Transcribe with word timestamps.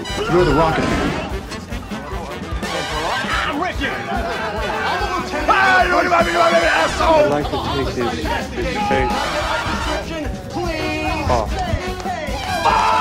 You're 0.00 0.46
the 0.46 0.54
rocket. 0.54 0.84
I'm 3.44 3.60
rich. 3.60 3.76
Ah, 5.52 5.84
you 5.84 5.92
wanna 5.94 6.08
be 6.08 6.10
my 6.14 6.22
baby, 6.24 6.66
asshole. 6.66 7.28
like 7.28 7.44
to 7.44 7.56
take 7.74 7.88
his, 7.88 8.08
his 8.64 8.76
face. 8.88 9.10
Oh. 11.32 12.99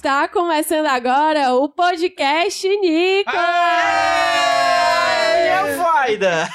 Está 0.00 0.26
começando 0.28 0.86
agora 0.86 1.52
o 1.52 1.68
podcast 1.68 2.66
Nico. 2.66 3.30
E 3.30 3.34
a 5.50 5.76
Vaida? 5.76 6.48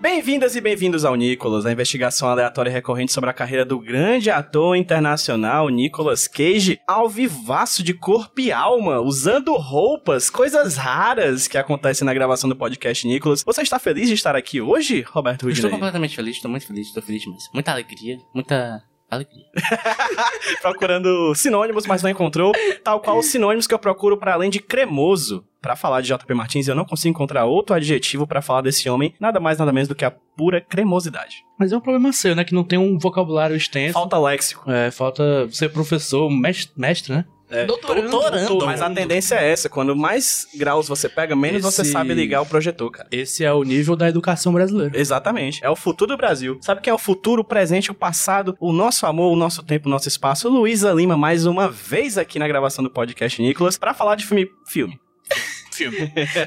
Bem-vindas 0.00 0.54
e 0.54 0.60
bem-vindos 0.60 1.04
ao 1.04 1.16
Nicolas, 1.16 1.66
a 1.66 1.72
investigação 1.72 2.28
aleatória 2.28 2.70
e 2.70 2.72
recorrente 2.72 3.12
sobre 3.12 3.30
a 3.30 3.32
carreira 3.32 3.64
do 3.64 3.80
grande 3.80 4.30
ator 4.30 4.76
internacional 4.76 5.68
Nicolas 5.68 6.28
Cage, 6.28 6.80
ao 6.86 7.08
vivaço 7.08 7.82
de 7.82 7.92
corpo 7.92 8.40
e 8.40 8.52
alma, 8.52 9.00
usando 9.00 9.52
roupas, 9.56 10.30
coisas 10.30 10.76
raras 10.76 11.48
que 11.48 11.58
acontecem 11.58 12.06
na 12.06 12.14
gravação 12.14 12.48
do 12.48 12.54
podcast 12.54 13.08
Nicolas. 13.08 13.42
Você 13.42 13.62
está 13.62 13.80
feliz 13.80 14.06
de 14.06 14.14
estar 14.14 14.36
aqui 14.36 14.60
hoje, 14.60 15.00
Roberto 15.00 15.46
Eu 15.46 15.50
estou 15.50 15.64
Rudinei? 15.64 15.70
completamente 15.72 16.14
feliz, 16.14 16.36
estou 16.36 16.50
muito 16.50 16.66
feliz, 16.66 16.86
estou 16.86 17.02
feliz 17.02 17.22
demais. 17.22 17.42
Muita 17.52 17.72
alegria, 17.72 18.18
muita 18.32 18.80
alegria. 19.10 19.46
procurando 20.62 21.34
sinônimos, 21.34 21.86
mas 21.86 22.04
não 22.04 22.10
encontrou. 22.10 22.52
Tal 22.84 23.00
qual 23.00 23.18
os 23.18 23.26
sinônimos 23.26 23.66
que 23.66 23.74
eu 23.74 23.78
procuro 23.80 24.16
para 24.16 24.34
além 24.34 24.48
de 24.48 24.60
cremoso. 24.60 25.44
Pra 25.60 25.74
falar 25.74 26.00
de 26.00 26.08
JP 26.14 26.34
Martins, 26.34 26.68
eu 26.68 26.74
não 26.74 26.84
consigo 26.84 27.10
encontrar 27.10 27.44
outro 27.44 27.74
adjetivo 27.74 28.26
pra 28.26 28.40
falar 28.40 28.60
desse 28.60 28.88
homem, 28.88 29.12
nada 29.20 29.40
mais 29.40 29.58
nada 29.58 29.72
menos 29.72 29.88
do 29.88 29.94
que 29.94 30.04
a 30.04 30.10
pura 30.10 30.60
cremosidade. 30.60 31.36
Mas 31.58 31.72
é 31.72 31.76
um 31.76 31.80
problema 31.80 32.12
seu, 32.12 32.34
né? 32.36 32.44
Que 32.44 32.54
não 32.54 32.62
tem 32.62 32.78
um 32.78 32.96
vocabulário 32.98 33.56
extenso. 33.56 33.94
Falta 33.94 34.16
léxico. 34.18 34.70
É, 34.70 34.90
falta 34.90 35.48
ser 35.50 35.70
professor, 35.70 36.30
mestre, 36.30 36.72
mestre 36.80 37.12
né? 37.12 37.24
Doutorando. 37.66 38.66
Mas 38.66 38.82
a 38.82 38.90
tendência 38.90 39.34
é 39.36 39.50
essa, 39.50 39.68
quando 39.70 39.96
mais 39.96 40.46
graus 40.54 40.86
você 40.86 41.08
pega, 41.08 41.34
menos 41.34 41.62
você 41.62 41.80
Esse- 41.82 41.92
sabe 41.92 42.12
ligar 42.12 42.42
o 42.42 42.46
projetor, 42.46 42.90
cara. 42.90 43.08
Esse 43.10 43.42
é 43.42 43.52
o 43.52 43.62
nível 43.62 43.96
da 43.96 44.06
educação 44.08 44.52
brasileira. 44.52 44.98
Exatamente. 44.98 45.64
É 45.64 45.70
o 45.70 45.74
futuro 45.74 46.10
do 46.12 46.16
Brasil. 46.16 46.58
Sabe 46.60 46.82
quem 46.82 46.90
é 46.90 46.94
o 46.94 46.98
futuro, 46.98 47.40
o 47.40 47.44
presente, 47.44 47.90
o 47.90 47.94
passado, 47.94 48.54
o 48.60 48.70
nosso 48.72 49.06
amor, 49.06 49.32
o 49.32 49.36
nosso 49.36 49.62
tempo, 49.62 49.88
o 49.88 49.90
nosso 49.90 50.08
espaço? 50.08 50.48
Luísa 50.48 50.92
Lima, 50.92 51.16
mais 51.16 51.46
uma 51.46 51.68
vez 51.70 52.18
aqui 52.18 52.38
na 52.38 52.46
gravação 52.46 52.84
do 52.84 52.90
podcast 52.90 53.40
Nicolas, 53.40 53.78
pra 53.78 53.94
falar 53.94 54.14
de 54.16 54.26
filme. 54.26 54.46
Filme. 54.66 54.98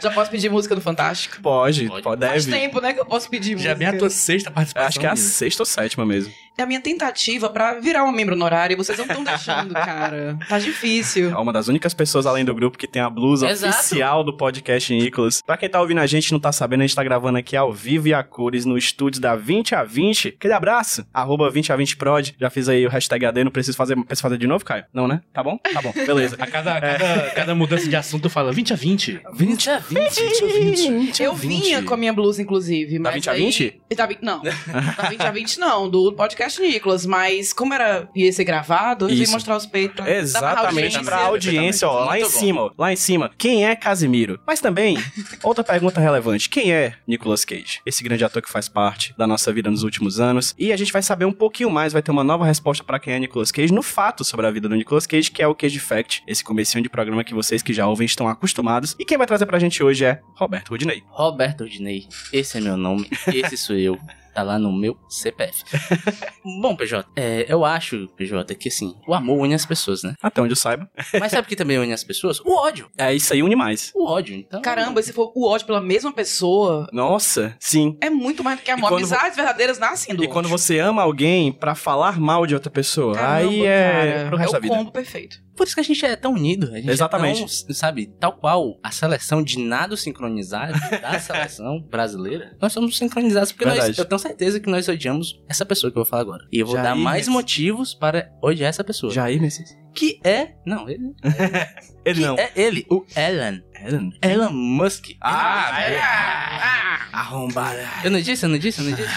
Já 0.02 0.12
posso 0.12 0.32
pedir 0.32 0.50
música 0.50 0.76
do 0.76 0.82
Fantástico? 0.82 1.42
Pode, 1.42 1.88
Pode. 1.88 2.04
pode, 2.04 2.26
Faz 2.26 2.46
deve. 2.46 2.58
tempo, 2.60 2.82
né, 2.82 2.94
que 2.94 3.00
eu 3.00 3.06
posso 3.06 3.30
pedir 3.30 3.52
música. 3.54 3.70
Já 3.70 3.76
vem 3.76 3.88
a 3.88 3.98
tua 3.98 4.10
sexta 4.10 4.52
participação. 4.52 4.88
Acho 4.88 5.00
que 5.00 5.06
é 5.06 5.10
a 5.10 5.14
Luísa. 5.14 5.30
sexta 5.30 5.62
ou 5.62 5.66
sétima 5.66 6.06
mesmo. 6.06 6.34
É 6.58 6.64
a 6.64 6.66
minha 6.66 6.82
tentativa 6.82 7.50
pra 7.50 7.80
virar 7.80 8.04
um 8.04 8.12
membro 8.12 8.36
honorário. 8.36 8.76
Vocês 8.78 8.98
não 8.98 9.06
estão 9.06 9.24
deixando, 9.24 9.74
cara. 9.74 10.38
Tá 10.48 10.60
difícil. 10.60 11.30
É 11.32 11.38
uma 11.38 11.52
das 11.54 11.68
únicas 11.70 11.94
pessoas 11.94 12.26
além 12.26 12.44
do 12.44 12.54
grupo 12.54 12.78
que 12.78 12.86
tem 12.88 13.02
a 13.02 13.10
blusa 13.10 13.50
Exato. 13.50 13.74
oficial 13.74 14.24
do 14.24 14.36
podcast 14.36 14.94
Nicolas. 14.94 15.42
Pra 15.42 15.56
quem 15.58 15.70
tá 15.70 15.80
ouvindo 15.80 16.00
a 16.00 16.06
gente 16.06 16.28
e 16.28 16.32
não 16.34 16.40
tá 16.40 16.52
sabendo, 16.52 16.82
a 16.82 16.84
gente 16.88 16.96
tá 16.96 17.04
gravando 17.04 17.38
aqui 17.38 17.56
ao 17.56 17.72
vivo 17.74 18.08
e 18.10 18.14
a 18.14 18.22
cores 18.22 18.66
no 18.66 18.78
estúdio 18.78 19.22
da 19.22 19.36
20 19.36 19.74
a 19.76 19.84
20. 19.84 20.28
Aquele 20.30 20.54
abraço, 20.54 21.06
arroba 21.14 21.50
20 21.50 21.72
a 21.72 21.76
20 21.76 21.98
prod. 21.98 22.36
Já 22.40 22.50
fiz 22.50 22.68
aí 22.68 22.86
o 22.86 22.90
hashtag 22.90 23.26
AD, 23.26 23.44
não 23.46 23.52
preciso 23.52 23.78
fazer, 23.78 23.96
preciso 23.96 24.22
fazer 24.22 24.38
de 24.38 24.46
novo, 24.46 24.64
Caio? 24.66 24.84
Não, 24.94 25.08
né? 25.08 25.22
Tá 25.34 25.42
bom? 25.42 25.58
Tá 25.58 25.82
bom, 25.82 25.94
beleza. 26.06 26.36
A 26.38 26.46
cada, 26.48 26.80
cada, 26.82 27.30
cada 27.32 27.56
mudança 27.56 27.88
de 27.88 27.96
assunto 27.96 28.30
fala 28.30 28.52
20 28.52 28.74
a 28.74 28.76
20. 28.76 29.21
20 29.34 29.70
a 29.70 29.80
20. 29.80 30.00
20 30.00 30.44
a 30.44 30.48
20. 30.48 31.24
Eu 31.24 31.36
vinha 31.36 31.84
com 31.84 31.94
a 31.94 31.98
minha 31.98 32.14
blusa, 32.14 32.42
inclusive. 32.42 32.98
Da 33.00 33.04
Mas 33.04 33.14
20 33.16 33.30
a 33.30 33.34
aí- 33.34 33.40
20? 33.46 33.82
Tá, 33.96 34.10
não, 34.22 34.42
da 34.98 35.10
20 35.10 35.22
a 35.22 35.32
20 35.32 35.60
não, 35.60 35.90
do 35.90 36.14
podcast 36.14 36.62
Nicolas. 36.62 37.06
Mas 37.06 37.52
como 37.54 37.74
era, 37.74 38.10
ia 38.16 38.32
ser 38.32 38.44
gravado, 38.44 39.10
eu 39.10 39.14
Isso. 39.14 39.32
mostrar 39.32 39.56
os 39.58 39.66
peitos. 39.66 40.06
Exatamente, 40.08 41.00
pra 41.04 41.18
audiência, 41.26 41.88
ó, 41.88 42.06
lá 42.06 42.20
em 42.20 42.26
cima, 42.26 42.62
ó, 42.64 42.72
lá 42.78 42.92
em 42.94 42.96
cima. 42.96 43.32
Quem 43.38 43.66
é 43.68 43.76
Casimiro? 43.76 44.40
Mas 44.46 44.60
também, 44.62 44.98
outra 45.44 45.64
pergunta 45.64 46.00
relevante, 46.00 46.50
quem 46.50 46.72
é 46.74 46.94
Nicolas 47.08 47.44
Cage? 47.46 47.80
Esse 47.86 48.04
grande 48.04 48.24
ator 48.24 48.42
que 48.42 48.50
faz 48.50 48.68
parte 48.70 49.14
da 49.18 49.28
nossa 49.28 49.52
vida 49.52 49.70
nos 49.70 49.84
últimos 49.84 50.20
anos. 50.20 50.56
E 50.58 50.72
a 50.72 50.78
gente 50.78 50.92
vai 50.92 51.02
saber 51.02 51.26
um 51.26 51.32
pouquinho 51.32 51.70
mais, 51.70 51.94
vai 51.94 52.02
ter 52.02 52.12
uma 52.12 52.24
nova 52.24 52.46
resposta 52.46 52.84
pra 52.84 53.00
quem 53.00 53.14
é 53.14 53.20
Nicolas 53.20 53.52
Cage 53.52 53.74
no 53.74 53.82
fato 53.84 54.24
sobre 54.24 54.46
a 54.48 54.52
vida 54.52 54.68
do 54.70 54.76
Nicolas 54.76 55.06
Cage, 55.06 55.32
que 55.32 55.42
é 55.42 55.48
o 55.48 55.56
Cage 55.56 55.80
Fact, 55.80 56.24
esse 56.28 56.44
comecinho 56.44 56.82
de 56.84 56.90
programa 56.90 57.24
que 57.24 57.34
vocês 57.34 57.62
que 57.62 57.74
já 57.74 57.88
ouvem 57.88 58.06
estão 58.06 58.28
acostumados. 58.28 58.96
E 59.00 59.06
quem 59.12 59.18
vai 59.18 59.28
trazer 59.28 59.46
pra 59.46 59.60
gente 59.60 59.84
hoje 59.84 60.06
é 60.06 60.22
Roberto 60.38 60.70
Rudinei. 60.70 61.04
Roberto 61.10 61.62
Ordinei, 61.66 62.08
esse 62.32 62.58
é 62.58 62.62
meu 62.62 62.78
nome, 62.78 63.10
esse 63.28 63.58
sou 63.58 63.76
eu. 63.76 64.00
Tá 64.34 64.42
lá 64.44 64.58
no 64.58 64.72
meu 64.72 64.98
CPF. 65.10 65.62
Bom, 66.62 66.74
PJ, 66.78 67.06
é, 67.18 67.46
eu 67.50 67.66
acho, 67.66 68.08
PJ, 68.16 68.56
que 68.56 68.70
assim, 68.70 68.96
o 69.06 69.14
amor 69.14 69.38
une 69.40 69.54
as 69.54 69.66
pessoas, 69.66 70.04
né? 70.04 70.16
Até 70.24 70.42
onde 70.42 70.54
eu 70.54 70.56
saiba. 70.56 70.90
Mas 71.20 71.34
sabe 71.34 71.46
o 71.46 71.50
que 71.50 71.56
também 71.58 71.78
une 71.78 71.92
as 71.92 72.02
pessoas? 72.02 72.40
O 72.40 72.56
ódio. 72.56 72.90
É 72.98 73.14
isso 73.14 73.34
aí, 73.34 73.44
une 73.44 73.58
mais. 73.58 73.92
O 73.94 74.06
ódio, 74.08 74.34
então. 74.34 74.62
Caramba, 74.62 75.04
se 75.04 75.12
for 75.12 75.34
o 75.36 75.46
ódio 75.50 75.68
pela 75.68 75.82
mesma 75.82 76.14
pessoa, 76.14 76.88
Nossa, 76.94 77.54
sim. 77.60 77.98
é 78.00 78.10
muito 78.10 78.42
mais 78.42 78.58
do 78.58 78.64
que 78.64 78.72
amor. 78.72 78.88
quando 78.88 79.00
Amizades 79.02 79.36
verdadeiras 79.36 79.78
nascem 79.78 80.16
do 80.16 80.24
E 80.24 80.28
quando 80.30 80.46
ódio. 80.46 80.58
você 80.58 80.80
ama 80.80 81.02
alguém 81.02 81.52
pra 81.52 81.76
falar 81.76 82.18
mal 82.18 82.48
de 82.48 82.54
outra 82.54 82.72
pessoa, 82.72 83.14
Caramba, 83.16 83.50
aí 83.50 83.66
é 83.66 84.14
cara, 84.14 84.28
pro 84.30 84.38
resto 84.38 84.52
é 84.52 84.54
da 84.54 84.60
o 84.60 84.62
vida. 84.62 84.76
combo 84.78 84.92
perfeito. 84.94 85.42
Por 85.62 85.68
isso 85.68 85.76
que 85.76 85.80
a 85.82 85.84
gente 85.84 86.04
é 86.04 86.16
tão 86.16 86.34
unido. 86.34 86.72
Gente 86.72 86.90
Exatamente. 86.90 87.44
É 87.44 87.46
tão, 87.46 87.76
sabe, 87.76 88.08
tal 88.20 88.34
qual 88.34 88.80
a 88.82 88.90
seleção 88.90 89.44
de 89.44 89.60
nado 89.60 89.96
sincronizado 89.96 90.74
da 91.00 91.20
seleção 91.22 91.80
brasileira, 91.80 92.58
nós 92.60 92.74
somos 92.74 92.98
sincronizados 92.98 93.52
porque 93.52 93.66
nós, 93.66 93.96
eu 93.96 94.04
tenho 94.04 94.18
certeza 94.18 94.60
que 94.60 94.68
nós 94.68 94.88
odiamos 94.88 95.40
essa 95.48 95.64
pessoa 95.64 95.92
que 95.92 96.00
eu 96.00 96.04
vou 96.04 96.10
falar 96.10 96.24
agora. 96.24 96.48
E 96.52 96.62
eu 96.62 96.66
vou 96.66 96.74
Jair 96.74 96.88
dar 96.90 96.96
mais 96.96 97.28
Messias. 97.28 97.36
motivos 97.36 97.94
para 97.94 98.34
odiar 98.42 98.70
essa 98.70 98.84
pessoa. 98.84 99.14
Jair 99.14 99.40
Messias. 99.40 99.78
Que 99.94 100.20
é. 100.24 100.54
Não, 100.66 100.90
ele. 100.90 101.14
Ele 102.04 102.16
que 102.16 102.26
não. 102.26 102.36
É 102.36 102.52
ele, 102.56 102.84
o 102.90 103.06
Elon. 103.16 103.60
Elon. 103.86 104.12
Elon 104.22 104.52
Musk. 104.52 105.12
Ah, 105.22 105.72
Ele- 105.86 105.96
é. 105.96 106.02
Arrombada. 107.14 107.86
Eu 108.04 108.12
não 108.12 108.22
disse, 108.22 108.46
eu 108.46 108.50
não 108.50 108.58
disse, 108.58 108.80
eu 108.80 108.86
não 108.86 108.94
disse. 108.96 109.10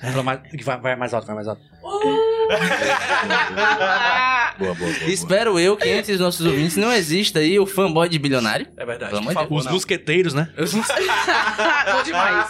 Fala 0.00 0.22
mais- 0.22 0.40
Vai, 0.64 0.80
vai 0.80 0.96
mais 0.96 1.12
alto, 1.14 1.26
vai 1.26 1.36
mais 1.36 1.48
alto. 1.48 1.60
boa, 4.58 4.58
boa, 4.58 4.74
boa. 4.74 4.90
Espero 5.10 5.58
eu 5.58 5.76
que 5.76 5.88
entre 5.88 6.12
os 6.12 6.20
nossos 6.20 6.44
ouvintes 6.46 6.76
não 6.76 6.92
exista 6.92 7.38
aí 7.40 7.58
o 7.58 7.66
fanboy 7.66 8.08
de 8.08 8.18
bilionário. 8.18 8.66
É 8.76 8.84
verdade. 8.86 9.10
Pelo 9.10 9.20
amor 9.22 9.30
de 9.30 9.34
favor, 9.34 9.58
Os 9.58 9.64
não. 9.66 9.72
mosqueteiros, 9.72 10.34
né? 10.34 10.48
Bom 10.56 12.02
demais. 12.02 12.46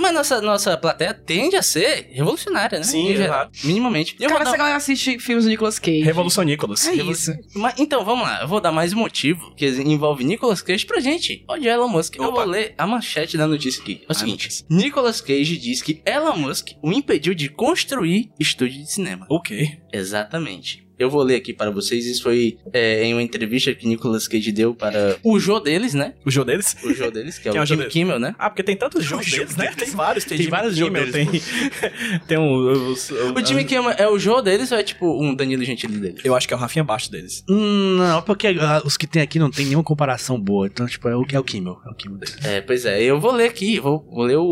Mas 0.00 0.12
nossa, 0.12 0.40
nossa 0.40 0.76
plateia 0.76 1.14
tende 1.14 1.56
a 1.56 1.62
ser 1.62 2.08
revolucionária, 2.12 2.78
né? 2.78 2.84
Sim, 2.84 3.12
exato. 3.12 3.50
Minimamente. 3.64 4.16
Eu 4.20 4.28
Cara, 4.28 4.32
vou 4.32 4.42
essa 4.42 4.50
dar... 4.52 4.58
galera 4.58 4.80
assiste 4.92 5.18
filmes 5.18 5.44
do 5.44 5.50
Nicolas 5.50 5.78
Cage. 5.78 6.02
Revolução 6.02 6.44
Nicolas. 6.44 6.86
É 6.86 6.94
isso. 6.94 7.32
Mas, 7.54 7.74
então, 7.78 8.04
vamos 8.04 8.24
lá. 8.24 8.42
Eu 8.42 8.48
vou 8.48 8.60
dar 8.60 8.72
mais 8.72 8.92
um 8.92 8.98
motivo 8.98 9.54
que 9.54 9.66
envolve 9.66 10.24
Nicolas 10.24 10.62
Cage 10.62 10.86
pra 10.86 11.00
gente. 11.00 11.44
Onde 11.48 11.66
Elon 11.66 11.88
Musk. 11.88 12.16
Eu 12.16 12.24
Opa. 12.24 12.36
vou 12.42 12.44
ler 12.44 12.74
a 12.78 12.86
manchete 12.86 13.36
da 13.36 13.46
notícia 13.46 13.82
aqui. 13.82 14.02
É 14.08 14.12
o 14.12 14.14
seguinte. 14.14 14.44
notícia. 14.44 14.66
Nicolas 14.70 15.20
Cage 15.20 15.56
diz 15.56 15.82
que 15.82 16.02
Elon 16.06 16.36
Musk 16.36 16.68
o 16.82 16.92
impediu 16.92 17.34
de 17.34 17.48
construir 17.48 18.30
estúdio 18.38 18.82
de 18.82 18.90
cinema. 18.92 19.26
Ok. 19.28 19.78
Exatamente. 19.92 20.86
Eu 21.02 21.10
vou 21.10 21.22
ler 21.22 21.36
aqui 21.36 21.52
para 21.52 21.70
vocês. 21.70 22.06
Isso 22.06 22.22
foi 22.22 22.58
é, 22.72 23.04
em 23.04 23.12
uma 23.12 23.22
entrevista 23.22 23.74
que 23.74 23.86
Nicolas 23.88 24.28
Cage 24.28 24.52
deu 24.52 24.74
para 24.74 25.16
o 25.22 25.38
show 25.40 25.58
deles, 25.60 25.94
né? 25.94 26.14
O 26.24 26.30
jogo 26.30 26.46
deles? 26.46 26.76
O 26.84 26.94
show 26.94 27.10
deles, 27.10 27.38
que 27.38 27.48
é 27.48 27.50
é 27.56 27.60
o 27.60 27.66
deles? 27.66 27.92
Kimmel, 27.92 28.18
né? 28.18 28.34
Ah, 28.38 28.48
porque 28.48 28.62
tem 28.62 28.76
tantos 28.76 29.02
jogo 29.04 29.24
deles, 29.24 29.56
né? 29.56 29.64
deles. 29.64 29.76
Tem 29.76 29.90
vários. 29.90 30.24
Tem, 30.24 30.38
Tem 30.38 30.44
Jimmy 30.44 30.50
vários 30.50 30.74
Kimmel, 30.74 31.06
jogos 31.06 31.12
tem, 31.12 31.42
tem 32.28 32.38
um, 32.38 32.90
os, 32.92 33.10
O 33.10 33.44
Jimmy 33.44 33.64
Kimmel 33.64 33.90
é 33.98 34.08
o 34.08 34.18
show 34.18 34.40
deles 34.40 34.70
ou 34.70 34.78
é 34.78 34.82
tipo 34.82 35.20
um 35.20 35.34
Danilo 35.34 35.64
Gentili 35.64 35.98
deles? 35.98 36.24
Eu 36.24 36.36
acho 36.36 36.46
que 36.46 36.54
é 36.54 36.56
o 36.56 36.60
Rafinha 36.60 36.82
abaixo 36.82 37.10
deles. 37.10 37.44
Hum, 37.48 37.96
não, 37.98 38.22
porque 38.22 38.48
os 38.84 38.96
que 38.96 39.06
tem 39.06 39.22
aqui 39.22 39.38
não 39.38 39.50
tem 39.50 39.66
nenhuma 39.66 39.84
comparação 39.84 40.40
boa. 40.40 40.66
Então, 40.66 40.86
tipo, 40.86 41.08
é 41.08 41.16
o, 41.16 41.24
é 41.32 41.38
o 41.38 41.44
Kimmel. 41.44 41.80
É 41.84 41.90
o 41.90 41.94
Kimmel 41.94 42.18
dele. 42.18 42.32
É, 42.44 42.60
pois 42.60 42.84
é, 42.84 43.02
eu 43.02 43.20
vou 43.20 43.32
ler 43.32 43.48
aqui, 43.48 43.80
vou, 43.80 44.06
vou 44.10 44.24
ler 44.24 44.36
o, 44.36 44.44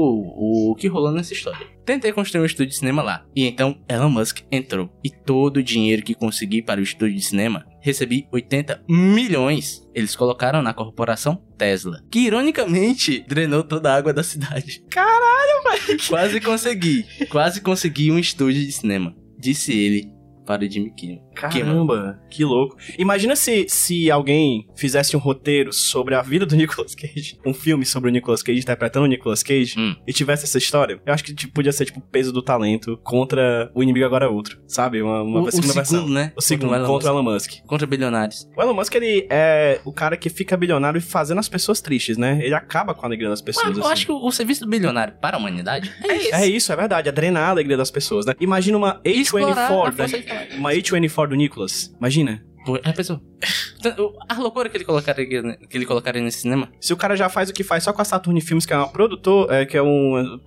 o 0.71 0.75
que 0.75 0.89
rolou 0.89 1.13
nessa 1.13 1.33
história. 1.33 1.67
Tentei 1.91 2.13
construir 2.13 2.43
um 2.43 2.47
estúdio 2.47 2.69
de 2.69 2.77
cinema 2.77 3.03
lá, 3.03 3.27
e 3.35 3.45
então 3.49 3.77
Elon 3.89 4.09
Musk 4.09 4.43
entrou. 4.49 4.89
E 5.03 5.11
todo 5.11 5.57
o 5.57 5.63
dinheiro 5.63 6.05
que 6.05 6.15
consegui 6.15 6.63
para 6.63 6.79
o 6.79 6.85
estúdio 6.85 7.17
de 7.17 7.23
cinema, 7.23 7.67
recebi 7.81 8.29
80 8.31 8.85
milhões. 8.89 9.85
Eles 9.93 10.15
colocaram 10.15 10.63
na 10.63 10.73
corporação 10.73 11.43
Tesla, 11.59 12.01
que 12.09 12.21
ironicamente 12.21 13.25
drenou 13.27 13.65
toda 13.65 13.93
a 13.93 13.97
água 13.97 14.13
da 14.13 14.23
cidade. 14.23 14.85
Caralho, 14.89 15.65
velho! 15.65 15.99
Quase 16.07 16.41
consegui, 16.41 17.05
quase 17.29 17.61
consegui 17.61 18.13
um 18.13 18.21
estúdio 18.21 18.65
de 18.65 18.71
cinema, 18.71 19.13
disse 19.37 19.73
ele 19.73 20.13
para 20.47 20.65
o 20.65 20.71
Jimmy 20.71 20.93
Kimmel. 20.95 21.29
Caramba, 21.49 22.21
que 22.31 22.45
louco. 22.45 22.77
Imagina 22.99 23.35
se, 23.37 23.67
se 23.69 24.11
alguém 24.11 24.67
fizesse 24.77 25.17
um 25.17 25.21
roteiro 25.21 25.73
sobre 25.73 26.15
a 26.15 26.23
vida 26.23 26.45
do 26.47 26.55
Nicolas 26.57 26.95
Cage, 26.95 27.39
um 27.45 27.55
filme 27.55 27.85
sobre 27.87 28.11
o 28.11 28.13
Nicolas 28.13 28.43
Cage, 28.43 28.61
interpretando 28.61 29.05
o 29.05 29.09
Nicolas 29.09 29.43
Cage, 29.43 29.75
Hum. 29.79 29.95
e 30.07 30.13
tivesse 30.13 30.45
essa 30.45 30.59
história. 30.59 31.01
Eu 31.07 31.13
acho 31.15 31.23
que 31.25 31.35
tipo, 31.35 31.53
podia 31.55 31.73
ser, 31.73 31.85
tipo, 31.87 31.99
o 32.01 32.03
peso 32.03 32.33
do 32.33 32.43
talento 32.43 32.99
contra 33.05 33.71
o 33.75 33.83
inimigo 33.83 34.05
agora 34.07 34.27
é 34.27 34.29
outro, 34.29 34.59
sabe? 34.67 35.01
Uma, 35.03 35.23
uma 35.23 35.41
O, 35.41 35.45
o 35.45 35.51
segunda 35.53 35.73
versão. 35.75 35.99
segundo, 36.01 36.15
né? 36.15 36.33
O 36.37 36.41
segundo, 36.41 36.69
Contra 36.71 36.87
contra, 36.87 37.11
o 37.11 37.15
o 37.15 37.19
Elon 37.19 37.23
Elon 37.23 37.33
Musk. 37.35 37.51
Musk. 37.51 37.67
Contra 37.67 37.87
bilionários. 37.87 38.49
O 38.57 38.63
Elon 38.63 38.75
Musk, 38.75 38.95
ele 38.95 39.27
é 39.31 39.81
o 39.85 39.93
cara 39.93 40.17
que 40.17 40.29
fica 40.29 40.57
bilionário 40.57 41.01
fazendo 41.01 41.39
as 41.39 41.49
pessoas 41.49 41.81
tristes, 41.81 42.17
né? 42.17 42.39
Ele 42.43 42.55
acaba 42.55 42.95
com 42.95 43.03
a 43.05 43.09
alegria 43.09 43.29
das 43.29 43.41
pessoas, 43.41 43.69
Mas 43.69 43.77
eu 43.79 43.85
assim. 43.85 43.93
acho 43.93 44.07
que 44.07 44.13
o, 44.13 44.25
o 44.27 44.33
serviço 44.33 44.63
do 44.63 44.69
bilionário 44.69 45.15
para 45.21 45.37
a 45.37 45.41
humanidade 45.41 45.93
é 46.03 46.17
isso. 46.17 46.35
É 46.35 46.47
isso, 46.47 46.73
é 46.73 46.77
verdade. 46.77 47.09
É 47.09 47.13
drenar 47.13 47.45
a 47.45 47.51
alegria 47.51 47.77
das 47.77 47.91
pessoas, 47.91 48.27
né? 48.27 48.35
Imagina 48.41 48.77
uma 48.77 49.01
Explorar 49.05 49.53
a 49.53 49.69
A24, 49.69 49.69
força 49.69 50.03
né? 50.03 50.07
de 50.19 50.23
trabalho. 50.25 50.57
Uma 50.59 50.71
A24 50.73 51.30
do 51.31 51.37
Nicolas. 51.37 51.93
Imagina. 51.99 52.45
É, 52.85 52.93
pessoal. 52.93 53.21
A 54.29 54.35
loucura 54.35 54.69
que 54.69 54.77
ele 54.77 54.85
colocaria, 54.85 55.27
que 55.27 55.77
ele 55.79 55.87
colocaria 55.87 56.21
nesse 56.23 56.41
cinema. 56.43 56.69
Se 56.79 56.93
o 56.93 56.97
cara 56.97 57.17
já 57.17 57.31
faz 57.31 57.49
o 57.49 57.53
que 57.55 57.65
faz 57.65 57.83
só 57.83 57.93
com 57.95 58.03
a 58.03 58.05
Saturn 58.05 58.39
Films, 58.43 58.67
que 58.67 58.75
é 58.75 58.77
uma 58.77 58.89
produtor, 58.89 59.51
é, 59.51 59.65
que 59.65 59.75
é 59.79 59.83
um. 59.83 60.39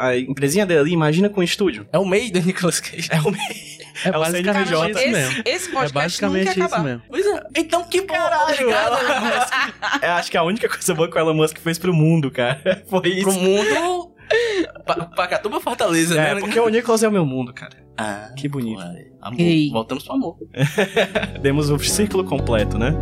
A 0.00 0.16
empresinha 0.16 0.66
dele 0.66 0.80
ali, 0.80 0.92
imagina 0.92 1.28
com 1.28 1.40
um 1.40 1.44
estúdio. 1.44 1.86
É 1.92 1.98
o 1.98 2.04
meio 2.04 2.32
do 2.32 2.40
Nicolas 2.42 2.80
Cage. 2.80 3.08
É 3.12 3.20
o 3.20 3.28
É, 4.04 4.08
É 4.08 4.10
o 4.10 4.20
basicamente 4.20 4.68
CNPJ 4.68 4.90
isso 4.90 5.10
mesmo. 5.12 5.32
Esse, 5.32 5.42
esse 5.48 5.68
É 5.68 5.72
podcast 5.72 5.92
basicamente 5.92 6.58
nunca 6.58 6.66
isso 6.74 6.84
mesmo. 6.84 7.02
Pois 7.08 7.26
é. 7.26 7.42
Então 7.56 7.84
que 7.84 8.00
bom. 8.00 8.14
Musk. 8.16 10.02
É, 10.02 10.08
acho 10.08 10.30
que 10.32 10.36
a 10.36 10.42
única 10.42 10.68
coisa 10.68 10.92
boa 10.94 11.08
que 11.08 11.16
o 11.16 11.20
Elon 11.20 11.34
Musk 11.34 11.58
fez 11.58 11.78
pro 11.78 11.94
mundo, 11.94 12.30
cara. 12.32 12.82
Foi 12.90 13.08
isso. 13.08 13.22
Pro 13.24 13.32
mundo. 13.34 14.10
Pa- 14.84 15.06
Pacatuba 15.16 15.60
Fortaleza, 15.60 16.14
É, 16.20 16.34
né? 16.34 16.40
porque 16.40 16.58
o 16.58 16.68
Nicolas 16.68 17.02
é 17.02 17.08
o 17.08 17.12
meu 17.12 17.24
mundo, 17.26 17.52
cara. 17.52 17.76
Ah, 18.02 18.32
Que 18.34 18.48
bonito. 18.48 18.80
Amor. 19.20 19.38
Ei. 19.40 19.68
Voltamos 19.70 20.04
pro 20.04 20.14
amor. 20.14 20.36
Demos 21.42 21.68
o 21.68 21.78
círculo 21.78 22.24
completo, 22.24 22.78
né? 22.78 22.94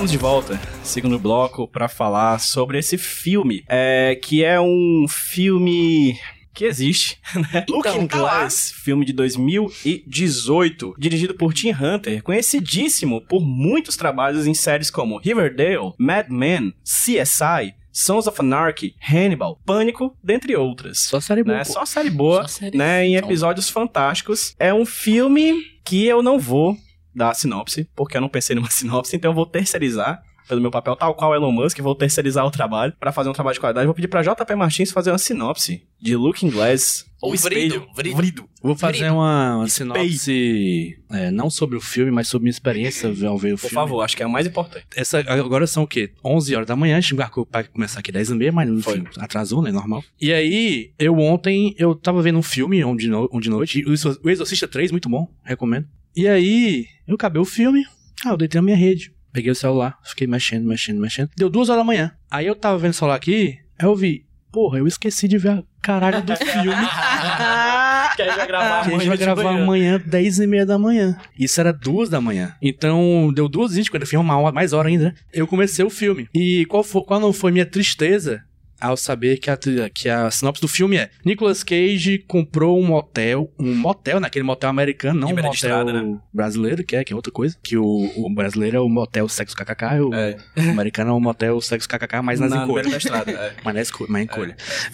Estamos 0.00 0.12
de 0.12 0.16
volta, 0.16 0.60
segundo 0.82 1.18
bloco, 1.18 1.68
pra 1.68 1.86
falar 1.86 2.40
sobre 2.40 2.78
esse 2.78 2.96
filme, 2.96 3.62
é, 3.68 4.14
que 4.14 4.42
é 4.42 4.58
um 4.58 5.04
filme 5.06 6.18
que 6.54 6.64
existe, 6.64 7.18
né? 7.52 7.66
Looking 7.68 8.06
tá 8.06 8.16
lá. 8.16 8.38
Glass, 8.38 8.72
filme 8.82 9.04
de 9.04 9.12
2018, 9.12 10.94
dirigido 10.98 11.34
por 11.34 11.52
Tim 11.52 11.72
Hunter, 11.72 12.22
conhecidíssimo 12.22 13.20
por 13.20 13.42
muitos 13.42 13.94
trabalhos 13.94 14.46
em 14.46 14.54
séries 14.54 14.90
como 14.90 15.18
Riverdale, 15.18 15.92
Mad 15.98 16.30
Men, 16.30 16.72
CSI, 16.82 17.74
Sons 17.92 18.26
of 18.26 18.40
Anarchy, 18.40 18.94
Hannibal, 19.06 19.60
Pânico, 19.66 20.16
dentre 20.24 20.56
outras. 20.56 21.00
Só 21.00 21.20
série 21.20 21.44
boa. 21.44 21.58
Né? 21.58 21.64
Só 21.64 21.84
série 21.84 22.08
boa, 22.08 22.48
Só 22.48 22.60
série 22.60 22.78
né? 22.78 23.04
Em 23.04 23.08
fantástica. 23.10 23.26
episódios 23.26 23.68
fantásticos. 23.68 24.54
É 24.58 24.72
um 24.72 24.86
filme 24.86 25.62
que 25.84 26.06
eu 26.06 26.22
não 26.22 26.38
vou 26.38 26.74
dar 27.14 27.30
a 27.30 27.34
sinopse, 27.34 27.88
porque 27.94 28.16
eu 28.16 28.20
não 28.20 28.28
pensei 28.28 28.54
numa 28.56 28.68
sinopse, 28.70 29.16
então 29.16 29.30
eu 29.30 29.34
vou 29.34 29.46
terceirizar 29.46 30.22
pelo 30.48 30.60
meu 30.60 30.70
papel, 30.70 30.96
tal 30.96 31.14
qual 31.14 31.32
Elon 31.32 31.52
Musk, 31.52 31.78
vou 31.78 31.94
terceirizar 31.94 32.44
o 32.44 32.50
trabalho 32.50 32.92
pra 32.98 33.12
fazer 33.12 33.28
um 33.28 33.32
trabalho 33.32 33.54
de 33.54 33.60
qualidade. 33.60 33.86
Vou 33.86 33.94
pedir 33.94 34.08
pra 34.08 34.20
JP 34.20 34.56
Martins 34.56 34.90
fazer 34.90 35.12
uma 35.12 35.18
sinopse 35.18 35.86
de 36.00 36.16
Looking 36.16 36.50
Glass 36.50 37.06
ou 37.22 37.36
vrido, 37.36 37.76
espelho. 37.76 37.86
vrido. 37.94 38.16
vrido. 38.16 38.48
Vou 38.60 38.74
fazer 38.74 38.94
Querido. 38.94 39.14
uma, 39.14 39.58
uma 39.58 39.68
sinopse, 39.68 40.98
é, 41.10 41.30
não 41.30 41.48
sobre 41.50 41.76
o 41.76 41.80
filme, 41.80 42.10
mas 42.10 42.26
sobre 42.26 42.44
minha 42.44 42.50
experiência 42.50 43.08
ao 43.28 43.38
ver 43.38 43.54
o 43.54 43.56
Por 43.56 43.68
filme. 43.68 43.74
favor, 43.74 44.02
acho 44.02 44.16
que 44.16 44.22
é 44.22 44.26
o 44.26 44.30
mais 44.30 44.44
importante. 44.46 44.86
Essa, 44.96 45.20
agora 45.20 45.66
são 45.68 45.84
o 45.84 45.86
quê? 45.86 46.10
11 46.24 46.54
horas 46.56 46.66
da 46.66 46.74
manhã, 46.74 46.96
a 46.96 47.00
gente 47.00 47.14
marcou 47.14 47.46
pra 47.46 47.62
começar 47.62 48.00
aqui 48.00 48.10
10 48.10 48.30
e 48.30 48.34
meia, 48.34 48.50
mas 48.50 48.68
enfim, 48.68 49.04
atrasou, 49.18 49.62
né? 49.62 49.70
Normal. 49.70 50.02
E 50.20 50.32
aí, 50.32 50.92
eu 50.98 51.16
ontem, 51.18 51.74
eu 51.78 51.94
tava 51.94 52.20
vendo 52.22 52.38
um 52.38 52.42
filme 52.42 52.84
um 52.84 52.96
de, 52.96 53.08
no, 53.08 53.28
um 53.32 53.38
de 53.38 53.50
noite, 53.50 53.84
o 53.86 54.28
Exorcista 54.28 54.66
3, 54.66 54.90
muito 54.90 55.08
bom, 55.08 55.28
recomendo. 55.44 55.86
E 56.16 56.26
aí, 56.26 56.86
eu 57.10 57.16
acabei 57.16 57.42
o 57.42 57.44
filme, 57.44 57.84
ah, 58.24 58.30
eu 58.30 58.36
deitei 58.36 58.60
na 58.60 58.64
minha 58.64 58.76
rede. 58.76 59.12
Peguei 59.32 59.50
o 59.50 59.54
celular, 59.54 59.98
fiquei 60.04 60.26
mexendo, 60.26 60.66
mexendo, 60.66 61.00
mexendo. 61.00 61.30
Deu 61.36 61.50
duas 61.50 61.68
horas 61.68 61.80
da 61.80 61.84
manhã. 61.84 62.12
Aí 62.30 62.46
eu 62.46 62.54
tava 62.54 62.78
vendo 62.78 62.92
o 62.92 62.94
celular 62.94 63.16
aqui, 63.16 63.58
aí 63.78 63.86
eu 63.86 63.96
vi, 63.96 64.26
porra, 64.52 64.78
eu 64.78 64.86
esqueci 64.86 65.26
de 65.26 65.36
ver 65.36 65.50
a 65.50 65.62
caralho 65.82 66.22
do 66.22 66.36
filme. 66.36 66.70
que 68.14 68.22
a 68.22 68.26
gente 68.26 68.36
vai 68.36 68.46
gravar 68.46 68.84
Que 68.84 68.94
a 68.94 68.98
gente 68.98 69.08
vai 69.08 69.16
gravar 69.16 69.50
amanhã, 69.50 70.00
10 70.04 70.38
e 70.38 70.46
meia 70.46 70.64
da 70.64 70.78
manhã. 70.78 71.18
Isso 71.36 71.60
era 71.60 71.72
duas 71.72 72.08
da 72.08 72.20
manhã. 72.20 72.54
Então, 72.62 73.32
deu 73.34 73.48
duas 73.48 73.76
e 73.76 73.90
quando 73.90 74.06
filme, 74.06 74.24
uma 74.24 74.38
hora, 74.38 74.54
mais 74.54 74.72
hora 74.72 74.88
ainda, 74.88 75.06
né? 75.06 75.14
Eu 75.32 75.46
comecei 75.46 75.84
o 75.84 75.90
filme. 75.90 76.28
E 76.32 76.64
qual, 76.66 76.84
foi, 76.84 77.02
qual 77.02 77.18
não 77.18 77.32
foi 77.32 77.50
minha 77.50 77.66
tristeza 77.66 78.44
ao 78.80 78.96
saber 78.96 79.38
que 79.38 79.50
a, 79.50 79.58
que 79.92 80.08
a 80.08 80.30
sinopse 80.30 80.60
do 80.62 80.68
filme 80.68 80.96
é 80.96 81.10
Nicolas 81.24 81.62
Cage 81.62 82.18
comprou 82.26 82.78
um 82.80 82.84
motel, 82.86 83.52
um 83.58 83.74
motel, 83.74 84.18
naquele 84.20 84.44
motel 84.44 84.70
americano, 84.70 85.20
não 85.20 85.28
um 85.28 85.34
motel 85.34 85.52
estrada, 85.52 85.92
né? 85.92 86.18
brasileiro, 86.32 86.82
que 86.84 86.96
é, 86.96 87.04
que 87.04 87.12
é 87.12 87.16
outra 87.16 87.32
coisa. 87.32 87.56
Que 87.62 87.76
o, 87.76 87.84
o 88.16 88.30
brasileiro 88.34 88.76
é 88.76 88.80
o 88.80 88.88
motel 88.88 89.28
sexo 89.28 89.54
kkk, 89.56 90.00
o 90.00 90.14
É, 90.14 90.36
americano 90.70 91.10
é 91.10 91.14
o 91.14 91.20
motel 91.20 91.60
sexo 91.60 91.88
kkk, 91.88 92.22
mais 92.22 92.40
nas 92.40 92.50
na 92.50 92.64
encolhas. 92.64 93.04
É. 93.06 93.52
Mas 93.64 93.74
na 93.74 93.80
esco- 93.80 94.06
mas 94.08 94.28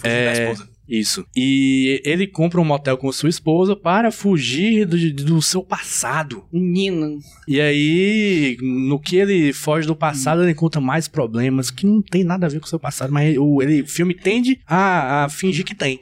É. 0.03 0.53
Isso. 0.89 1.27
E 1.35 2.01
ele 2.05 2.27
compra 2.27 2.61
um 2.61 2.65
motel 2.65 2.97
com 2.97 3.11
sua 3.11 3.29
esposa 3.29 3.75
para 3.75 4.11
fugir 4.11 4.87
do, 4.87 5.13
do 5.13 5.43
seu 5.43 5.63
passado. 5.63 6.45
Menino. 6.53 7.19
E 7.49 7.61
aí, 7.61 8.57
no 8.61 9.01
que 9.01 9.17
ele 9.17 9.53
foge 9.53 9.87
do 9.87 9.97
passado, 9.97 10.43
ele 10.43 10.53
encontra 10.53 10.81
mais 10.81 11.09
problemas 11.09 11.71
que 11.71 11.87
não 11.87 12.01
tem 12.01 12.23
nada 12.23 12.47
a 12.47 12.49
ver 12.49 12.61
com 12.61 12.67
o 12.67 12.69
seu 12.69 12.79
passado, 12.79 13.13
mas 13.13 13.37
o, 13.37 13.61
ele, 13.63 13.83
o 13.83 13.87
filme 13.87 14.15
tende 14.15 14.61
a, 14.67 15.25
a 15.25 15.29
fingir 15.29 15.65
que 15.65 15.75
tem, 15.75 15.99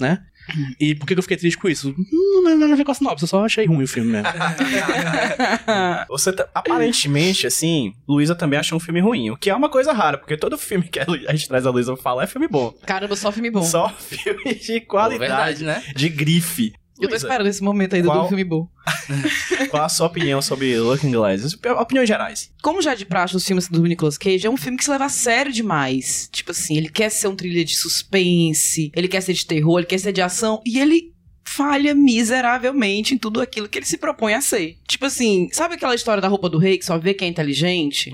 né? 0.00 0.20
E 0.78 0.94
por 0.94 1.06
que 1.06 1.14
eu 1.14 1.22
fiquei 1.22 1.36
triste 1.36 1.56
com 1.58 1.68
isso? 1.68 1.94
Não 2.12 2.44
tem 2.44 2.58
nada 2.58 2.72
a 2.72 2.76
ver 2.76 2.84
com 2.84 2.90
a 2.90 2.94
sinopse, 2.94 3.24
eu 3.24 3.28
só 3.28 3.44
achei 3.44 3.64
ruim 3.66 3.84
o 3.84 3.88
filme 3.88 4.12
mesmo. 4.12 4.28
Você 6.08 6.32
tá- 6.32 6.48
aparentemente, 6.54 7.46
assim, 7.46 7.94
Luísa 8.08 8.34
também 8.34 8.58
achou 8.58 8.76
um 8.76 8.80
filme 8.80 9.00
ruim, 9.00 9.30
o 9.30 9.36
que 9.36 9.50
é 9.50 9.54
uma 9.54 9.68
coisa 9.68 9.92
rara, 9.92 10.18
porque 10.18 10.36
todo 10.36 10.58
filme 10.58 10.86
que 10.88 11.00
a 11.00 11.32
gente 11.34 11.48
traz 11.48 11.66
a 11.66 11.70
Luísa 11.70 11.94
pra 11.94 12.02
falar 12.02 12.24
é 12.24 12.26
filme 12.26 12.46
bom. 12.48 12.72
Caramba, 12.86 13.16
só 13.16 13.32
filme 13.32 13.50
bom. 13.50 13.62
Só 13.62 13.88
filme 13.98 14.54
de 14.54 14.80
Pô, 14.80 14.86
qualidade, 14.88 15.18
verdade, 15.18 15.64
né? 15.64 15.82
de 15.94 16.08
grife. 16.08 16.72
Eu 16.96 17.08
tô 17.08 17.14
Luísa, 17.14 17.26
esperando 17.26 17.46
esse 17.48 17.62
momento 17.62 17.94
ainda 17.94 18.08
Qual- 18.08 18.22
do 18.22 18.28
filme 18.28 18.44
bom. 18.44 18.68
Qual 19.70 19.84
a 19.84 19.88
sua 19.88 20.06
opinião 20.06 20.40
sobre 20.40 20.78
Looking 20.78 21.10
Glass? 21.10 21.56
Opiniões 21.78 22.08
gerais. 22.08 22.52
Como 22.62 22.80
já 22.80 22.92
é 22.92 22.96
de 22.96 23.04
praxe 23.04 23.36
os 23.36 23.44
filmes 23.44 23.68
do 23.68 23.82
Nicolas 23.82 24.16
Cage, 24.16 24.46
é 24.46 24.50
um 24.50 24.56
filme 24.56 24.78
que 24.78 24.84
se 24.84 24.90
leva 24.90 25.06
a 25.06 25.08
sério 25.08 25.52
demais. 25.52 26.28
Tipo 26.32 26.52
assim, 26.52 26.76
ele 26.76 26.88
quer 26.88 27.10
ser 27.10 27.26
um 27.28 27.34
trilha 27.36 27.64
de 27.64 27.74
suspense, 27.74 28.92
ele 28.94 29.08
quer 29.08 29.20
ser 29.20 29.32
de 29.32 29.44
terror, 29.44 29.78
ele 29.78 29.86
quer 29.86 29.98
ser 29.98 30.12
de 30.12 30.22
ação, 30.22 30.62
e 30.64 30.78
ele 30.78 31.12
falha 31.46 31.94
miseravelmente 31.94 33.14
em 33.14 33.18
tudo 33.18 33.40
aquilo 33.40 33.68
que 33.68 33.78
ele 33.78 33.86
se 33.86 33.98
propõe 33.98 34.34
a 34.34 34.40
ser. 34.40 34.78
Tipo 34.88 35.06
assim, 35.06 35.48
sabe 35.52 35.74
aquela 35.74 35.94
história 35.94 36.20
da 36.20 36.28
roupa 36.28 36.48
do 36.48 36.58
rei 36.58 36.78
que 36.78 36.84
só 36.84 36.98
vê 36.98 37.12
quem 37.14 37.28
é 37.28 37.30
inteligente? 37.30 38.10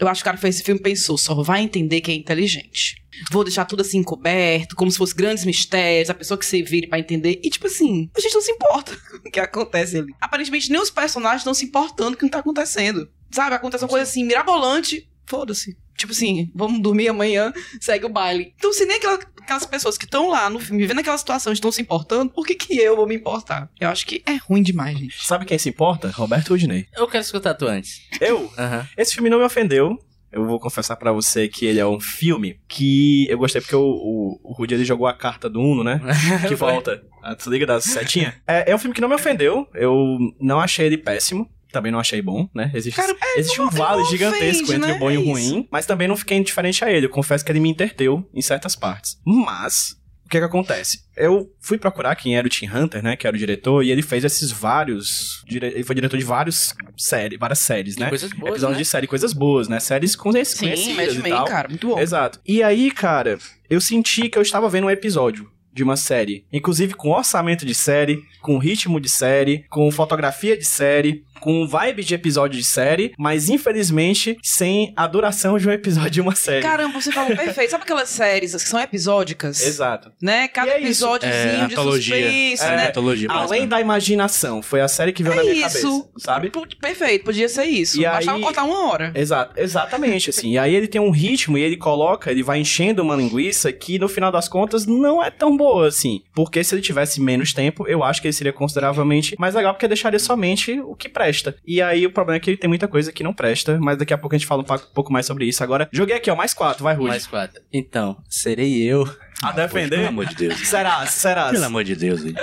Eu 0.00 0.08
acho 0.08 0.20
que 0.20 0.24
o 0.24 0.26
cara 0.26 0.36
que 0.36 0.42
fez 0.42 0.56
esse 0.56 0.64
filme 0.64 0.80
pensou, 0.80 1.16
só 1.16 1.34
vai 1.42 1.62
entender 1.62 2.00
quem 2.00 2.16
é 2.16 2.18
inteligente. 2.18 3.01
Vou 3.30 3.44
deixar 3.44 3.64
tudo 3.64 3.82
assim 3.82 3.98
encoberto, 3.98 4.74
como 4.76 4.90
se 4.90 4.98
fosse 4.98 5.14
grandes 5.14 5.44
mistérios, 5.44 6.10
a 6.10 6.14
pessoa 6.14 6.38
que 6.38 6.46
se 6.46 6.62
vire 6.62 6.86
pra 6.86 6.98
entender. 6.98 7.40
E 7.42 7.50
tipo 7.50 7.66
assim, 7.66 8.10
a 8.16 8.20
gente 8.20 8.34
não 8.34 8.40
se 8.42 8.50
importa 8.52 8.96
com 9.22 9.28
o 9.28 9.30
que 9.30 9.40
acontece 9.40 9.98
ali. 9.98 10.14
Aparentemente, 10.20 10.70
nem 10.70 10.80
os 10.80 10.90
personagens 10.90 11.40
estão 11.42 11.54
se 11.54 11.64
importando 11.64 12.10
com 12.10 12.14
o 12.14 12.18
que 12.18 12.24
não 12.24 12.30
tá 12.30 12.38
acontecendo. 12.38 13.08
Sabe, 13.30 13.54
acontece 13.54 13.84
uma 13.84 13.90
coisa 13.90 14.02
assim, 14.04 14.24
mirabolante, 14.24 15.08
foda-se. 15.26 15.76
Tipo 15.96 16.12
assim, 16.12 16.50
vamos 16.54 16.80
dormir 16.82 17.08
amanhã, 17.08 17.52
segue 17.80 18.04
o 18.06 18.08
baile. 18.08 18.52
Então, 18.56 18.72
se 18.72 18.84
nem 18.86 18.96
aquela- 18.96 19.18
aquelas 19.42 19.66
pessoas 19.66 19.98
que 19.98 20.04
estão 20.04 20.28
lá 20.28 20.48
no 20.48 20.58
filme, 20.58 20.80
vivendo 20.82 21.00
aquela 21.00 21.18
situação, 21.18 21.52
estão 21.52 21.70
se 21.72 21.80
importando, 21.82 22.32
por 22.32 22.46
que 22.46 22.54
que 22.54 22.76
eu 22.78 22.96
vou 22.96 23.06
me 23.06 23.14
importar? 23.14 23.70
Eu 23.80 23.88
acho 23.88 24.06
que 24.06 24.22
é 24.26 24.36
ruim 24.36 24.62
demais, 24.62 24.98
gente. 24.98 25.24
Sabe 25.26 25.44
quem 25.44 25.58
se 25.58 25.68
importa? 25.68 26.08
Roberto 26.10 26.54
Udinei. 26.54 26.86
Eu 26.94 27.06
quero 27.08 27.22
escutar 27.24 27.54
tu 27.54 27.66
antes. 27.66 28.00
Eu? 28.20 28.50
Aham. 28.58 28.86
Esse 28.96 29.14
filme 29.14 29.28
não 29.30 29.38
me 29.38 29.44
ofendeu. 29.44 29.98
Eu 30.32 30.46
vou 30.46 30.58
confessar 30.58 30.96
pra 30.96 31.12
você 31.12 31.46
que 31.48 31.66
ele 31.66 31.78
é 31.78 31.86
um 31.86 32.00
filme 32.00 32.58
que 32.66 33.26
eu 33.28 33.36
gostei 33.36 33.60
porque 33.60 33.76
o, 33.76 33.82
o, 33.82 34.40
o 34.42 34.52
Rudy 34.52 34.74
ele 34.74 34.84
jogou 34.84 35.06
a 35.06 35.12
carta 35.12 35.48
do 35.48 35.60
Uno, 35.60 35.84
né? 35.84 36.00
Que 36.48 36.54
volta. 36.54 37.02
A 37.22 37.34
desliga 37.34 37.66
das 37.66 37.84
setinhas. 37.84 38.34
É, 38.46 38.70
é 38.70 38.74
um 38.74 38.78
filme 38.78 38.94
que 38.94 39.00
não 39.00 39.08
me 39.08 39.14
ofendeu. 39.14 39.68
Eu 39.74 40.18
não 40.40 40.58
achei 40.58 40.86
ele 40.86 40.96
péssimo. 40.98 41.48
também 41.70 41.92
não 41.92 41.98
achei 42.00 42.20
bom, 42.20 42.48
né? 42.54 42.70
Existe, 42.74 42.96
Cara, 42.96 43.14
é, 43.20 43.40
existe 43.40 43.60
um 43.60 43.68
vale 43.70 44.04
gigantesco 44.06 44.72
entre 44.72 44.90
né? 44.90 44.94
o 44.94 44.98
bom 44.98 45.10
e 45.10 45.18
o 45.18 45.22
É 45.22 45.24
ruim, 45.24 45.68
mas 45.70 45.86
também 45.86 46.08
não 46.08 46.16
fiquei 46.16 46.36
indiferente 46.36 46.84
a 46.84 46.90
ele. 46.90 47.06
Eu 47.06 47.10
confesso 47.10 47.44
que 47.44 47.52
ele 47.52 47.60
me 47.60 47.70
interteu 47.70 48.28
em 48.34 48.42
certas 48.42 48.74
partes. 48.74 49.18
Mas, 49.24 49.96
que 50.32 50.38
que 50.38 50.44
acontece? 50.44 51.00
Eu 51.16 51.50
fui 51.60 51.76
procurar 51.78 52.16
quem 52.16 52.36
era 52.36 52.46
o 52.46 52.50
Tim 52.50 52.66
Hunter, 52.66 53.02
né? 53.02 53.16
Que 53.16 53.26
era 53.26 53.36
o 53.36 53.38
diretor, 53.38 53.82
e 53.84 53.90
ele 53.90 54.02
fez 54.02 54.24
esses 54.24 54.50
vários. 54.50 55.42
dire- 55.46 55.66
Ele 55.66 55.84
foi 55.84 55.94
diretor 55.94 56.16
de 56.16 56.24
vários 56.24 56.74
séries, 56.96 57.38
várias 57.38 57.58
séries, 57.58 57.96
né? 57.96 58.08
Coisas 58.08 58.30
boas, 58.32 58.52
Episódios 58.52 58.78
né? 58.78 58.82
de 58.82 58.88
série, 58.88 59.06
coisas 59.06 59.32
boas, 59.32 59.68
né? 59.68 59.78
Séries 59.78 60.16
conhecidas 60.16 60.80
Sim, 60.80 60.94
conhecidas 60.94 61.16
Mad 61.30 61.46
e 61.46 61.50
cara, 61.50 61.68
muito 61.68 61.86
bom. 61.88 61.98
Exato. 61.98 62.40
E 62.46 62.62
aí, 62.62 62.90
cara, 62.90 63.38
eu 63.68 63.80
senti 63.80 64.28
que 64.28 64.38
eu 64.38 64.42
estava 64.42 64.68
vendo 64.68 64.86
um 64.86 64.90
episódio 64.90 65.50
de 65.72 65.82
uma 65.82 65.96
série. 65.96 66.44
Inclusive 66.52 66.94
com 66.94 67.10
orçamento 67.10 67.64
de 67.64 67.74
série, 67.74 68.22
com 68.40 68.58
ritmo 68.58 69.00
de 69.00 69.08
série, 69.08 69.64
com 69.70 69.90
fotografia 69.90 70.56
de 70.56 70.64
série, 70.66 71.24
com 71.42 71.66
vibe 71.66 72.04
de 72.04 72.14
episódio 72.14 72.56
de 72.58 72.64
série, 72.64 73.12
mas 73.18 73.48
infelizmente 73.48 74.38
sem 74.42 74.92
a 74.96 75.06
duração 75.08 75.58
de 75.58 75.68
um 75.68 75.72
episódio 75.72 76.10
de 76.10 76.20
uma 76.20 76.34
série. 76.36 76.62
Caramba, 76.62 77.00
você 77.00 77.10
falou 77.10 77.34
perfeito. 77.36 77.70
Sabe 77.70 77.82
aquelas 77.82 78.08
séries 78.08 78.52
que 78.54 78.60
são 78.68 78.78
episódicas? 78.80 79.60
Exato. 79.60 80.12
Né? 80.22 80.46
Cada 80.48 80.68
E 80.68 80.74
é 80.74 80.82
episódiozinho 80.82 81.42
É, 81.42 81.56
de 81.66 81.72
antologia. 81.72 82.14
suspense, 82.16 82.62
É, 82.64 82.76
né? 82.76 82.88
antologia. 82.88 83.28
Além 83.30 83.66
da 83.66 83.80
imaginação, 83.80 84.62
foi 84.62 84.80
a 84.80 84.88
série 84.88 85.12
que 85.12 85.22
veio 85.22 85.32
É 85.32 85.36
na 85.36 85.42
minha 85.42 85.66
isso. 85.66 86.02
cabeça, 86.02 86.10
sabe? 86.18 86.50
P- 86.50 86.76
Perfeito, 86.80 87.24
podia 87.24 87.48
ser 87.48 87.64
isso. 87.64 88.00
E 88.00 88.04
Bastava 88.04 88.36
aí- 88.38 88.42
cortar 88.44 88.64
uma 88.64 88.88
hora. 88.90 89.12
Exato, 89.14 89.58
exatamente, 89.58 90.30
assim. 90.30 90.52
E 90.52 90.58
aí 90.58 90.74
ele 90.74 90.86
tem 90.86 91.00
um 91.00 91.10
ritmo 91.10 91.58
e 91.58 91.62
ele 91.62 91.76
coloca, 91.76 92.30
ele 92.30 92.42
vai 92.42 92.60
enchendo 92.60 93.02
uma 93.02 93.16
linguiça 93.16 93.72
que 93.72 93.98
no 93.98 94.08
final 94.08 94.30
das 94.30 94.48
contas 94.48 94.86
não 94.86 95.22
é 95.22 95.30
tão 95.30 95.56
boa, 95.56 95.88
assim. 95.88 96.20
Porque 96.34 96.62
se 96.62 96.74
ele 96.74 96.82
tivesse 96.82 97.20
menos 97.20 97.52
tempo, 97.52 97.86
eu 97.88 98.04
acho 98.04 98.20
que 98.20 98.28
ele 98.28 98.32
seria 98.32 98.52
consideravelmente 98.52 99.34
mais 99.38 99.54
legal, 99.54 99.72
porque 99.74 99.88
deixaria 99.88 100.18
somente 100.18 100.78
o 100.80 100.94
que 100.94 101.08
presta. 101.08 101.31
E 101.66 101.80
aí 101.80 102.06
o 102.06 102.12
problema 102.12 102.36
é 102.36 102.40
que 102.40 102.50
ele 102.50 102.56
tem 102.56 102.68
muita 102.68 102.86
coisa 102.88 103.10
que 103.12 103.22
não 103.22 103.32
presta, 103.32 103.78
mas 103.80 103.96
daqui 103.98 104.12
a 104.12 104.18
pouco 104.18 104.34
a 104.34 104.38
gente 104.38 104.46
fala 104.46 104.62
um 104.62 104.78
pouco 104.94 105.12
mais 105.12 105.26
sobre 105.26 105.44
isso. 105.46 105.62
Agora, 105.62 105.88
joguei 105.92 106.16
aqui, 106.16 106.30
ó, 106.30 106.36
mais 106.36 106.52
quatro, 106.54 106.84
vai, 106.84 106.94
Rude. 106.94 107.08
Mais 107.08 107.26
quatro. 107.26 107.60
Então, 107.72 108.16
serei 108.28 108.82
eu. 108.82 109.02
A 109.42 109.52
Pelo 109.52 109.66
defender? 109.66 110.06
amor 110.06 110.24
de 110.26 110.36
Deus. 110.36 110.68
Será, 110.68 111.04
será? 111.04 111.50
Pelo 111.50 111.64
amor 111.64 111.82
de 111.82 111.96
Deus, 111.96 112.22
velho. 112.22 112.36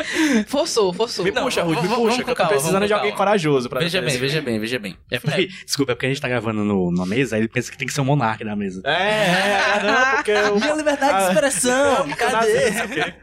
Forçou, 0.48 0.92
forçou. 0.92 1.24
Me 1.24 1.32
Não, 1.32 1.44
puxa, 1.46 1.64
Rude, 1.64 1.82
me 1.82 1.88
puxa, 1.88 2.16
que 2.18 2.22
eu 2.24 2.26
tô 2.26 2.36
calma, 2.36 2.52
precisando 2.52 2.86
de 2.88 2.92
alguém 2.94 3.14
corajoso 3.14 3.70
pra 3.70 3.80
Veja 3.80 4.00
bem, 4.02 4.08
defender. 4.08 4.28
veja 4.28 4.42
bem, 4.42 4.60
veja 4.60 4.80
bem. 4.80 4.98
É 5.10 5.18
porque, 5.20 5.48
desculpa, 5.66 5.94
é 5.94 5.96
porque 5.96 6.08
a 6.08 6.10
gente 6.10 6.20
tá 6.20 6.28
gravando 6.28 6.66
no, 6.66 6.92
numa 6.92 7.06
mesa, 7.06 7.38
aí 7.38 7.42
ele 7.42 7.48
pensa 7.48 7.72
que 7.72 7.78
tem 7.78 7.88
que 7.88 7.94
ser 7.94 8.02
um 8.02 8.06
monarca 8.06 8.44
na 8.44 8.54
mesa. 8.54 8.82
É, 8.84 8.92
é, 8.92 9.84
não, 9.84 10.16
porque 10.18 10.32
eu... 10.32 10.60
Minha 10.60 10.74
liberdade 10.76 11.18
de 11.20 11.24
Ah, 11.24 11.32
expressão, 11.32 12.10
Cadê? 12.18 13.14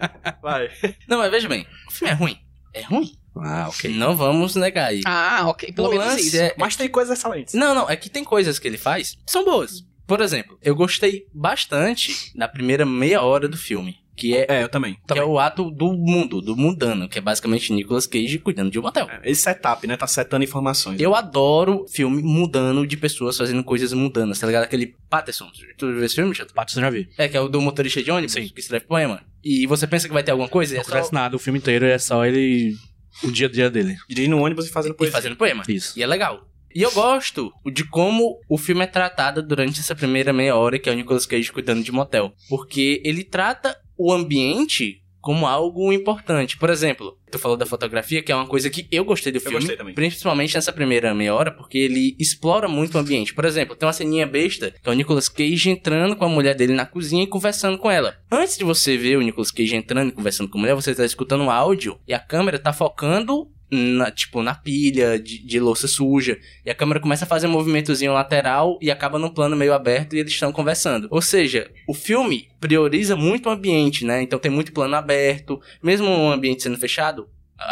Vai. 0.43 0.71
Não, 1.07 1.19
mas 1.19 1.31
veja 1.31 1.47
bem, 1.47 1.67
o 1.87 1.91
filme 1.93 2.13
é 2.13 2.17
ruim. 2.17 2.39
É 2.73 2.81
ruim. 2.83 3.13
Ah, 3.39 3.67
ok. 3.69 3.91
Não 3.95 4.17
vamos 4.17 4.55
negar 4.57 4.89
aí. 4.89 5.03
Ah, 5.05 5.45
ok. 5.47 5.73
Pelo 5.73 5.89
O 5.89 5.91
menos 5.99 6.17
isso. 6.19 6.37
é- 6.37 6.55
Mas 6.59 6.77
tem 6.77 6.89
coisas 6.89 7.19
excelentes. 7.19 7.55
Não, 7.55 7.75
não, 7.75 7.89
é 7.89 7.97
que 7.97 8.09
tem 8.09 8.25
coisas 8.25 8.59
que 8.59 8.67
ele 8.67 8.79
faz 8.79 9.17
que 9.25 9.31
são 9.33 9.45
boas. 9.45 9.85
Por 10.07 10.21
exemplo, 10.21 10.57
eu 10.63 10.75
gostei 10.77 11.27
bastante 11.35 12.15
da 12.37 12.47
primeira 12.47 12.87
meia 12.87 13.23
hora 13.23 13.49
do 13.49 13.57
filme. 13.57 13.97
Que 14.15 14.35
é, 14.35 14.47
É, 14.49 14.63
eu 14.63 14.69
também. 14.71 14.97
que 15.07 15.19
é 15.19 15.23
o 15.23 15.39
ato 15.39 15.71
do 15.71 15.93
mundo, 15.93 16.41
do 16.41 16.57
mundano, 16.57 17.07
que 17.07 17.19
é 17.19 17.21
basicamente 17.21 17.71
Nicolas 17.71 18.07
Cage 18.07 18.39
cuidando 18.39 18.71
de 18.71 18.79
um 18.79 18.83
motel. 18.83 19.07
Esse 19.23 19.43
setup, 19.43 19.87
né? 19.87 19.95
Tá 19.95 20.07
setando 20.07 20.43
informações. 20.43 20.99
Eu 20.99 21.15
adoro 21.15 21.85
filme 21.87 22.23
mundano 22.23 22.87
de 22.87 22.97
pessoas 22.97 23.37
fazendo 23.37 23.63
coisas 23.63 23.93
mundanas, 23.93 24.39
tá 24.39 24.47
ligado? 24.47 24.63
Aquele 24.65 24.95
Patterson. 25.11 25.51
Tu 25.77 25.93
viu 25.93 26.03
esse 26.03 26.15
filme, 26.15 26.35
Chato? 26.35 26.55
Eu 26.57 26.81
já 26.81 26.89
vi. 26.89 27.11
É, 27.19 27.29
que 27.29 27.37
é 27.37 27.41
o 27.43 27.47
do 27.49 27.61
motorista 27.61 28.03
de 28.03 28.11
ônibus, 28.11 28.33
Sim. 28.33 28.49
que 28.49 28.59
escreve 28.61 28.87
poema. 28.87 29.21
E 29.45 29.67
você 29.67 29.87
pensa 29.87 30.09
que 30.09 30.15
vai 30.15 30.23
ter 30.23 30.31
alguma 30.31 30.49
coisa 30.49 30.73
Não 30.75 30.81
é 30.81 30.85
só 30.85 30.91
acontece 30.93 31.13
nada, 31.13 31.37
o 31.37 31.39
filme 31.39 31.59
inteiro 31.59 31.85
é 31.85 31.99
só 31.99 32.25
ele. 32.25 32.75
O 33.23 33.31
dia 33.31 33.47
a 33.47 33.51
dia 33.51 33.71
dele. 33.71 33.97
De 34.09 34.23
ir 34.23 34.29
no 34.29 34.39
ônibus 34.39 34.67
e 34.67 34.71
fazendo 34.71 34.93
e 34.93 34.97
coisa. 34.97 35.13
fazendo 35.13 35.37
poema. 35.37 35.63
Isso. 35.69 35.99
E 35.99 36.03
é 36.03 36.07
legal. 36.07 36.49
E 36.75 36.83
eu 36.83 36.93
gosto 36.93 37.51
de 37.73 37.85
como 37.85 38.39
o 38.51 38.59
filme 38.59 38.83
é 38.83 38.87
tratado 38.87 39.43
durante 39.43 39.81
essa 39.81 39.95
primeira 39.95 40.31
meia 40.33 40.55
hora, 40.55 40.79
que 40.79 40.91
é 40.91 40.93
o 40.93 40.95
Nicolas 40.95 41.25
Cage 41.25 41.51
cuidando 41.51 41.83
de 41.83 41.91
motel. 41.91 42.35
Porque 42.51 43.01
ele 43.03 43.25
trata 43.25 43.79
o 43.97 44.13
ambiente 44.13 45.03
como 45.27 45.45
algo 45.45 45.93
importante. 45.93 46.57
Por 46.57 46.71
exemplo, 46.71 47.19
tu 47.29 47.37
falou 47.37 47.57
da 47.57 47.67
fotografia, 47.67 48.23
que 48.23 48.31
é 48.31 48.35
uma 48.37 48.47
coisa 48.47 48.71
que 48.71 48.87
eu 48.93 49.05
gostei 49.05 49.33
do 49.33 49.41
filme. 49.41 49.57
gostei 49.57 49.77
também. 49.77 49.93
Principalmente 49.93 50.55
nessa 50.55 50.73
primeira 50.73 51.13
meia 51.13 51.35
hora, 51.35 51.51
porque 51.51 51.79
ele 51.79 52.15
explora 52.17 52.69
muito 52.69 52.95
o 52.95 53.01
ambiente. 53.01 53.35
Por 53.35 53.45
exemplo, 53.45 53.75
tem 53.75 53.89
uma 53.89 53.93
ceninha 53.93 54.25
besta, 54.25 54.73
que 54.81 54.89
é 54.89 54.93
o 54.93 54.95
Nicolas 54.95 55.29
Cage 55.29 55.69
entrando 55.69 56.15
com 56.15 56.25
a 56.25 56.29
mulher 56.29 56.55
dele 56.55 56.75
na 56.75 56.87
cozinha 56.87 57.25
e 57.25 57.27
conversando 57.27 57.77
com 57.77 57.91
ela. 57.91 58.17
Antes 58.31 58.57
de 58.57 58.63
você 58.63 58.97
ver 58.97 59.17
o 59.17 59.21
Nicolas 59.21 59.51
Cage 59.51 59.75
entrando 59.75 60.11
e 60.11 60.13
conversando 60.13 60.49
com 60.49 60.59
a 60.59 60.61
mulher, 60.61 60.75
você 60.77 60.95
tá 60.95 61.05
escutando 61.05 61.43
um 61.43 61.51
áudio 61.51 61.99
e 62.07 62.15
a 62.15 62.21
câmera 62.21 62.57
tá 62.57 62.73
focando 62.73 63.51
na, 63.71 64.11
tipo, 64.11 64.43
na 64.43 64.55
pilha 64.55 65.19
de, 65.19 65.39
de 65.39 65.61
louça 65.61 65.89
suja. 65.89 66.39
E 66.65 66.71
a 66.71 66.75
câmera 66.75 67.01
começa 67.01 67.25
a 67.25 67.29
fazer 67.29 67.47
um 67.47 67.51
movimentozinho 67.51 68.13
lateral 68.13 68.79
e 68.81 68.91
acaba 68.91 69.19
num 69.19 69.31
plano 69.31 69.57
meio 69.57 69.75
aberto 69.75 70.15
e 70.15 70.19
eles 70.19 70.33
estão 70.33 70.53
conversando. 70.53 71.09
Ou 71.11 71.21
seja, 71.21 71.71
o 71.87 71.95
filme 71.95 72.49
prioriza 72.61 73.17
muito 73.17 73.49
o 73.49 73.53
ambiente, 73.53 74.05
né? 74.05 74.23
Então 74.23 74.39
tem 74.39 74.51
muito 74.51 74.73
plano 74.73 74.95
aberto. 74.95 75.61
Mesmo 75.83 76.09
o 76.09 76.33
ambiente 76.33 76.63
sendo 76.63 76.79
fechado, 76.79 77.29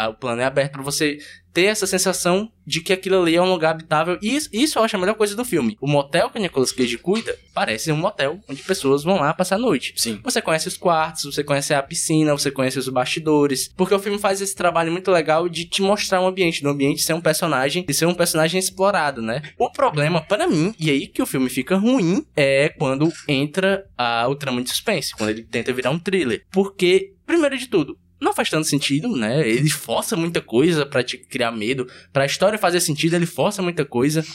o 0.09 0.13
plano 0.13 0.41
é 0.41 0.45
aberto 0.45 0.73
pra 0.73 0.83
você 0.83 1.19
ter 1.55 1.67
essa 1.67 1.87
sensação 1.87 2.51
de 2.67 2.81
que 2.81 2.91
aquilo 2.91 3.21
ali 3.21 3.33
é 3.33 3.41
um 3.41 3.49
lugar 3.49 3.71
habitável. 3.71 4.19
E 4.21 4.35
isso, 4.35 4.49
isso 4.51 4.77
eu 4.77 4.83
acho 4.83 4.97
a 4.97 4.99
melhor 4.99 5.15
coisa 5.15 5.37
do 5.37 5.45
filme. 5.45 5.77
O 5.79 5.87
motel 5.87 6.29
que 6.29 6.37
o 6.37 6.41
Nicolas 6.41 6.73
Cage 6.73 6.97
cuida 6.97 7.33
parece 7.53 7.89
um 7.93 7.95
motel 7.95 8.41
onde 8.49 8.61
pessoas 8.61 9.05
vão 9.05 9.21
lá 9.21 9.33
passar 9.33 9.55
a 9.55 9.59
noite. 9.59 9.93
Sim. 9.95 10.19
Você 10.21 10.41
conhece 10.41 10.67
os 10.67 10.75
quartos, 10.75 11.23
você 11.23 11.45
conhece 11.45 11.73
a 11.73 11.81
piscina, 11.81 12.33
você 12.33 12.51
conhece 12.51 12.77
os 12.77 12.89
bastidores. 12.89 13.69
Porque 13.69 13.95
o 13.95 13.99
filme 13.99 14.19
faz 14.19 14.41
esse 14.41 14.53
trabalho 14.53 14.91
muito 14.91 15.09
legal 15.09 15.47
de 15.47 15.63
te 15.63 15.81
mostrar 15.81 16.19
um 16.19 16.27
ambiente, 16.27 16.61
do 16.61 16.67
ambiente 16.67 17.01
ser 17.01 17.13
um 17.13 17.21
personagem, 17.21 17.85
de 17.85 17.93
ser 17.93 18.05
um 18.05 18.13
personagem 18.13 18.59
explorado, 18.59 19.21
né? 19.21 19.41
O 19.57 19.71
problema, 19.71 20.19
para 20.19 20.47
mim, 20.47 20.75
e 20.77 20.89
aí 20.89 21.07
que 21.07 21.21
o 21.21 21.25
filme 21.25 21.47
fica 21.47 21.77
ruim, 21.77 22.25
é 22.35 22.67
quando 22.67 23.07
entra 23.29 23.85
a, 23.97 24.27
o 24.27 24.35
trama 24.35 24.61
de 24.61 24.71
suspense, 24.71 25.15
quando 25.15 25.29
ele 25.29 25.43
tenta 25.43 25.71
virar 25.71 25.91
um 25.91 25.99
thriller. 25.99 26.43
Porque, 26.51 27.13
primeiro 27.25 27.57
de 27.57 27.67
tudo, 27.67 27.97
não 28.19 28.33
faz 28.33 28.49
tanto 28.49 28.67
sentido, 28.67 29.09
né? 29.15 29.47
Ele 29.47 29.69
força 29.69 30.15
muita 30.15 30.41
coisa 30.41 30.85
pra 30.85 31.03
te 31.03 31.17
criar 31.17 31.51
medo. 31.51 31.87
Pra 32.13 32.25
história 32.25 32.57
fazer 32.57 32.79
sentido, 32.79 33.15
ele 33.15 33.25
força 33.25 33.61
muita 33.61 33.83
coisa. 33.85 34.25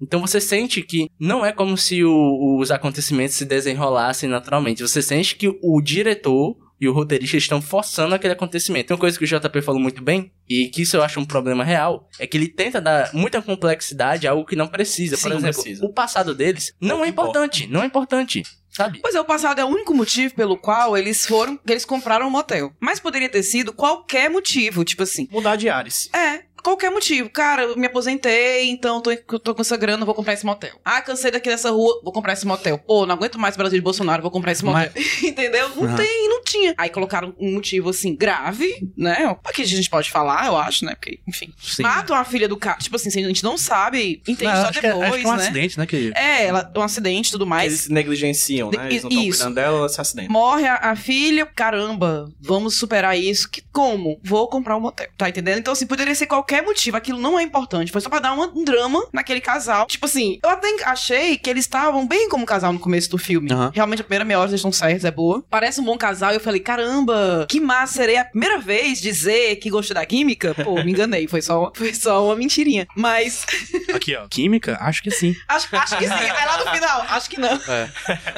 Então 0.00 0.20
você 0.20 0.40
sente 0.40 0.80
que 0.82 1.08
não 1.18 1.44
é 1.44 1.52
como 1.52 1.76
se 1.76 2.04
o- 2.04 2.58
os 2.60 2.70
acontecimentos 2.70 3.34
se 3.34 3.44
desenrolassem 3.44 4.28
naturalmente. 4.28 4.82
Você 4.82 5.02
sente 5.02 5.34
que 5.36 5.48
o 5.62 5.80
diretor 5.80 6.56
e 6.80 6.88
o 6.88 6.92
roteirista 6.92 7.36
estão 7.36 7.60
forçando 7.60 8.14
aquele 8.14 8.32
acontecimento. 8.32 8.88
Tem 8.88 8.94
uma 8.94 9.00
coisa 9.00 9.18
que 9.18 9.24
o 9.24 9.28
JP 9.28 9.62
falou 9.62 9.80
muito 9.80 10.02
bem, 10.02 10.32
e 10.48 10.68
que 10.68 10.82
isso 10.82 10.96
eu 10.96 11.02
acho 11.02 11.20
um 11.20 11.24
problema 11.24 11.64
real, 11.64 12.08
é 12.18 12.26
que 12.26 12.36
ele 12.36 12.48
tenta 12.48 12.80
dar 12.80 13.12
muita 13.12 13.42
complexidade 13.42 14.26
a 14.26 14.30
algo 14.30 14.46
que 14.46 14.56
não 14.56 14.66
precisa. 14.66 15.16
Por 15.16 15.22
Sim, 15.22 15.28
não 15.30 15.36
exemplo, 15.38 15.62
precisa. 15.62 15.84
o 15.84 15.92
passado 15.92 16.34
deles 16.34 16.74
não 16.80 17.04
é 17.04 17.08
importante, 17.08 17.66
não 17.66 17.82
é 17.82 17.86
importante, 17.86 18.42
sabe? 18.70 19.00
Pois 19.02 19.14
é, 19.14 19.20
o 19.20 19.24
passado 19.24 19.60
é 19.60 19.64
o 19.64 19.68
único 19.68 19.94
motivo 19.94 20.34
pelo 20.34 20.56
qual 20.56 20.96
eles 20.96 21.26
foram, 21.26 21.56
que 21.56 21.72
eles 21.72 21.84
compraram 21.84 22.26
um 22.26 22.30
motel. 22.30 22.72
Mas 22.80 23.00
poderia 23.00 23.28
ter 23.28 23.42
sido 23.42 23.72
qualquer 23.72 24.30
motivo, 24.30 24.84
tipo 24.84 25.02
assim. 25.02 25.28
Mudar 25.30 25.56
de 25.56 25.68
ares. 25.68 26.08
É, 26.14 26.37
qualquer 26.68 26.90
motivo. 26.90 27.28
Cara, 27.30 27.62
eu 27.62 27.76
me 27.76 27.86
aposentei, 27.86 28.68
então 28.70 29.00
tô, 29.00 29.14
tô 29.38 29.54
com 29.54 29.60
essa 29.62 29.76
grana, 29.76 30.04
vou 30.04 30.14
comprar 30.14 30.32
esse 30.34 30.44
motel. 30.46 30.78
Ah, 30.84 31.00
cansei 31.00 31.30
daqui 31.30 31.48
dessa 31.48 31.70
rua, 31.70 32.00
vou 32.02 32.12
comprar 32.12 32.32
esse 32.32 32.46
motel. 32.46 32.78
Pô, 32.78 33.06
não 33.06 33.14
aguento 33.14 33.38
mais 33.38 33.54
o 33.54 33.58
Brasil 33.58 33.78
de 33.78 33.82
Bolsonaro, 33.82 34.22
vou 34.22 34.30
comprar 34.30 34.52
esse 34.52 34.64
motel. 34.64 34.90
Entendeu? 35.22 35.68
Não 35.76 35.84
Aham. 35.84 35.96
tem, 35.96 36.28
não 36.28 36.42
tinha. 36.42 36.74
Aí 36.76 36.90
colocaram 36.90 37.34
um 37.38 37.54
motivo, 37.54 37.90
assim, 37.90 38.14
grave, 38.14 38.68
né? 38.96 39.36
Aqui 39.44 39.62
a 39.62 39.66
gente 39.66 39.88
pode 39.90 40.10
falar, 40.10 40.46
eu 40.46 40.56
acho, 40.56 40.84
né? 40.84 40.94
Porque, 40.94 41.20
enfim. 41.26 41.52
Sim. 41.60 41.82
Matam 41.82 42.16
a 42.16 42.24
filha 42.24 42.48
do 42.48 42.56
cara. 42.56 42.78
Tipo 42.78 42.96
assim, 42.96 43.08
a 43.08 43.28
gente 43.28 43.44
não 43.44 43.56
sabe, 43.58 44.22
entende 44.26 44.44
Não, 44.44 44.62
só 44.62 44.68
acho, 44.68 44.80
que, 44.80 44.86
é- 44.86 44.90
depois, 44.92 45.12
acho 45.12 45.18
que 45.20 45.26
é 45.26 45.28
um 45.30 45.36
né? 45.36 45.42
acidente, 45.42 45.78
né? 45.78 45.86
Que... 45.86 46.12
É, 46.14 46.46
ela, 46.46 46.72
um 46.76 46.82
acidente 46.82 47.28
e 47.28 47.32
tudo 47.32 47.46
mais. 47.46 47.72
Eles 47.72 47.88
negligenciam, 47.88 48.70
né? 48.70 48.86
Eles 48.86 49.02
não 49.02 49.10
estão 49.10 49.24
Isso. 49.24 49.38
cuidando 49.38 49.54
dela, 49.54 49.78
ela 49.78 49.88
se 49.88 50.00
acidenta. 50.00 50.32
Morre 50.32 50.66
a, 50.66 50.74
a 50.76 50.96
filha, 50.96 51.46
caramba, 51.46 52.30
vamos 52.40 52.78
superar 52.78 53.18
isso. 53.18 53.50
Que, 53.50 53.62
como? 53.72 54.18
Vou 54.22 54.48
comprar 54.48 54.76
um 54.76 54.80
motel. 54.80 55.08
Tá 55.16 55.28
entendendo? 55.28 55.58
Então, 55.58 55.72
assim, 55.72 55.86
poderia 55.86 56.14
ser 56.14 56.26
qualquer 56.26 56.57
motivo. 56.62 56.96
Aquilo 56.96 57.18
não 57.20 57.38
é 57.38 57.42
importante. 57.42 57.92
Foi 57.92 58.00
só 58.00 58.08
pra 58.08 58.18
dar 58.18 58.32
uma- 58.32 58.48
um 58.54 58.64
drama 58.64 59.06
naquele 59.12 59.40
casal. 59.40 59.86
Tipo 59.86 60.06
assim, 60.06 60.38
eu 60.42 60.50
até 60.50 60.68
achei 60.84 61.36
que 61.36 61.48
eles 61.50 61.64
estavam 61.64 62.06
bem 62.06 62.28
como 62.28 62.44
casal 62.46 62.72
no 62.72 62.78
começo 62.78 63.10
do 63.10 63.18
filme. 63.18 63.50
Aham. 63.52 63.70
Realmente, 63.74 64.00
a 64.00 64.04
primeira 64.04 64.24
meia 64.24 64.38
hora 64.38 64.48
eles 64.50 64.58
estão 64.58 64.72
certos, 64.72 65.04
é 65.04 65.10
boa. 65.10 65.42
Parece 65.50 65.80
um 65.80 65.84
bom 65.84 65.96
casal. 65.96 66.32
E 66.32 66.34
eu 66.36 66.40
falei, 66.40 66.60
caramba, 66.60 67.46
que 67.48 67.60
massa. 67.60 67.94
Seria 67.98 68.20
a 68.20 68.24
primeira 68.24 68.58
vez 68.58 69.00
dizer 69.00 69.56
que 69.56 69.70
gostei 69.70 69.94
da 69.94 70.04
química? 70.06 70.54
Pô, 70.54 70.74
me 70.84 70.92
enganei. 70.92 71.26
Foi 71.26 71.40
só, 71.42 71.72
foi 71.76 71.92
só 71.94 72.24
uma 72.26 72.36
mentirinha. 72.36 72.86
Mas, 72.96 73.44
Aqui, 73.94 74.14
ó. 74.14 74.28
Química? 74.28 74.76
Acho 74.80 75.02
que 75.02 75.10
sim. 75.10 75.34
acho, 75.48 75.68
acho 75.74 75.96
que 75.98 76.04
sim. 76.04 76.08
Vai 76.14 76.46
lá 76.46 76.64
no 76.64 76.70
final. 76.70 77.02
Acho 77.08 77.30
que 77.30 77.40
não. 77.40 77.58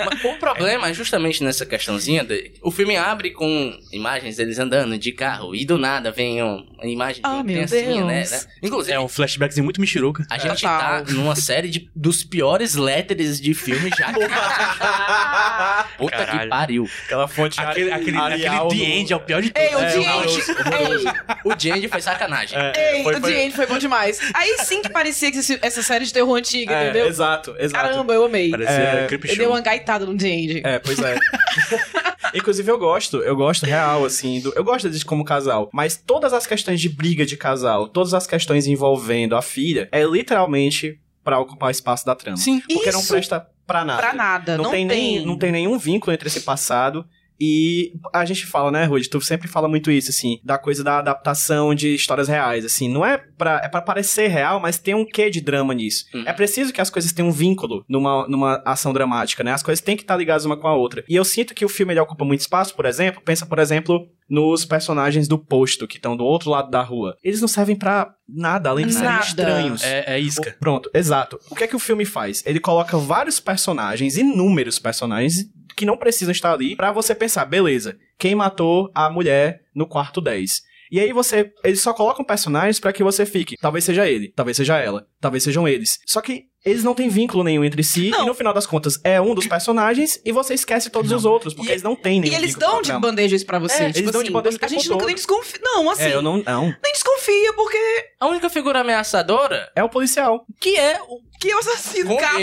Mas 0.04 0.24
o 0.24 0.38
problema 0.38 0.88
é 0.88 0.94
justamente 0.94 1.42
nessa 1.42 1.66
questãozinha. 1.66 2.24
De, 2.24 2.52
o 2.62 2.70
filme 2.70 2.96
abre 2.96 3.30
com 3.30 3.72
imagens 3.92 4.36
deles 4.36 4.58
andando 4.58 4.96
de 4.98 5.12
carro 5.12 5.54
e 5.54 5.64
do 5.64 5.76
nada 5.78 6.10
vem 6.10 6.42
um- 6.42 6.64
uma 6.78 6.86
imagem 6.86 7.22
de 7.22 7.28
Oh, 7.28 7.32
uma 7.34 7.42
meu 7.44 7.54
criancinha 7.54 7.99
Né? 8.06 8.24
Né? 8.24 8.40
Inclusive, 8.62 8.92
É 8.92 9.00
um 9.00 9.08
flashbackzinho 9.08 9.64
muito 9.64 9.80
michuruca. 9.80 10.24
a 10.30 10.38
gente 10.38 10.62
tá 10.62 11.02
numa 11.08 11.34
série 11.36 11.68
de, 11.68 11.90
dos 11.94 12.22
piores 12.24 12.74
letters 12.74 13.40
de 13.40 13.54
filmes 13.54 13.92
já. 13.98 14.12
Puta 15.98 16.16
que 16.16 16.24
Caralho. 16.26 16.50
pariu. 16.50 16.88
Aquela 17.04 17.28
fonte 17.28 17.60
Aquele, 17.60 17.92
aquele, 17.92 18.16
aquele 18.16 18.40
The 18.68 18.74
End 18.84 19.12
é 19.12 19.16
o 19.16 19.20
pior 19.20 19.42
de 19.42 19.50
todos. 19.50 19.68
Ei, 19.68 19.74
o 19.74 19.80
É, 19.80 19.90
The 19.90 19.98
End. 20.00 21.04
O 21.44 21.50
Jandy 21.58 21.88
foi 21.88 22.00
sacanagem. 22.00 22.58
É, 22.58 22.96
ei, 22.98 23.02
foi- 23.02 23.16
o 23.16 23.20
foi- 23.20 23.32
The 23.32 23.44
End 23.44 23.54
foi 23.56 23.66
bom 23.66 23.78
demais. 23.78 24.20
Aí 24.34 24.56
sim 24.64 24.82
que 24.82 24.88
parecia 24.88 25.30
que 25.30 25.38
esse- 25.38 25.58
essa 25.62 25.82
série 25.82 26.04
de 26.04 26.12
terror 26.12 26.34
antiga, 26.36 26.74
É, 26.74 26.84
entendeu? 26.84 27.06
exato, 27.06 27.54
exato. 27.58 27.84
Caramba, 27.88 28.14
eu 28.14 28.24
amei. 28.24 28.50
Parecia 28.50 28.72
É, 28.74 29.06
Creep 29.06 29.24
Eu 29.24 29.28
Show. 29.28 29.38
dei 29.38 29.46
uma 29.46 29.60
gaitada 29.60 30.06
no 30.06 30.16
The 30.16 30.28
End. 30.28 30.62
É, 30.64 30.78
pois 30.78 30.98
é. 30.98 31.16
Inclusive, 32.34 32.70
eu 32.70 32.78
gosto, 32.78 33.16
eu 33.18 33.34
gosto 33.34 33.66
real, 33.66 34.04
assim, 34.04 34.40
do- 34.40 34.52
eu 34.54 34.62
gosto 34.62 34.84
deles 34.88 35.02
como 35.02 35.24
casal, 35.24 35.68
mas 35.72 35.96
todas 35.96 36.32
as 36.32 36.46
questões 36.46 36.80
de 36.80 36.88
briga 36.88 37.26
de 37.26 37.36
casal, 37.36 37.88
todas 37.92 38.14
as 38.14 38.26
questões 38.26 38.66
envolvendo 38.66 39.36
a 39.36 39.42
filha, 39.42 39.88
é 39.92 40.02
literalmente 40.04 40.98
pra 41.22 41.38
ocupar 41.38 41.68
o 41.68 41.70
espaço 41.70 42.04
da 42.06 42.14
trama. 42.14 42.36
Sim. 42.36 42.60
Porque 42.60 42.90
não 42.90 43.00
Isso 43.00 43.12
presta 43.12 43.46
pra 43.66 43.84
nada. 43.84 44.00
Pra 44.00 44.14
nada, 44.14 44.56
Não, 44.56 44.64
não, 44.64 44.70
tem, 44.70 44.84
Nem, 44.84 45.24
não 45.24 45.38
tem 45.38 45.52
nenhum 45.52 45.78
vínculo 45.78 46.12
entre 46.12 46.28
esse 46.28 46.40
passado 46.40 47.04
e 47.40 47.94
a 48.12 48.22
gente 48.26 48.44
fala, 48.44 48.70
né, 48.70 48.84
Rude? 48.84 49.08
Tu 49.08 49.18
sempre 49.22 49.48
fala 49.48 49.66
muito 49.66 49.90
isso, 49.90 50.10
assim, 50.10 50.38
da 50.44 50.58
coisa 50.58 50.84
da 50.84 50.98
adaptação 50.98 51.74
de 51.74 51.94
histórias 51.94 52.28
reais, 52.28 52.66
assim. 52.66 52.86
Não 52.86 53.04
é 53.04 53.16
pra, 53.16 53.62
é 53.64 53.68
pra 53.68 53.80
parecer 53.80 54.28
real, 54.28 54.60
mas 54.60 54.76
tem 54.76 54.94
um 54.94 55.06
quê 55.06 55.30
de 55.30 55.40
drama 55.40 55.72
nisso. 55.72 56.04
Uhum. 56.12 56.24
É 56.26 56.34
preciso 56.34 56.70
que 56.70 56.82
as 56.82 56.90
coisas 56.90 57.12
tenham 57.12 57.30
um 57.30 57.32
vínculo 57.32 57.82
numa, 57.88 58.28
numa 58.28 58.62
ação 58.66 58.92
dramática, 58.92 59.42
né? 59.42 59.52
As 59.52 59.62
coisas 59.62 59.82
têm 59.82 59.96
que 59.96 60.02
estar 60.02 60.18
ligadas 60.18 60.44
uma 60.44 60.58
com 60.58 60.68
a 60.68 60.74
outra. 60.74 61.02
E 61.08 61.16
eu 61.16 61.24
sinto 61.24 61.54
que 61.54 61.64
o 61.64 61.68
filme 61.68 61.94
ele 61.94 62.00
ocupa 62.00 62.26
muito 62.26 62.40
espaço, 62.40 62.76
por 62.76 62.84
exemplo. 62.84 63.22
Pensa, 63.24 63.46
por 63.46 63.58
exemplo, 63.58 64.06
nos 64.30 64.64
personagens 64.64 65.26
do 65.26 65.36
posto, 65.36 65.88
que 65.88 65.96
estão 65.96 66.16
do 66.16 66.24
outro 66.24 66.50
lado 66.50 66.70
da 66.70 66.80
rua. 66.80 67.16
Eles 67.22 67.40
não 67.40 67.48
servem 67.48 67.74
pra 67.74 68.14
nada, 68.28 68.70
além 68.70 68.86
de 68.86 68.94
serem 68.94 69.18
estranhos. 69.18 69.82
É, 69.82 70.14
é 70.14 70.20
isca. 70.20 70.56
Pronto, 70.60 70.88
exato. 70.94 71.38
O 71.50 71.56
que 71.56 71.64
é 71.64 71.66
que 71.66 71.74
o 71.74 71.80
filme 71.80 72.04
faz? 72.04 72.42
Ele 72.46 72.60
coloca 72.60 72.96
vários 72.96 73.40
personagens, 73.40 74.16
inúmeros 74.16 74.78
personagens, 74.78 75.46
que 75.76 75.84
não 75.84 75.96
precisam 75.96 76.30
estar 76.30 76.52
ali, 76.52 76.76
pra 76.76 76.92
você 76.92 77.14
pensar, 77.14 77.44
beleza, 77.44 77.98
quem 78.16 78.34
matou 78.34 78.90
a 78.94 79.10
mulher 79.10 79.62
no 79.74 79.86
quarto 79.86 80.20
10? 80.20 80.62
E 80.90 80.98
aí 80.98 81.12
você, 81.12 81.52
eles 81.62 81.80
só 81.80 81.92
colocam 81.94 82.24
personagens 82.24 82.80
pra 82.80 82.92
que 82.92 83.02
você 83.02 83.24
fique, 83.24 83.56
talvez 83.56 83.84
seja 83.84 84.08
ele, 84.08 84.32
talvez 84.34 84.56
seja 84.56 84.76
ela, 84.76 85.06
talvez 85.20 85.42
sejam 85.42 85.66
eles. 85.66 85.98
Só 86.04 86.20
que 86.20 86.49
eles 86.64 86.84
não 86.84 86.94
têm 86.94 87.08
vínculo 87.08 87.42
nenhum 87.42 87.64
entre 87.64 87.82
si, 87.82 88.10
Não. 88.10 88.24
e 88.24 88.26
no 88.26 88.34
final 88.34 88.52
das 88.52 88.66
contas 88.66 89.00
é 89.02 89.20
um 89.20 89.34
dos 89.34 89.46
personagens 89.46 90.20
e 90.24 90.30
você 90.32 90.54
esquece 90.54 90.90
todos 90.90 91.10
os 91.12 91.24
outros, 91.24 91.54
porque 91.54 91.70
E- 91.70 91.72
eles 91.72 91.82
não 91.82 91.96
têm 91.96 92.20
nenhum 92.20 92.32
E 92.32 92.36
eles 92.36 92.54
dão 92.54 92.82
de 92.82 92.92
bandeja 92.92 93.34
isso 93.36 93.46
pra 93.46 93.58
você. 93.58 93.84
É, 93.84 93.86
tipo 93.88 93.98
eles 94.00 94.10
dão 94.12 94.22
de 94.22 94.28
assim, 94.28 94.32
bandeja 94.32 94.58
A 94.60 94.68
gente 94.68 94.88
nunca 94.88 95.06
nem 95.06 95.14
desconfia. 95.14 95.60
Não, 95.62 95.90
assim. 95.90 96.02
É, 96.04 96.14
eu 96.14 96.22
não, 96.22 96.38
não. 96.42 96.62
Nem 96.64 96.92
desconfia, 96.92 97.52
porque 97.54 97.78
A 98.20 98.26
única 98.26 98.50
figura 98.50 98.80
ameaçadora 98.80 99.70
É 99.74 99.82
o 99.82 99.88
policial. 99.88 100.44
que 100.60 100.76
é 100.76 101.00
o 101.08 101.20
que 101.40 101.50
é 101.50 101.56
o 101.56 101.58
assassino. 101.58 102.10
Com 102.10 102.18
Acabou. 102.18 102.38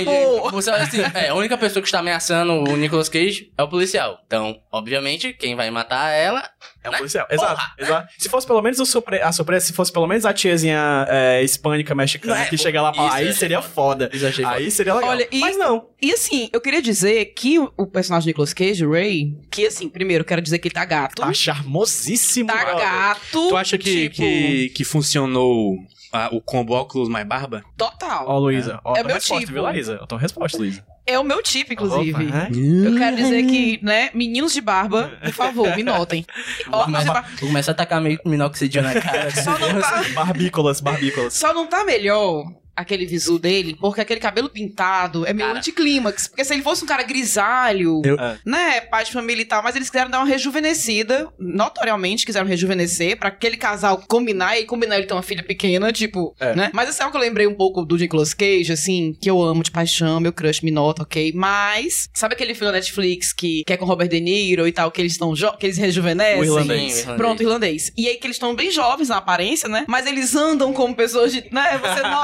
ele. 0.45 0.51
Você 0.53 0.71
assim, 0.71 0.97
é, 1.13 1.27
a 1.29 1.35
única 1.35 1.55
pessoa 1.55 1.83
que 1.83 1.87
está 1.87 1.99
ameaçando 1.99 2.53
o 2.53 2.75
Nicolas 2.75 3.07
Cage 3.07 3.51
é 3.55 3.61
o 3.61 3.67
policial. 3.69 4.17
Então, 4.25 4.59
obviamente, 4.71 5.33
quem 5.33 5.55
vai 5.55 5.69
matar 5.69 6.09
ela 6.09 6.49
É 6.83 6.89
o 6.89 6.91
Né? 6.91 6.97
policial. 6.99 7.27
Porra! 7.27 7.35
Exato, 7.53 7.71
exato. 7.79 8.13
Se 8.17 8.29
fosse 8.29 8.47
pelo 8.47 8.61
menos 8.61 8.79
o 8.79 8.85
surpre- 8.85 9.21
a 9.21 9.31
surpresa, 9.31 9.65
se 9.65 9.73
fosse 9.73 9.91
pelo 9.91 10.07
menos 10.07 10.25
a 10.25 10.33
tiazinha 10.33 11.05
é, 11.09 11.43
hispânica 11.43 11.93
mexicana 11.95 12.41
é? 12.43 12.45
que 12.45 12.57
chega 12.57 12.81
lá 12.81 12.91
e 12.91 12.95
fala, 12.95 13.07
Isso, 13.07 13.15
aí 13.17 13.27
é. 13.27 13.33
seria 13.33 13.61
foda. 13.61 14.09
Achei 14.13 14.45
Aí 14.45 14.71
seria 14.71 14.93
legal. 14.93 15.09
Olha, 15.09 15.27
e- 15.31 15.39
Mas 15.39 15.57
não. 15.57 15.87
E 16.01 16.11
assim, 16.13 16.49
eu 16.53 16.61
queria 16.61 16.81
dizer 16.81 17.25
que 17.35 17.57
o, 17.59 17.71
o 17.75 17.87
personagem 17.87 18.25
de 18.25 18.29
Nicolas 18.29 18.53
Cage, 18.53 18.85
o 18.85 18.91
Ray, 18.91 19.35
que 19.49 19.65
assim, 19.65 19.89
primeiro, 19.89 20.21
eu 20.21 20.25
quero 20.25 20.41
dizer 20.41 20.59
que 20.59 20.67
ele 20.67 20.75
tá 20.75 20.85
gato. 20.85 21.21
Tá 21.21 21.33
charmosíssimo. 21.33 22.47
Tá 22.47 22.63
gato. 22.75 23.49
Tu 23.49 23.57
acha 23.57 23.77
que, 23.77 24.09
tipo, 24.09 24.15
que, 24.15 24.69
que 24.75 24.83
funcionou 24.83 25.75
ah, 26.11 26.29
o 26.31 26.41
combo 26.41 26.73
óculos 26.73 27.09
mais 27.09 27.25
barba? 27.27 27.63
Total. 27.77 28.25
Ó, 28.27 28.37
Luísa. 28.39 28.79
Ó, 28.83 28.95
É 28.95 28.99
a 28.99 29.03
tua 29.03 29.07
meu 29.07 29.15
resposta, 29.15 29.39
tipo. 29.41 29.53
viu, 29.53 29.63
Luísa? 29.63 29.99
A 30.01 30.07
tua 30.07 30.19
resposta, 30.19 30.57
Luísa. 30.57 30.85
É 31.05 31.17
o 31.17 31.23
meu 31.23 31.41
tipo, 31.41 31.71
inclusive. 31.73 32.25
Opa, 32.27 32.37
é? 32.37 32.49
Eu 32.87 32.97
quero 32.97 33.15
dizer 33.15 33.43
que, 33.45 33.79
né, 33.81 34.09
meninos 34.13 34.51
de 34.53 34.59
barba, 34.59 35.11
por 35.23 35.31
favor, 35.33 35.73
me 35.75 35.83
notem. 35.83 36.25
Começar 37.39 37.71
a 37.71 37.75
tacar 37.75 38.01
meio 38.01 38.19
minoxidil 38.25 38.81
na 38.81 38.93
cara. 38.99 39.31
só, 39.31 39.57
não 39.57 39.79
tá, 39.79 40.03
Barbícolas, 40.13 40.81
barbícolas. 40.81 41.33
só 41.33 41.53
não 41.53 41.65
tá 41.67 41.83
melhor 41.85 42.45
aquele 42.77 43.05
visu 43.05 43.37
dele, 43.39 43.75
porque 43.79 44.01
aquele 44.01 44.19
cabelo 44.19 44.49
pintado 44.49 45.25
é 45.25 45.33
meio 45.33 45.47
Cara. 45.47 45.59
anticlímax. 45.59 46.27
Porque 46.27 46.45
se 46.45 46.53
ele 46.53 46.61
fosse 46.63 46.83
um 46.83 46.87
cara 46.87 47.03
grisalho, 47.03 48.01
Eu- 48.05 48.17
É. 48.19 48.37
né, 48.45 48.81
pai 48.81 49.03
de 49.03 49.11
família 49.11 49.41
e 49.41 49.45
tal, 49.45 49.61
mas 49.63 49.75
eles 49.75 49.89
quiseram 49.89 50.09
dar 50.11 50.19
uma 50.19 50.27
rejuvenescida, 50.27 51.27
notoriamente 51.39 52.25
quiseram 52.25 52.45
rejuvenescer, 52.47 53.17
pra 53.17 53.29
aquele 53.29 53.57
casal 53.57 54.01
combinar 54.07 54.57
e 54.59 54.65
combinar 54.65 54.97
ele 54.97 55.05
ter 55.07 55.13
uma 55.13 55.21
filha 55.23 55.43
pequena, 55.43 55.91
tipo, 55.91 56.35
É. 56.39 56.55
né? 56.55 56.69
Mas 56.73 56.89
assim, 56.89 57.01
é 57.01 57.03
algo 57.05 57.11
que 57.11 57.17
eu 57.17 57.27
lembrei 57.27 57.47
um 57.47 57.55
pouco 57.55 57.83
do 57.85 57.97
Nicolas 57.97 58.33
Cage, 58.33 58.71
assim, 58.71 59.15
que 59.21 59.29
eu 59.29 59.41
amo 59.41 59.63
de 59.63 59.71
paixão, 59.71 60.19
meu 60.19 60.31
crush 60.33 60.61
me 60.63 60.71
nota, 60.71 61.03
ok? 61.03 61.31
Mas, 61.35 62.09
sabe 62.13 62.33
aquele 62.35 62.53
filme 62.53 62.71
da 62.71 62.77
Netflix 62.77 63.33
que, 63.33 63.63
que 63.65 63.73
é 63.73 63.77
com 63.77 63.85
Robert 63.85 64.07
De 64.07 64.19
Niro 64.19 64.67
e 64.67 64.71
tal, 64.71 64.91
que 64.91 65.01
eles 65.01 65.13
estão 65.13 65.33
que 65.59 65.65
eles 65.65 65.77
rejuvenescem? 65.77 66.39
O 66.41 66.43
irlandês. 66.43 66.67
Sim, 66.93 66.99
o 66.99 67.01
irlandês. 67.01 67.17
Pronto, 67.17 67.43
irlandês. 67.43 67.91
E 67.97 68.07
aí 68.07 68.15
que 68.17 68.27
eles 68.27 68.35
estão 68.35 68.55
bem 68.55 68.71
jovens 68.71 69.09
na 69.09 69.17
aparência, 69.17 69.67
né? 69.69 69.85
Mas 69.87 70.05
eles 70.05 70.35
andam 70.35 70.73
como 70.73 70.95
pessoas 70.95 71.31
de. 71.31 71.43
Né? 71.51 71.77
Você 71.79 72.01
não. 72.03 72.21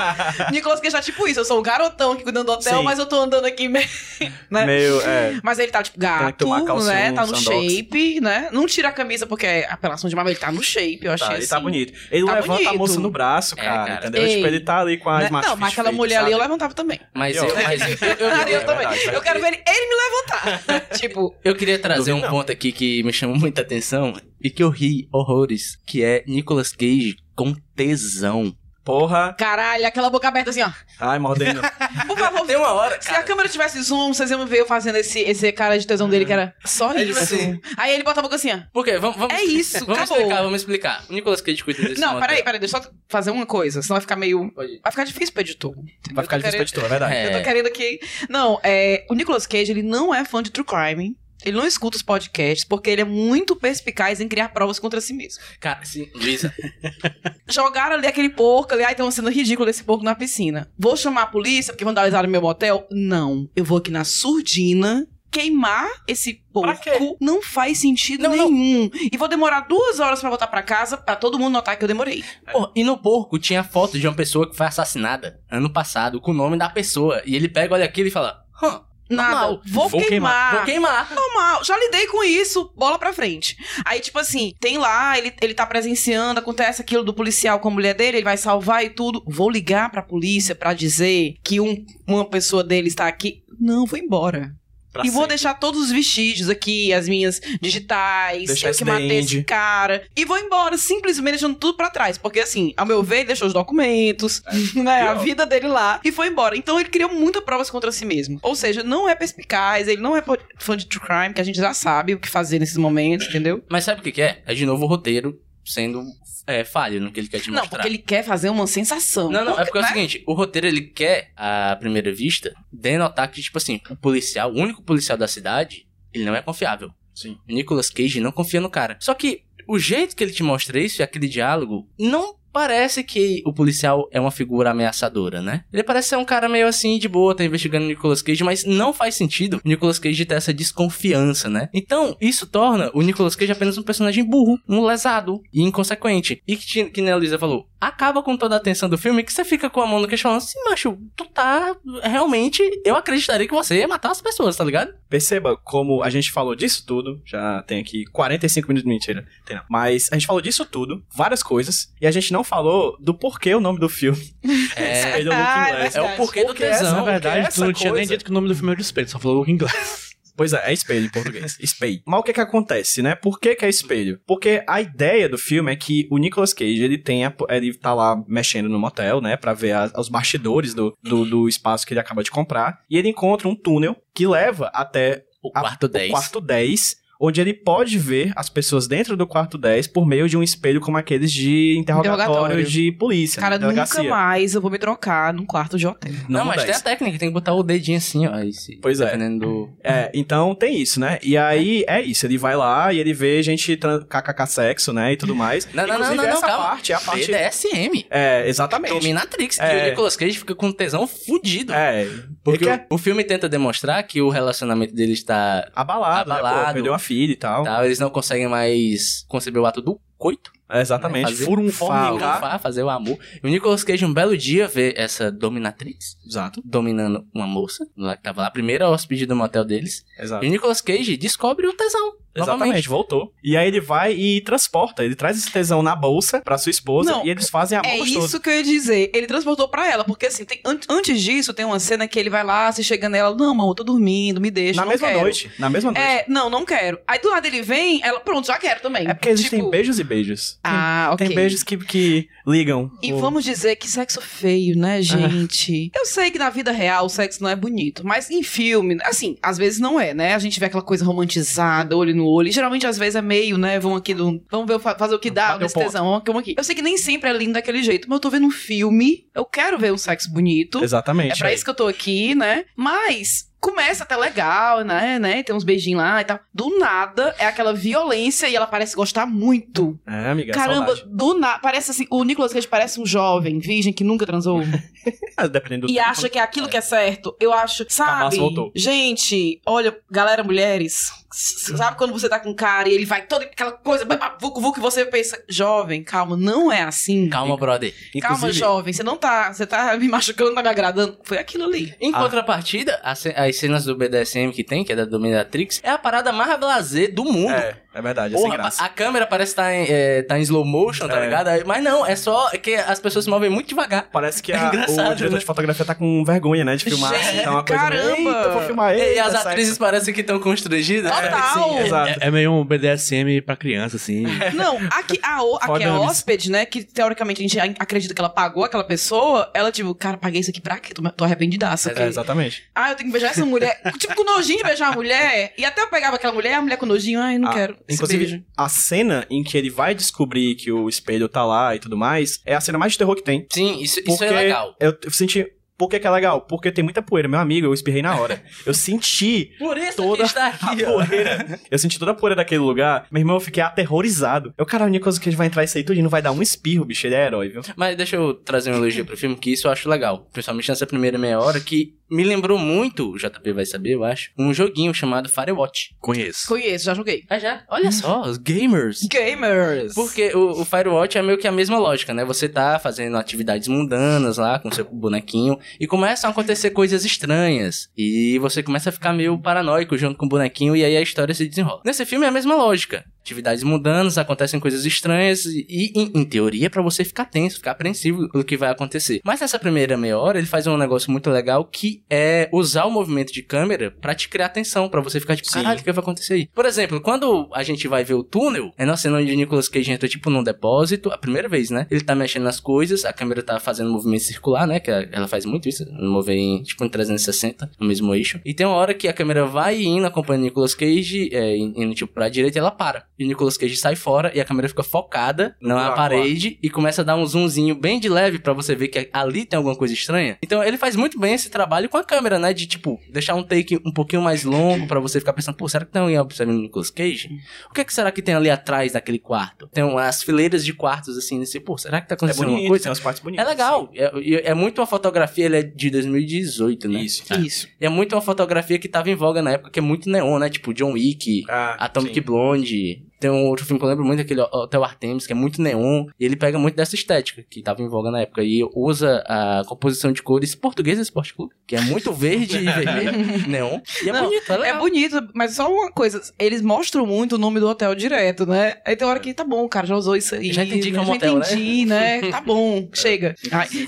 Nicolas 0.52 0.80
Cage 0.80 0.92
tá 0.96 1.02
tipo 1.02 1.28
isso. 1.28 1.40
Eu 1.40 1.46
sou 1.46 1.60
o 1.60 1.62
garotão 1.62 2.14
aqui 2.14 2.24
cuidando 2.24 2.46
do 2.48 2.52
hotel, 2.54 2.78
Sim. 2.80 2.84
mas 2.84 3.00
eu 3.00 3.06
tô 3.06 3.22
andando 3.22 3.46
aqui 3.46 3.68
meio. 3.68 3.88
né? 4.50 4.66
Meio, 4.66 5.02
é. 5.02 5.40
Mas 5.44 5.60
ele 5.60 5.72
tá, 5.72 5.82
tipo, 5.84 6.00
gato, 6.00 6.48
calção, 6.66 6.84
né? 6.84 7.12
Tá 7.12 7.26
no 7.26 7.36
sandox. 7.36 7.72
shape, 7.74 8.20
né? 8.22 8.50
Não 8.52 8.66
tira 8.66 8.90
a 8.90 8.92
camisa 8.92 9.26
porque 9.26 9.46
é 9.46 9.68
apelação 9.72 10.10
de 10.10 10.16
mas 10.16 10.28
ele 10.28 10.36
tá 10.36 10.52
no 10.52 10.62
shape, 10.64 11.00
eu 11.04 11.12
achei 11.14 11.28
Tá, 11.28 11.34
ele 11.34 11.42
assim. 11.44 11.50
tá 11.50 11.60
bonito. 11.60 11.94
Ele 12.12 12.26
Tá 12.26 12.34
levanta 12.36 12.54
a 12.54 12.64
bonito. 12.64 12.78
moça 12.78 13.00
no 13.00 13.10
braço, 13.12 13.56
É, 13.58 13.64
cara, 13.64 13.86
cara. 13.86 14.00
entendeu? 14.08 14.24
Ei. 14.28 14.36
Tipo, 14.36 14.48
ele 14.48 14.60
tá 14.60 14.80
ali 14.80 14.98
com 14.98 15.10
as 15.10 15.24
Né? 15.24 15.30
Não, 15.32 15.56
mas 15.56 15.72
aquela 15.74 15.90
feitas, 15.90 15.94
mulher 15.94 16.18
ali 16.18 16.32
eu 16.32 16.38
sabe? 16.38 16.42
levantava 16.44 16.74
também. 16.74 17.00
Mas 17.14 17.36
Eu- 17.38 17.46
eu, 17.46 17.56
mas 17.56 17.82
eu, 17.82 17.88
eu, 17.88 18.16
eu, 18.18 18.30
Eu, 18.48 18.60
é 18.60 18.64
também. 18.64 18.88
eu 19.14 19.22
quero 19.22 19.40
ver 19.42 19.48
ele, 19.48 19.64
ele 19.68 19.88
me 19.88 19.96
levantar. 19.96 20.90
tipo, 21.00 21.36
eu 21.44 21.56
queria 21.56 21.80
trazer 21.80 22.14
um 22.14 22.20
não. 22.22 22.30
ponto 22.30 22.52
aqui 22.52 22.72
que 22.72 23.04
me 23.04 23.12
chamou 23.14 23.38
muita 23.38 23.62
atenção 23.62 24.14
e 24.42 24.50
que 24.50 24.62
eu 24.64 24.70
ri 24.70 25.08
horrores, 25.12 25.78
que 25.86 26.04
é 26.04 26.24
Nicolas 26.28 26.72
Cage 26.72 27.16
com 27.36 27.54
tesão. 27.76 28.56
Porra. 28.84 29.34
caralho, 29.38 29.86
aquela 29.88 30.10
boca 30.10 30.28
aberta 30.28 30.50
assim, 30.50 30.62
ó. 30.62 30.69
Ai, 31.00 31.17
mordendo. 31.19 31.62
Por 32.08 32.17
favor, 32.17 32.46
Tem 32.46 32.58
uma 32.58 32.72
hora, 32.74 33.02
Se 33.02 33.10
a 33.12 33.24
câmera 33.24 33.48
tivesse 33.48 33.82
zoom, 33.82 34.13
vocês 34.13 34.30
iam 34.30 34.46
ver 34.46 34.60
eu 34.60 34.65
fazendo 34.65 34.98
esse, 34.98 35.19
esse 35.19 35.52
cara 35.52 35.78
de 35.80 35.88
tesão 35.88 36.10
dele, 36.10 36.26
que 36.26 36.34
era 36.34 36.54
só 36.65 36.93
Ele 36.93 37.12
isso. 37.12 37.19
assim. 37.24 37.60
Aí 37.78 37.93
ele 37.93 38.04
bota 38.04 38.19
a 38.19 38.24
boca 38.24 38.36
assim, 38.36 38.52
ó. 38.52 38.60
Por 38.74 38.84
quê? 38.84 38.98
Vamos, 38.98 39.15
vamos, 39.17 39.34
É 39.34 39.43
isso, 39.43 39.80
vamos 39.86 39.98
acabou. 40.00 40.17
explicar, 40.17 40.41
vamos 40.43 40.62
explicar. 40.62 41.04
O 41.10 41.13
Nicolas 41.13 41.39
Cage 41.41 41.63
cuida 41.63 41.82
desse 41.82 42.02
Não, 42.02 42.19
peraí, 42.19 42.43
peraí, 42.43 42.60
deixa 42.60 42.78
eu 42.78 42.84
só 42.84 42.89
fazer 43.08 43.32
uma 43.32 43.46
coisa, 43.46 43.82
senão 43.82 43.96
vai 43.96 44.02
ficar 44.02 44.15
meio. 44.15 44.52
Vai 44.56 44.91
ficar 44.91 45.04
difícil 45.06 45.34
pro 45.34 45.41
editor. 45.41 45.74
Vai 46.12 46.24
ficar 46.24 46.38
difícil 46.38 46.39
pra 46.39 46.41
querendo- 46.52 46.62
editor, 46.62 46.84
é 46.86 46.89
verdade. 46.89 47.13
É. 47.15 47.28
Eu 47.28 47.38
tô 47.38 47.43
querendo 47.43 47.67
aqui. 47.67 48.00
Não, 48.30 48.60
é. 48.63 49.06
O 49.10 49.13
Nicolas 49.13 49.48
Cage, 49.48 49.72
ele 49.72 49.84
não 49.84 50.13
é 50.13 50.26
fã 50.26 50.43
de 50.43 50.52
true 50.52 50.65
crime. 50.65 51.15
Ele 51.46 51.58
não 51.58 51.66
escuta 51.66 51.98
os 51.98 52.04
podcasts 52.04 52.66
porque 52.66 52.90
ele 52.90 53.02
é 53.02 53.06
muito 53.06 53.56
perspicaz 53.56 54.20
em 54.22 54.28
criar 54.28 54.50
provas 54.50 54.80
contra 54.80 55.02
si 55.02 55.14
mesmo. 55.14 55.42
Cara, 55.60 55.84
sim, 55.86 56.10
Luísa, 56.16 56.54
Jogaram 57.50 57.96
ali 57.96 58.08
aquele 58.08 58.30
porco 58.30 58.74
ali, 58.74 58.84
ai, 58.84 58.96
tem 58.96 59.06
uma 59.06 59.12
cena 59.12 59.30
ridícula 59.30 59.66
desse 59.66 59.84
porco 59.84 60.04
na 60.04 60.16
piscina. 60.16 60.70
Vou 60.78 60.96
chamar 60.98 61.24
a 61.24 61.28
polícia 61.28 61.74
porque 61.74 61.86
vandalizaram 61.86 62.30
meu 62.30 62.42
motel? 62.42 62.88
Não. 62.92 63.50
Eu 63.56 63.64
vou 63.66 63.78
aqui 63.78 63.92
na 63.92 64.04
surdina 64.04 65.08
queimar 65.32 65.90
esse 66.08 66.44
porco. 66.54 67.18
Não 67.20 67.42
faz 67.42 67.80
sentido 67.80 68.22
Não, 68.24 68.36
não. 68.36 68.52
nenhum. 68.52 68.90
E 69.12 69.18
vou 69.18 69.28
demorar 69.28 69.62
duas 69.62 70.00
horas 70.00 70.20
pra 70.20 70.30
voltar 70.30 70.46
pra 70.46 70.62
casa 70.62 70.96
pra 70.96 71.16
todo 71.16 71.40
mundo 71.40 71.54
notar 71.54 71.76
que 71.76 71.84
eu 71.84 71.88
demorei. 71.88 72.24
Pô, 72.52 72.72
e 72.76 72.84
no 72.84 72.98
porco 73.00 73.40
tinha 73.40 73.64
foto 73.64 73.98
de 74.00 74.08
uma 74.08 74.14
pessoa 74.16 74.48
que 74.48 74.56
foi 74.56 74.68
assassinada 74.68 75.40
ano 75.50 75.72
passado 75.74 76.22
com 76.22 76.30
o 76.30 76.36
nome 76.36 76.56
da 76.56 76.70
pessoa. 76.70 77.20
E 77.26 77.36
ele 77.36 77.50
pega, 77.50 77.74
olha 77.74 77.84
aquilo 77.86 78.08
e 78.08 78.12
fala: 78.12 78.46
Hã, 78.62 78.82
Nada. 79.15 79.32
Normal. 79.32 79.62
Vou, 79.65 79.89
Vou 79.89 80.02
queimar. 80.02 80.56
vou 80.56 80.65
queimar. 80.65 81.13
Normal, 81.13 81.63
já 81.63 81.78
lidei 81.78 82.08
com 82.08 82.23
isso, 82.23 82.71
bola 82.76 82.97
pra 82.97 83.13
frente. 83.13 83.58
Aí, 83.86 83.99
tipo 83.99 84.19
assim, 84.19 84.54
tem 84.60 84.78
lá, 84.78 85.17
ele, 85.17 85.34
ele 85.41 85.54
tá 85.54 85.65
presenciando, 85.65 86.39
acontece 86.39 86.82
aquilo 86.82 87.04
do 87.04 87.13
policial 87.13 87.60
com 87.60 87.69
a 87.69 87.71
mulher 87.71 87.93
dele, 87.95 88.17
ele 88.17 88.23
vai 88.23 88.38
salvar 88.38 88.84
e 88.84 88.89
tudo. 88.89 89.23
Vou 89.28 89.49
ligar 89.49 89.89
pra 89.89 90.02
polícia 90.02 90.56
pra 90.56 90.73
dizer 90.73 91.36
que 91.43 91.60
um, 91.60 91.86
uma 92.08 92.26
pessoa 92.26 92.63
dele 92.63 92.88
está 92.88 93.08
aqui. 93.08 93.43
Não, 93.60 93.86
vou 93.86 93.99
embora. 93.99 94.52
Pra 94.94 95.04
e 95.04 95.10
vou 95.10 95.22
sempre. 95.24 95.30
deixar 95.30 95.56
todos 95.56 95.82
os 95.82 95.92
vestígios 95.92 96.50
aqui, 96.50 96.94
as 96.94 97.10
minhas 97.10 97.42
digitais, 97.60 98.46
Deixar 98.46 98.70
eu 98.70 98.76
que 98.76 98.86
matei 98.86 99.08
dente. 99.08 99.38
esse 99.38 99.44
cara. 99.44 100.04
E 100.16 100.24
vou 100.24 100.38
embora, 100.38 100.78
simplesmente 100.78 101.32
deixando 101.32 101.56
tudo 101.56 101.76
pra 101.76 101.90
trás. 101.90 102.18
Porque, 102.18 102.40
assim, 102.40 102.74
ao 102.78 102.86
meu 102.86 103.02
ver, 103.02 103.18
ele 103.18 103.26
deixou 103.26 103.48
os 103.48 103.54
documentos, 103.54 104.44
né, 104.76 105.02
a 105.02 105.16
vida 105.16 105.46
dele 105.46 105.68
lá, 105.68 106.00
e 106.04 106.12
foi 106.12 106.28
embora. 106.28 106.56
Então 106.56 106.80
ele 106.80 106.90
criou 106.90 107.12
muitas 107.12 107.44
provas 107.44 107.70
contra 107.70 107.92
si 107.92 108.06
mesmo. 108.06 108.40
Ou 108.44 108.56
seja, 108.56 108.84
não 108.84 109.10
é 109.10 109.16
perspicaz, 109.16 109.88
ele 109.88 110.02
não 110.02 110.16
é 110.16 110.24
fã 110.60 110.78
de 110.78 110.86
true 110.86 111.02
crime, 111.04 111.34
que 111.34 111.42
a 111.42 111.44
gente 111.44 111.58
já 111.58 111.74
sabe 111.74 112.14
o 112.14 112.20
que 112.20 112.30
fazer 112.30 112.60
nesses 112.60 112.78
momentos, 112.78 113.28
entendeu? 113.28 113.64
Mas 113.70 113.84
sabe 113.86 114.00
o 114.00 114.04
que, 114.04 114.12
que 114.12 114.22
é? 114.22 114.42
É 114.46 114.54
de 114.54 114.66
novo 114.66 114.86
o 114.86 114.88
roteiro 114.88 115.40
sendo 115.66 116.04
é, 116.46 116.64
falho 116.64 117.00
no 117.02 117.12
que 117.12 117.20
ele 117.20 117.28
quer 117.28 117.40
te 117.40 117.50
Não, 117.50 117.60
mostrar. 117.60 117.78
porque 117.80 117.88
ele 117.88 117.98
quer 117.98 118.24
fazer 118.24 118.50
uma 118.50 118.68
sensação. 118.68 119.30
Não, 119.32 119.46
não, 119.46 119.60
é 119.60 119.64
porque 119.64 119.78
é 119.78 119.82
o 119.82 119.86
seguinte, 119.86 120.24
o 120.28 120.34
roteiro 120.34 120.68
ele 120.68 120.82
quer, 120.82 121.32
à 121.36 121.76
primeira 121.80 122.14
vista, 122.14 122.54
denotar 122.72 123.30
que, 123.32 123.42
tipo 123.42 123.58
assim, 123.58 123.80
o 123.90 123.96
policial, 123.96 124.52
o 124.52 124.58
único 124.58 124.82
policial 124.82 125.18
da 125.18 125.28
cidade, 125.28 125.88
ele 126.14 126.26
não 126.26 126.36
é 126.36 126.42
confiável. 126.42 126.92
Sim. 127.14 127.38
O 127.48 127.54
Nicolas 127.54 127.90
Cage 127.90 128.20
não 128.20 128.32
confia 128.32 128.60
no 128.60 128.70
cara. 128.70 128.98
Só 129.00 129.14
que 129.14 129.44
o 129.68 129.78
jeito 129.80 130.16
que 130.16 130.24
ele 130.24 130.34
te 130.34 130.44
mostra 130.44 130.80
isso 130.80 131.02
e 131.02 131.04
aquele 131.04 131.28
diálogo 131.28 131.88
não 131.98 132.36
parece 132.54 133.04
que 133.04 133.42
o 133.46 133.52
policial 133.52 134.08
é 134.12 134.20
uma 134.20 134.32
figura 134.32 134.70
ameaçadora, 134.70 135.42
né? 135.42 135.63
Ele 135.74 135.84
parece 135.84 136.10
ser 136.10 136.18
um 136.18 136.24
cara 136.26 136.48
meio 136.48 136.68
assim, 136.68 137.00
de 137.00 137.10
boa, 137.10 137.36
tá 137.36 137.44
investigando 137.44 137.86
o 137.86 137.88
Nicolas 137.88 138.22
Cage, 138.22 138.44
mas 138.44 138.63
não 138.63 138.94
faz 138.94 139.16
sentido 139.16 139.60
o 139.63 139.68
Nicolas 139.68 139.98
Cage 140.00 140.26
ter 140.26 140.36
essa 140.36 140.54
desconfiança, 140.54 141.50
né? 141.50 141.70
Então, 141.74 142.16
isso 142.22 142.46
torna 142.46 142.92
o 142.94 143.02
Nicolas 143.02 143.36
Cage 143.36 143.52
apenas 143.52 143.78
um 143.78 143.84
personagem 143.84 144.24
burro, 144.24 144.60
um 144.70 144.86
lesado 144.86 145.42
e 145.52 145.62
inconsequente. 145.63 146.42
E 146.48 146.56
que, 146.56 146.86
que 146.86 147.02
nem 147.02 147.12
a 147.12 147.18
Lisa 147.18 147.39
falou, 147.39 147.68
acaba 147.88 148.22
com 148.24 148.36
toda 148.38 148.56
a 148.56 148.58
atenção 148.58 148.88
do 148.89 148.98
filme 148.98 149.24
que 149.24 149.32
você 149.34 149.43
fica 149.46 149.69
com 149.69 149.82
a 149.82 149.88
mão 149.88 150.00
no 150.00 150.08
queixo 150.08 150.24
falando 150.24 150.38
assim, 150.38 150.60
macho, 150.69 150.98
tu 151.15 151.26
tá 151.26 151.76
realmente. 152.04 152.62
Eu 152.86 152.96
acreditaria 152.96 153.48
que 153.48 153.54
você 153.54 153.78
ia 153.80 153.88
matar 153.88 154.12
as 154.12 154.22
pessoas, 154.22 154.56
tá 154.56 154.63
ligado? 154.63 154.93
Perceba 155.10 155.56
como 155.58 156.02
a 156.04 156.10
gente 156.10 156.32
falou 156.32 156.56
disso 156.56 156.86
tudo, 156.86 157.22
já 157.26 157.62
tem 157.63 157.80
aqui 157.82 158.06
45 158.06 158.67
minutos 158.67 158.84
de 158.84 158.89
mentira, 158.89 159.28
tem 159.46 159.56
não. 159.56 159.63
mas 159.69 160.10
a 160.12 160.15
gente 160.15 160.28
falou 160.28 160.41
disso 160.41 160.65
tudo, 160.65 161.04
várias 161.15 161.43
coisas, 161.43 161.93
e 162.02 162.08
a 162.08 162.12
gente 162.12 162.32
não 162.34 162.43
falou 162.43 162.98
do 163.00 163.13
porquê 163.13 163.54
o 163.56 163.60
nome 163.60 163.80
do 163.80 163.89
filme. 163.89 164.34
É, 164.76 165.13
Ah, 165.32 165.69
é 165.69 165.74
Inglês. 165.74 165.96
é 165.96 166.02
o 166.02 166.15
porquê 166.15 166.43
do 166.46 166.54
tesão. 166.54 166.98
Na 166.98 167.04
verdade, 167.04 167.41
porque 167.43 167.56
tu 167.56 167.65
não 167.65 167.74
tinha 167.74 167.93
nem 167.93 168.08
dito 168.08 168.26
que 168.26 168.32
o 168.32 168.34
nome 168.34 168.48
do 168.48 168.56
filme 168.56 168.72
era 168.72 168.80
o 168.80 168.82
espelho, 168.82 169.08
só 169.08 169.19
falou 169.19 169.46
em 169.48 169.52
inglês. 169.52 170.12
Pois 170.36 170.52
é, 170.54 170.69
é 170.69 170.74
espelho 170.74 171.06
em 171.06 171.10
português. 171.10 171.58
espelho. 171.62 172.02
Mas 172.06 172.19
o 172.19 172.24
que 172.24 172.34
que 172.34 172.41
acontece, 172.41 173.02
né? 173.02 173.15
Por 173.15 173.39
que 173.39 173.56
que 173.56 173.65
é 173.65 173.69
espelho? 173.69 174.19
Porque 174.26 174.63
a 174.67 174.82
ideia 174.82 175.30
do 175.30 175.38
filme 175.38 175.72
é 175.72 175.76
que 175.76 176.08
o 176.12 176.17
Nicolas 176.17 176.54
Cage, 176.54 176.82
ele 176.84 176.98
tem 176.98 177.26
a, 177.26 177.34
ele 177.50 177.74
tá 177.74 177.93
lá 177.93 178.15
mexendo 178.28 178.67
no 178.69 178.80
motel, 178.80 179.22
né? 179.22 179.38
Pra 179.38 179.54
ver 179.54 179.74
as- 179.74 179.93
os 179.96 180.10
bastidores 180.10 180.74
do, 180.74 180.96
do, 181.04 181.26
do 181.26 181.48
espaço 181.48 181.86
que 181.86 181.93
ele 181.93 182.00
acaba 182.00 182.24
de 182.24 182.32
comprar. 182.32 182.80
E 182.89 182.98
ele 182.98 183.10
encontra 183.10 183.48
um 183.48 183.56
túnel 183.56 183.96
que 184.15 184.26
leva 184.28 184.72
até 184.74 185.24
O 185.43 185.50
a- 185.56 185.62
quarto 185.62 185.88
10. 185.88 186.10
o 186.10 186.12
quarto 186.13 186.41
10, 186.41 186.96
onde 187.26 187.40
ele 187.40 187.54
pode 187.54 187.98
ver 187.98 188.34
as 188.36 188.50
pessoas 188.50 188.88
dentro 188.88 189.16
do 189.16 189.26
quarto 189.26 189.58
10 189.58 189.88
por 189.88 190.06
meio 190.06 190.28
de 190.28 190.36
um 190.38 190.44
espelho 190.44 190.82
como 190.82 190.98
aqueles 190.98 191.32
de 191.32 191.78
interrogatório, 191.78 192.24
Interrogatório. 192.26 192.66
de 192.66 192.92
polícia, 192.92 193.42
Cara, 193.42 193.58
delegacia. 193.58 194.04
nunca 194.04 194.16
mais 194.16 194.54
eu 194.56 194.62
vou 194.62 194.70
me 194.70 194.78
trocar 194.78 195.34
num 195.34 195.46
quarto 195.46 195.78
de 195.78 195.88
hotel. 195.88 196.12
Não, 196.28 196.42
no 196.42 196.46
mas 196.48 196.58
10. 196.64 196.66
tem 196.66 196.76
a 196.76 196.80
técnica, 196.80 197.18
tem 197.18 197.30
que 197.30 197.34
botar 197.34 197.54
o 197.54 197.64
dedinho 197.64 197.98
assim, 197.98 198.28
ó. 198.28 198.34
Aí, 198.34 198.52
se- 198.52 198.78
Pois 198.82 199.00
é. 199.00 199.16
Do. 199.30 199.70
É, 199.84 200.12
então 200.14 200.54
tem 200.54 200.82
isso, 200.82 201.00
né? 201.00 201.18
E 201.24 201.38
aí 201.38 201.86
é 201.88 202.02
isso, 202.02 202.26
ele 202.26 202.38
vai 202.38 202.56
lá 202.58 202.92
e 202.92 203.00
ele 203.00 203.14
vê 203.14 203.42
gente 203.42 203.78
kkk 203.78 204.46
sexo, 204.48 204.92
né, 204.92 205.14
e 205.14 205.18
tudo 205.18 205.34
mais. 205.34 205.66
Não, 205.74 205.84
não, 205.88 205.88
não, 205.88 205.96
Inclusive, 205.96 206.18
não, 206.18 206.24
não, 206.26 206.34
essa 206.34 206.46
calma. 206.48 206.66
parte 206.66 206.92
é 206.92 206.96
a 206.96 207.00
parte... 207.00 207.26
BDSM. 207.32 208.06
É, 208.10 208.48
exatamente. 208.50 208.94
Dominatrix. 208.94 209.60
É. 209.60 209.78
E 209.78 209.82
o 209.82 209.90
Nicolas 209.92 210.16
Cage 210.18 210.38
fica 210.40 210.54
com 210.56 210.72
tesão 210.74 211.08
fudido. 211.08 211.72
É, 211.74 212.06
Porque 212.44 212.66
o, 212.66 212.96
o 212.96 212.98
filme 212.98 213.24
tenta 213.24 213.48
demonstrar 213.48 214.04
que 214.04 214.22
o 214.22 214.30
relacionamento 214.30 214.94
deles 214.94 215.20
está. 215.20 215.70
abalado, 215.76 216.30
né, 216.30 216.36
Abalado. 216.36 216.68
pô, 216.68 216.74
perdeu 216.74 216.92
uma 216.92 217.00
filha 217.00 217.12
e 217.13 217.36
tal. 217.36 217.63
Tá, 217.63 217.86
eles 217.86 217.99
não 217.99 218.10
conseguem 218.10 218.47
mais 218.47 219.26
conceber 219.28 219.62
o 219.62 219.65
ato 219.65 219.82
do 219.82 219.99
coito. 220.17 220.52
É, 220.69 220.82
exatamente. 220.82 221.26
Fazer 221.32 221.45
Furunfar. 221.45 222.08
fornicar, 222.08 222.60
fazer 222.60 222.84
o 222.84 222.89
amor. 222.89 223.17
E 223.43 223.45
o 223.45 223.49
Nicolas 223.49 223.84
Cage, 223.84 224.06
um 224.06 224.13
belo 224.13 224.36
dia, 224.38 224.67
vê 224.67 224.93
essa 224.97 225.32
dominatrix 225.32 226.17
Exato, 226.26 226.62
dominando 226.65 227.28
uma 227.34 227.45
moça, 227.45 227.86
lá 227.95 228.15
que 228.15 228.23
tava 228.23 228.41
lá, 228.41 228.47
a 228.47 228.52
primeira 228.52 228.89
hóspede 228.89 229.26
do 229.26 229.36
motel 229.36 229.63
deles. 229.63 230.04
exato. 230.17 230.43
E 230.43 230.47
o 230.47 230.52
Nicolas 230.52 230.82
Cage 230.82 231.15
descobre 231.17 231.67
o 231.67 231.73
tesão. 231.73 232.15
Exatamente, 232.36 232.60
novamente. 232.63 232.89
voltou. 232.89 233.34
E 233.43 233.56
aí 233.56 233.67
ele 233.67 233.80
vai 233.80 234.13
e 234.13 234.41
transporta, 234.41 235.04
ele 235.04 235.15
traz 235.15 235.38
esse 235.38 235.52
tesão 235.52 235.84
na 235.84 235.96
bolsa 235.96 236.41
pra 236.41 236.58
sua 236.58 236.69
esposa 236.69 237.12
Não, 237.12 237.26
e 237.26 237.30
eles 237.30 237.50
fazem 237.50 237.78
amor 237.78 237.89
É 237.91 237.98
gostoso. 237.98 238.26
isso 238.28 238.39
que 238.39 238.50
eu 238.50 238.54
ia 238.56 238.63
dizer. 238.63 239.12
Ele 239.13 239.28
transportou 239.28 239.67
pra 239.67 239.89
ela, 239.89 240.04
porque 240.04 240.26
assim, 240.28 240.43
tem- 240.46 240.60
an- 240.65 240.80
antes 240.89 241.22
disso, 241.22 241.54
tem 241.54 241.65
uma 241.65 241.80
cena 241.80 242.08
que 242.08 242.17
ele 242.19 242.30
vai 242.30 242.43
lá, 242.43 242.72
se 242.72 242.84
chega 242.84 243.08
nela, 243.10 243.36
não, 243.36 243.52
amor, 243.52 243.69
eu 243.72 243.76
tô 243.76 243.84
dormindo, 243.84 244.41
me 244.41 244.50
deixa. 244.50 244.82
Na 244.82 244.88
mesma 244.88 245.08
quero." 245.08 245.19
noite, 245.22 245.52
na 245.60 245.69
mesma 245.69 245.91
noite. 245.91 246.04
É, 246.06 246.26
não, 246.28 246.50
não 246.50 246.65
quero. 246.65 247.00
Aí 247.08 247.19
do 247.19 247.30
lado 247.30 247.46
ele 247.46 247.62
vem, 247.62 248.02
ela, 248.04 248.19
pronto, 248.19 248.48
já 248.48 248.58
quero 248.58 248.82
também. 248.82 249.08
É 249.08 249.13
porque 249.13 249.30
existem 249.30 249.60
Tipo, 249.60 249.69
beijos 249.72 250.00
e 250.00 250.04
beijos. 250.04 250.52
Tem- 250.63 250.72
Ah, 250.74 251.10
ok. 251.13 251.28
Tem 251.28 251.36
beijos 251.36 251.63
que, 251.63 251.78
que 251.78 252.28
ligam. 252.48 252.91
E 253.02 253.13
o- 253.13 253.17
vamos 253.19 253.43
dizer 253.43 253.76
que 253.76 253.88
sexo 253.88 254.19
feio, 254.22 254.78
né, 254.78 255.02
gente? 255.02 255.91
Eu 255.96 256.06
sei 256.06 256.32
que 256.32 256.39
na 256.39 256.50
vida 256.50 256.72
real 256.72 257.06
o 257.06 257.10
sexo 257.10 257.41
não 257.43 257.50
é 257.50 257.56
bonito, 257.56 258.06
mas 258.06 258.30
em 258.32 258.41
filme, 258.43 258.98
assim, 259.04 259.38
às 259.41 259.58
vezes 259.58 259.80
não 259.80 260.00
é, 260.00 260.13
né? 260.13 260.34
A 260.34 260.39
gente 260.39 260.60
vê 260.60 260.65
aquela 260.65 260.82
coisa 260.84 261.06
romantizada, 261.06 261.96
olho 261.96 262.15
no 262.15 262.23
olho, 262.26 262.48
e 262.48 262.52
geralmente 262.52 262.86
às 262.86 262.98
vezes 262.98 263.16
é 263.16 263.22
meio, 263.22 263.58
né? 263.58 263.80
Vamos 263.80 264.00
aqui, 264.00 264.14
do, 264.14 264.44
vamos 264.50 264.68
ver, 264.68 264.80
fazer 264.80 265.16
o 265.16 265.20
que 265.20 265.32
dá 265.32 265.58
nesse 265.58 265.76
tesão, 265.76 266.06
vamos 266.06 266.20
aqui, 266.20 266.28
vamos 266.28 266.42
aqui. 266.42 266.56
Eu 266.58 266.64
sei 266.64 266.76
que 266.76 266.82
nem 266.82 266.98
sempre 266.98 267.30
é 267.30 267.34
lindo 267.34 267.54
daquele 267.54 267.84
jeito, 267.84 268.08
mas 268.10 268.18
eu 268.18 268.22
tô 268.22 268.30
vendo 268.30 268.46
um 268.46 268.52
filme, 268.52 269.28
eu 269.34 269.46
quero 269.46 269.78
ver 269.78 269.94
um 269.94 269.98
sexo 269.98 270.32
bonito. 270.32 270.84
Exatamente. 270.84 271.34
É 271.34 271.36
pra 271.36 271.54
isso 271.54 271.64
que 271.64 271.70
eu 271.70 271.76
tô 271.76 271.88
aqui, 271.88 272.36
né? 272.36 272.66
Mas 272.76 273.52
começa 273.64 274.04
até 274.04 274.18
legal, 274.18 274.84
né? 274.84 275.18
né? 275.18 275.42
Tem 275.42 275.56
uns 275.56 275.64
beijinhos 275.64 276.02
lá 276.02 276.20
e 276.20 276.26
tal. 276.26 276.38
Do 276.54 276.78
nada 276.78 277.34
é 277.40 277.46
aquela 277.46 277.74
violência 277.74 278.50
e 278.50 278.56
ela 278.56 278.68
parece 278.68 278.94
gostar 278.94 279.26
muito. 279.26 279.98
É, 280.06 280.32
amiga, 280.32 280.52
é 280.52 280.54
Caramba, 280.54 280.88
saudade. 280.88 281.10
do 281.10 281.40
nada. 281.40 281.60
Parece 281.60 281.92
assim. 281.92 282.06
O 282.12 282.26
Nicolas 282.26 282.52
Cage 282.52 282.68
parece 282.68 283.00
um 283.00 283.06
jovem, 283.06 283.60
virgem 283.60 283.94
que 283.94 284.04
nunca 284.04 284.26
transou. 284.26 284.62
Dependendo 285.50 285.88
do 285.88 285.92
e 285.92 285.96
tempo, 285.96 286.10
acha 286.10 286.30
que 286.30 286.38
é 286.38 286.42
aquilo 286.42 286.68
que 286.68 286.76
é 286.76 286.82
certo. 286.82 287.36
Eu 287.40 287.54
acho. 287.54 287.86
Sabe? 287.88 288.38
Gente, 288.76 289.62
olha, 289.66 289.98
galera, 290.12 290.44
mulheres. 290.44 291.12
Sabe 291.34 291.98
quando 291.98 292.13
você 292.13 292.30
tá 292.30 292.39
com 292.39 292.50
um 292.52 292.56
cara 292.56 292.88
e 292.88 292.93
ele 292.93 293.06
vai 293.06 293.24
toda 293.24 293.46
aquela 293.46 293.72
coisa, 293.72 294.06
vucu, 294.39 294.62
vucu, 294.62 294.80
e 294.80 294.82
você 294.82 295.04
pensa, 295.06 295.41
jovem, 295.50 296.04
calma, 296.04 296.38
não 296.38 296.72
é 296.72 296.84
assim. 296.84 297.28
Calma, 297.30 297.58
brother. 297.58 297.91
Calma, 298.22 298.38
Inclusive, 298.38 298.60
jovem, 298.60 298.93
você 298.93 299.02
não 299.04 299.17
tá, 299.17 299.52
você 299.52 299.65
tá 299.65 299.98
me 299.98 300.08
machucando, 300.08 300.50
não 300.52 300.56
tá 300.58 300.63
me 300.63 300.69
agradando. 300.69 301.17
Foi 301.24 301.38
aquilo 301.39 301.63
ali. 301.65 301.93
Em 302.00 302.13
Ah. 302.13 302.19
contrapartida, 302.19 303.00
as, 303.04 303.19
ce- 303.19 303.34
as 303.36 303.56
cenas 303.56 303.86
do 303.86 303.96
BDSM 303.98 304.52
que 304.52 304.63
tem, 304.63 304.84
que 304.84 304.91
é 304.91 304.96
da 304.96 305.06
Dominatrix, 305.06 305.80
é 305.84 305.89
a 305.89 305.98
parada 305.98 306.32
mais 306.32 306.58
blazer 306.60 307.13
do 307.13 307.24
mundo. 307.24 307.52
É, 307.52 307.76
é 307.93 308.02
verdade, 308.02 308.36
é 308.36 308.38
sem 308.38 308.46
Porra, 308.46 308.58
graça. 308.58 308.84
a, 308.84 308.89
câmera 308.89 309.26
parece 309.26 309.52
estar 309.54 309.74
em, 309.74 309.86
é, 309.89 310.22
tá 310.22 310.38
em 310.38 310.41
slow 310.43 310.63
motion, 310.63 311.08
tá 311.08 311.17
É. 311.19 311.26
ligado? 311.26 311.48
Aí- 311.48 311.63
Mas 311.65 311.84
não, 311.84 312.06
é 312.06 312.15
só 312.15 312.50
que 312.52 312.76
as 312.76 313.00
pessoas 313.00 313.26
se 313.26 313.32
movem 313.32 313.50
muito 313.50 313.69
devagar. 313.69 314.08
Parece 314.12 314.41
que 314.43 314.52
É 314.54 314.58
a- 314.58 314.67
engraçado, 314.67 315.12
o 315.12 315.15
diretor 315.15 315.34
né? 315.34 315.39
de 315.39 315.46
fotografia 315.46 315.86
tá 315.86 315.96
com 315.96 316.24
vergonha, 316.24 316.63
né, 316.63 316.76
de 316.76 316.84
filmar. 316.84 317.13
Gente, 317.15 317.38
Então 317.38 317.54
é 317.54 317.56
uma 317.56 317.65
coisa 317.65 317.89
meio, 317.89 318.02
caramba! 318.02 318.30
Eita, 318.38 318.50
vou 318.52 318.62
filmar 318.62 318.96
E, 318.96 319.19
as 319.19 319.34
atrizes 319.36 319.78
parecem 319.78 320.13
que 320.13 320.22
estão 320.22 320.39
constrangidas. 320.39 321.12
Total! 321.30 322.08
É, 322.08 322.16
é 322.22 322.32
meio 322.32 322.52
um 322.54 322.64
BDSM 322.66 323.42
pra 323.46 323.56
criança, 323.56 323.96
assim. 323.98 324.24
Não, 324.54 324.78
aqui, 324.92 325.20
a, 325.22 325.44
o- 325.44 325.56
aqui 325.56 325.64
a 325.66 325.68
Foda-se. 325.68 325.90
hóspede, 325.90 326.52
né? 326.52 326.66
Que 326.66 326.84
teoricamente 326.84 327.40
a 327.40 327.44
gente 327.44 327.60
a- 327.60 327.84
acredita 327.84 328.14
que 328.14 328.20
ela 328.22 328.30
pagou 328.30 328.64
aquela 328.64 328.84
pessoa. 328.84 329.50
Ela, 329.54 329.72
tipo, 329.72 329.94
cara, 329.96 330.18
paguei 330.18 330.42
isso 330.42 330.50
aqui 330.50 330.62
pra 330.62 330.80
quê? 330.80 330.94
Tô, 330.94 331.02
tô 331.12 331.24
arrependidaça. 331.24 331.92
É, 331.96 332.08
exatamente. 332.08 332.64
Ah, 332.76 332.92
eu 332.92 332.96
tenho 332.96 333.08
que 333.10 333.14
beijar 333.14 333.32
essa 333.32 333.46
mulher. 333.46 333.82
tipo, 334.00 334.16
com 334.16 334.24
nojinho 334.24 334.58
de 334.60 334.64
beijar 334.64 334.92
a 334.92 334.96
mulher. 334.96 335.54
E 335.58 335.66
até 335.66 335.82
eu 335.82 335.88
pegava 335.90 336.16
aquela 336.16 336.34
mulher, 336.34 336.56
a 336.56 336.62
mulher 336.62 336.78
com 336.78 336.86
nojinho. 336.86 337.20
Ai, 337.22 337.38
não 337.38 337.50
Ah, 337.50 337.54
quero. 337.54 337.74
esse 337.88 337.96
Inclusive, 337.96 338.26
beijo. 338.26 338.44
a 338.58 338.70
cena 338.70 339.26
em 339.30 339.44
que 339.44 339.58
ele 339.58 339.70
vai 339.70 339.94
descobrir 339.96 340.56
que 340.56 340.72
o 340.72 340.88
espelho 340.90 341.28
tá 341.30 341.46
lá 341.46 341.76
e 341.76 341.80
tudo 341.80 341.98
mais, 341.98 342.42
é 342.46 342.56
a 342.56 342.62
cena 342.62 342.78
mais 342.78 342.94
de 342.94 342.98
terror 342.98 343.16
que 343.16 343.24
tem. 343.24 343.46
Sim, 343.52 343.80
isso, 343.82 344.00
isso 344.06 344.24
é 344.24 344.32
legal. 344.32 344.76
Eu, 344.80 344.98
eu 345.04 345.12
senti. 345.12 345.46
Por 345.78 345.90
que, 345.90 346.00
que 346.00 346.08
é 346.08 346.10
legal? 346.12 346.42
Porque 346.42 346.72
tem 346.72 346.84
muita 346.84 347.02
poeira. 347.02 347.28
Meu 347.28 347.40
amigo, 347.40 347.68
eu 347.68 347.74
espirrei 347.74 348.02
na 348.02 348.16
hora. 348.16 348.42
Eu 348.66 348.74
senti 348.74 349.52
Por 349.60 349.78
isso 349.78 349.98
toda 349.98 350.18
que 350.18 350.24
está 350.24 350.46
a 350.46 350.50
aqui, 350.50 350.84
ó. 350.86 351.06
poeira. 351.06 351.60
Eu 351.70 351.80
senti 351.80 351.98
toda 351.98 352.12
a 352.12 352.14
poeira 352.14 352.36
daquele 352.36 352.62
lugar. 352.62 353.08
Meu 353.12 353.22
irmão, 353.22 353.36
eu 353.36 353.40
fiquei 353.42 353.62
aterrorizado. 353.64 354.54
Eu, 354.58 354.66
cara, 354.66 354.86
o 354.86 354.88
Nicolas 354.88 355.18
Cage 355.20 355.36
vai 355.36 355.48
entrar 355.48 355.64
isso 355.64 355.78
aí 355.78 355.84
tudo 355.84 355.98
e 355.98 356.02
não 356.02 356.10
vai 356.10 356.22
dar 356.22 356.32
um 356.32 356.42
espirro, 356.42 356.86
bicho. 356.86 357.08
Ele 357.08 357.16
é 357.16 357.26
herói, 357.26 357.50
viu? 357.50 357.62
Mas 357.76 357.98
deixa 357.98 358.16
eu 358.16 358.34
trazer 358.34 358.72
um 358.72 358.76
elogio 358.76 359.06
pro 359.06 359.18
filme, 359.18 359.36
que 359.36 359.52
isso 359.52 359.68
eu 359.68 359.72
acho 359.72 359.90
legal. 359.90 360.28
Principalmente 360.32 360.70
nessa 360.70 360.86
primeira 360.88 361.18
meia 361.18 361.40
hora, 361.40 361.60
que 361.60 361.96
me 362.13 362.23
lembrou 362.23 362.60
muito, 362.60 363.12
o 363.12 363.17
JP 363.17 363.54
vai 363.54 363.65
saber, 363.65 363.93
eu 363.93 364.04
acho, 364.04 364.30
um 364.38 364.54
joguinho 364.54 364.93
chamado 364.93 365.28
Firewatch. 365.28 365.95
Conheço. 365.99 366.47
Conheço, 366.47 366.86
já 366.86 366.93
joguei. 366.93 367.23
Ah, 367.28 367.39
já? 367.39 367.63
Olha 367.67 367.91
só, 367.91 368.21
os 368.21 368.38
gamers. 368.38 369.02
Gamers. 369.10 369.95
Porque 369.95 370.32
o, 370.36 370.62
o 370.62 370.65
Firewatch 370.65 371.17
é 371.17 371.23
meio 371.23 371.39
que 371.39 371.47
a 371.47 371.52
mesma 371.52 371.80
lógica, 371.80 372.13
né? 372.13 372.23
Você 372.23 372.47
tá 372.47 372.78
fazendo 372.78 373.17
atividades 373.17 373.67
mundanas 373.67 374.38
lá 374.38 374.60
com 374.60 374.71
seu 374.71 374.86
bonequinho 374.86 375.58
e 375.80 375.88
começam 375.88 376.30
a 376.30 376.32
acontecer 376.32 376.69
coisas 376.69 377.04
estranhas. 377.04 377.89
E 377.97 378.38
você 378.39 378.62
começa 378.62 378.89
a 378.89 378.93
ficar 378.93 379.12
meio 379.12 379.38
paranoico 379.39 379.97
junto 379.97 380.17
com 380.17 380.28
o 380.28 380.30
bonequinho 380.30 380.76
e 380.76 380.86
aí 380.86 380.95
a 380.95 381.02
história 381.02 381.34
se 381.34 381.47
desenrola. 381.47 381.82
Nesse 381.84 382.06
filme 382.06 382.26
é 382.26 382.30
a 382.30 382.32
mesma 382.32 382.56
lógica. 382.56 383.04
Atividades 383.24 383.64
mundanas, 383.64 384.18
acontecem 384.18 384.60
coisas 384.60 384.86
estranhas 384.86 385.46
e, 385.46 385.94
em, 385.96 386.12
em 386.14 386.26
teoria, 386.26 386.66
é 386.66 386.70
pra 386.70 386.82
você 386.82 387.06
ficar 387.06 387.24
tenso, 387.24 387.56
ficar 387.56 387.72
apreensivo 387.72 388.28
do 388.28 388.44
que 388.44 388.58
vai 388.58 388.70
acontecer. 388.70 389.22
Mas 389.24 389.40
nessa 389.40 389.58
primeira 389.58 389.96
meia 389.98 390.20
hora, 390.20 390.38
ele 390.38 390.46
faz 390.46 390.68
um 390.68 390.78
negócio 390.78 391.10
muito 391.10 391.30
legal 391.30 391.64
que 391.64 392.04
é 392.10 392.50
usar 392.52 392.84
o 392.84 392.92
movimento 392.92 393.32
de 393.32 393.42
câmera 393.42 393.92
pra 394.02 394.14
te 394.14 394.28
criar 394.28 394.48
atenção, 394.48 394.90
pra 394.90 395.00
você 395.00 395.22
ficar 395.22 395.38
tipo, 395.38 395.48
Sim. 395.48 395.60
caralho, 395.64 395.80
o 395.80 395.84
que 395.84 395.92
vai 395.92 396.02
acontecer 396.02 396.34
aí? 396.34 396.50
Por 396.54 396.66
exemplo, 396.66 397.00
quando 397.00 397.50
a 397.54 397.64
gente 397.64 397.88
vai 397.88 398.04
ver 398.04 398.16
o 398.16 398.24
túnel, 398.24 398.74
é 398.78 398.86
na 398.86 398.98
cena 398.98 399.18
onde 399.18 399.36
Nicolas 399.36 399.70
Cage 399.70 399.92
entra 399.92 400.10
tipo 400.10 400.30
num 400.30 400.44
depósito, 400.44 401.10
a 401.10 401.18
primeira 401.18 401.48
vez, 401.48 401.70
né? 401.70 401.88
Ele 401.90 402.02
tá 402.02 402.14
mexendo 402.14 402.44
nas 402.44 402.60
coisas, 402.60 403.06
a 403.06 403.14
câmera 403.14 403.42
tá 403.42 403.58
fazendo 403.58 403.90
movimento 403.90 404.24
circular, 404.24 404.68
né? 404.68 404.82
Que 404.82 404.92
ela 404.92 405.28
faz 405.30 405.46
muito 405.46 405.70
isso, 405.70 405.86
mover 405.94 406.36
em, 406.36 406.62
tipo 406.62 406.84
em 406.84 406.90
360, 406.90 407.72
no 407.80 407.88
mesmo 407.88 408.14
eixo. 408.14 408.42
E 408.44 408.54
tem 408.54 408.66
uma 408.66 408.76
hora 408.76 408.94
que 408.94 409.08
a 409.08 409.14
câmera 409.14 409.46
vai 409.46 409.82
indo 409.82 410.06
acompanhando 410.06 410.44
Nicolas 410.44 410.76
Cage, 410.76 411.30
é, 411.32 411.56
indo 411.58 411.94
tipo 411.96 412.12
pra 412.12 412.28
direita 412.28 412.58
e 412.58 412.60
ela 412.60 412.72
para. 412.72 413.06
E 413.17 413.23
o 413.23 413.28
Nicolas 413.28 413.58
Cage 413.58 413.76
sai 413.78 413.95
fora 413.95 414.32
e 414.34 414.41
a 414.41 414.45
câmera 414.45 414.67
fica 414.67 414.84
focada 414.84 415.56
na 415.62 415.76
lá. 415.76 415.91
parede 415.91 416.58
e 416.62 416.69
começa 416.69 417.02
a 417.02 417.06
dar 417.06 417.15
um 417.15 417.26
zoomzinho 417.26 417.76
bem 417.76 417.99
de 417.99 418.10
leve 418.10 418.39
pra 418.39 418.54
você 418.54 418.76
ver 418.76 418.88
que 418.88 419.10
ali 419.13 419.45
tem 419.45 419.58
alguma 419.58 419.76
coisa 419.76 419.93
estranha. 419.93 420.38
Então 420.43 420.63
ele 420.63 420.78
faz 420.78 420.95
muito 420.95 421.19
bem 421.19 421.34
esse 421.34 421.49
trabalho 421.49 421.88
com 421.89 421.97
a 421.97 422.04
câmera, 422.04 422.39
né? 422.39 422.54
De 422.54 422.65
tipo, 422.65 422.99
deixar 423.12 423.36
um 423.36 423.43
take 423.43 423.80
um 423.86 423.91
pouquinho 423.91 424.21
mais 424.21 424.43
longo 424.43 424.88
pra 424.88 424.99
você 424.99 425.19
ficar 425.19 425.34
pensando, 425.34 425.56
pô, 425.56 425.67
será 425.69 425.86
que 425.86 425.91
tem 425.91 426.02
alguém 426.02 426.17
observando 426.19 426.58
o 426.58 426.62
Nicolas 426.62 426.89
Cage? 426.89 427.30
O 427.69 427.73
que, 427.73 427.82
é 427.82 427.84
que 427.84 427.93
será 427.93 428.12
que 428.12 428.21
tem 428.21 428.34
ali 428.36 428.49
atrás 428.49 428.93
daquele 428.93 429.19
quarto? 429.19 429.67
Tem 429.67 429.84
umas 429.84 430.23
fileiras 430.23 430.65
de 430.65 430.73
quartos 430.73 431.17
assim, 431.17 431.38
nesse, 431.39 431.60
pô, 431.60 431.78
será 431.78 432.02
que 432.02 432.08
tá 432.08 432.13
É 432.13 432.15
acontecendo 432.15 432.43
alguma 432.43 432.58
bonito, 432.58 432.69
coisa? 432.69 432.84
tem 432.84 432.89
umas 432.89 432.99
partes 432.99 433.21
bonitas. 433.21 433.45
É 433.45 433.49
legal. 433.49 433.91
É, 433.93 434.06
é- 434.06 434.49
é 434.49 434.54
muito 434.54 434.80
uma 434.82 434.88
fotografia, 434.88 435.45
ele 435.45 435.58
é 435.58 435.62
de 435.63 435.89
2018, 435.89 436.88
né? 436.89 437.02
Isso. 437.02 437.23
Isso. 437.39 437.67
E 437.80 437.86
é 437.86 437.89
muito 437.89 438.15
uma 438.15 438.21
fotografia 438.21 438.80
que 438.80 438.88
tava 438.88 439.10
em 439.10 439.15
voga 439.15 439.41
na 439.41 439.52
época, 439.52 439.69
que 439.69 439.80
é 439.80 439.82
muito 439.82 440.10
neon, 440.10 440.39
né? 440.39 440.49
Tipo 440.49 440.73
John 440.73 440.93
Wick, 440.93 441.43
Ah, 441.49 441.76
Atomic 441.86 442.15
sim. 442.15 442.21
Blonde. 442.21 443.04
Tem 443.24 443.32
um 443.32 443.48
outro 443.48 443.66
filme 443.66 443.80
que 443.80 443.86
eu 443.86 443.90
lembro 443.90 444.04
muito, 444.04 444.22
aquele 444.22 444.42
Hotel 444.42 444.84
Artemis, 444.84 445.26
que 445.26 445.32
é 445.32 445.36
muito 445.36 445.62
neon. 445.62 446.08
E 446.20 446.26
ele 446.26 446.36
pega 446.36 446.60
muito 446.60 446.76
dessa 446.76 446.94
estética 446.94 447.42
que 447.50 447.62
tava 447.62 447.82
em 447.82 447.88
voga 447.88 448.12
na 448.12 448.20
época. 448.20 448.44
E 448.44 448.62
usa 448.76 449.24
a 449.26 449.64
composição 449.66 450.12
de 450.12 450.22
cores 450.22 450.54
portuguesa 450.56 451.02
Esporte 451.02 451.34
Clube, 451.34 451.54
que 451.66 451.74
é 451.74 451.80
muito 451.80 452.12
verde 452.12 452.58
e 452.58 452.66
vermelho, 452.70 453.14
neon. 453.48 453.80
E 454.04 454.10
é 454.10 454.12
Não, 454.12 454.26
bonito, 454.26 454.52
é 454.52 454.56
É 454.56 454.58
legal. 454.58 454.80
bonito, 454.82 455.30
mas 455.34 455.56
só 455.56 455.72
uma 455.72 455.90
coisa, 455.90 456.22
eles 456.38 456.62
mostram 456.62 457.06
muito 457.06 457.36
o 457.36 457.38
nome 457.38 457.62
do 457.62 457.68
hotel 457.70 457.96
direto, 457.96 458.46
né? 458.46 458.76
Aí 458.86 458.94
tem 458.98 459.08
hora 459.08 459.22
que 459.22 459.34
tá 459.34 459.46
bom, 459.46 459.64
o 459.64 459.70
cara 459.70 459.88
já 459.88 459.96
usou 459.96 460.18
isso 460.18 460.36
aí. 460.36 460.52
Já 460.52 460.66
entendi 460.66 460.92
que 460.92 460.98
é 460.98 461.00
um 461.00 461.06
já 461.06 461.14
motel, 461.14 461.36
né? 461.38 461.46
entendi, 461.46 461.86
né? 461.86 462.22
Tá 462.30 462.42
bom, 462.42 462.90
chega. 462.94 463.36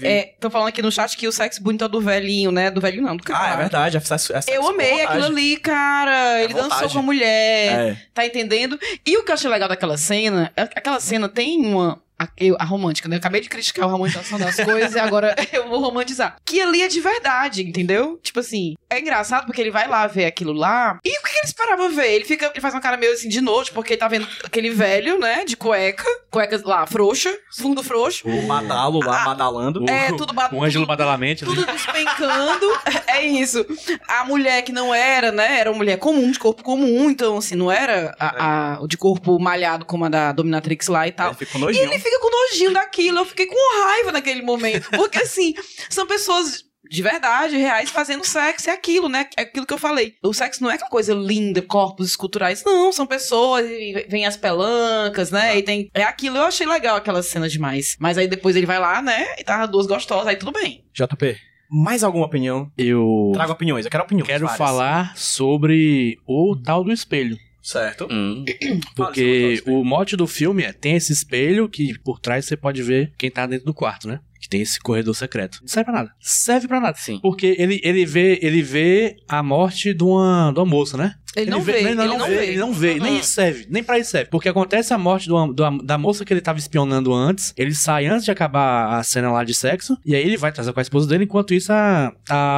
É, 0.01 0.33
tô 0.39 0.49
falando 0.49 0.69
aqui 0.69 0.81
no 0.81 0.89
chat 0.91 1.17
que 1.17 1.27
o 1.27 1.31
sexo 1.31 1.61
bonito 1.61 1.83
é 1.83 1.89
do 1.89 1.99
velhinho, 1.99 2.51
né? 2.53 2.71
Do 2.71 2.79
velhinho 2.79 3.03
não, 3.03 3.17
do 3.17 3.23
cara. 3.23 3.51
Ah, 3.51 3.53
é 3.53 3.57
verdade. 3.57 3.97
Essa, 3.97 4.15
essa 4.15 4.49
Eu 4.49 4.65
amei 4.65 5.01
aquilo 5.01 5.25
ali, 5.25 5.57
cara. 5.57 6.41
Ele 6.41 6.53
dançou 6.53 6.89
com 6.89 6.99
a 6.99 7.01
mulher. 7.01 7.89
É. 7.89 7.97
Tá 8.13 8.25
entendendo? 8.25 8.79
E 9.05 9.17
o 9.17 9.24
que 9.25 9.31
eu 9.31 9.35
achei 9.35 9.49
legal 9.49 9.67
daquela 9.67 9.97
cena, 9.97 10.51
aquela 10.55 10.99
cena 10.99 11.27
tem 11.27 11.65
uma. 11.65 12.01
A, 12.17 12.27
eu- 12.37 12.55
a 12.59 12.63
romântica, 12.63 13.09
né? 13.09 13.15
Eu 13.15 13.19
acabei 13.19 13.41
de 13.41 13.49
criticar 13.49 13.85
a 13.85 13.91
romantização 13.91 14.39
das 14.39 14.55
coisas 14.55 14.93
e 14.95 14.99
agora 14.99 15.35
eu 15.51 15.67
vou 15.67 15.79
romantizar. 15.81 16.37
Que 16.45 16.61
ali 16.61 16.81
é 16.81 16.87
de 16.87 17.01
verdade, 17.01 17.61
entendeu? 17.63 18.17
Tipo 18.23 18.39
assim, 18.39 18.75
é 18.89 18.99
engraçado 18.99 19.45
porque 19.45 19.59
ele 19.61 19.71
vai 19.71 19.87
lá 19.87 20.07
ver 20.07 20.25
aquilo 20.25 20.53
lá. 20.53 20.97
E 21.03 21.09
o 21.09 21.23
que, 21.23 21.29
que 21.31 21.37
ele 21.39 21.45
esperava 21.47 21.89
ver? 21.89 22.11
Ele 22.13 22.25
fica, 22.25 22.45
ele 22.53 22.61
faz 22.61 22.73
uma 22.73 22.79
cara 22.79 22.95
meio 22.95 23.11
assim 23.13 23.27
de 23.27 23.41
noite, 23.41 23.71
porque 23.71 23.93
ele 23.93 23.99
tá 23.99 24.07
vendo 24.07 24.27
aquele 24.43 24.69
velho, 24.69 25.19
né? 25.19 25.43
De 25.43 25.57
cueca, 25.57 26.05
cueca 26.31 26.61
lá, 26.63 26.85
frouxa, 26.85 27.35
fundo 27.57 27.83
frouxo. 27.83 28.27
O 28.29 28.41
badalo 28.47 28.99
lá, 28.99 29.21
Ah, 29.21 29.25
badalando. 29.25 29.83
É, 29.89 30.13
tudo 30.13 30.33
batendo. 30.33 30.59
O 30.59 30.63
Ângelo 30.63 30.85
Badalamente. 30.85 31.43
ali. 31.43 31.53
Tudo 31.53 31.65
despencando. 31.65 32.65
é 33.07 33.25
isso. 33.25 33.65
A 34.07 34.23
mulher 34.25 34.61
que 34.61 34.71
não 34.71 34.93
era, 34.93 35.31
né? 35.31 35.59
Era 35.59 35.69
uma 35.71 35.77
mulher 35.77 35.97
comum, 35.97 36.31
de 36.31 36.39
corpo 36.39 36.63
comum. 36.63 37.09
Então, 37.09 37.37
assim, 37.37 37.55
não 37.55 37.71
era 37.71 38.15
a, 38.19 38.75
a- 38.75 38.81
o 38.81 38.87
de 38.87 38.97
corpo 38.97 39.37
malhado 39.39 39.85
como 39.85 40.05
a 40.05 40.09
da 40.09 40.31
Dominatrix 40.31 40.87
lá 40.87 41.07
e 41.07 41.11
tal. 41.11 41.27
Ele 41.29 41.35
ficou 41.45 41.69
ele 41.69 41.99
fica 42.05 42.19
com 42.19 42.29
nojinho 42.29 42.73
daquilo. 42.73 43.19
Eu 43.19 43.25
fiquei 43.25 43.47
com 43.47 43.83
raiva 43.83 44.11
naquele 44.11 44.41
momento. 44.41 44.89
Porque, 44.91 45.17
assim, 45.19 45.53
são 45.89 46.05
pessoas 46.05 46.63
de 46.89 47.01
verdade, 47.01 47.57
reais, 47.57 47.89
fazendo 47.89 48.23
sexo. 48.23 48.69
É 48.69 48.73
aquilo, 48.73 49.09
né? 49.09 49.27
É 49.35 49.41
aquilo 49.41 49.65
que 49.65 49.73
eu 49.73 49.77
falei. 49.77 50.13
O 50.23 50.33
sexo 50.33 50.61
não 50.61 50.69
é 50.69 50.75
aquela 50.75 50.89
coisa 50.89 51.13
linda, 51.13 51.61
corpos 51.61 52.07
esculturais. 52.09 52.63
Não, 52.63 52.91
são 52.91 53.07
pessoas, 53.07 53.65
e 53.65 54.05
vem 54.07 54.25
as 54.25 54.37
pelancas, 54.37 55.31
né? 55.31 55.57
E 55.57 55.63
tem. 55.63 55.89
É 55.93 56.03
aquilo. 56.03 56.37
Eu 56.37 56.43
achei 56.43 56.67
legal 56.67 56.95
aquela 56.97 57.23
cena 57.23 57.49
demais. 57.49 57.97
Mas 57.99 58.17
aí 58.17 58.27
depois 58.27 58.55
ele 58.55 58.67
vai 58.67 58.79
lá, 58.79 59.01
né? 59.01 59.35
E 59.39 59.43
tá 59.43 59.65
duas 59.65 59.87
gostosas, 59.87 60.27
aí 60.27 60.35
tudo 60.35 60.51
bem. 60.51 60.83
JP, 60.93 61.35
mais 61.69 62.03
alguma 62.03 62.25
opinião? 62.25 62.71
Eu 62.77 63.31
Traga 63.33 63.51
opiniões, 63.51 63.85
eu 63.85 63.91
quero 63.91 64.03
opiniões. 64.03 64.27
quero 64.27 64.45
várias. 64.45 64.57
falar 64.57 65.17
sobre 65.17 66.19
o 66.27 66.55
tal 66.55 66.83
do 66.83 66.91
espelho. 66.91 67.37
Certo. 67.65 68.07
Hum. 68.11 68.45
Porque 68.95 69.61
o 69.65 69.83
mote 69.83 70.15
do 70.15 70.27
filme 70.27 70.61
é 70.63 70.71
tem 70.71 70.95
esse 70.95 71.11
espelho 71.11 71.67
que 71.67 71.97
por 71.99 72.19
trás 72.19 72.45
você 72.45 72.55
pode 72.55 72.83
ver 72.83 73.11
quem 73.17 73.31
tá 73.31 73.47
dentro 73.47 73.65
do 73.65 73.73
quarto, 73.73 74.07
né? 74.07 74.19
Que 74.39 74.47
tem 74.47 74.61
esse 74.61 74.79
corredor 74.79 75.15
secreto. 75.15 75.57
Não 75.61 75.67
serve 75.67 75.85
pra 75.85 75.93
nada. 75.93 76.11
Serve 76.19 76.67
pra 76.67 76.79
nada. 76.79 76.95
Sim. 76.99 77.19
Porque 77.23 77.55
ele, 77.57 77.81
ele, 77.83 78.05
vê, 78.05 78.37
ele 78.43 78.61
vê 78.61 79.15
a 79.27 79.41
morte 79.41 79.95
de 79.95 80.03
uma, 80.03 80.51
de 80.53 80.59
uma 80.59 80.65
moça, 80.67 80.95
né? 80.95 81.15
Ele, 81.35 81.49
não 81.49 81.59
vê, 81.61 81.79
ele 81.79 81.95
não, 81.95 82.25
vê. 82.27 82.45
Ele 82.45 82.57
não 82.57 82.71
vê, 82.71 82.99
nem 82.99 83.13
Uhum. 83.13 83.19
isso 83.19 83.31
serve, 83.31 83.65
nem 83.69 83.83
pra 83.83 83.97
isso 83.97 84.11
serve. 84.11 84.29
Porque 84.29 84.47
acontece 84.47 84.93
a 84.93 84.97
morte 84.99 85.27
do, 85.27 85.47
do- 85.47 85.79
da 85.83 85.97
moça 85.97 86.23
que 86.23 86.31
ele 86.31 86.39
tava 86.41 86.59
espionando 86.59 87.11
antes, 87.13 87.51
ele 87.57 87.73
sai 87.73 88.05
antes 88.05 88.23
de 88.23 88.31
acabar 88.31 88.97
a 88.99 89.03
cena 89.03 89.31
lá 89.31 89.43
de 89.43 89.53
sexo, 89.55 89.97
e 90.05 90.15
aí 90.15 90.21
ele 90.23 90.37
vai 90.37 90.51
trazer 90.51 90.71
com 90.71 90.79
a 90.79 90.83
esposa 90.83 91.07
dele, 91.09 91.23
enquanto 91.25 91.53
isso 91.53 91.67
tá 91.67 92.13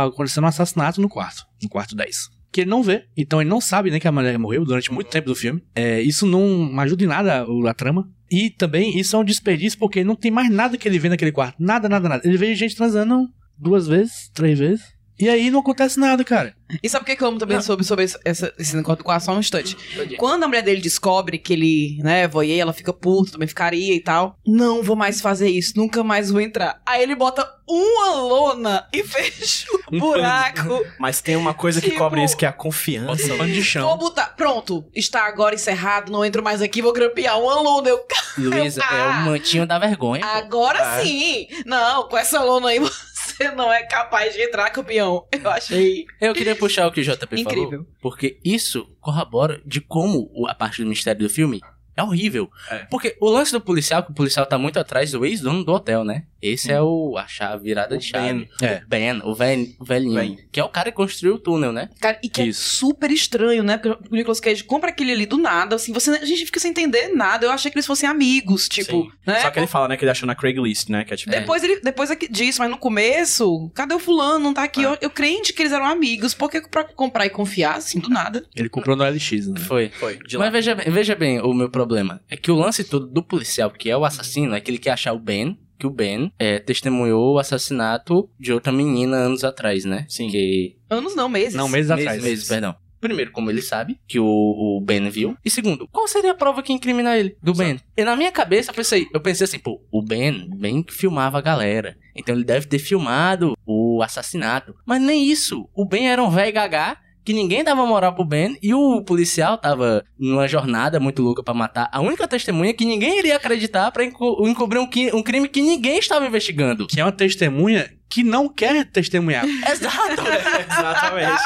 acontecendo 0.06 0.44
um 0.44 0.48
assassinato 0.48 1.00
no 1.02 1.10
quarto, 1.10 1.44
no 1.64 1.70
quarto 1.70 1.96
10. 1.96 2.30
Que 2.58 2.62
ele 2.62 2.72
não 2.72 2.82
vê, 2.82 3.04
então 3.16 3.40
ele 3.40 3.52
não 3.52 3.62
sabe 3.62 3.92
nem 3.92 4.00
que 4.00 4.08
a 4.08 4.12
mulher 4.12 4.36
morreu 4.40 4.66
durante 4.66 4.92
muito 4.92 5.12
tempo 5.12 5.28
do 5.28 5.36
filme. 5.36 5.62
É, 5.76 6.02
isso 6.02 6.26
não 6.26 6.72
ajuda 6.80 7.04
em 7.04 7.08
nada 7.08 7.46
a 7.70 7.74
trama. 7.76 8.10
E 8.32 8.50
também 8.50 8.98
isso 8.98 9.16
é 9.16 9.20
um 9.20 9.24
desperdício 9.24 9.78
porque 9.78 10.04
não 10.04 10.16
tem 10.16 10.32
mais 10.32 10.50
nada 10.50 10.76
que 10.76 10.88
ele 10.88 10.98
vê 10.98 11.08
naquele 11.08 11.32
quarto. 11.32 11.56
Nada, 11.60 11.88
nada, 11.88 12.10
nada. 12.10 12.28
Ele 12.28 12.36
vê 12.36 12.56
gente 12.56 12.76
transando 12.76 13.28
duas 13.56 13.88
vezes, 13.88 14.32
três 14.34 14.58
vezes. 14.58 14.84
E 15.20 15.28
aí 15.30 15.50
não 15.50 15.62
acontece 15.62 16.00
nada, 16.00 16.24
cara. 16.24 16.54
E 16.84 16.88
sabe 16.88 17.02
o 17.12 17.16
que 17.16 17.24
eu 17.24 17.28
amo 17.28 17.40
também 17.40 17.60
sobre, 17.62 17.84
sobre 17.84 18.06
esse- 18.06 18.20
essa, 18.24 18.54
esse 18.60 18.76
negócio 18.76 19.00
do 19.00 19.04
quarto? 19.04 19.24
Só 19.24 19.36
um 19.36 19.40
instante. 19.40 19.76
Quando 20.18 20.44
a 20.44 20.48
mulher 20.48 20.62
dele 20.62 20.80
descobre 20.82 21.40
que 21.40 21.54
ele, 21.54 21.98
né, 22.04 22.28
voyeur, 22.28 22.60
ela 22.60 22.74
fica 22.74 22.94
puta, 22.94 23.32
também 23.32 23.48
ficaria 23.48 23.96
e 23.96 24.00
tal. 24.00 24.36
Não 24.46 24.84
vou 24.84 24.96
mais 24.96 25.20
fazer 25.20 25.50
isso, 25.50 25.74
nunca 25.76 26.04
mais 26.04 26.30
vou 26.30 26.40
entrar. 26.42 26.80
Aí 26.86 27.02
ele 27.02 27.16
bota 27.16 27.48
uma 27.68 28.16
lona 28.22 28.88
e 28.94 29.02
fecha 29.06 29.66
o 29.74 29.77
Um 29.92 30.00
buraco. 30.00 30.86
Mas 31.00 31.22
tem 31.22 31.36
uma 31.36 31.54
coisa 31.54 31.80
que 31.80 31.88
Tipo- 31.90 32.00
cobre 32.00 32.24
isso, 32.24 32.36
que 32.36 32.46
é 32.46 32.50
a 32.50 32.54
confiança. 32.54 33.28
Pano 33.36 33.46
de 33.48 33.54
Vou 33.56 33.64
chão. 33.64 33.98
botar. 33.98 34.28
Pronto, 34.36 34.86
está 34.94 35.26
agora 35.28 35.56
encerrado, 35.56 36.12
não 36.12 36.24
entro 36.26 36.44
mais 36.44 36.62
aqui, 36.62 36.82
vou 36.82 36.92
grampear 36.94 37.40
uma 37.40 37.56
lona. 37.62 37.90
Eu, 37.90 38.06
Luísa, 38.38 38.82
é 38.82 38.86
Ah. 38.86 39.20
o 39.22 39.26
mantinho 39.26 39.66
da 39.66 39.80
vergonha. 39.80 40.22
pô. 40.22 40.28
agora 40.28 41.02
sim! 41.02 41.48
Não, 41.66 42.08
com 42.08 42.18
essa 42.18 42.42
lona 42.44 42.70
aí 42.70 42.80
você 43.16 43.52
não 43.52 43.72
é 43.72 43.84
capaz 43.84 44.34
de 44.34 44.42
entrar, 44.42 44.70
campeão. 44.70 45.26
Eu 45.32 45.50
achei. 45.50 46.06
Eu 46.20 46.34
queria 46.34 46.56
puxar 46.56 46.88
o 46.88 46.92
que 46.92 47.02
o 47.02 47.04
JP 47.04 47.40
Incrível. 47.42 47.70
falou, 47.70 47.86
porque 48.02 48.40
isso 48.44 48.86
corrobora 49.00 49.62
de 49.66 49.80
como 49.82 50.30
o- 50.34 50.48
a 50.48 50.54
parte 50.56 50.84
do 50.84 50.90
mistério 50.90 51.22
do 51.22 51.30
filme 51.30 51.62
é 51.98 52.04
horrível. 52.04 52.50
É. 52.70 52.86
Porque 52.90 53.18
o 53.20 53.30
lance 53.30 53.52
do 53.52 53.60
policial, 53.60 54.04
que 54.04 54.12
o 54.12 54.14
policial 54.14 54.46
tá 54.46 54.58
muito 54.58 54.80
atrás 54.80 55.12
do 55.12 55.26
ex-dono 55.26 55.64
do 55.64 55.72
hotel, 55.74 56.04
né? 56.06 56.24
Esse 56.40 56.72
é 56.72 56.80
o 56.80 57.18
a 57.18 57.28
chave, 57.28 57.64
virada 57.64 57.98
de 57.98 58.06
chave. 58.06 58.28
Ben. 58.32 58.50
É. 58.62 58.82
O 58.84 58.88
Ben, 58.88 59.22
o, 59.24 59.34
vel- 59.34 59.68
o 59.80 59.84
velhinho. 59.84 60.14
Ben. 60.14 60.38
Que 60.52 60.60
é 60.60 60.64
o 60.64 60.70
cara 60.70 60.92
que 60.92 60.96
construiu 60.98 61.34
o 61.36 61.40
túnel, 61.40 61.72
né? 61.74 61.90
Cara, 62.00 62.20
e 62.24 62.30
que 62.30 62.44
Isso. 62.44 62.62
é 62.62 62.80
super 62.88 63.10
estranho, 63.12 63.64
né? 63.64 63.78
Porque 63.78 64.08
o 64.10 64.16
Nicolas 64.16 64.40
Cage 64.40 64.64
compra 64.64 64.92
aquele 64.92 65.12
ali 65.12 65.26
do 65.26 65.38
nada, 65.38 65.76
assim, 65.76 65.92
você, 65.92 66.12
a 66.12 66.24
gente 66.26 66.46
fica 66.46 66.60
sem 66.60 66.70
entender 66.70 67.08
nada. 67.16 67.46
Eu 67.48 67.52
achei 67.52 67.72
que 67.72 67.78
eles 67.78 67.88
fossem 67.88 68.08
amigos, 68.08 68.70
tipo, 68.70 68.92
Sim. 69.04 69.10
né? 69.26 69.42
Só 69.42 69.50
que 69.50 69.60
ele 69.60 69.66
fala, 69.68 69.88
né, 69.88 69.98
que 69.98 70.04
ele 70.06 70.12
achou 70.12 70.28
na 70.28 70.36
Craigslist, 70.36 70.90
né? 70.90 71.04
Que 71.04 71.16
é 71.16 71.18
tipo. 71.18 71.32
Depois, 71.32 71.64
ele, 71.64 71.82
depois 71.82 72.12
aqui 72.12 72.28
disso, 72.32 72.60
mas 72.62 72.70
no 72.70 72.78
começo, 72.78 73.72
cadê 73.74 73.96
o 73.96 74.00
fulano? 74.00 74.38
Não 74.44 74.54
tá 74.54 74.64
aqui. 74.64 74.82
É. 74.82 74.86
Eu, 74.86 74.98
eu 75.02 75.10
crente 75.10 75.54
que 75.54 75.62
eles 75.64 75.72
eram 75.74 75.86
amigos. 75.86 76.36
Por 76.36 76.52
que 76.52 76.62
pra 76.62 76.84
comprar 76.84 77.26
e 77.26 77.30
confiar, 77.32 77.78
assim, 77.78 78.00
do 78.00 78.10
nada? 78.10 78.46
Ele 78.56 78.70
comprou 78.70 78.96
no 78.96 79.04
LX, 79.04 79.48
né? 79.48 79.60
Foi. 79.62 79.90
Foi, 79.90 80.20
de 80.20 80.38
lá. 80.38 80.46
Mas 80.46 80.54
veja 80.54 80.76
bem, 80.76 80.92
veja 80.92 81.16
bem 81.16 81.42
o 81.42 81.52
meu 81.54 81.70
problema. 81.70 81.87
É 82.30 82.38
que 82.38 82.52
o 82.52 82.56
lance 82.56 82.84
todo 82.84 83.08
do 83.08 83.24
policial, 83.24 83.72
que 83.72 83.90
é 83.90 83.98
o 83.98 84.06
assassino, 84.06 84.56
é 84.56 84.60
que 84.60 84.72
ele 84.72 84.78
quer 84.78 84.92
achar 84.92 85.14
o 85.14 85.20
Ben, 85.20 85.58
que 85.78 85.88
o 85.88 85.92
Ben 85.92 86.32
é, 86.40 86.60
testemunhou 86.60 87.36
o 87.36 87.40
assassinato 87.40 88.30
de 88.40 88.52
outra 88.52 88.72
menina 88.72 89.18
anos 89.18 89.44
atrás, 89.44 89.86
né? 89.86 90.06
Sim. 90.10 90.30
Que 90.30 90.78
Anos 90.90 91.16
não, 91.16 91.30
meses. 91.30 91.54
Não, 91.54 91.70
meses 91.70 91.90
meses, 91.90 92.06
atrás. 92.06 92.24
meses, 92.24 92.48
perdão. 92.48 92.76
Primeiro, 93.00 93.32
como 93.32 93.52
ele 93.52 93.62
sabe 93.62 94.00
que 94.08 94.20
o, 94.20 94.26
o 94.26 94.82
Ben 94.82 95.08
viu. 95.10 95.38
E 95.46 95.52
segundo, 95.52 95.88
qual 95.88 96.08
seria 96.08 96.32
a 96.32 96.36
prova 96.36 96.64
que 96.64 96.74
incrimina 96.74 97.16
ele? 97.16 97.38
Do 97.42 97.54
Ben. 97.54 97.80
E 97.96 98.04
na 98.04 98.16
minha 98.16 98.32
cabeça, 98.32 98.72
eu 98.72 98.76
pensei, 98.76 99.08
eu 99.14 99.22
pensei 99.22 99.46
assim, 99.46 99.60
pô, 99.60 99.82
o 99.92 100.02
Ben, 100.02 100.50
Ben 100.56 100.82
que 100.82 100.94
filmava 100.94 101.38
a 101.38 101.42
galera. 101.42 101.96
Então 102.16 102.34
ele 102.34 102.44
deve 102.44 102.66
ter 102.66 102.80
filmado 102.80 103.56
o 103.66 104.02
assassinato. 104.02 104.76
Mas 104.86 105.02
nem 105.02 105.30
isso. 105.30 105.70
O 105.76 105.86
Ben 105.86 106.10
era 106.10 106.24
um 106.24 106.30
velho 106.30 106.54
gagá 106.54 106.98
que 107.28 107.34
ninguém 107.34 107.62
dava 107.62 107.86
moral 107.86 108.16
pro 108.16 108.24
Ben 108.24 108.58
e 108.64 108.74
o 108.74 109.02
policial 109.02 109.58
tava 109.58 110.02
numa 110.18 110.48
jornada 110.48 110.98
muito 110.98 111.22
louca 111.22 111.44
pra 111.44 111.54
matar 111.54 111.90
a 111.92 112.00
única 112.00 112.26
testemunha 112.26 112.74
que 112.74 112.86
ninguém 112.86 113.20
iria 113.20 113.36
acreditar 113.36 113.92
pra 113.92 114.06
enco- 114.06 114.48
encobrir 114.48 114.80
um, 114.80 114.88
um 115.14 115.22
crime 115.22 115.50
que 115.50 115.62
ninguém 115.62 116.00
estava 116.00 116.26
investigando. 116.26 116.88
Que 116.88 117.02
é 117.02 117.04
uma 117.04 117.12
testemunha 117.12 117.92
que 118.10 118.24
não 118.24 118.48
quer 118.48 118.86
testemunhar. 118.86 119.44
Exato! 119.70 120.22
Exatamente. 120.72 121.42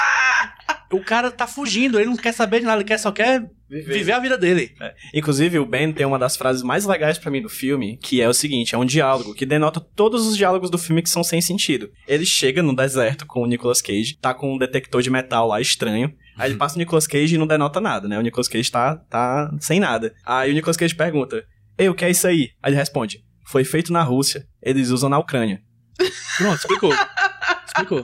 o 0.93 1.03
cara 1.03 1.31
tá 1.31 1.47
fugindo, 1.47 1.99
ele 1.99 2.11
não 2.11 2.15
quer 2.15 2.31
saber 2.31 2.59
de 2.59 2.65
nada, 2.67 2.77
ele 2.77 2.87
quer, 2.87 2.99
só 2.99 3.11
quer 3.11 3.49
viver 3.71 4.11
a 4.11 4.19
vida 4.19 4.37
dele. 4.37 4.73
Inclusive, 5.13 5.59
o 5.59 5.65
Ben 5.65 5.93
tem 5.93 6.05
uma 6.05 6.19
das 6.19 6.35
frases 6.35 6.61
mais 6.61 6.85
legais 6.85 7.17
pra 7.17 7.31
mim 7.31 7.41
do 7.41 7.49
filme, 7.49 7.97
que 7.97 8.21
é 8.21 8.27
o 8.27 8.33
seguinte: 8.33 8.75
é 8.75 8.77
um 8.77 8.85
diálogo 8.85 9.33
que 9.33 9.45
denota 9.45 9.79
todos 9.79 10.27
os 10.27 10.35
diálogos 10.35 10.69
do 10.69 10.77
filme 10.77 11.01
que 11.01 11.09
são 11.09 11.23
sem 11.23 11.41
sentido. 11.41 11.89
Ele 12.07 12.25
chega 12.25 12.61
no 12.61 12.75
deserto 12.75 13.25
com 13.25 13.41
o 13.41 13.47
Nicolas 13.47 13.81
Cage, 13.81 14.17
tá 14.19 14.33
com 14.33 14.53
um 14.53 14.57
detector 14.57 15.01
de 15.01 15.09
metal 15.09 15.47
lá 15.47 15.61
estranho. 15.61 16.13
Aí 16.37 16.49
ele 16.49 16.57
passa 16.57 16.75
o 16.75 16.79
Nicolas 16.79 17.07
Cage 17.07 17.35
e 17.35 17.37
não 17.37 17.47
denota 17.47 17.79
nada, 17.79 18.07
né? 18.07 18.17
O 18.17 18.21
Nicolas 18.21 18.47
Cage 18.47 18.71
tá, 18.71 18.95
tá 18.95 19.51
sem 19.59 19.79
nada. 19.79 20.13
Aí 20.25 20.51
o 20.51 20.53
Nicolas 20.53 20.77
Cage 20.77 20.95
pergunta: 20.95 21.43
Ei, 21.77 21.87
o 21.87 21.95
que 21.95 22.05
é 22.05 22.09
isso 22.09 22.27
aí? 22.27 22.49
Aí 22.61 22.71
ele 22.71 22.77
responde: 22.77 23.23
Foi 23.45 23.63
feito 23.63 23.93
na 23.93 24.03
Rússia, 24.03 24.45
eles 24.61 24.89
usam 24.89 25.09
na 25.09 25.17
Ucrânia. 25.17 25.61
Pronto, 26.37 26.57
explicou. 26.57 26.93
explicou. 27.65 28.01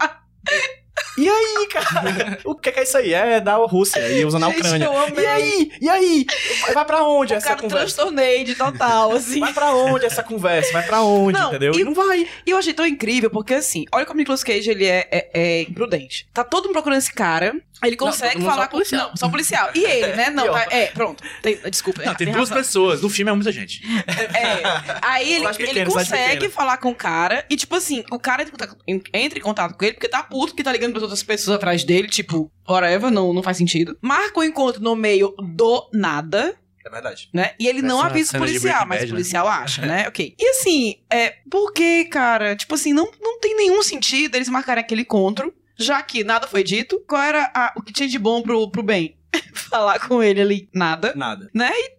E 1.18 1.28
aí, 1.28 1.68
cara? 1.70 2.40
o 2.46 2.54
que 2.56 2.72
que 2.72 2.80
é 2.80 2.84
isso 2.84 2.98
aí? 2.98 3.14
É 3.14 3.40
da 3.42 3.56
Rússia 3.56 4.00
e 4.10 4.24
usa 4.24 4.38
na 4.38 4.50
Ucrânia. 4.50 4.90
E 5.18 5.26
aí? 5.26 5.72
E 5.82 5.90
aí? 5.90 6.26
Vai- 6.74 6.86
pra 6.86 7.04
onde 7.04 7.34
essa 7.34 7.48
Cara, 7.48 7.62
conversa? 7.62 7.86
transtornei 7.96 8.44
de 8.44 8.56
total, 8.56 9.12
assim. 9.14 9.40
Vai 9.40 9.54
pra 9.54 9.74
onde 9.74 10.06
essa 10.06 10.22
conversa? 10.24 10.72
Vai 10.72 10.84
pra 10.84 11.02
onde, 11.02 11.38
Não, 11.40 11.50
entendeu? 11.50 11.74
e- 11.74 11.84
não 11.84 11.94
vai. 11.94 12.28
E 12.46 12.52
eu 12.52 12.58
achei 12.58 12.74
tão 12.74 12.86
incrível, 12.86 13.30
porque 13.30 13.56
assim, 13.56 13.86
olha 13.94 14.06
como 14.06 14.18
o 14.18 14.20
Nicolas 14.20 14.44
Cage, 14.44 14.70
ele 14.70 14.86
é, 14.86 15.08
é- 15.12 15.30
é 15.34 15.62
imprudente. 15.64 16.28
Tá 16.34 16.44
todo 16.44 16.66
mundo 16.66 16.74
procurando 16.74 17.00
esse 17.00 17.12
cara, 17.14 17.56
ele 17.84 17.96
consegue 17.96 18.34
todo 18.34 18.42
mundo 18.42 18.50
falar 18.52 18.64
só 18.64 18.68
com... 18.70 18.78
policial. 18.78 19.08
Não, 19.10 19.18
só 19.18 19.30
policial. 19.30 19.70
E 19.76 19.84
ele, 19.84 20.14
né? 20.16 20.30
Não, 20.30 20.46
tá- 20.54 20.68
é, 20.70 20.86
pronto. 20.88 21.24
Tem- 21.42 21.58
desculpa. 21.70 22.04
Não, 22.04 22.12
é, 22.12 22.16
tem 22.16 22.28
tem 22.28 22.34
duas 22.36 22.50
razão. 22.50 22.64
pessoas. 22.64 23.02
No 23.02 23.10
filme 23.10 23.32
é 23.32 23.34
muita 23.34 23.52
gente. 23.52 23.82
É. 24.08 24.62
Aí 25.02 25.34
ele, 25.34 25.48
Cidade 25.54 25.64
ele 25.64 25.86
consegue 25.86 26.50
falar 26.50 26.78
com 26.78 26.90
o 26.92 26.96
cara 26.96 27.44
e, 27.50 27.56
tipo 27.56 27.76
assim, 27.76 28.04
o 28.12 28.20
cara 28.20 28.44
entra 29.14 29.40
em 29.40 29.42
contato- 29.42 29.76
com 29.76 29.84
ele 29.86 29.94
porque 29.94 30.08
tá 30.08 30.22
puto 30.24 30.54
que 30.56 30.64
tá 30.64 30.72
ligando 30.72 30.92
pras 30.92 31.07
outras 31.08 31.24
pessoas 31.24 31.56
atrás 31.58 31.84
dele, 31.84 32.08
tipo, 32.08 32.52
whatever, 32.68 33.10
não, 33.12 33.34
não 33.34 33.44
faz 33.44 33.58
sentido. 33.58 33.98
Marca 34.02 34.40
o 34.40 34.44
encontro 34.44 34.82
no 34.82 34.96
meio 34.96 35.34
do 35.56 35.90
nada, 35.94 36.56
É 36.86 36.90
verdade. 36.90 37.30
né? 37.34 37.52
E 37.60 37.68
ele 37.68 37.82
não 37.82 37.98
Parece 38.02 38.04
uma 38.04 38.10
avisa 38.10 38.38
o 38.38 38.40
policial, 38.40 38.86
mas 38.88 39.00
Bad, 39.00 39.04
o 39.04 39.08
né? 39.08 39.12
policial 39.14 39.48
acha, 39.48 39.86
né? 39.86 40.08
Ok. 40.08 40.36
E 40.40 40.50
assim, 40.52 40.96
é. 41.12 41.36
Por 41.50 41.74
que, 41.74 42.06
cara? 42.06 42.56
Tipo 42.56 42.76
assim, 42.76 42.94
não, 42.94 43.10
não 43.22 43.40
tem 43.40 43.56
nenhum 43.56 43.82
sentido 43.84 44.36
eles 44.36 44.50
marcarem 44.50 44.82
aquele 44.84 45.02
encontro, 45.02 45.54
já 45.78 46.02
que 46.02 46.24
nada 46.24 46.48
foi 46.48 46.64
dito. 46.64 47.04
Qual 47.08 47.22
era 47.22 47.52
a- 47.54 47.74
o 47.76 47.82
que 47.82 47.94
tinha 47.94 48.08
de 48.08 48.18
bom 48.20 48.42
pro, 48.42 48.70
pro 48.72 48.84
bem? 48.84 49.16
Falar 49.54 50.00
com 50.08 50.24
ele 50.24 50.42
ali, 50.42 50.70
nada. 50.74 51.14
Nada. 51.16 51.50
Né? 51.54 51.70
E 51.74 51.97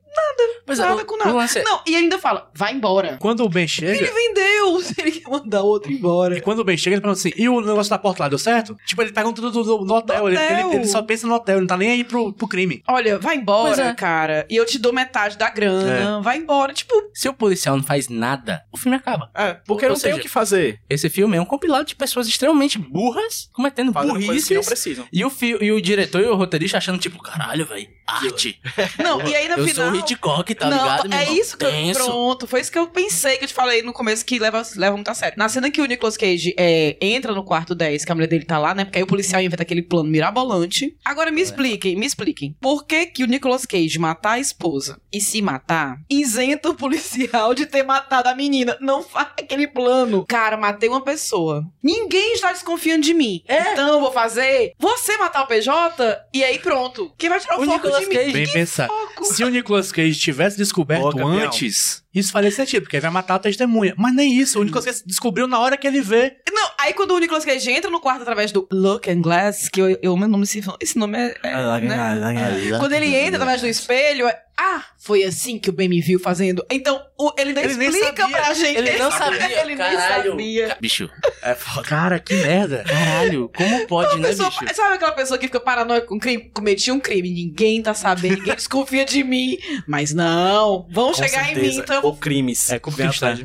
Nada 0.66 1.02
o- 1.02 1.04
com 1.06 1.14
o 1.14 1.18
nada. 1.18 1.32
lance 1.32 1.58
é- 1.58 1.62
Não, 1.64 1.80
e 1.86 1.90
ele 1.94 2.04
ainda 2.04 2.18
fala, 2.18 2.50
vai 2.54 2.72
embora. 2.74 3.16
Quando 3.20 3.42
o 3.44 3.48
Ben 3.48 3.62
Ele 3.62 3.68
chega. 3.68 4.12
vendeu, 4.12 4.80
ele 4.98 5.10
quer 5.12 5.30
mandar 5.30 5.62
outro 5.62 5.90
embora. 5.90 6.36
E 6.36 6.40
quando 6.40 6.58
o 6.60 6.64
Ben 6.64 6.76
chega, 6.76 6.94
ele 6.96 7.00
pergunta 7.00 7.18
assim: 7.20 7.32
e 7.36 7.48
o 7.48 7.60
negócio 7.60 7.88
da 7.90 7.98
porta 7.98 8.24
lá 8.24 8.28
deu 8.28 8.38
certo? 8.38 8.76
Tipo, 8.86 9.02
ele 9.02 9.12
pergunta 9.12 9.40
tudo 9.40 9.50
do, 9.50 9.78
do- 9.78 9.84
no 9.84 9.94
hotel. 9.94 10.28
Ele, 10.28 10.36
hotel. 10.36 10.68
ele- 10.68 10.76
ele 10.76 10.86
só 10.86 11.00
pensa 11.02 11.26
no 11.26 11.34
hotel, 11.34 11.54
ele 11.56 11.60
não 11.62 11.66
tá 11.68 11.76
nem 11.76 11.90
aí 11.90 12.04
pro, 12.04 12.32
pro 12.32 12.46
crime. 12.46 12.82
Olha, 12.86 13.18
vai 13.18 13.36
embora, 13.36 13.82
é. 13.82 13.94
cara. 13.94 14.46
E 14.50 14.56
eu 14.56 14.66
te 14.66 14.78
dou 14.78 14.92
metade 14.92 15.38
da 15.38 15.48
grana. 15.48 16.20
Vai 16.20 16.36
embora. 16.38 16.72
Tipo, 16.74 16.94
Se 17.14 17.28
o 17.28 17.32
policial 17.32 17.76
não 17.76 17.82
faz 17.82 18.08
nada, 18.08 18.62
o 18.72 18.76
filme 18.76 18.96
acaba. 18.96 19.30
É, 19.34 19.54
porque 19.66 19.84
Ou 19.86 19.90
não 19.92 19.96
tem 19.96 20.10
seja, 20.10 20.16
o 20.16 20.20
que 20.20 20.28
fazer. 20.28 20.80
Esse 20.88 21.08
filme 21.08 21.36
é 21.36 21.40
um 21.40 21.44
compilado 21.46 21.84
de 21.84 21.94
pessoas 21.96 22.28
extremamente 22.28 22.78
burras, 22.78 23.48
cometendo 23.52 23.92
Fazendo 23.92 24.12
coisas 24.12 24.26
que 24.44 24.54
não 24.54 24.60
burrices. 24.60 24.66
precisam. 24.66 25.06
E 25.12 25.24
o, 25.24 25.30
fi- 25.30 25.56
e 25.60 25.72
o 25.72 25.80
diretor 25.80 26.20
e 26.20 26.26
o 26.26 26.34
roteirista 26.36 26.76
achando, 26.78 26.98
tipo, 26.98 27.20
caralho, 27.22 27.64
velho, 27.64 27.88
arte. 28.06 28.60
não, 29.02 29.20
e 29.26 29.34
aí 29.34 29.48
no 29.48 29.56
eu 29.58 29.66
final. 29.66 29.90
Hitchcock, 30.12 30.54
tá 30.54 30.68
não, 30.70 30.76
ligado, 30.78 31.08
meu 31.08 31.18
é 31.18 31.22
irmão? 31.22 31.36
isso 31.38 31.56
que 31.56 31.64
eu. 31.64 31.70
Pronto, 31.94 32.46
foi 32.46 32.60
isso 32.60 32.70
que 32.72 32.78
eu 32.78 32.86
pensei 32.88 33.36
que 33.38 33.44
eu 33.44 33.48
te 33.48 33.54
falei 33.54 33.82
no 33.82 33.92
começo 33.92 34.24
que 34.24 34.38
leva, 34.38 34.62
leva 34.76 34.94
muito 34.96 35.08
a 35.10 35.14
sério. 35.14 35.36
Na 35.38 35.48
cena 35.48 35.70
que 35.70 35.80
o 35.80 35.86
Nicolas 35.86 36.16
Cage 36.16 36.54
é, 36.58 36.96
entra 37.00 37.32
no 37.32 37.44
quarto 37.44 37.74
10, 37.74 38.04
que 38.04 38.12
a 38.12 38.14
mulher 38.14 38.26
dele 38.28 38.44
tá 38.44 38.58
lá, 38.58 38.74
né? 38.74 38.84
Porque 38.84 38.98
aí 38.98 39.04
o 39.04 39.06
policial 39.06 39.40
inventa 39.42 39.62
aquele 39.62 39.82
plano 39.82 40.08
mirabolante. 40.08 40.96
Agora 41.04 41.28
É. 41.30 41.32
me 41.32 41.40
expliquem, 41.40 41.96
me 41.96 42.06
expliquem. 42.06 42.56
Por 42.60 42.86
que 42.86 43.06
que 43.06 43.22
o 43.24 43.26
Nicolas 43.26 43.64
Cage 43.66 43.98
matar 43.98 44.32
a 44.32 44.38
esposa 44.38 45.00
e 45.12 45.20
se 45.20 45.40
matar 45.42 45.96
isenta 46.10 46.70
o 46.70 46.74
policial 46.74 47.54
de 47.54 47.66
ter 47.66 47.82
matado 47.82 48.28
a 48.28 48.34
menina? 48.34 48.76
Não 48.80 49.02
faz 49.02 49.28
aquele 49.38 49.66
plano. 49.66 50.24
Cara, 50.28 50.56
matei 50.56 50.88
uma 50.88 51.02
pessoa. 51.02 51.64
Ninguém 51.82 52.34
está 52.34 52.52
desconfiando 52.52 53.02
de 53.02 53.14
mim. 53.14 53.42
É. 53.46 53.72
Então 53.72 53.88
eu 53.94 54.00
vou 54.00 54.12
fazer 54.12 54.72
você 54.78 55.16
matar 55.16 55.42
o 55.42 55.46
PJ 55.46 56.18
e 56.32 56.42
aí 56.44 56.58
pronto. 56.58 57.12
Quem 57.18 57.28
vai 57.28 57.40
tirar 57.40 57.58
o, 57.58 57.62
O 57.62 57.64
foco 57.66 57.76
Nicolas 57.76 58.00
de 58.00 58.06
mim? 58.08 58.14
Cage- 58.14 58.32
Bem 58.32 58.52
pensar. 58.52 58.88
Se 59.22 59.44
o 59.44 59.48
Nicolas 59.48 59.92
Cage 59.92 60.18
tivesse 60.18 60.56
descoberto 60.56 61.16
Boa, 61.16 61.44
antes, 61.44 62.02
isso 62.14 62.32
faria 62.32 62.50
sentido, 62.50 62.82
porque 62.82 62.96
ele 62.96 63.02
vai 63.02 63.10
matar 63.10 63.36
a 63.36 63.38
testemunha. 63.38 63.94
Mas 63.96 64.14
nem 64.14 64.38
isso, 64.38 64.60
o 64.60 64.64
Nicolas 64.64 64.84
Cage 64.84 65.02
descobriu 65.06 65.46
na 65.46 65.58
hora 65.58 65.76
que 65.76 65.86
ele 65.86 66.00
vê. 66.00 66.36
Não, 66.50 66.70
aí 66.78 66.92
quando 66.92 67.12
o 67.12 67.18
Nicolas 67.18 67.44
Cage 67.44 67.70
entra 67.70 67.90
no 67.90 68.00
quarto 68.00 68.22
através 68.22 68.52
do 68.52 68.66
Look 68.72 69.08
and 69.10 69.20
Glass, 69.20 69.68
que 69.68 69.80
eu, 69.80 69.98
eu 70.02 70.16
meu 70.16 70.28
nome 70.28 70.44
esse, 70.44 70.62
esse 70.80 70.98
nome 70.98 71.18
é. 71.18 71.34
é, 71.42 71.80
né? 71.80 72.78
Quando 72.78 72.92
ele 72.92 73.14
entra 73.14 73.36
através 73.36 73.60
do 73.60 73.66
espelho, 73.66 74.26
é, 74.26 74.42
ah, 74.58 74.84
foi 74.98 75.22
assim 75.24 75.58
que 75.58 75.70
o 75.70 75.72
Ben 75.72 75.88
me 75.88 76.00
viu 76.00 76.18
fazendo. 76.18 76.64
Então, 76.70 77.00
o- 77.18 77.32
ele 77.38 77.52
nem 77.52 77.64
Ele 77.64 77.74
nem 77.74 77.88
explica 77.88 78.22
sabia. 78.22 78.36
pra 78.36 78.54
gente. 78.54 78.76
Ele 78.78 78.98
não 78.98 79.10
sabia, 79.10 79.60
ele 79.62 79.76
caralho. 79.76 80.34
nem 80.34 80.56
sabia. 80.66 80.76
Bicho, 80.80 81.08
É 81.42 81.54
foda. 81.54 81.86
Cara, 81.88 82.18
que 82.18 82.34
merda. 82.34 82.84
caralho, 82.86 83.50
como 83.56 83.86
pode, 83.86 84.14
Uma 84.14 84.18
né, 84.22 84.28
pessoa- 84.28 84.50
bicho? 84.50 84.74
sabe 84.74 84.94
aquela 84.96 85.12
pessoa 85.12 85.38
que 85.38 85.46
fica 85.46 85.60
paranoica 85.60 86.06
com 86.06 86.18
crime? 86.18 86.50
Cometi 86.52 86.90
um 86.90 86.98
crime, 87.00 87.30
ninguém 87.30 87.80
tá 87.82 87.94
sabendo, 87.94 88.36
ninguém 88.38 88.54
desconfia 88.56 89.04
de 89.04 89.22
mim. 89.22 89.56
Mas 89.86 90.12
não, 90.12 90.86
vão 90.90 91.08
Com 91.12 91.14
chegar 91.14 91.44
em 91.50 91.54
mim, 91.54 91.60
certeza. 91.72 91.80
então. 91.80 92.00
Ou 92.04 92.16
crimes. 92.16 92.70
É, 92.70 92.78
como 92.78 92.96
cristã. 92.96 93.36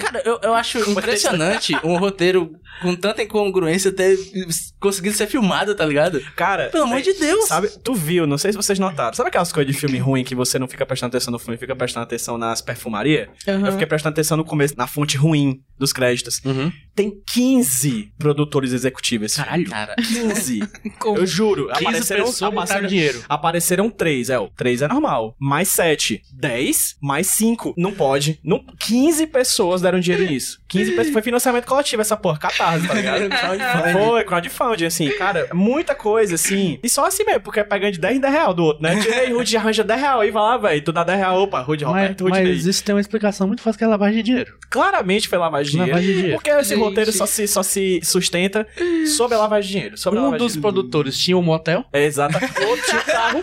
Cara, 0.00 0.22
eu, 0.24 0.38
eu 0.42 0.54
acho 0.54 0.78
impressionante 0.90 1.74
um 1.84 1.96
roteiro 1.98 2.54
com 2.80 2.94
tanta 2.96 3.22
incongruência 3.22 3.92
ter 3.92 4.16
conseguido 4.80 5.16
ser 5.16 5.26
filmado, 5.26 5.74
tá 5.74 5.84
ligado? 5.84 6.20
Cara, 6.36 6.68
Pelo 6.70 6.84
amor 6.84 7.00
de 7.00 7.12
Deus. 7.14 7.46
Sabe, 7.46 7.68
tu 7.82 7.94
viu, 7.94 8.26
não 8.26 8.38
sei 8.38 8.52
se 8.52 8.56
vocês 8.56 8.78
notaram. 8.78 9.14
Sabe 9.14 9.28
aquelas 9.28 9.52
coisas 9.52 9.72
de 9.72 9.78
filme 9.78 9.98
ruim 9.98 10.24
que 10.24 10.34
você 10.34 10.51
não 10.58 10.68
fica 10.68 10.84
prestando 10.86 11.10
atenção 11.16 11.32
no 11.32 11.38
filme, 11.38 11.56
fica 11.56 11.74
prestando 11.74 12.04
atenção 12.04 12.38
nas 12.38 12.60
perfumarias? 12.60 13.28
Aham. 13.46 13.66
Eu 13.66 13.72
fiquei 13.72 13.86
prestando 13.86 14.12
atenção 14.12 14.36
no 14.36 14.44
começo, 14.44 14.74
na 14.76 14.86
fonte 14.86 15.16
ruim 15.16 15.62
dos 15.82 15.92
créditos. 15.92 16.40
Uhum. 16.44 16.72
Tem 16.94 17.12
15 17.26 18.12
produtores 18.18 18.72
executivos 18.72 19.34
Caralho. 19.34 19.68
Cara, 19.68 19.94
15. 19.96 20.60
Como? 20.98 21.18
Eu 21.18 21.26
juro. 21.26 21.68
15 21.68 21.80
Apareceram, 21.82 22.48
apareceram, 22.48 22.86
dinheiro. 22.88 23.24
apareceram 23.28 23.90
3, 23.90 24.30
é. 24.30 24.38
O 24.38 24.48
3 24.48 24.82
é 24.82 24.88
normal. 24.88 25.34
Mais 25.38 25.68
7. 25.68 26.22
10, 26.32 26.96
mais 27.00 27.26
5. 27.28 27.74
Não 27.76 27.92
pode. 27.92 28.38
Não, 28.44 28.64
15 28.78 29.26
pessoas 29.26 29.80
deram 29.82 30.00
dinheiro 30.00 30.30
nisso. 30.30 30.60
15 30.68 30.90
pessoas. 30.92 31.12
Foi 31.12 31.22
financiamento 31.22 31.66
coletivo 31.66 32.00
essa 32.00 32.16
porra. 32.16 32.38
Catarse, 32.38 32.86
tá 32.86 32.94
ligado? 32.94 33.22
Foi, 33.92 34.24
crowdfunding, 34.24 34.86
assim, 34.86 35.10
cara, 35.18 35.48
muita 35.52 35.94
coisa, 35.94 36.34
assim. 36.36 36.78
E 36.82 36.88
só 36.88 37.06
assim 37.06 37.24
mesmo, 37.24 37.40
porque 37.40 37.60
é 37.60 37.64
pegando 37.64 37.92
de 37.92 38.00
10 38.00 38.16
em 38.16 38.20
10 38.20 38.32
real 38.32 38.54
do 38.54 38.64
outro, 38.64 38.82
né? 38.82 38.96
Tirei, 39.02 39.32
Rude 39.32 39.56
arranja 39.56 39.84
10 39.84 40.00
real 40.00 40.20
aí, 40.20 40.30
vai 40.30 40.42
lá, 40.42 40.56
velho. 40.56 40.82
Tu 40.82 40.92
dá 40.92 41.04
10 41.04 41.18
real, 41.18 41.42
opa, 41.42 41.60
Rude 41.60 41.84
Mas, 41.84 41.92
Roberto, 41.92 42.24
Rude 42.24 42.38
mas 42.38 42.48
Ney. 42.48 42.70
isso 42.70 42.84
tem 42.84 42.94
uma 42.94 43.00
explicação 43.00 43.46
muito 43.46 43.62
fácil 43.62 43.78
que 43.78 43.84
é 43.84 43.86
lavagem 43.86 44.16
de 44.16 44.22
dinheiro. 44.22 44.54
Claramente 44.70 45.28
foi 45.28 45.38
lavagem 45.38 45.71
de 45.71 45.71
dinheiro. 45.72 45.90
Lavagem 45.92 46.08
de 46.10 46.16
dinheiro. 46.16 46.36
Porque 46.38 46.50
esse 46.50 46.68
Gente. 46.70 46.78
roteiro 46.80 47.12
só 47.12 47.26
se, 47.26 47.46
só 47.48 47.62
se 47.62 48.00
sustenta 48.02 48.66
sobre 49.16 49.36
a 49.36 49.40
lavagem 49.40 49.66
de 49.68 49.72
dinheiro. 49.74 49.98
Sobre 49.98 50.18
Um 50.20 50.36
dos 50.36 50.56
produtores 50.56 51.18
tinha 51.18 51.36
um 51.36 51.42
motel, 51.42 51.84
É, 51.92 52.04
exato. 52.04 52.36
O 52.38 52.66
outro 52.68 52.84
tinha 52.86 53.00
o 53.00 53.04
carro, 53.04 53.42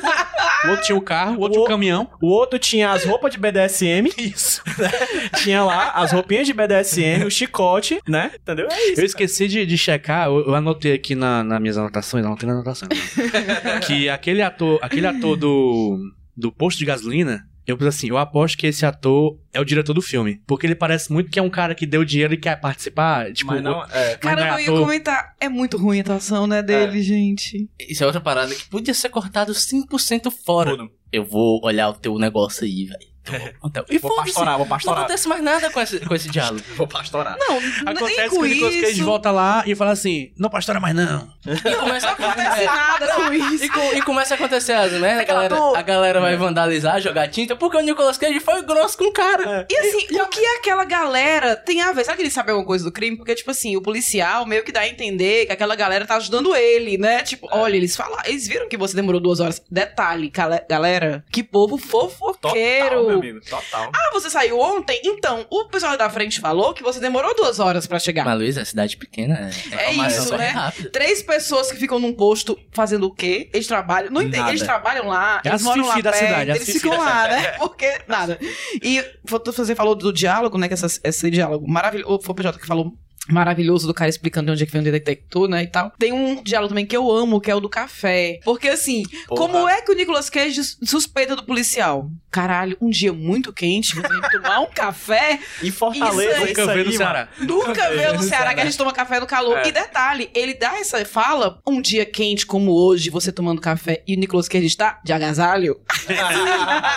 o 0.66 0.70
outro 0.70 0.86
tinha 0.86 0.98
o 0.98 1.02
carro, 1.02 1.36
o 1.38 1.40
outro 1.42 1.60
O- 1.62 1.64
o 1.64 1.68
caminhão. 1.68 2.10
o 2.22 2.28
outro 2.28 2.58
tinha 2.60 2.92
as 2.92 3.04
roupas 3.06 3.32
de 3.32 3.38
BDSM. 3.38 4.10
Isso. 4.18 4.62
Tinha 5.44 5.64
lá 5.64 5.92
as 5.92 6.12
roupinhas 6.12 6.46
de 6.48 6.54
BDSM, 6.54 7.24
o 7.26 7.32
chicote, 7.32 8.00
né? 8.08 8.32
Entendeu? 8.36 8.68
É 8.70 8.92
isso. 8.92 9.02
Eu 9.02 9.06
esqueci 9.06 9.48
de, 9.48 9.66
de 9.66 9.78
checar, 9.78 10.28
eu, 10.28 10.46
eu 10.48 10.56
anotei 10.56 10.94
aqui 10.94 11.16
na, 11.16 11.44
nas 11.44 11.60
minhas 11.62 11.78
anotações, 11.78 12.24
não 12.26 12.36
tem 12.36 12.48
na 12.48 12.56
anotação. 12.56 12.88
que 13.86 14.10
aquele 14.10 14.42
ator, 14.42 14.80
aquele 14.82 15.08
ator 15.08 15.36
do, 15.38 15.98
do 16.36 16.52
posto 16.52 16.78
de 16.80 16.86
gasolina, 16.86 17.42
eu 17.72 17.78
pensei 17.78 17.90
assim, 17.90 18.10
eu 18.10 18.18
aposto 18.18 18.58
que 18.58 18.68
esse 18.68 18.86
ator 18.86 19.38
é 19.54 19.60
o 19.60 19.66
diretor 19.66 19.94
do 19.94 20.02
filme. 20.02 20.42
Porque 20.48 20.66
ele 20.66 20.76
parece 20.76 21.12
muito 21.12 21.30
que 21.30 21.40
é 21.40 21.42
um 21.42 21.50
cara 21.50 21.76
que 21.76 21.86
deu 21.86 22.04
dinheiro 22.04 22.34
e 22.34 22.38
quer 22.38 22.60
participar. 22.60 23.32
Tipo, 23.34 23.52
Mas 23.52 23.64
não, 23.64 23.84
é. 23.86 24.16
Cara, 24.18 24.42
não 24.42 24.48
é 24.48 24.54
eu 24.56 24.60
ia 24.60 24.70
ator. 24.70 24.82
comentar. 24.82 25.36
É 25.40 25.50
muito 25.50 25.78
ruim 25.78 26.00
a 26.00 26.02
atuação, 26.02 26.48
né, 26.48 26.62
dele, 26.62 27.02
gente. 27.02 27.70
isso 27.80 28.04
é 28.04 28.06
outra 28.06 28.22
parada 28.22 28.54
que 28.54 28.66
podia 28.66 28.94
ser 28.94 29.10
cortado 29.10 29.52
100% 29.52 30.32
fora. 30.32 30.72
Tudo. 30.72 30.92
Eu 31.12 31.24
vou 31.24 31.60
olhar 31.64 31.90
o 31.90 31.94
teu 31.94 32.18
negócio 32.20 32.64
aí, 32.66 32.86
velho. 32.86 33.09
Então, 33.64 33.86
e 33.90 33.98
Vou 34.00 34.16
pastorar, 34.16 34.54
vou 34.58 34.66
Não 34.66 34.68
pastorar. 34.70 35.00
acontece 35.00 35.28
mais 35.28 35.44
nada 35.44 35.70
com 35.70 35.80
esse, 35.80 36.00
com 36.00 36.16
esse 36.16 36.30
diálogo. 36.30 36.64
Vou 36.76 36.88
pastorar. 36.88 37.38
Não, 37.38 37.58
Acontece 37.86 38.18
nem 38.18 38.30
que 38.30 38.30
com 38.30 38.40
o 38.42 38.46
Nicolas 38.46 38.76
Cage 38.82 39.04
volta 39.04 39.30
lá 39.32 39.64
e 39.68 39.76
fala 39.76 39.92
assim, 39.92 40.32
não 40.38 40.50
pastora 40.50 40.80
mais 40.80 40.96
não. 40.96 41.30
E 41.46 41.76
começa 41.76 42.10
a 42.10 42.18
Não 42.20 42.28
acontece 42.30 42.64
acontecer. 42.64 42.66
nada 42.66 43.08
com 43.14 43.34
isso. 43.34 43.64
E, 43.66 43.70
com- 43.70 43.94
e 43.94 44.02
começa 44.02 44.34
a 44.34 44.36
acontecer 44.38 44.74
as 44.74 44.92
merda, 44.94 45.22
a 45.22 45.26
galera, 45.26 45.56
a 45.78 45.82
galera 45.82 46.20
vai 46.22 46.36
vandalizar, 46.38 47.00
jogar 47.02 47.28
tinta, 47.28 47.56
porque 47.56 47.78
o 47.78 47.82
Nicolas 47.82 48.18
Cage 48.18 48.40
foi 48.40 48.62
grosso 48.64 48.98
com 48.98 49.06
o 49.06 49.12
cara. 49.14 49.68
E 49.70 49.78
assim, 49.78 50.08
o 50.20 50.28
que 50.28 50.46
aquela 50.58 50.86
galera 50.86 51.56
tem 51.56 51.82
a 51.82 51.92
ver? 51.92 52.06
Será 52.06 52.16
que 52.16 52.24
ele 52.24 52.32
sabe 52.32 52.50
alguma 52.52 52.66
coisa 52.66 52.86
do 52.86 52.92
crime? 52.92 53.18
Porque, 53.18 53.36
tipo 53.36 53.52
assim, 53.52 53.76
o 53.76 53.82
policial 53.82 54.46
meio 54.46 54.64
que 54.64 54.72
dá 54.72 54.82
a 54.82 54.88
entender 54.88 55.46
que 55.46 55.52
aquela 55.52 55.76
galera 55.76 56.06
tá 56.06 56.16
ajudando 56.16 56.56
ele, 56.56 56.98
né? 56.98 57.22
Tipo, 57.22 57.48
olha, 57.52 57.76
eles 57.76 57.96
falaram. 57.96 58.24
Eles 58.28 58.48
viram 58.48 58.68
que 58.68 58.78
você 58.78 58.96
demorou 58.96 59.22
duas 59.22 59.40
horas. 59.40 59.62
Detalhe, 59.70 60.32
galera, 60.68 61.24
que 61.32 61.44
povo 61.44 61.78
fofoqueiro. 61.78 63.04
Total, 63.04 63.09
meu 63.10 63.20
amigo. 63.20 63.40
Total. 63.42 63.92
Ah, 63.94 64.10
você 64.14 64.30
saiu 64.30 64.60
ontem? 64.60 65.00
Então, 65.04 65.46
o 65.50 65.66
pessoal 65.66 65.98
da 65.98 66.10
frente 66.10 66.40
falou 66.40 66.74
que 66.74 66.84
você 66.84 67.00
demorou 67.00 67.36
duas 67.36 67.60
horas 67.60 67.86
pra 67.88 68.00
chegar. 68.00 68.26
Mas, 68.26 68.38
Luiz, 68.38 68.58
é 68.58 68.66
cidade 68.66 68.98
pequena. 68.98 69.50
É, 69.72 69.86
É 69.86 69.94
isso, 69.94 70.36
né? 70.38 70.50
rápido. 70.50 70.90
Três 70.92 71.22
pessoas 71.22 71.72
que 71.72 71.78
ficam 71.78 72.00
num 72.00 72.14
posto 72.14 72.58
fazendo 72.72 73.06
o 73.08 73.14
quê? 73.14 73.50
Eles 73.54 73.68
trabalham. 73.68 74.12
Não 74.12 74.22
entendo. 74.22 74.40
Nada. 74.42 74.52
Eles 74.52 74.62
trabalham 74.62 75.08
lá. 75.08 75.42
É 75.44 75.50
eles 75.50 75.62
moram 75.62 75.88
lá 75.88 75.96
da 75.96 76.12
perto, 76.12 76.26
cidade, 76.26 76.52
Eles 76.52 76.70
ficam 76.70 76.98
lá, 76.98 77.28
né? 77.28 77.52
Porque 77.58 78.02
nada. 78.08 78.40
E 78.82 79.04
você 79.26 79.76
falou 79.76 79.96
do 79.96 80.12
diálogo, 80.14 80.58
né? 80.58 80.68
Que 80.68 80.74
essa, 80.74 80.88
esse 81.04 81.30
diálogo 81.32 81.68
maravilhoso. 81.70 82.22
Foi 82.24 82.34
o 82.34 82.36
PJ 82.36 82.58
que 82.60 82.68
falou 82.68 82.94
maravilhoso 83.32 83.88
do 83.88 83.94
cara 83.94 84.10
explicando 84.10 84.48
de 84.48 84.52
onde 84.54 84.64
é 84.64 84.66
que 84.66 84.72
vem 84.72 84.82
o 84.82 84.92
detector, 84.92 85.48
né, 85.48 85.64
e 85.64 85.68
tal. 85.68 85.92
Tem 85.98 86.12
um 86.12 86.42
diálogo 86.44 86.70
também 86.70 86.86
que 86.86 86.96
eu 86.96 87.10
amo, 87.12 87.40
que 87.42 87.50
é 87.52 87.56
o 87.56 87.60
do 87.60 87.70
café. 87.70 88.40
Porque 88.44 88.68
assim, 88.70 89.04
Porra. 89.28 89.42
como 89.42 89.70
é 89.70 89.82
que 89.82 89.92
o 89.92 89.96
Nicolas 89.96 90.30
Cage 90.30 90.62
suspeita 90.84 91.36
do 91.36 91.44
policial? 91.44 92.10
Caralho, 92.32 92.78
um 92.80 92.90
dia 92.90 93.12
muito 93.12 93.52
quente, 93.52 93.96
você 93.96 94.08
tem 94.08 94.22
que 94.22 94.30
tomar 94.32 94.60
um 94.60 94.68
café. 94.68 95.40
Em 95.64 95.72
Fortaleza, 95.72 96.38
Isso 96.46 96.60
Nunca 96.60 96.74
vi 96.74 96.84
no 96.84 96.92
Ceará. 96.92 97.28
Nunca 97.40 97.90
veio 97.90 98.14
no 98.14 98.24
Ceará 98.24 98.54
que 98.54 98.62
a 98.62 98.66
gente 98.66 98.78
toma 98.78 98.94
café 98.94 99.20
no 99.20 99.26
calor. 99.26 99.58
É. 99.60 99.68
E 99.68 99.72
detalhe, 99.72 100.30
ele 100.36 100.54
dá 100.54 100.78
essa 100.78 101.04
fala, 101.06 101.60
um 101.68 101.82
dia 101.82 102.06
quente 102.06 102.46
como 102.46 102.72
hoje, 102.72 103.10
você 103.10 103.32
tomando 103.32 103.60
café 103.62 104.04
e 104.08 104.16
o 104.16 104.20
Nicolas 104.20 104.48
Cage 104.48 104.68
está 104.68 105.00
de 105.04 105.12
agasalho. 105.14 105.80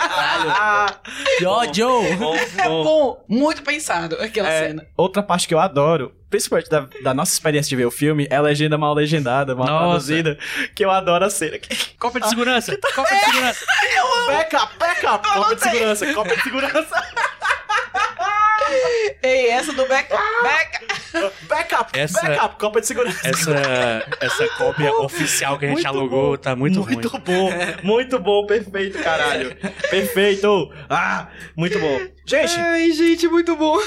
Ah, 0.55 0.99
Jojo! 1.39 2.03
É 2.57 2.63
bom. 2.67 2.83
bom, 2.83 3.25
muito 3.27 3.61
pensado 3.63 4.15
aquela 4.19 4.49
É, 4.49 4.67
cena. 4.67 4.85
Outra 4.97 5.23
parte 5.23 5.47
que 5.47 5.53
eu 5.53 5.59
adoro, 5.59 6.13
principalmente 6.33 6.67
da, 6.67 6.87
da 7.03 7.13
nossa 7.13 7.31
experiência 7.31 7.69
de 7.69 7.75
ver 7.75 7.85
o 7.85 7.91
filme, 7.91 8.25
é 8.27 8.35
a 8.37 8.41
legenda 8.41 8.75
mal 8.75 8.91
legendada, 8.95 9.53
mal 9.53 9.67
Nossa. 9.67 10.07
traduzida, 10.07 10.37
que 10.73 10.83
eu 10.83 10.89
adoro 10.89 11.23
a 11.23 11.29
cena. 11.29 11.59
Copa 11.99 12.19
de 12.19 12.27
segurança! 12.27 12.75
Copa 12.95 13.13
de 13.13 13.19
segurança! 13.25 13.65
Backup, 14.25 14.77
backup, 14.79 15.27
copa 15.31 15.55
de 15.55 15.61
segurança, 15.61 16.13
copa 16.13 16.35
de 16.35 16.41
segurança, 16.41 17.03
Ei, 19.21 19.49
essa 19.51 19.71
do 19.73 19.85
back, 19.87 20.09
back. 20.09 20.85
backup, 21.47 21.97
Essa- 21.99 22.21
backup, 22.21 22.55
copa 22.59 22.81
de 22.81 22.87
segurança. 22.87 23.27
Essa, 23.27 24.03
essa 24.19 24.47
cópia 24.57 24.91
oficial 24.95 25.59
que 25.59 25.65
a 25.65 25.67
gente 25.69 25.83
Muito 25.83 25.87
alugou 25.87 26.31
bom. 26.31 26.37
tá 26.37 26.55
muito, 26.55 26.79
muito 26.83 27.07
ruim. 27.09 27.21
bom, 27.23 27.49
muito 27.83 28.19
bom, 28.19 28.45
perfeito, 28.47 28.97
caralho. 29.03 29.55
Perfeito. 29.91 30.73
Ah, 30.89 31.27
muito 31.55 31.79
bom. 31.79 31.99
Gente, 32.25 32.57
Ai, 32.57 32.91
gente, 32.91 33.27
muito 33.27 33.55
bom. 33.55 33.77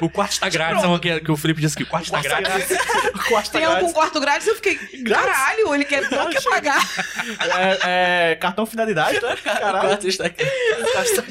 O 0.00 0.08
quarto 0.08 0.32
está 0.32 0.48
grátis, 0.48 0.84
é 0.84 0.98
que, 0.98 1.20
que 1.20 1.32
o 1.32 1.36
Felipe 1.36 1.60
disse 1.60 1.76
que 1.76 1.82
o 1.82 1.86
quarto 1.86 2.04
está 2.04 2.20
grátis. 2.20 2.68
quarto 3.28 3.50
Tem 3.50 3.66
um 3.68 3.80
com 3.80 3.92
quarto 3.92 4.20
grátis, 4.20 4.46
eu 4.46 4.54
fiquei, 4.54 4.76
caralho, 5.04 5.74
ele 5.74 5.84
quer, 5.84 6.08
não 6.10 6.30
quer 6.30 6.42
pagar. 6.42 6.80
é, 7.84 8.30
é, 8.32 8.34
cartão 8.36 8.64
finalidade, 8.64 9.20
né? 9.20 9.36
Caralho. 9.42 9.88
Quarto 9.88 10.08
está 10.08 10.26
aqui. 10.26 10.44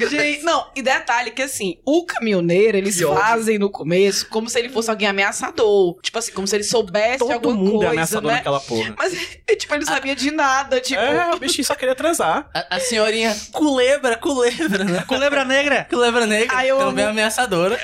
Gente, 0.08 0.42
não, 0.42 0.70
e 0.76 0.82
detalhe 0.82 1.30
que 1.30 1.42
assim, 1.42 1.78
o 1.84 2.04
caminhoneiro, 2.04 2.76
eles 2.76 2.96
Que 2.98 3.04
ódio. 3.04 3.20
fazem 3.22 3.58
no 3.58 3.70
começo 3.70 4.28
como 4.28 4.48
se 4.48 4.58
ele 4.58 4.68
fosse 4.68 4.90
alguém 4.90 5.08
ameaçador. 5.08 5.98
Tipo 6.02 6.18
assim, 6.18 6.32
como 6.32 6.46
se 6.46 6.56
ele 6.56 6.64
soubesse 6.64 7.18
Todo 7.18 7.32
alguma 7.32 7.54
mundo 7.54 7.70
coisa, 7.72 7.86
é 7.86 7.90
ameaçador 7.90 8.30
né? 8.30 8.36
naquela 8.36 8.60
porra. 8.60 8.94
Mas, 8.98 9.12
tipo, 9.58 9.74
ele 9.74 9.84
não 9.84 9.92
sabia 9.92 10.14
de 10.14 10.30
nada, 10.30 10.80
tipo... 10.80 11.00
É, 11.00 11.34
o 11.34 11.38
bichinho 11.38 11.64
só 11.64 11.74
queria 11.74 11.94
transar. 11.94 12.48
A, 12.54 12.76
a 12.76 12.80
senhorinha 12.80 13.34
culebra, 13.52 14.16
culebra, 14.16 14.84
né? 14.84 15.04
Culebra 15.06 15.44
negra! 15.44 15.86
Culebra 15.88 16.26
negra, 16.26 16.49
Ai, 16.52 16.70
eu 16.70 16.78
também 16.78 17.04
amo. 17.04 17.12
ameaçadora. 17.12 17.78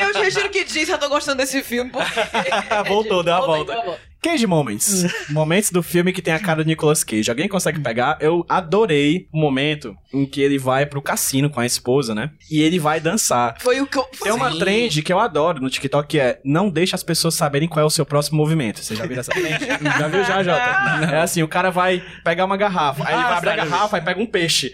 Eu 0.00 0.12
te 0.12 0.30
juro 0.30 0.50
que 0.50 0.64
disse, 0.64 0.90
eu 0.90 0.98
tô 0.98 1.08
gostando 1.08 1.38
desse 1.38 1.62
filme, 1.62 1.90
porque... 1.90 2.08
Voltou, 2.88 3.22
deu 3.22 3.34
a 3.34 3.40
volta. 3.40 3.98
Cage 4.26 4.46
Moments. 4.46 5.04
momentos 5.30 5.70
do 5.70 5.82
filme 5.82 6.12
que 6.12 6.20
tem 6.20 6.34
a 6.34 6.40
cara 6.40 6.64
do 6.64 6.66
Nicolas 6.66 7.04
Cage. 7.04 7.30
Alguém 7.30 7.46
consegue 7.48 7.78
pegar? 7.78 8.18
Eu 8.20 8.44
adorei 8.48 9.28
o 9.32 9.38
momento 9.38 9.96
em 10.12 10.26
que 10.26 10.40
ele 10.40 10.58
vai 10.58 10.84
pro 10.84 11.00
cassino 11.00 11.48
com 11.48 11.60
a 11.60 11.66
esposa, 11.66 12.12
né? 12.14 12.30
E 12.50 12.60
ele 12.60 12.78
vai 12.78 12.98
dançar. 12.98 13.56
Foi 13.60 13.80
o 13.80 13.86
que 13.86 13.96
eu... 13.96 14.02
Tem 14.22 14.32
uma 14.32 14.50
Sim. 14.50 14.58
trend 14.58 15.02
que 15.02 15.12
eu 15.12 15.20
adoro 15.20 15.60
no 15.60 15.70
TikTok 15.70 16.08
que 16.08 16.18
é 16.18 16.40
não 16.44 16.68
deixa 16.68 16.96
as 16.96 17.02
pessoas 17.02 17.34
saberem 17.34 17.68
qual 17.68 17.82
é 17.82 17.86
o 17.86 17.90
seu 17.90 18.04
próximo 18.04 18.36
movimento. 18.36 18.82
Você 18.82 18.96
já 18.96 19.06
viu 19.06 19.18
essa 19.18 19.30
trend? 19.30 19.60
já 19.98 20.08
viu 20.08 20.24
já, 20.24 20.42
Jota? 20.42 21.14
É 21.14 21.20
assim, 21.20 21.42
o 21.42 21.48
cara 21.48 21.70
vai 21.70 22.02
pegar 22.24 22.44
uma 22.44 22.56
garrafa, 22.56 23.04
aí 23.06 23.14
ele 23.14 23.22
Ah, 23.22 23.28
vai 23.28 23.36
abrir 23.38 23.50
a 23.50 23.56
garrafa 23.56 23.98
e 23.98 24.00
pega 24.00 24.20
um 24.20 24.26
peixe. 24.26 24.72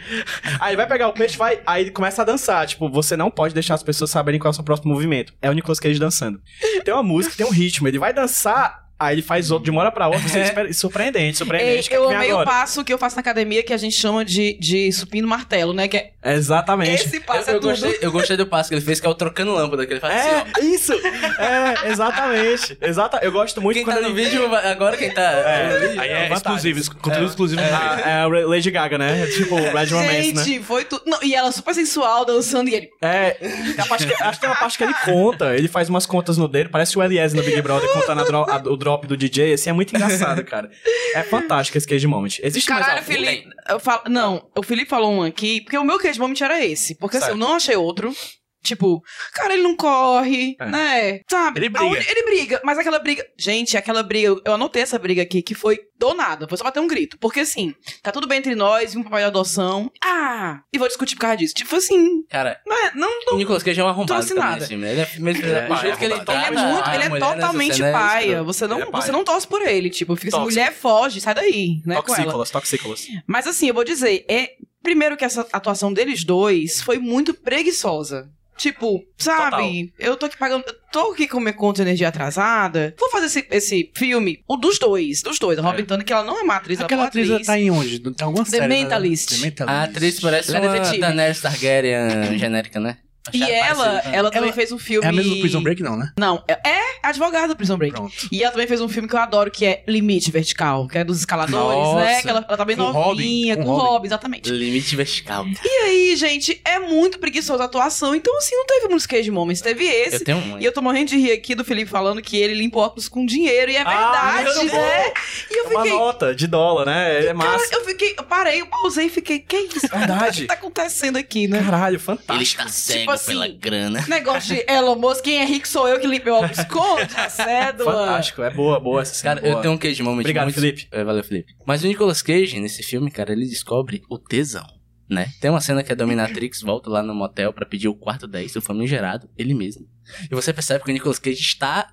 Aí 0.61 0.77
vai 0.77 0.87
pegar 0.87 1.09
o 1.09 1.13
peixe, 1.13 1.37
vai, 1.37 1.61
aí 1.67 1.85
ele 1.85 1.91
começa 1.91 2.23
a 2.23 2.25
dançar. 2.25 2.67
Tipo, 2.67 2.89
você 2.89 3.17
não 3.17 3.31
pode 3.31 3.55
deixar 3.55 3.75
as 3.75 3.83
pessoas 3.83 4.11
saberem 4.11 4.41
qual 4.41 4.51
é 4.51 4.53
o 4.53 4.55
seu 4.55 4.65
próximo 4.65 4.93
movimento. 4.93 5.35
É 5.41 5.51
o 5.51 5.53
Nicolas 5.53 5.81
Cage 5.81 5.99
dançando. 5.99 6.41
Tem 6.85 6.93
uma 6.93 7.03
música, 7.03 7.37
tem 7.37 7.47
um 7.47 7.51
ritmo, 7.51 7.89
ele 7.89 7.99
vai 7.99 8.13
dançar, 8.13 8.82
aí 9.07 9.15
ele 9.17 9.23
faz 9.23 9.51
outro 9.51 9.65
de 9.65 9.71
uma 9.71 9.81
hora 9.83 9.91
pra 9.93 10.07
outra, 10.07 10.21
você 10.29 10.41
espera- 10.41 10.73
surpreendente, 10.73 11.39
surpreendente. 11.39 11.91
O 11.91 11.95
eu 11.95 12.05
é 12.05 12.09
vem 12.09 12.17
amei 12.17 12.29
o 12.31 12.33
agora? 12.41 12.51
passo 12.51 12.85
que 12.85 12.93
eu 12.93 12.99
faço 12.99 13.17
na 13.17 13.21
academia, 13.21 13.63
que 13.63 13.73
a 13.73 13.77
gente 13.77 13.97
chama 13.97 14.25
de, 14.25 14.57
de 14.61 14.91
supino 14.93 15.27
martelo, 15.29 15.73
né? 15.73 15.89
Que 15.89 15.97
é 15.97 16.11
Exatamente. 16.25 17.05
esse 17.07 17.17
Eu, 17.17 17.23
passo 17.23 17.51
é 17.51 17.55
eu 17.55 17.61
tudo. 17.61 17.71
gostei, 17.71 17.99
eu 18.01 18.13
gostei 18.13 18.37
do 18.37 18.47
passo 18.47 18.69
que 18.69 18.75
ele 18.75 18.83
fez, 18.85 19.01
que 19.01 19.07
é 19.07 19.11
o 19.11 19.15
trocando 19.15 19.53
lâmpada, 19.53 19.87
que 19.87 19.93
ele 19.93 20.01
faz 20.01 20.15
assim, 20.15 20.29
ó. 20.31 20.61
É, 20.61 20.65
isso! 20.65 20.93
É, 20.93 21.91
exatamente. 21.91 22.77
Exata, 22.81 23.19
eu 23.23 23.33
gosto 23.33 23.61
muito 23.61 23.77
Quem 23.77 23.85
quando 23.85 23.97
tá 23.97 24.03
no 24.03 24.09
ele... 24.09 24.25
vídeo, 24.25 24.55
agora 24.55 24.97
quem 24.97 25.11
tá 25.11 25.23
É. 25.23 25.95
Aí 25.99 26.09
é 26.11 26.29
vantagens. 26.29 26.65
exclusivo, 26.65 26.97
conteúdo 27.01 27.27
exclusivo 27.29 27.61
do 27.61 27.67
É, 27.67 28.03
é 28.11 28.13
a 28.23 28.27
Lady 28.47 28.71
Gaga, 28.71 28.99
né? 28.99 29.27
Tipo, 29.27 29.57
Red 29.57 29.87
Romance, 29.87 30.33
né? 30.33 30.45
Gente, 30.45 30.63
foi 30.63 30.85
tudo. 30.85 31.03
E 31.23 31.35
ela 31.35 31.51
super 31.53 31.75
sensual, 31.75 32.25
dançando, 32.25 32.69
e 32.69 32.75
ele. 32.75 32.91
É, 33.01 33.33
que- 33.33 34.23
acho 34.23 34.33
que 34.35 34.41
tem 34.41 34.49
uma 34.51 34.57
parte 34.57 34.79
que 34.79 34.85
ele 34.85 34.95
conta, 35.05 35.55
ele 35.57 35.69
faz 35.69 35.89
umas 35.89 36.07
contas 36.07 36.37
no 36.37 36.49
dedo, 36.49 36.71
parece 36.71 36.97
o 36.99 37.03
Elias 37.03 37.33
no 37.35 37.43
Big 37.43 37.61
Brother 37.63 37.89
contando 37.93 38.21
a 38.21 38.25
dro- 38.25 38.47
a- 38.51 38.63
o 38.71 38.77
drop 38.93 39.07
do 39.07 39.17
DJ, 39.17 39.55
assim, 39.55 39.71
é 39.71 39.73
muito 39.73 39.95
engraçado, 39.95 40.45
cara. 40.45 40.71
É 41.15 41.23
fantástico 41.23 41.79
esse 41.79 41.87
Cage 41.87 42.07
Moment. 42.07 42.39
Existe 42.43 42.69
Caralho, 42.69 42.95
mais 42.95 43.09
algum? 43.09 43.25
Felipe. 43.25 43.49
Eu 43.69 43.81
falo, 43.81 44.03
não, 44.09 44.49
o 44.57 44.63
Felipe 44.63 44.89
falou 44.89 45.13
um 45.13 45.23
aqui, 45.23 45.61
porque 45.63 45.79
o 45.79 45.85
meu 45.85 45.99
case 45.99 46.19
moment 46.19 46.41
era 46.41 46.65
esse. 46.65 46.95
Porque 46.97 47.17
assim, 47.17 47.27
Certo. 47.27 47.39
eu 47.39 47.41
não 47.41 47.55
achei 47.55 47.77
outro. 47.77 48.15
Tipo, 48.63 49.03
cara, 49.35 49.55
ele 49.55 49.63
não 49.63 49.75
corre, 49.77 50.57
É. 50.61 50.67
né? 50.67 51.21
Sabe? 51.31 51.59
Ele 51.59 51.69
briga. 51.69 51.85
Aonde- 51.85 52.07
Ele 52.11 52.23
briga, 52.23 52.61
mas 52.65 52.79
aquela 52.79 52.99
briga. 52.99 53.27
Gente, 53.37 53.77
aquela 53.77 54.03
briga, 54.03 54.29
eu- 54.45 54.55
anotei 54.55 54.83
essa 54.83 54.99
briga 54.99 55.21
aqui, 55.23 55.43
que 55.43 55.55
foi 55.55 55.79
do 55.99 56.15
nada. 56.15 56.47
Foi 56.49 56.57
só 56.57 56.65
bater 56.65 56.81
um 56.81 56.87
grito. 56.87 57.19
Porque 57.19 57.41
assim, 57.41 57.75
tá 58.03 58.13
tudo 58.13 58.27
bem 58.29 58.39
entre 58.39 58.55
nós, 58.55 58.95
um 58.95 59.03
papai 59.03 59.23
de 59.23 59.27
adoção. 59.27 59.91
Ah! 60.03 60.61
E 60.73 60.79
vou 60.79 60.87
discutir 60.89 61.15
por 61.17 61.23
causa 61.23 61.37
disso. 61.39 61.55
Tipo 61.55 61.75
assim, 61.77 62.23
Cara, 62.29 62.61
não 62.67 62.87
é. 62.87 62.93
Não, 62.95 63.09
o 63.33 63.37
Nicolas 63.37 63.63
Cage 63.63 63.81
é 63.81 63.85
um 63.85 63.89
arrombado 63.89 64.27
também 64.27 64.43
nada. 64.45 64.67
filme. 64.67 64.87
Ele 64.89 65.01
é, 65.01 65.09
mesmo, 65.19 65.45
É, 65.47 65.69
o 65.71 65.77
jeito 65.77 65.99
que 65.99 66.05
ele 66.05 66.15
arrombado. 66.15 66.33
Ele 66.33 66.47
é 66.47 66.51
trata 66.51 66.69
muito, 66.73 66.89
ele 66.91 66.97
é 67.05 67.09
nessa 67.09 67.35
totalmente 67.35 67.83
é 67.83 67.93
paia. 67.93 68.43
Você 68.45 68.67
não, 68.67 68.81
é 68.81 68.87
você 68.87 69.11
não 69.13 69.25
torce 69.25 69.47
por 69.47 69.63
ele. 69.63 69.91
Tipo, 69.91 70.15
fica 70.17 70.37
assim, 70.37 70.45
mulher 70.45 70.73
foge, 70.73 71.21
sai 71.21 71.35
daí, 71.35 71.83
né? 71.85 71.97
Toxícolas, 71.97 72.51
toxícolas. 72.51 73.07
Mas 73.27 73.47
assim, 73.47 73.69
eu 73.69 73.75
vou 73.75 73.85
dizer, 73.85 74.25
é. 74.29 74.51
Primeiro 74.83 75.17
que 75.17 75.25
essa 75.25 75.47
atuação 75.53 75.93
deles 75.93 76.25
dois 76.25 76.83
foi 76.83 76.99
muito 76.99 77.33
preguiçosa. 77.33 78.29
Tipo, 78.57 79.03
sabe, 79.19 79.93
eu 79.99 80.17
tô 80.17 80.27
aqui 80.27 80.37
pagando. 80.37 80.65
Tô 80.93 81.13
aqui 81.13 81.27
com 81.27 81.41
minha 81.41 81.55
conta 81.55 81.77
de 81.83 81.89
energia 81.89 82.09
atrasada. 82.09 82.95
Vou 82.99 83.11
fazer 83.11 83.27
esse, 83.27 83.47
esse 83.51 83.91
filme. 83.97 84.45
O 84.47 84.57
dos 84.57 84.79
dois, 84.79 85.23
dos 85.23 85.39
dois. 85.39 85.59
A 85.59 85.63
Robin 85.63 85.85
Tunney, 85.85 86.05
que 86.05 86.13
ela 86.13 86.23
não 86.23 86.39
é 86.39 86.43
uma 86.43 86.57
atriz, 86.57 86.81
Aquela 86.81 87.03
ela 87.03 87.07
é 87.07 87.09
atriz 87.09 87.31
atriz. 87.31 87.47
tá 87.47 87.59
em 87.59 87.71
onde? 87.71 87.99
Tem 87.99 88.15
alguma 88.25 88.45
The 88.45 88.51
série? 88.51 88.69
né? 88.69 88.83
Mentalist. 88.83 89.31
The 89.31 89.37
Mentalist. 89.47 89.75
A 89.75 89.83
atriz 89.85 90.21
parece 90.21 90.51
Ela 90.55 90.59
é 90.67 90.69
uma 90.69 90.73
detetive. 90.75 91.01
Daenerys 91.01 91.41
Targaryen 91.41 92.39
genérica, 92.39 92.79
né? 92.79 92.99
E 93.33 93.43
ela, 93.43 93.85
parecido. 93.85 94.15
ela 94.17 94.31
também 94.31 94.49
Ela- 94.49 94.57
fez 94.57 94.73
um 94.73 94.79
filme. 94.79 95.07
É 95.07 95.09
a 95.09 95.13
mesma 95.13 95.35
do 95.35 95.41
Prison 95.41 95.63
Break, 95.63 95.83
não, 95.83 95.97
né? 95.97 96.11
Não, 96.19 96.43
é, 96.49 96.69
é 96.69 96.81
advogada 97.05 97.49
do 97.49 97.57
Prison 97.57 97.77
Break. 97.79 97.95
Pronto. 97.95 98.13
E 98.33 98.43
ela 98.43 98.51
também 98.51 98.67
fez 98.67 98.81
um 98.81 98.89
filme 98.89 99.09
que 99.09 99.15
eu 99.15 99.21
adoro, 99.21 99.51
que 99.51 99.65
é 99.65 99.85
Limite 99.87 100.31
Vertical, 100.33 100.89
que 100.89 100.99
é 100.99 101.05
dos 101.05 101.19
escaladores, 101.21 101.79
Nossa. 101.79 102.05
né? 102.05 102.21
Que 102.23 102.29
ela, 102.29 102.45
ela 102.49 102.57
tá 102.57 102.65
bem 102.65 102.77
Com 102.77 102.83
o 102.83 102.93
novinha, 102.93 103.55
Robin, 103.55 103.65
com 103.65 103.71
com 103.71 103.77
Robin. 103.77 103.87
Robin, 103.93 104.07
exatamente. 104.09 104.51
Limite 104.51 104.97
vertical. 104.97 105.47
E 105.65 105.69
aí, 105.85 106.17
gente, 106.17 106.61
é 106.65 106.79
muito 106.81 107.19
preguiçosa 107.21 107.63
a 107.63 107.67
atuação. 107.67 108.13
Então, 108.15 108.37
assim, 108.39 108.57
não 108.57 108.67
teve 108.67 108.89
muitos 108.89 109.07
cage 109.07 109.31
moments. 109.31 109.61
Teve 109.61 109.85
esse. 109.85 110.17
Eu 110.17 110.25
tenho 110.25 110.39
um. 110.39 110.59
E 110.59 110.65
eu 110.65 110.73
tô 110.73 110.83
morrendo 110.83 111.11
de 111.11 111.17
rir 111.19 111.33
aqui 111.33 111.55
do 111.55 111.65
Felipe 111.65 111.89
falando 111.91 112.21
que 112.21 112.37
ele 112.37 112.55
limpa 112.55 112.79
o 112.79 112.83
óculos 112.83 113.09
com 113.09 113.25
dinheiro. 113.25 113.71
E 113.71 113.77
é 113.77 113.83
Ah, 113.83 114.33
verdade, 114.43 114.59
muito 114.59 114.75
né? 114.75 115.13
E 115.51 115.59
eu 115.59 115.65
Uma 115.71 115.83
fiquei. 115.83 115.99
nota 115.99 116.35
de 116.35 116.47
dólar, 116.49 116.87
né? 116.87 117.19
É 117.21 117.23
Cara, 117.27 117.35
massa. 117.35 117.75
eu 117.75 117.85
fiquei. 117.85 118.15
Eu 118.19 118.25
parei, 118.25 118.61
eu 118.61 118.67
pausei 118.67 119.07
e 119.07 119.11
fiquei. 119.11 119.39
Que 119.39 119.57
isso? 119.59 119.87
Verdade. 119.89 120.39
O 120.39 120.43
que 120.43 120.47
tá 120.49 120.55
acontecendo 120.55 121.17
aqui, 121.17 121.47
né? 121.47 121.63
Caralho, 121.63 122.01
fantástico. 122.01 122.33
Ele 122.35 122.43
está 122.43 122.67
cego 122.69 123.12
assim, 123.13 123.33
pela 123.33 123.49
grana. 123.49 124.05
Negócio 124.09 124.55
de 124.55 124.65
Elon 124.71 124.97
Musk, 124.97 125.23
quem 125.23 125.39
é 125.39 125.45
rico 125.45 125.67
sou 125.67 125.89
eu 125.89 126.01
que 126.01 126.07
limpo 126.07 126.31
o 126.31 126.35
óculos 126.35 126.65
com 126.65 126.97
a 127.17 127.29
cédula. 127.29 127.93
Fantástico, 127.93 128.43
é 128.43 128.51
boa, 128.51 128.81
boa 128.81 129.03
essa 129.03 129.15
cena. 129.15 129.35
Cara, 129.37 129.47
eu 129.47 129.53
boa. 129.53 129.63
tenho 129.63 129.75
um 129.75 129.79
Cage 129.79 130.03
Moment 130.03 130.21
Obrigado, 130.21 130.45
muito... 130.45 130.61
Felipe. 130.61 130.89
É, 130.91 131.05
valeu, 131.05 131.25
Felipe. 131.25 131.55
Mas 131.67 131.83
o 131.83 131.87
Nicolas 131.87 132.23
Cage, 132.23 132.61
nesse 132.61 132.83
filme, 132.83 133.11
cara, 133.11 133.33
ele 133.33 133.47
descobre 133.47 134.03
o 134.11 134.19
tesão, 134.19 134.67
né? 135.09 135.31
Tem 135.41 135.51
uma 135.51 135.61
cena 135.61 135.83
que 135.83 135.93
a 135.93 135.95
Dominatrix 135.95 136.61
volta 136.63 136.91
lá 136.91 137.03
no 137.03 137.15
motel 137.15 137.53
pra 137.53 137.67
pedir 137.67 137.89
o 137.89 137.95
quarto 137.95 138.27
10 138.27 138.55
do 138.55 138.63
famigerado, 138.63 139.29
ele 139.37 139.55
mesmo. 139.55 139.87
E 140.31 140.35
você 140.35 140.53
percebe 140.53 140.85
que 140.85 140.91
o 140.91 140.93
Nicolas 140.93 141.19
Cage 141.19 141.41
está 141.41 141.89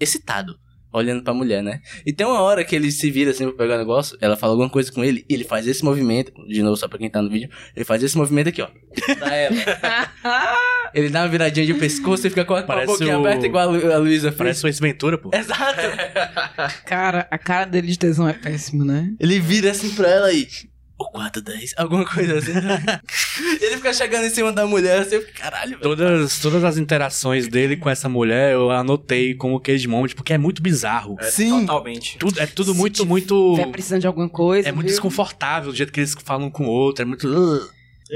excitado. 0.00 0.58
Olhando 0.92 1.22
pra 1.22 1.34
mulher, 1.34 1.62
né? 1.62 1.80
E 2.06 2.12
tem 2.12 2.26
uma 2.26 2.40
hora 2.40 2.64
que 2.64 2.74
ele 2.74 2.90
se 2.90 3.10
vira 3.10 3.30
assim 3.30 3.44
pra 3.48 3.52
pegar 3.58 3.74
o 3.74 3.78
negócio, 3.78 4.16
ela 4.20 4.36
fala 4.36 4.52
alguma 4.54 4.70
coisa 4.70 4.90
com 4.90 5.04
ele, 5.04 5.24
e 5.28 5.34
ele 5.34 5.44
faz 5.44 5.66
esse 5.66 5.84
movimento, 5.84 6.32
de 6.46 6.62
novo, 6.62 6.76
só 6.76 6.88
pra 6.88 6.98
quem 6.98 7.10
tá 7.10 7.20
no 7.20 7.28
vídeo, 7.28 7.50
ele 7.76 7.84
faz 7.84 8.02
esse 8.02 8.16
movimento 8.16 8.48
aqui, 8.48 8.62
ó. 8.62 8.68
Pra 9.18 9.34
ela. 9.34 9.54
ele 10.94 11.10
dá 11.10 11.22
uma 11.22 11.28
viradinha 11.28 11.66
de 11.66 11.74
pescoço 11.74 12.26
e 12.26 12.30
fica 12.30 12.44
com 12.44 12.54
a, 12.54 12.62
com 12.62 12.72
a 12.72 12.84
boquinha 12.86 13.18
o- 13.18 13.20
aberta 13.20 13.46
igual 13.46 13.68
a 13.68 13.70
Lu- 13.72 13.92
a 13.92 13.98
Luísa 13.98 14.28
fez. 14.28 14.38
Parece 14.38 14.66
Ace 14.68 14.80
Ventura, 14.80 15.18
pô. 15.18 15.30
Exato. 15.34 15.82
Cara, 16.86 17.28
a 17.30 17.38
cara 17.38 17.66
dele 17.66 17.88
de 17.88 17.98
tesão 17.98 18.28
é 18.28 18.32
péssimo, 18.32 18.84
né? 18.84 19.12
Ele 19.20 19.38
vira 19.40 19.70
assim 19.70 19.90
pra 19.90 20.08
ela 20.08 20.32
e. 20.32 20.48
O 20.98 21.04
quarto 21.10 21.40
10, 21.40 21.74
alguma 21.76 22.04
coisa 22.04 22.38
assim. 22.38 22.50
ele 23.62 23.76
fica 23.76 23.92
chegando 23.92 24.24
em 24.24 24.30
cima 24.30 24.52
da 24.52 24.66
mulher 24.66 24.98
assim, 25.02 25.14
eu 25.14 25.22
fico, 25.22 25.38
caralho, 25.38 25.70
velho. 25.78 25.82
Todas, 25.82 26.40
todas 26.40 26.64
as 26.64 26.76
interações 26.76 27.46
dele 27.46 27.76
com 27.76 27.88
essa 27.88 28.08
mulher 28.08 28.54
eu 28.54 28.70
anotei 28.72 29.32
como 29.34 29.60
Cage 29.60 29.86
Moment, 29.86 30.08
porque 30.16 30.32
é 30.32 30.38
muito 30.38 30.60
bizarro. 30.60 31.16
É, 31.20 31.30
Sim. 31.30 31.60
Totalmente. 31.66 32.18
Tudo, 32.18 32.40
é 32.40 32.46
tudo 32.46 32.74
muito, 32.74 33.06
muito. 33.06 33.54
Vai 33.54 33.66
precisando 33.66 34.00
de 34.00 34.06
alguma 34.08 34.28
coisa. 34.28 34.68
É 34.68 34.72
muito 34.72 34.86
viu? 34.86 34.94
desconfortável 34.94 35.70
o 35.70 35.74
jeito 35.74 35.92
que 35.92 36.00
eles 36.00 36.16
falam 36.24 36.50
com 36.50 36.64
o 36.64 36.68
outro. 36.68 37.02
É 37.02 37.04
muito. 37.04 37.28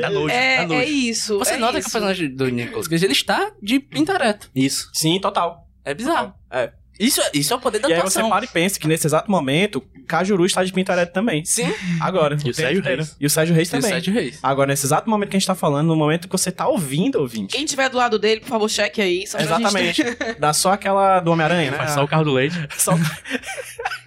Dá 0.00 0.10
nojo, 0.10 0.26
dá 0.26 0.32
É, 0.34 0.66
nojo. 0.66 0.80
é 0.80 0.84
isso. 0.84 1.38
Você 1.38 1.52
é 1.52 1.56
nota 1.58 1.74
que 1.74 1.78
isso. 1.80 1.88
o 1.88 1.92
personagem 1.92 2.34
do 2.34 2.48
Nicolas 2.48 2.88
Cage, 2.88 3.04
ele 3.04 3.12
está 3.12 3.52
de 3.62 3.78
pintareto. 3.78 4.50
Isso. 4.54 4.90
Sim, 4.92 5.20
total. 5.20 5.68
É 5.84 5.94
bizarro. 5.94 6.32
É. 6.50 6.72
Isso, 7.04 7.20
é- 7.20 7.30
isso 7.34 7.52
é 7.52 7.56
o 7.56 7.60
poder 7.60 7.78
da 7.80 7.88
E 7.88 7.92
aí 7.94 8.00
você 8.00 8.18
atuação. 8.18 8.30
para 8.30 8.44
e 8.44 8.48
pensa 8.48 8.78
que 8.78 8.86
nesse 8.86 9.06
exato 9.06 9.30
momento, 9.30 9.82
Cajuru 10.06 10.44
está 10.46 10.62
de 10.64 10.72
pintarete 10.72 11.12
também. 11.12 11.44
Sim. 11.44 11.72
Agora. 12.00 12.36
E 12.44 12.50
o 12.50 12.54
Sérgio. 12.54 12.82
Reis. 12.82 13.16
E 13.20 13.26
o 13.26 13.30
Sérgio 13.30 13.54
Reis 13.54 13.68
E 13.68 13.70
o 13.70 13.76
também. 13.78 13.90
Sérgio 13.90 14.12
Reis. 14.12 14.38
Agora, 14.42 14.68
nesse 14.68 14.86
exato 14.86 15.08
momento 15.08 15.30
que 15.30 15.36
a 15.36 15.38
gente 15.38 15.46
tá 15.46 15.54
falando, 15.54 15.86
no 15.88 15.96
momento 15.96 16.28
que 16.28 16.32
você 16.32 16.50
tá 16.52 16.66
ouvindo, 16.68 17.16
ouvinte. 17.20 17.56
Quem 17.56 17.64
tiver 17.64 17.88
do 17.88 17.96
lado 17.96 18.18
dele, 18.18 18.40
por 18.40 18.48
favor, 18.48 18.68
cheque 18.68 19.00
aí. 19.00 19.24
Exatamente. 19.24 20.02
gente 20.02 20.16
Dá 20.38 20.52
só 20.52 20.72
aquela 20.72 21.20
do 21.20 21.30
Homem-Aranha, 21.32 21.70
né? 21.72 21.76
Faz 21.76 21.92
só 21.92 22.04
o 22.04 22.08
carro 22.08 22.24
do 22.24 22.32
leite. 22.32 22.54
Só- 22.78 22.92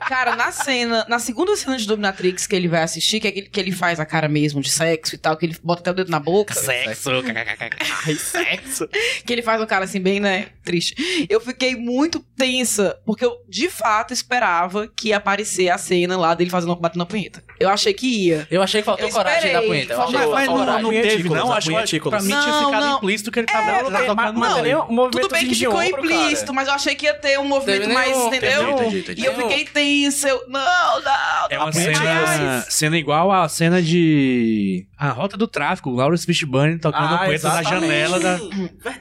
Cara, 0.07 0.35
na 0.35 0.51
cena, 0.51 1.03
na 1.09 1.17
segunda 1.17 1.55
cena 1.55 1.77
de 1.77 1.87
Dominatrix 1.87 2.45
que 2.45 2.55
ele 2.55 2.67
vai 2.67 2.83
assistir, 2.83 3.19
que 3.19 3.27
é 3.27 3.29
aquele 3.31 3.47
que 3.49 3.59
ele 3.59 3.71
faz 3.71 3.99
a 3.99 4.05
cara 4.05 4.27
mesmo 4.27 4.61
de 4.61 4.69
sexo 4.69 5.15
e 5.15 5.17
tal, 5.17 5.35
que 5.35 5.45
ele 5.45 5.55
bota 5.63 5.81
até 5.81 5.91
o 5.91 5.93
dedo 5.95 6.11
na 6.11 6.19
boca, 6.19 6.53
Sexo. 6.53 7.09
Ai, 8.05 8.15
sexo. 8.15 8.87
que 9.25 9.33
ele 9.33 9.41
faz 9.41 9.59
um 9.61 9.65
cara 9.65 9.85
assim 9.85 9.99
bem, 9.99 10.19
né, 10.19 10.47
triste. 10.63 11.25
Eu 11.27 11.41
fiquei 11.41 11.75
muito 11.75 12.19
tensa, 12.37 12.84
porque 13.05 13.23
eu 13.25 13.36
de 13.47 13.69
fato 13.69 14.13
esperava 14.13 14.88
que 14.88 15.09
ia 15.09 15.17
aparecer 15.17 15.69
a 15.69 15.77
cena 15.77 16.17
lá 16.17 16.33
dele 16.33 16.49
fazendo 16.49 16.75
batendo 16.75 16.99
na 16.99 17.05
punheta. 17.05 17.43
Eu 17.59 17.69
achei 17.69 17.93
que 17.93 18.05
ia. 18.27 18.47
Eu 18.51 18.61
achei 18.61 18.81
que 18.81 18.86
faltou 18.86 19.07
Eu 19.07 19.13
coragem 19.13 19.53
da 19.53 19.61
punheta. 19.61 19.93
Eu 19.93 20.01
achei 20.01 20.19
que 20.19 20.25
Mas 20.27 20.47
não, 20.47 20.57
coragem. 20.57 20.83
não 20.83 20.89
teve, 20.91 21.17
tícolas, 21.23 21.43
não. 21.43 21.51
a 21.53 21.57
Acho 21.57 21.69
que 21.69 21.83
tícolas. 21.83 22.23
pra 22.27 22.36
mim 22.36 22.41
tinha 22.41 22.53
Não, 22.53 22.65
ficado 22.65 22.86
não. 22.86 22.97
implícito 22.97 23.31
que 23.31 23.39
ele 23.39 23.47
tava, 23.47 23.69
É, 23.71 23.83
tava 23.83 24.05
tocando 24.05 24.15
Mas 24.15 24.33
Não, 24.63 24.88
um 24.89 24.93
movimento 24.93 25.11
Tudo 25.21 25.31
bem 25.31 25.43
que 25.47 25.53
de 25.53 25.55
ficou 25.65 25.79
ombro, 25.81 25.88
implícito, 26.05 26.41
cara. 26.47 26.53
mas 26.53 26.67
eu 26.67 26.73
achei 26.73 26.95
que 26.95 27.05
ia 27.05 27.13
ter 27.13 27.39
um 27.39 27.45
movimento 27.45 27.89
mais, 27.89 28.09
nenhum- 28.11 28.27
entendeu? 28.27 28.69
entendi, 28.71 28.99
entendi. 28.99 29.21
E 29.21 29.25
eu 29.25 29.36
fiquei 29.36 29.65
tensa, 29.65 30.27
eu, 30.29 30.43
não, 30.47 30.59
não. 31.01 31.47
É 31.49 31.57
uma 31.57 31.65
não, 31.67 31.71
cena, 31.73 31.99
mas- 32.25 32.65
cena 32.73 32.97
igual 32.97 33.31
a 33.31 33.47
cena 33.47 33.81
de. 33.81 34.88
A 34.97 35.09
Rota 35.09 35.38
do 35.38 35.47
Tráfico, 35.47 35.89
Lawrence 35.91 36.25
Fishburne 36.25 36.79
tocando 36.79 37.13
Ah, 37.13 37.15
a 37.15 37.25
punheta 37.25 37.49
da 37.49 37.59
exatamente. 37.61 37.88
janela 37.88 38.19
da, 38.19 38.39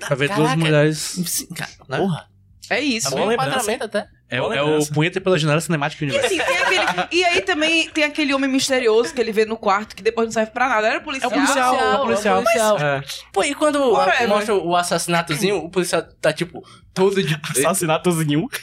pra 0.06 0.14
ver 0.16 0.28
duas 0.34 0.54
mulheres. 0.56 1.46
Né? 1.88 1.98
Porra. 1.98 2.26
É 2.70 2.80
isso. 2.80 3.08
É 3.08 3.10
Boa 3.10 3.26
um 3.26 3.32
enquadramento 3.32 3.84
até. 3.84 4.06
É, 4.30 4.38
é 4.38 4.62
o 4.62 4.86
punheta 4.86 5.20
pela 5.20 5.38
janela 5.38 5.60
cinemática 5.60 6.04
E 6.04 6.08
universo. 6.08 6.26
assim, 6.26 6.44
tem 6.44 6.58
aquele. 6.58 7.08
E 7.12 7.24
aí 7.24 7.40
também 7.42 7.88
tem 7.90 8.04
aquele 8.04 8.34
homem 8.34 8.50
misterioso 8.50 9.14
que 9.14 9.20
ele 9.20 9.32
vê 9.32 9.44
no 9.44 9.56
quarto 9.56 9.94
que 9.94 10.02
depois 10.02 10.26
não 10.26 10.32
serve 10.32 10.50
pra 10.50 10.68
nada. 10.68 10.88
Era 10.88 10.98
o 10.98 11.02
policial. 11.02 11.30
É 11.30 11.34
o 11.34 11.38
policial, 11.38 12.36
é 12.36 12.40
o 12.40 12.42
policial. 12.42 12.78
É. 12.78 13.02
Pô, 13.32 13.44
e 13.44 13.54
quando 13.54 13.92
Whatever. 13.92 14.28
mostra 14.28 14.54
o 14.54 14.74
assassinato,zinho 14.74 15.58
o 15.58 15.70
policial 15.70 16.02
tá 16.20 16.32
tipo 16.32 16.62
todo 16.94 17.22
de. 17.22 17.38
Assassinato,zinho. 17.50 18.48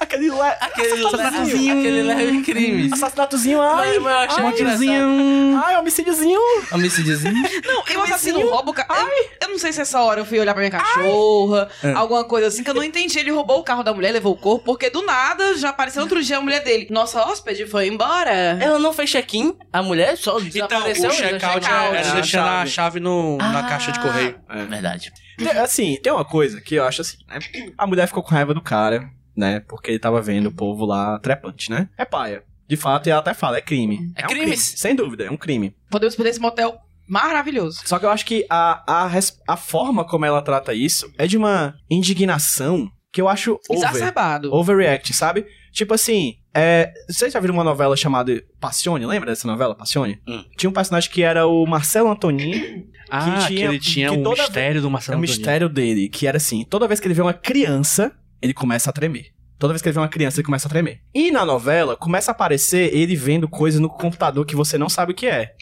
Aquele 0.00 0.28
le... 0.30 0.40
Aquele 0.40 1.04
aquele 1.70 2.02
leve 2.02 2.42
crime. 2.42 2.90
Assassinato,zinho, 2.92 3.60
ai. 3.62 3.98
Mas 3.98 4.36
eu 4.38 4.46
achei 4.46 4.88
ai. 4.90 5.62
Ai, 5.64 5.76
homicídiozinho. 5.78 6.40
Homicídiozinho. 6.72 7.34
Não, 7.64 7.82
eu 7.88 8.02
assassino 8.02 8.40
roubo. 8.48 8.72
Ca... 8.72 8.86
Eu, 8.90 9.08
eu 9.42 9.48
não 9.50 9.58
sei 9.58 9.72
se 9.72 9.80
essa 9.80 10.00
hora 10.00 10.20
eu 10.20 10.26
fui 10.26 10.38
olhar 10.38 10.52
pra 10.54 10.60
minha 10.62 10.70
cachorra, 10.70 11.68
alguma 11.94 12.24
coisa 12.24 12.48
assim, 12.48 12.62
que 12.62 12.70
eu 12.70 12.74
não 12.74 12.82
entendi. 12.82 13.18
Ele 13.18 13.30
roubou 13.30 13.58
o 13.58 13.62
carro 13.62 13.82
da 13.82 13.92
mulher, 13.94 14.12
levou 14.12 14.32
o 14.32 14.36
corpo, 14.36 14.64
porque 14.64 14.90
do 14.90 15.02
nada 15.02 15.56
já 15.56 15.70
apareceu 15.70 16.02
outro 16.02 16.22
dia 16.22 16.38
a 16.38 16.40
mulher 16.40 16.62
dele. 16.62 16.86
Nossa 16.90 17.22
hóspede 17.22 17.66
foi 17.66 17.88
embora. 17.88 18.30
Ela 18.30 18.78
não 18.78 18.92
fez 18.92 19.10
check-in, 19.10 19.56
a 19.72 19.82
mulher 19.82 20.16
só 20.16 20.38
Então, 20.38 20.48
desapareceu. 20.48 21.10
o 21.10 21.12
check-out 21.12 21.66
era 21.66 21.96
Era 21.98 22.12
deixando 22.12 22.46
a 22.46 22.62
a 22.62 22.66
chave 22.66 23.00
no, 23.00 23.36
na 23.38 23.60
Ah. 23.60 23.68
caixa 23.68 23.92
de 23.92 24.00
correio. 24.00 24.38
É 24.48 24.64
verdade. 24.64 25.12
Assim, 25.62 25.96
tem 26.02 26.12
uma 26.12 26.24
coisa 26.24 26.60
que 26.60 26.74
eu 26.74 26.84
acho 26.84 27.02
assim, 27.02 27.18
né? 27.28 27.38
A 27.76 27.86
mulher 27.86 28.06
ficou 28.06 28.22
com 28.22 28.30
raiva 28.30 28.54
do 28.54 28.60
cara, 28.60 29.10
né? 29.36 29.60
Porque 29.60 29.90
ele 29.90 29.98
tava 29.98 30.20
vendo 30.20 30.46
o 30.46 30.54
povo 30.54 30.84
lá 30.84 31.18
trepante, 31.18 31.70
né? 31.70 31.88
É 31.96 32.04
paia. 32.04 32.42
De 32.66 32.76
fato, 32.76 33.06
e 33.06 33.10
ela 33.10 33.20
até 33.20 33.32
fala, 33.32 33.56
é 33.56 33.62
crime. 33.62 34.12
É 34.14 34.24
um 34.24 34.28
crimes. 34.28 34.46
crime. 34.46 34.56
Sem 34.56 34.94
dúvida, 34.94 35.24
é 35.24 35.30
um 35.30 35.36
crime. 35.36 35.74
Podemos 35.90 36.14
perder 36.14 36.30
esse 36.30 36.40
motel 36.40 36.78
maravilhoso. 37.08 37.80
Só 37.84 37.98
que 37.98 38.04
eu 38.04 38.10
acho 38.10 38.26
que 38.26 38.44
a, 38.50 38.84
a, 38.86 39.10
a 39.48 39.56
forma 39.56 40.04
como 40.04 40.26
ela 40.26 40.42
trata 40.42 40.74
isso 40.74 41.10
é 41.16 41.26
de 41.26 41.38
uma 41.38 41.74
indignação 41.90 42.90
que 43.10 43.20
eu 43.20 43.28
acho 43.28 43.58
over, 43.70 43.88
Exacerbado. 43.88 44.54
overreact, 44.54 45.14
sabe? 45.14 45.46
Tipo 45.72 45.94
assim, 45.94 46.34
é, 46.54 46.92
vocês 47.08 47.32
já 47.32 47.40
viram 47.40 47.54
uma 47.54 47.64
novela 47.64 47.96
chamada 47.96 48.42
Passione? 48.60 49.06
Lembra 49.06 49.30
dessa 49.30 49.46
novela, 49.48 49.74
Passione? 49.74 50.20
Hum. 50.28 50.44
Tinha 50.56 50.68
um 50.68 50.72
personagem 50.72 51.10
que 51.10 51.22
era 51.22 51.46
o 51.46 51.64
Marcelo 51.66 52.10
Antonini, 52.10 52.86
Ah, 53.10 53.38
que, 53.46 53.54
tinha- 53.54 53.68
ele 53.68 53.78
tinha 53.78 54.10
que 54.10 54.16
um 54.16 54.30
mistério 54.30 54.80
do 54.80 54.88
é 54.88 54.90
Marcelo 54.90 55.16
o 55.16 55.18
Antonioni. 55.18 55.38
mistério 55.38 55.68
dele, 55.68 56.08
que 56.08 56.26
era 56.26 56.36
assim, 56.36 56.64
toda 56.64 56.86
vez 56.88 57.00
que 57.00 57.06
ele 57.06 57.14
vê 57.14 57.22
uma 57.22 57.32
criança, 57.34 58.12
ele 58.40 58.54
começa 58.54 58.90
a 58.90 58.92
tremer. 58.92 59.26
Toda 59.58 59.72
vez 59.72 59.82
que 59.82 59.88
ele 59.88 59.94
vê 59.94 60.00
uma 60.00 60.08
criança, 60.08 60.38
ele 60.38 60.44
começa 60.46 60.68
a 60.68 60.70
tremer. 60.70 61.00
E 61.12 61.30
na 61.32 61.44
novela, 61.44 61.96
começa 61.96 62.30
a 62.30 62.32
aparecer 62.32 62.94
ele 62.94 63.16
vendo 63.16 63.48
coisa 63.48 63.80
no 63.80 63.88
computador 63.88 64.46
que 64.46 64.54
você 64.54 64.78
não 64.78 64.88
sabe 64.88 65.12
o 65.12 65.14
que 65.14 65.26
é. 65.26 65.52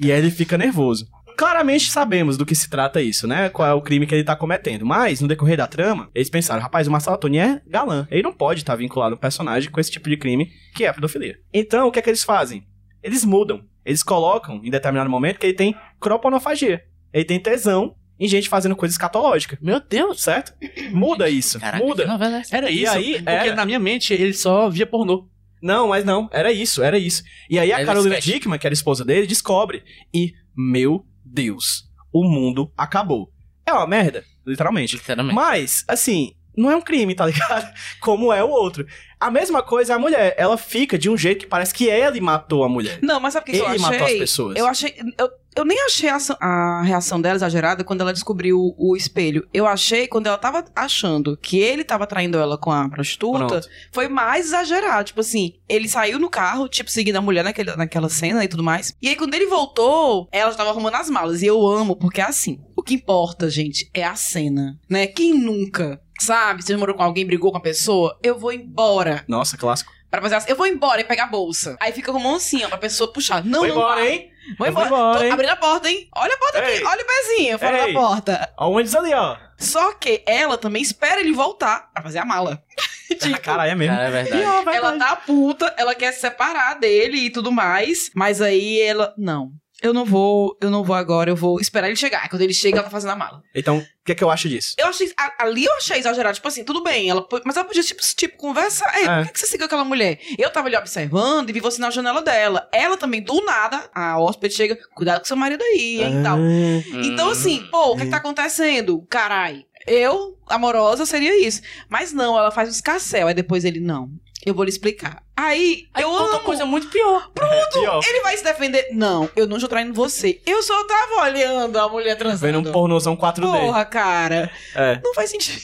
E 0.00 0.10
aí 0.10 0.18
ele 0.18 0.30
fica 0.30 0.56
nervoso. 0.56 1.06
Claramente 1.36 1.90
sabemos 1.90 2.36
do 2.38 2.46
que 2.46 2.54
se 2.54 2.68
trata 2.70 3.00
isso, 3.02 3.26
né? 3.26 3.48
Qual 3.48 3.66
é 3.68 3.72
o 3.74 3.80
crime 3.82 4.06
que 4.06 4.14
ele 4.14 4.24
tá 4.24 4.36
cometendo. 4.36 4.86
Mas, 4.86 5.20
no 5.20 5.28
decorrer 5.28 5.56
da 5.56 5.66
trama, 5.66 6.08
eles 6.14 6.30
pensaram, 6.30 6.62
rapaz, 6.62 6.86
o 6.86 6.90
Marcelo 6.90 7.16
Tony 7.18 7.38
é 7.38 7.60
galã. 7.66 8.06
Ele 8.10 8.22
não 8.22 8.32
pode 8.32 8.60
estar 8.60 8.76
vinculado 8.76 9.14
um 9.16 9.18
personagem 9.18 9.70
com 9.70 9.80
esse 9.80 9.90
tipo 9.90 10.08
de 10.08 10.16
crime 10.16 10.50
que 10.74 10.84
é 10.84 10.88
a 10.88 10.94
pedofilia. 10.94 11.36
Então, 11.52 11.88
o 11.88 11.90
que 11.90 11.98
é 11.98 12.02
que 12.02 12.08
eles 12.10 12.22
fazem? 12.22 12.66
Eles 13.02 13.24
mudam. 13.24 13.64
Eles 13.84 14.02
colocam, 14.02 14.60
em 14.62 14.70
determinado 14.70 15.10
momento, 15.10 15.38
que 15.38 15.46
ele 15.46 15.54
tem 15.56 15.74
croponofagia. 16.00 16.82
Ele 17.12 17.24
tem 17.24 17.38
tesão 17.40 17.94
em 18.18 18.28
gente 18.28 18.48
fazendo 18.48 18.76
coisa 18.76 18.92
escatológica. 18.94 19.58
Meu 19.60 19.80
Deus. 19.80 20.20
Certo? 20.22 20.52
Muda 20.92 21.28
isso. 21.28 21.58
Caraca, 21.58 21.84
muda. 21.84 22.02
que 22.04 22.08
novela 22.08 22.36
é 22.36 22.40
essa? 22.40 22.56
Era 22.56 22.70
E 22.70 22.82
isso, 22.82 22.92
aí, 22.92 23.14
porque 23.14 23.30
era. 23.30 23.54
na 23.56 23.64
minha 23.66 23.78
mente 23.78 24.12
ele 24.14 24.32
só 24.32 24.68
via 24.70 24.86
pornô. 24.86 25.28
Não, 25.62 25.88
mas 25.88 26.04
não. 26.04 26.28
Era 26.32 26.52
isso, 26.52 26.82
era 26.82 26.98
isso. 26.98 27.22
E 27.48 27.58
aí 27.58 27.72
a 27.72 27.76
Era 27.76 27.86
Carolina. 27.86 28.20
Dickman, 28.20 28.58
que 28.58 28.66
era 28.66 28.72
a 28.72 28.74
esposa 28.74 29.04
dele, 29.04 29.26
descobre. 29.26 29.82
E, 30.12 30.32
meu 30.56 31.04
Deus, 31.24 31.84
o 32.12 32.24
mundo 32.24 32.72
acabou. 32.76 33.30
É 33.64 33.72
uma 33.72 33.86
merda, 33.86 34.24
literalmente. 34.44 34.98
Sinceramente. 34.98 35.34
Mas, 35.34 35.84
assim, 35.86 36.32
não 36.56 36.68
é 36.68 36.74
um 36.76 36.80
crime, 36.82 37.14
tá 37.14 37.26
ligado? 37.26 37.72
Como 38.00 38.32
é 38.32 38.42
o 38.42 38.48
outro. 38.50 38.84
A 39.20 39.30
mesma 39.30 39.62
coisa 39.62 39.92
é 39.92 39.96
a 39.96 40.00
mulher. 40.00 40.34
Ela 40.36 40.56
fica 40.58 40.98
de 40.98 41.08
um 41.08 41.16
jeito 41.16 41.40
que 41.44 41.46
parece 41.46 41.72
que 41.72 41.84
ele 41.86 42.20
matou 42.20 42.64
a 42.64 42.68
mulher. 42.68 42.98
Não, 43.00 43.20
mas 43.20 43.32
sabe 43.34 43.48
o 43.50 43.52
que 43.52 43.58
eu 43.60 43.64
Ele 43.66 43.76
achei? 43.76 43.78
matou 43.98 44.06
as 44.06 44.12
pessoas. 44.14 44.56
Eu 44.58 44.66
achei. 44.66 44.94
Eu, 45.16 45.30
eu 45.56 45.64
nem 45.64 45.78
achei 45.86 46.08
a, 46.08 46.18
a 46.40 46.82
reação 46.82 47.20
dela 47.20 47.36
exagerada 47.36 47.84
quando 47.84 48.00
ela 48.00 48.12
descobriu 48.12 48.58
o, 48.58 48.74
o 48.92 48.96
espelho. 48.96 49.46
Eu 49.52 49.66
achei 49.66 50.06
quando 50.08 50.26
ela 50.26 50.38
tava 50.38 50.64
achando 50.74 51.36
que 51.36 51.58
ele 51.58 51.84
tava 51.84 52.06
traindo 52.06 52.38
ela 52.38 52.56
com 52.58 52.70
a 52.70 52.88
prostituta, 52.88 53.46
Pronto. 53.46 53.68
foi 53.92 54.08
mais 54.08 54.46
exagerado. 54.46 55.04
Tipo 55.04 55.20
assim, 55.20 55.54
ele 55.68 55.88
saiu 55.88 56.18
no 56.18 56.30
carro, 56.30 56.68
tipo, 56.68 56.90
seguindo 56.90 57.16
a 57.16 57.20
mulher 57.22 57.44
naquele, 57.44 57.74
naquela 57.76 58.08
cena 58.08 58.44
e 58.44 58.48
tudo 58.48 58.62
mais. 58.62 58.94
E 59.02 59.08
aí, 59.08 59.16
quando 59.16 59.34
ele 59.34 59.46
voltou, 59.46 60.28
ela 60.32 60.50
já 60.50 60.56
tava 60.56 60.70
arrumando 60.70 60.94
as 60.96 61.10
malas. 61.10 61.42
E 61.42 61.46
eu 61.46 61.66
amo, 61.66 61.96
porque 61.96 62.20
é 62.20 62.24
assim. 62.24 62.60
O 62.76 62.82
que 62.82 62.94
importa, 62.94 63.48
gente, 63.50 63.88
é 63.94 64.04
a 64.04 64.14
cena. 64.14 64.78
Né? 64.88 65.06
Quem 65.06 65.34
nunca? 65.34 66.00
Sabe? 66.20 66.62
Você 66.62 66.76
morou 66.76 66.94
com 66.96 67.02
alguém, 67.02 67.26
brigou 67.26 67.50
com 67.50 67.58
a 67.58 67.62
pessoa? 67.62 68.18
Eu 68.22 68.38
vou 68.38 68.52
embora. 68.52 69.24
Nossa, 69.28 69.56
clássico. 69.56 69.90
Pra 70.10 70.20
fazer 70.20 70.34
assim, 70.34 70.50
eu 70.50 70.56
vou 70.56 70.66
embora 70.66 71.00
e 71.00 71.04
pegar 71.04 71.24
a 71.24 71.28
bolsa. 71.28 71.76
Aí 71.80 71.90
fica 71.92 72.12
com 72.12 72.18
a 72.18 72.22
mão 72.22 72.34
assim, 72.36 72.62
ó, 72.64 72.68
pra 72.68 72.76
pessoa 72.78 73.10
puxar. 73.12 73.42
Não, 73.44 73.60
Vou 73.60 73.68
não 73.68 73.74
embora, 73.76 74.00
vai. 74.00 74.12
hein? 74.12 74.31
Vou 74.58 74.66
embora. 74.66 74.86
embora, 74.86 75.18
Tô 75.18 75.24
hein? 75.24 75.32
abrindo 75.32 75.50
a 75.50 75.56
porta, 75.56 75.88
hein? 75.90 76.08
Olha 76.16 76.34
a 76.34 76.38
porta 76.38 76.58
Ei. 76.58 76.76
aqui. 76.76 76.84
Olha 76.86 77.02
o 77.02 77.06
pezinho 77.06 77.58
fora 77.58 77.86
Ei. 77.86 77.92
da 77.94 78.00
porta. 78.00 78.52
Aonde 78.56 78.96
ali, 78.96 79.14
ó? 79.14 79.36
Só 79.58 79.92
que 79.94 80.22
ela 80.26 80.58
também 80.58 80.82
espera 80.82 81.20
ele 81.20 81.32
voltar 81.32 81.90
pra 81.92 82.02
fazer 82.02 82.18
a 82.18 82.24
mala. 82.24 82.62
Ah, 83.34 83.38
cara, 83.38 83.68
é 83.68 83.74
mesmo. 83.74 83.94
Cara, 83.94 84.08
é 84.08 84.10
verdade. 84.10 84.42
Ela 84.74 84.96
tá 84.98 85.16
puta, 85.16 85.74
ela 85.76 85.94
quer 85.94 86.12
se 86.12 86.20
separar 86.20 86.78
dele 86.80 87.18
e 87.18 87.30
tudo 87.30 87.52
mais. 87.52 88.10
Mas 88.14 88.40
aí 88.40 88.80
ela. 88.80 89.12
Não. 89.18 89.50
Eu 89.82 89.92
não 89.92 90.06
vou, 90.06 90.56
eu 90.62 90.70
não 90.70 90.82
vou 90.82 90.96
agora, 90.96 91.28
eu 91.28 91.36
vou 91.36 91.60
esperar 91.60 91.88
ele 91.88 91.96
chegar. 91.96 92.26
Quando 92.30 92.40
ele 92.40 92.54
chega, 92.54 92.76
ela 92.78 92.84
tá 92.84 92.90
fazendo 92.90 93.10
a 93.10 93.16
mala. 93.16 93.42
Então, 93.54 93.84
o 94.02 94.04
que 94.04 94.12
é 94.12 94.14
que 94.16 94.24
eu 94.24 94.30
acho 94.30 94.48
disso? 94.48 94.74
Eu 94.76 94.88
achei. 94.88 95.12
a- 95.16 95.44
ali 95.44 95.64
eu 95.64 95.72
achei 95.76 95.96
exagerado. 95.98 96.34
Tipo 96.34 96.48
assim, 96.48 96.64
tudo 96.64 96.82
bem. 96.82 97.08
Ela, 97.08 97.24
mas 97.44 97.56
ela 97.56 97.64
podia, 97.64 97.82
tipo, 97.84 98.02
tipo 98.16 98.36
conversar. 98.36 98.92
Ei, 98.98 99.06
É. 99.06 99.16
por 99.18 99.26
que, 99.26 99.32
que 99.34 99.38
você 99.40 99.46
seguiu 99.46 99.66
aquela 99.66 99.84
mulher? 99.84 100.18
Eu 100.36 100.50
tava 100.50 100.66
ali 100.66 100.76
observando 100.76 101.48
e 101.48 101.52
vi 101.52 101.60
você 101.60 101.80
na 101.80 101.88
janela 101.90 102.20
dela. 102.20 102.68
Ela 102.72 102.96
também, 102.96 103.22
do 103.22 103.40
nada, 103.44 103.88
a 103.94 104.18
hóspede 104.18 104.54
chega, 104.54 104.76
cuidado 104.94 105.20
com 105.20 105.24
seu 105.26 105.36
marido 105.36 105.62
aí, 105.62 106.02
hein, 106.02 106.20
e 106.20 106.22
tal. 106.24 106.36
Ah, 106.36 107.00
Então, 107.06 107.30
assim, 107.30 107.64
pô, 107.70 107.92
o 107.92 107.96
que, 107.96 108.04
que 108.04 108.10
tá 108.10 108.16
acontecendo? 108.16 109.06
Carai, 109.08 109.64
eu, 109.86 110.36
amorosa, 110.48 111.06
seria 111.06 111.40
isso. 111.46 111.62
Mas 111.88 112.12
não, 112.12 112.36
ela 112.36 112.50
faz 112.50 112.68
um 112.68 112.72
escarcel. 112.72 113.28
Aí 113.28 113.34
depois 113.34 113.64
ele, 113.64 113.78
não, 113.78 114.10
eu 114.44 114.52
vou 114.52 114.64
lhe 114.64 114.70
explicar. 114.70 115.22
Aí, 115.42 115.88
Aí 115.92 116.04
eu 116.04 116.08
conta 116.08 116.36
amo. 116.36 116.40
coisa 116.44 116.64
muito 116.64 116.86
pior. 116.88 117.30
pior. 117.32 118.00
Ele 118.08 118.20
vai 118.20 118.36
se 118.36 118.44
defender. 118.44 118.90
Não, 118.92 119.28
eu 119.34 119.44
não 119.46 119.56
estou 119.56 119.68
traindo 119.68 119.92
você. 119.92 120.40
Eu 120.46 120.62
só 120.62 120.84
tava 120.86 121.22
olhando 121.22 121.76
a 121.78 121.88
mulher 121.88 122.16
transando. 122.16 122.40
Vendo 122.40 122.68
um 122.68 122.72
pornozão 122.72 123.16
4D. 123.16 123.40
Porra, 123.40 123.84
cara. 123.84 124.50
É. 124.74 125.00
Não 125.02 125.12
faz 125.12 125.30
sentido. 125.30 125.60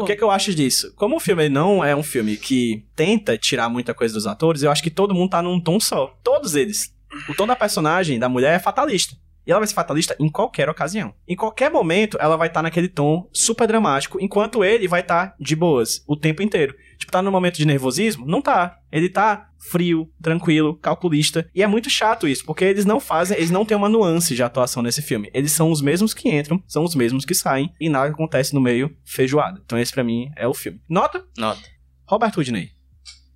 O 0.00 0.04
que, 0.04 0.12
é 0.12 0.16
que 0.16 0.22
eu 0.22 0.30
acho 0.30 0.54
disso? 0.54 0.92
Como 0.94 1.16
o 1.16 1.20
filme 1.20 1.48
não 1.48 1.82
é 1.82 1.96
um 1.96 2.02
filme 2.02 2.36
que 2.36 2.84
tenta 2.94 3.38
tirar 3.38 3.70
muita 3.70 3.94
coisa 3.94 4.12
dos 4.12 4.26
atores, 4.26 4.62
eu 4.62 4.70
acho 4.70 4.82
que 4.82 4.90
todo 4.90 5.14
mundo 5.14 5.30
tá 5.30 5.40
num 5.42 5.58
tom 5.58 5.80
só. 5.80 6.14
Todos 6.22 6.54
eles. 6.54 6.92
O 7.28 7.34
tom 7.34 7.46
da 7.46 7.56
personagem, 7.56 8.18
da 8.18 8.28
mulher, 8.28 8.56
é 8.56 8.58
fatalista. 8.58 9.16
E 9.46 9.50
ela 9.50 9.60
vai 9.60 9.66
ser 9.66 9.74
fatalista 9.74 10.16
em 10.18 10.28
qualquer 10.30 10.68
ocasião. 10.68 11.14
Em 11.28 11.36
qualquer 11.36 11.70
momento, 11.70 12.16
ela 12.20 12.36
vai 12.36 12.48
estar 12.48 12.62
naquele 12.62 12.88
tom 12.88 13.28
super 13.32 13.66
dramático, 13.66 14.18
enquanto 14.20 14.64
ele 14.64 14.88
vai 14.88 15.00
estar 15.00 15.34
de 15.38 15.54
boas 15.54 16.02
o 16.06 16.16
tempo 16.16 16.42
inteiro. 16.42 16.74
Tá 17.14 17.22
no 17.22 17.30
momento 17.30 17.58
de 17.58 17.64
nervosismo? 17.64 18.26
Não 18.26 18.42
tá. 18.42 18.76
Ele 18.90 19.08
tá 19.08 19.48
frio, 19.56 20.10
tranquilo, 20.20 20.76
calculista. 20.76 21.48
E 21.54 21.62
é 21.62 21.66
muito 21.68 21.88
chato 21.88 22.26
isso, 22.26 22.44
porque 22.44 22.64
eles 22.64 22.84
não 22.84 22.98
fazem, 22.98 23.36
eles 23.36 23.52
não 23.52 23.64
têm 23.64 23.76
uma 23.76 23.88
nuance 23.88 24.34
de 24.34 24.42
atuação 24.42 24.82
nesse 24.82 25.00
filme. 25.00 25.30
Eles 25.32 25.52
são 25.52 25.70
os 25.70 25.80
mesmos 25.80 26.12
que 26.12 26.28
entram, 26.28 26.60
são 26.66 26.82
os 26.82 26.96
mesmos 26.96 27.24
que 27.24 27.32
saem, 27.32 27.72
e 27.80 27.88
nada 27.88 28.10
acontece 28.10 28.52
no 28.52 28.60
meio 28.60 28.96
feijoada. 29.04 29.62
Então 29.64 29.78
esse 29.78 29.92
pra 29.92 30.02
mim 30.02 30.28
é 30.36 30.48
o 30.48 30.52
filme. 30.52 30.82
Nota? 30.88 31.24
Nota. 31.38 31.62
Roberto 32.04 32.40
Udney. 32.40 32.72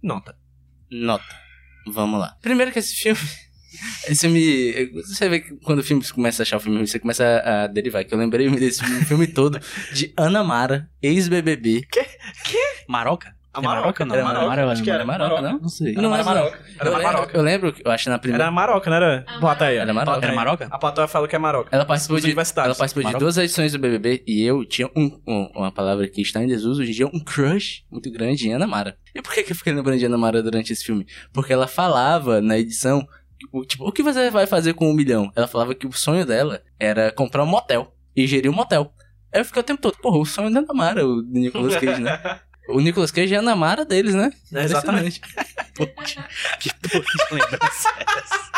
Nota. 0.02 0.36
Nota. 0.90 1.36
Vamos 1.86 2.18
lá. 2.18 2.36
Primeiro 2.42 2.72
que 2.72 2.80
esse 2.80 2.96
filme. 2.96 3.20
Esse 4.08 4.22
filme. 4.22 5.02
Você 5.02 5.28
vê 5.28 5.40
que 5.40 5.54
quando 5.58 5.80
o 5.80 5.84
filme 5.84 6.02
começa 6.08 6.40
a 6.40 6.44
achar 6.44 6.56
o 6.56 6.60
filme, 6.60 6.84
você 6.84 6.98
começa 6.98 7.22
a, 7.22 7.64
a 7.64 7.66
derivar. 7.66 8.02
Que 8.02 8.14
eu 8.14 8.18
lembrei 8.18 8.48
desse 8.50 8.82
filme, 8.82 9.04
filme 9.04 9.26
todo 9.26 9.60
de 9.92 10.12
Ana 10.16 10.42
Mara, 10.42 10.90
ex-BBB. 11.02 11.86
Maroca? 12.88 13.37
A 13.52 13.60
É 13.60 13.62
Maroca, 13.62 14.04
não. 14.04 14.14
Era 14.14 14.24
Maroca, 14.24 14.46
Maroca, 14.46 14.72
acho 14.72 14.82
que 14.82 14.90
era. 14.90 15.04
Maroca, 15.04 15.40
não? 15.42 15.58
Não 15.58 15.68
sei. 15.68 15.94
Não, 15.94 16.12
Era 16.12 16.22
é 16.22 16.24
Maroca. 16.24 16.58
Era 16.78 16.88
eu, 16.88 16.92
lembro, 16.92 17.02
Maroca. 17.12 17.36
eu 17.36 17.42
lembro, 17.42 17.74
eu 17.84 17.90
acho 17.90 18.04
que 18.04 18.10
na 18.10 18.18
primeira. 18.18 18.44
Era 18.44 18.50
Maroca, 18.52 18.90
não 18.90 18.96
era? 18.96 19.24
Bota 19.40 19.64
aí. 19.64 19.76
Era 19.78 19.92
Maroca. 19.94 20.24
Era 20.26 20.34
Maroca? 20.34 20.68
A 20.70 20.78
platóia 20.78 21.08
fala 21.08 21.26
que 21.26 21.34
é 21.34 21.38
Maroca. 21.38 21.68
Ela 21.72 21.84
participou, 21.84 22.20
de, 22.20 22.30
ela 22.30 22.74
participou 22.74 23.02
de 23.02 23.04
Maroca. 23.04 23.18
duas 23.18 23.38
edições 23.38 23.72
do 23.72 23.78
BBB 23.78 24.22
e 24.26 24.42
eu 24.44 24.64
tinha 24.64 24.88
um, 24.94 25.18
um- 25.26 25.50
uma 25.56 25.72
palavra 25.72 26.06
que 26.08 26.20
está 26.20 26.42
em 26.42 26.46
desuso 26.46 26.82
hoje 26.82 26.90
em 26.90 26.94
dia, 26.94 27.06
um 27.06 27.18
crush 27.20 27.84
muito 27.90 28.10
grande 28.12 28.48
em 28.48 28.52
Ana 28.52 28.66
Mara. 28.66 28.96
E 29.14 29.22
por 29.22 29.32
que, 29.32 29.42
que 29.42 29.52
eu 29.52 29.56
fiquei 29.56 29.72
lembrando 29.72 29.98
de 29.98 30.04
Ana 30.04 30.18
Mara 30.18 30.42
durante 30.42 30.72
esse 30.72 30.84
filme? 30.84 31.06
Porque 31.32 31.52
ela 31.52 31.66
falava 31.66 32.40
na 32.42 32.58
edição, 32.58 33.06
o, 33.52 33.64
tipo, 33.64 33.88
o 33.88 33.90
que 33.92 34.02
você 34.02 34.30
vai 34.30 34.46
fazer 34.46 34.74
com 34.74 34.90
um 34.90 34.94
milhão? 34.94 35.32
Ela 35.34 35.48
falava 35.48 35.74
que 35.74 35.86
o 35.86 35.92
sonho 35.92 36.26
dela 36.26 36.60
era 36.78 37.10
comprar 37.12 37.42
um 37.42 37.46
motel 37.46 37.92
e 38.14 38.26
gerir 38.26 38.50
um 38.50 38.54
motel. 38.54 38.92
Aí 39.32 39.40
eu 39.40 39.44
fiquei 39.44 39.60
o 39.60 39.64
tempo 39.64 39.80
todo, 39.82 39.96
porra, 39.98 40.18
o 40.18 40.24
sonho 40.24 40.52
da 40.52 40.60
Ana 40.60 40.74
Mara, 40.74 41.06
o 41.06 41.22
Nicolas 41.22 41.76
Cage, 41.76 42.00
né? 42.02 42.18
O 42.68 42.80
Nicolas 42.80 43.10
Cage 43.10 43.34
é 43.34 43.36
a 43.38 43.40
Ana 43.40 43.56
Mara 43.56 43.84
deles, 43.84 44.14
né? 44.14 44.30
É, 44.52 44.64
exatamente. 44.64 45.20
Que 46.58 46.74
porra 46.88 47.04
de 47.04 47.34
lembrança 47.34 47.88
é 48.00 48.18
essa? 48.18 48.50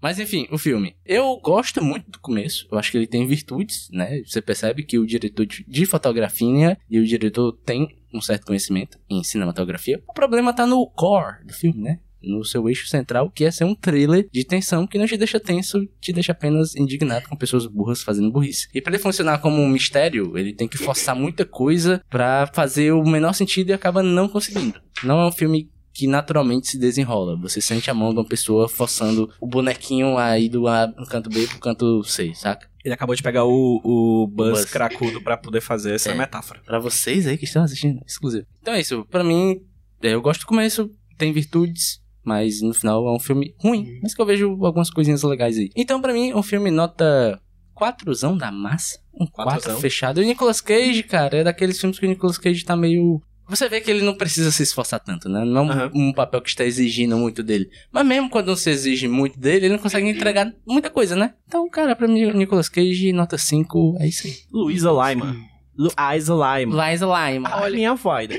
Mas 0.00 0.20
enfim, 0.20 0.46
o 0.52 0.58
filme. 0.58 0.96
Eu 1.04 1.36
gosto 1.42 1.82
muito 1.82 2.10
do 2.12 2.20
começo. 2.20 2.66
Eu 2.70 2.78
acho 2.78 2.92
que 2.92 2.96
ele 2.96 3.08
tem 3.08 3.26
virtudes, 3.26 3.88
né? 3.90 4.22
Você 4.24 4.40
percebe 4.40 4.84
que 4.84 4.98
o 4.98 5.06
diretor 5.06 5.44
de 5.44 5.64
de 5.66 5.86
fotografia 5.86 6.78
e 6.88 7.00
o 7.00 7.04
diretor 7.04 7.52
tem 7.64 7.88
um 8.14 8.20
certo 8.20 8.46
conhecimento 8.46 8.98
em 9.10 9.24
cinematografia. 9.24 10.00
O 10.08 10.12
problema 10.12 10.52
tá 10.52 10.64
no 10.66 10.86
core 10.86 11.44
do 11.44 11.52
filme, 11.52 11.80
né? 11.80 11.98
No 12.22 12.44
seu 12.44 12.68
eixo 12.68 12.86
central, 12.88 13.30
que 13.30 13.44
é 13.44 13.50
ser 13.50 13.64
um 13.64 13.74
thriller 13.74 14.28
de 14.32 14.44
tensão 14.44 14.86
que 14.86 14.98
não 14.98 15.06
te 15.06 15.16
deixa 15.16 15.40
tenso, 15.40 15.86
te 16.00 16.12
deixa 16.12 16.32
apenas 16.32 16.74
indignado 16.76 17.28
com 17.28 17.36
pessoas 17.36 17.66
burras 17.66 18.02
fazendo 18.02 18.30
burrice. 18.30 18.68
E 18.74 18.80
pra 18.80 18.92
ele 18.92 19.02
funcionar 19.02 19.38
como 19.38 19.60
um 19.60 19.68
mistério, 19.68 20.36
ele 20.36 20.52
tem 20.52 20.68
que 20.68 20.78
forçar 20.78 21.14
muita 21.16 21.44
coisa 21.44 22.02
pra 22.08 22.48
fazer 22.52 22.92
o 22.92 23.04
menor 23.04 23.32
sentido 23.32 23.70
e 23.70 23.72
acaba 23.72 24.02
não 24.02 24.28
conseguindo. 24.28 24.80
Não 25.04 25.20
é 25.20 25.26
um 25.26 25.32
filme 25.32 25.70
que 25.94 26.06
naturalmente 26.06 26.68
se 26.68 26.78
desenrola. 26.78 27.36
Você 27.36 27.60
sente 27.60 27.90
a 27.90 27.94
mão 27.94 28.12
de 28.14 28.18
uma 28.20 28.24
pessoa 28.26 28.66
forçando 28.68 29.30
o 29.40 29.46
bonequinho 29.46 30.16
aí 30.16 30.48
do 30.48 30.66
A 30.66 30.90
canto 31.10 31.28
B 31.28 31.46
pro 31.46 31.58
canto 31.58 32.02
C, 32.04 32.32
saca? 32.34 32.66
Ele 32.84 32.94
acabou 32.94 33.14
de 33.14 33.22
pegar 33.22 33.44
o, 33.44 33.80
o 33.84 34.26
Buzz, 34.26 34.60
Buzz. 34.60 34.64
cracudo 34.70 35.20
pra 35.22 35.36
poder 35.36 35.60
fazer 35.60 35.94
essa 35.94 36.10
É. 36.10 36.14
metáfora. 36.14 36.60
Pra 36.64 36.78
vocês 36.80 37.26
aí 37.26 37.36
que 37.36 37.44
estão 37.44 37.62
assistindo, 37.62 38.00
exclusivo. 38.06 38.46
Então 38.60 38.74
é 38.74 38.80
isso. 38.80 39.04
Pra 39.10 39.22
mim, 39.22 39.60
é, 40.02 40.14
eu 40.14 40.22
gosto 40.22 40.40
do 40.40 40.46
começo, 40.46 40.90
tem 41.16 41.32
virtudes, 41.32 42.00
mas 42.24 42.60
no 42.62 42.72
final 42.74 43.06
é 43.06 43.12
um 43.12 43.18
filme 43.20 43.54
ruim. 43.58 43.98
Mas 44.02 44.14
que 44.14 44.20
eu 44.22 44.26
vejo 44.26 44.50
algumas 44.64 44.90
coisinhas 44.90 45.22
legais 45.22 45.56
aí. 45.58 45.70
Então 45.76 46.00
pra 46.00 46.12
mim, 46.12 46.32
um 46.34 46.42
filme 46.42 46.70
nota 46.70 47.40
4zão 47.76 48.36
da 48.36 48.50
massa. 48.52 48.98
Um 49.14 49.26
4 49.26 49.54
Quatrozão. 49.54 49.80
fechado. 49.80 50.20
E 50.20 50.24
o 50.24 50.26
Nicolas 50.26 50.60
Cage, 50.60 51.02
cara, 51.02 51.38
é 51.38 51.44
daqueles 51.44 51.78
filmes 51.78 51.98
que 51.98 52.06
o 52.06 52.08
Nicolas 52.08 52.38
Cage 52.38 52.64
tá 52.64 52.76
meio... 52.76 53.20
Você 53.48 53.68
vê 53.68 53.80
que 53.80 53.90
ele 53.90 54.02
não 54.02 54.14
precisa 54.14 54.50
se 54.50 54.62
esforçar 54.62 55.00
tanto, 55.00 55.28
né? 55.28 55.44
Não 55.44 55.60
é 55.60 55.64
um, 55.64 55.70
Aham. 55.70 55.90
um 55.94 56.12
papel 56.12 56.40
que 56.40 56.48
está 56.48 56.64
exigindo 56.64 57.16
muito 57.18 57.42
dele. 57.42 57.68
Mas 57.92 58.06
mesmo 58.06 58.30
quando 58.30 58.46
não 58.46 58.56
se 58.56 58.70
exige 58.70 59.08
muito 59.08 59.38
dele, 59.38 59.66
ele 59.66 59.74
não 59.74 59.82
consegue 59.82 60.08
entregar 60.08 60.50
muita 60.66 60.88
coisa, 60.88 61.14
né? 61.14 61.34
Então, 61.46 61.68
cara, 61.68 61.94
pra 61.94 62.08
mim, 62.08 62.24
o 62.24 62.32
Nicolas 62.32 62.68
Cage, 62.68 63.12
nota 63.12 63.36
5, 63.36 63.96
é 63.98 64.06
isso 64.08 64.26
aí. 64.26 64.34
Luísa 64.50 64.90
Lima. 64.90 65.36
Luísa 65.76 66.34
Lima. 66.34 66.90
Liza 66.90 67.06
Lima. 67.06 67.48
A 67.48 67.70
minha 67.70 67.94
voida. 67.94 68.34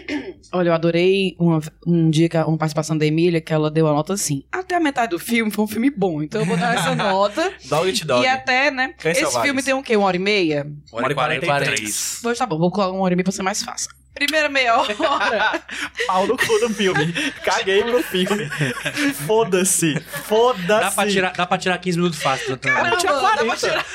Olha, 0.51 0.69
eu 0.69 0.73
adorei 0.73 1.35
uma- 1.39 1.59
um 1.85 2.09
dia, 2.09 2.29
que 2.29 2.37
uma 2.37 2.57
participação 2.57 2.95
da 2.97 3.05
Emília, 3.05 3.41
que 3.41 3.51
ela 3.51 3.71
deu 3.71 3.87
a 3.87 3.91
nota 3.93 4.13
assim. 4.13 4.43
Até 4.51 4.75
a 4.75 4.79
metade 4.79 5.09
do 5.11 5.19
filme 5.19 5.49
foi 5.51 5.65
um 5.65 5.67
filme 5.67 5.89
bom, 5.89 6.21
então 6.21 6.41
eu 6.41 6.45
vou 6.45 6.55
dar 6.57 6.75
essa 6.75 6.93
nota. 6.95 7.51
Dog 7.65 7.87
It 7.87 8.05
Dog. 8.05 8.23
E 8.23 8.27
até, 8.27 8.69
né? 8.69 8.93
Cães 8.99 9.17
esse 9.17 9.41
filme 9.41 9.63
tem 9.63 9.73
o 9.73 9.81
quê? 9.81 9.95
Uma 9.97 10.05
hora 10.07 10.15
e 10.15 10.19
meia? 10.19 10.67
Uma 10.91 11.01
hora 11.03 11.11
e 11.11 11.15
quarenta 11.15 11.45
e 11.45 11.75
três. 11.75 12.19
Pois 12.21 12.37
tá 12.37 12.45
bom, 12.45 12.57
vou 12.59 12.69
colocar 12.71 12.91
uma 12.91 13.03
hora 13.03 13.13
e 13.13 13.17
meia 13.17 13.23
pra 13.23 13.33
ser 13.33 13.41
mais 13.43 13.63
fácil. 13.63 13.89
Primeira 14.13 14.47
meia 14.47 14.77
hora. 14.79 14.93
Pau 16.05 16.27
no 16.27 16.37
cu 16.37 16.59
do 16.59 16.69
filme. 16.69 17.11
Caguei 17.43 17.83
pro 17.83 18.03
filme. 18.03 18.47
Foda-se. 19.25 19.99
Foda-se. 20.01 20.67
Dá 20.67 20.91
pra, 20.91 21.07
tirar, 21.07 21.33
dá 21.33 21.45
pra 21.47 21.57
tirar 21.57 21.77
15 21.79 21.97
minutos 21.97 22.21
fácil. 22.21 22.55
Caramba, 22.59 22.91
dá 22.91 22.97
pra 22.97 23.19
40. 23.19 23.57
tirar- 23.57 23.85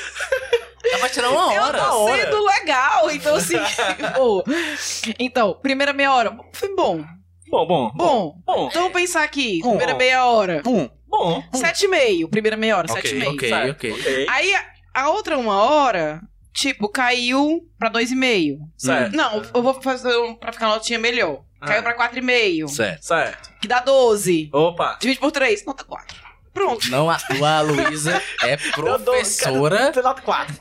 Dá 0.91 0.97
pra 0.99 1.09
tirar 1.09 1.29
uma 1.29 1.53
Eu 1.53 1.63
hora. 1.63 1.77
tô 1.79 1.99
hora. 2.05 2.23
sendo 2.23 2.45
legal, 2.45 3.11
então 3.11 3.35
assim. 3.35 3.57
pô. 4.15 4.43
Então, 5.19 5.53
primeira 5.61 5.93
meia 5.93 6.13
hora. 6.13 6.37
Foi 6.53 6.73
bom. 6.75 7.03
Bom, 7.49 7.65
bom. 7.67 7.91
Bom. 7.95 8.35
Bom. 8.45 8.67
Então 8.69 8.83
vamos 8.83 8.93
pensar 9.01 9.23
aqui. 9.23 9.59
Bom. 9.61 9.69
Primeira 9.71 9.95
meia 9.95 10.25
hora. 10.25 10.61
Pum. 10.63 10.89
Bom. 11.07 11.43
Sete 11.53 11.85
e 11.85 11.87
meio. 11.87 12.29
Primeira 12.29 12.55
meia 12.55 12.77
hora, 12.77 12.87
Ok, 12.91 13.01
sete 13.01 13.15
e 13.15 13.19
meio. 13.19 13.31
Ok, 13.33 13.49
Certo. 13.49 13.71
ok. 13.71 13.91
Ok. 13.91 14.25
Aí 14.29 14.53
a, 14.55 14.65
a 14.93 15.09
outra 15.09 15.37
uma 15.37 15.63
hora, 15.63 16.21
tipo, 16.53 16.87
caiu 16.87 17.61
pra 17.79 17.89
dois 17.89 18.11
e 18.11 18.15
meio. 18.15 18.59
Certo. 18.77 19.15
Não, 19.15 19.41
eu 19.53 19.63
vou 19.63 19.81
fazer 19.81 20.15
um, 20.17 20.35
pra 20.35 20.51
ficar 20.53 20.67
notinha 20.67 20.99
melhor. 20.99 21.41
Ah. 21.59 21.65
Caiu 21.67 21.81
pra 21.83 21.93
quatro 21.95 22.19
e 22.19 22.21
meio. 22.21 22.67
Certo. 22.69 23.01
Certo. 23.03 23.49
Que 23.59 23.67
dá 23.67 23.79
12. 23.79 24.49
Opa. 24.53 24.97
Divide 25.01 25.19
por 25.19 25.31
três. 25.31 25.65
Nota 25.65 25.83
quatro. 25.83 26.15
Pronto. 26.53 26.89
Não, 26.91 27.09
a, 27.09 27.17
a 27.17 27.61
Luísa 27.61 28.21
é 28.43 28.57
professora 28.73 29.91
nota 30.03 30.21
4. 30.21 30.55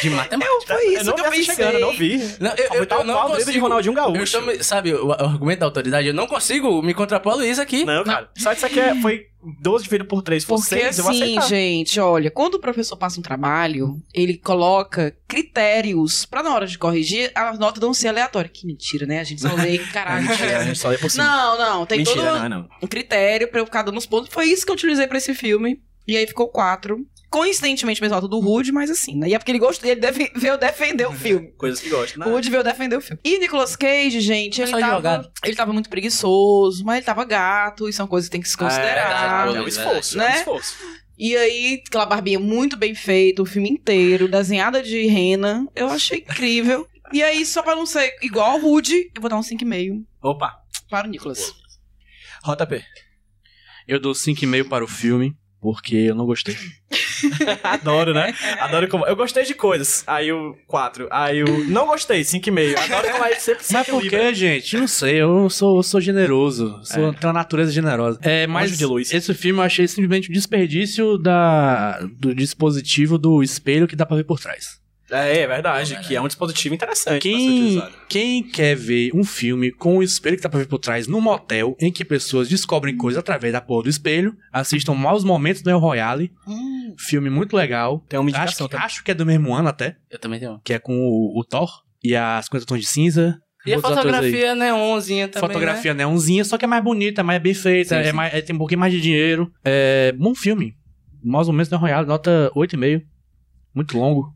De 0.00 0.10
matemática. 0.10 0.52
Eu, 0.52 0.60
foi 0.78 0.86
isso 0.88 1.00
eu 1.00 1.04
não 1.04 1.14
que 1.14 1.20
vi 1.22 1.26
eu 1.26 1.30
pensei. 1.30 1.54
chegando, 1.54 1.74
eu 1.74 1.80
não 1.80 1.92
vi. 1.96 2.18
Não, 2.40 2.50
eu, 2.50 2.64
eu, 2.74 2.84
eu 2.84 3.04
não 3.04 3.14
qual 3.14 3.26
o 3.26 3.32
dedo 3.32 3.38
de 3.38 3.44
consigo... 3.46 3.60
Ronaldinho 3.66 3.92
Eu 3.92 3.96
Gaúcho. 3.96 4.42
me- 4.42 4.62
sabe, 4.64 4.94
o, 4.94 5.06
o 5.08 5.12
argumento 5.12 5.60
da 5.60 5.66
autoridade, 5.66 6.08
eu 6.08 6.14
não 6.14 6.26
consigo 6.26 6.82
me 6.82 6.94
contrapor 6.94 7.32
a 7.34 7.36
Luísa 7.36 7.62
aqui. 7.62 7.84
Não, 7.84 8.04
cara. 8.04 8.30
Só 8.36 8.52
isso 8.52 8.66
aqui 8.66 8.78
é, 8.80 8.94
foi 9.00 9.26
12 9.62 9.84
dividido 9.84 10.08
por 10.08 10.22
3, 10.22 10.44
por 10.44 10.56
Porque 10.56 10.68
6, 10.80 10.98
eu 10.98 11.04
vou 11.04 11.12
assim, 11.12 11.40
gente, 11.42 12.00
olha, 12.00 12.30
quando 12.30 12.54
o 12.54 12.58
professor 12.60 12.96
passa 12.96 13.20
um 13.20 13.22
trabalho, 13.22 13.96
ele 14.12 14.36
coloca 14.36 15.16
critérios 15.28 16.26
pra 16.26 16.42
na 16.42 16.52
hora 16.54 16.66
de 16.66 16.76
corrigir, 16.78 17.30
a 17.34 17.52
nota 17.54 17.80
não 17.80 17.94
ser 17.94 18.08
aleatória. 18.08 18.50
Que 18.52 18.66
mentira, 18.66 19.06
né? 19.06 19.20
A 19.20 19.24
gente 19.24 19.40
só 19.40 19.54
lê, 19.54 19.78
caralho. 19.78 20.26
Mentira, 20.28 20.58
a 20.58 20.64
gente 20.64 20.78
só 20.78 20.88
lê 20.88 20.98
por 20.98 21.10
cima. 21.10 21.24
Não, 21.24 21.58
não, 21.58 21.86
tem 21.86 21.98
Mentira, 21.98 22.16
todo 22.16 22.36
não 22.38 22.44
é 22.44 22.48
não. 22.48 22.68
um 22.82 22.86
critério 22.86 23.48
pra 23.48 23.60
eu 23.60 23.64
ficar 23.66 23.82
dando 23.82 23.96
os 23.98 24.06
pontos. 24.06 24.28
Foi 24.32 24.46
isso 24.46 24.64
que 24.64 24.70
eu 24.70 24.74
utilizei 24.74 25.06
pra 25.06 25.18
esse 25.18 25.32
filme. 25.34 25.80
E 26.08 26.16
aí 26.16 26.26
ficou 26.26 26.48
quatro. 26.48 26.98
Coincidentemente, 27.36 28.00
mesmo 28.00 28.14
nota 28.14 28.26
do 28.26 28.38
Rude, 28.40 28.72
mas 28.72 28.90
assim, 28.90 29.14
né? 29.14 29.28
E 29.28 29.34
é 29.34 29.38
porque 29.38 29.50
ele 29.52 29.58
gostou, 29.58 29.88
ele 29.90 30.00
deve, 30.00 30.32
veio 30.36 30.56
defender 30.56 31.06
o 31.06 31.12
filme. 31.12 31.48
Coisas 31.58 31.80
que 31.80 31.90
gostam. 31.90 32.26
O 32.26 32.30
Woody 32.30 32.48
veio 32.48 32.64
defender 32.64 32.96
o 32.96 33.00
filme. 33.02 33.20
E 33.22 33.38
Nicolas 33.38 33.76
Cage, 33.76 34.20
gente, 34.20 34.62
É 34.62 34.64
ele 34.64 34.80
tava, 34.80 35.32
ele 35.44 35.54
tava 35.54 35.72
muito 35.72 35.90
preguiçoso, 35.90 36.82
mas 36.82 36.96
ele 36.96 37.04
tava 37.04 37.24
gato, 37.26 37.88
e 37.88 37.92
são 37.92 38.06
coisas 38.06 38.28
que 38.28 38.32
tem 38.32 38.40
que 38.40 38.48
se 38.48 38.54
É, 38.54 38.58
considerar. 38.58 39.48
é 39.54 39.60
um 39.60 39.68
esforço, 39.68 40.18
é 40.18 40.24
né? 40.24 40.30
um 40.34 40.38
esforço. 40.38 40.76
E 41.18 41.36
aí, 41.36 41.82
aquela 41.86 42.06
barbinha 42.06 42.38
muito 42.40 42.76
bem 42.76 42.94
feita, 42.94 43.42
o 43.42 43.46
filme 43.46 43.68
inteiro, 43.68 44.28
desenhada 44.28 44.82
de 44.82 45.06
rena, 45.06 45.66
eu 45.76 45.88
achei 45.88 46.18
incrível. 46.18 46.86
E 47.12 47.22
aí, 47.22 47.44
só 47.44 47.62
pra 47.62 47.76
não 47.76 47.84
ser 47.86 48.16
igual 48.22 48.52
ao 48.52 48.60
Rude, 48.60 49.10
eu 49.14 49.20
vou 49.20 49.28
dar 49.28 49.36
um 49.36 49.42
5,5 49.42 50.04
Opa. 50.22 50.54
para 50.88 51.06
o 51.06 51.10
Nicolas. 51.10 51.52
JP. 52.44 52.82
Eu 53.86 54.00
dou 54.00 54.12
5,5 54.14 54.68
para 54.68 54.84
o 54.84 54.88
filme, 54.88 55.36
porque 55.60 55.96
eu 55.96 56.14
não 56.14 56.26
gostei. 56.26 56.56
Adoro, 57.62 58.14
né? 58.14 58.34
Adoro 58.60 58.88
como. 58.88 59.06
Eu 59.06 59.16
gostei 59.16 59.44
de 59.44 59.54
coisas. 59.54 60.04
Aí 60.06 60.32
o 60.32 60.56
4. 60.66 61.08
Aí 61.10 61.42
o. 61.42 61.64
Não 61.68 61.86
gostei, 61.86 62.20
5,5. 62.22 62.78
Adoro 62.78 63.12
como 63.12 63.24
aí 63.24 63.40
sempre 63.40 63.64
se 63.64 63.72
Mas 63.72 63.86
por 63.86 64.02
que, 64.02 64.34
gente? 64.34 64.76
Não 64.76 64.86
sei, 64.86 65.16
eu 65.16 65.48
sou, 65.50 65.76
eu 65.76 65.82
sou 65.82 66.00
generoso. 66.00 66.78
Sou, 66.84 67.12
Tenho 67.14 67.28
uma 67.28 67.32
natureza 67.32 67.72
generosa. 67.72 68.18
É, 68.22 68.46
mas 68.46 68.76
de 68.76 68.86
luz. 68.86 69.12
esse 69.12 69.34
filme 69.34 69.58
eu 69.60 69.64
achei 69.64 69.86
simplesmente 69.88 70.30
um 70.30 70.32
desperdício 70.32 71.18
da, 71.18 71.98
do 72.18 72.34
dispositivo 72.34 73.18
do 73.18 73.42
espelho 73.42 73.88
que 73.88 73.96
dá 73.96 74.04
pra 74.06 74.16
ver 74.16 74.24
por 74.24 74.38
trás. 74.38 74.80
É, 75.10 75.38
é 75.38 75.46
verdade. 75.46 75.98
Que 76.06 76.16
é 76.16 76.20
um 76.20 76.26
dispositivo 76.26 76.74
interessante. 76.74 77.20
Quem, 77.22 77.82
quem 78.08 78.42
quer 78.42 78.74
ver 78.74 79.10
um 79.14 79.22
filme 79.22 79.70
com 79.70 79.98
o 79.98 80.02
espelho 80.02 80.36
que 80.36 80.42
dá 80.42 80.48
pra 80.48 80.58
ver 80.58 80.66
por 80.66 80.78
trás 80.78 81.06
num 81.06 81.20
motel 81.20 81.76
em 81.80 81.92
que 81.92 82.04
pessoas 82.04 82.48
descobrem 82.48 82.96
coisas 82.96 83.18
através 83.18 83.52
da 83.52 83.60
porra 83.60 83.84
do 83.84 83.88
espelho, 83.88 84.34
assistam 84.52 84.94
Maus 84.94 85.22
Momentos 85.22 85.62
do 85.62 85.70
El 85.70 85.78
Royale. 85.78 86.32
Filme 86.98 87.30
muito 87.30 87.56
legal. 87.56 88.00
Tem 88.08 88.18
uma 88.18 88.28
Acho 88.30 88.36
indicação 88.38 88.66
que, 88.66 88.72
também. 88.72 88.86
acho 88.86 89.04
que 89.04 89.10
é 89.10 89.14
do 89.14 89.24
mesmo 89.26 89.54
ano 89.54 89.68
até, 89.68 89.96
Eu 90.10 90.18
também 90.18 90.40
tenho. 90.40 90.60
que 90.64 90.72
é 90.72 90.78
com 90.78 90.92
o, 90.98 91.38
o 91.38 91.44
Thor 91.44 91.70
e 92.02 92.16
as 92.16 92.46
50 92.46 92.66
tons 92.66 92.80
de 92.80 92.86
cinza. 92.86 93.38
E 93.64 93.74
a 93.74 93.80
fotografia 93.80 94.54
neonzinha 94.54 95.26
também, 95.28 95.48
Fotografia 95.48 95.92
neonzinha, 95.92 96.44
só 96.44 96.56
que 96.56 96.64
é 96.64 96.68
mais 96.68 96.82
bonita, 96.84 97.22
mais 97.24 97.42
bem 97.42 97.52
feita, 97.52 97.96
Sim, 97.96 98.00
é 98.00 98.10
sim. 98.10 98.12
mais- 98.12 98.32
é- 98.32 98.40
tem 98.40 98.54
um 98.54 98.58
pouquinho 98.58 98.78
mais 98.80 98.92
de 98.92 99.00
dinheiro. 99.00 99.50
É 99.64 100.12
bom 100.12 100.34
filme. 100.36 100.74
Maus 101.22 101.48
Momentos 101.48 101.68
do 101.68 101.74
El 101.74 101.80
Royale, 101.80 102.06
nota 102.06 102.50
8,5. 102.54 103.02
Muito 103.74 103.98
longo. 103.98 104.32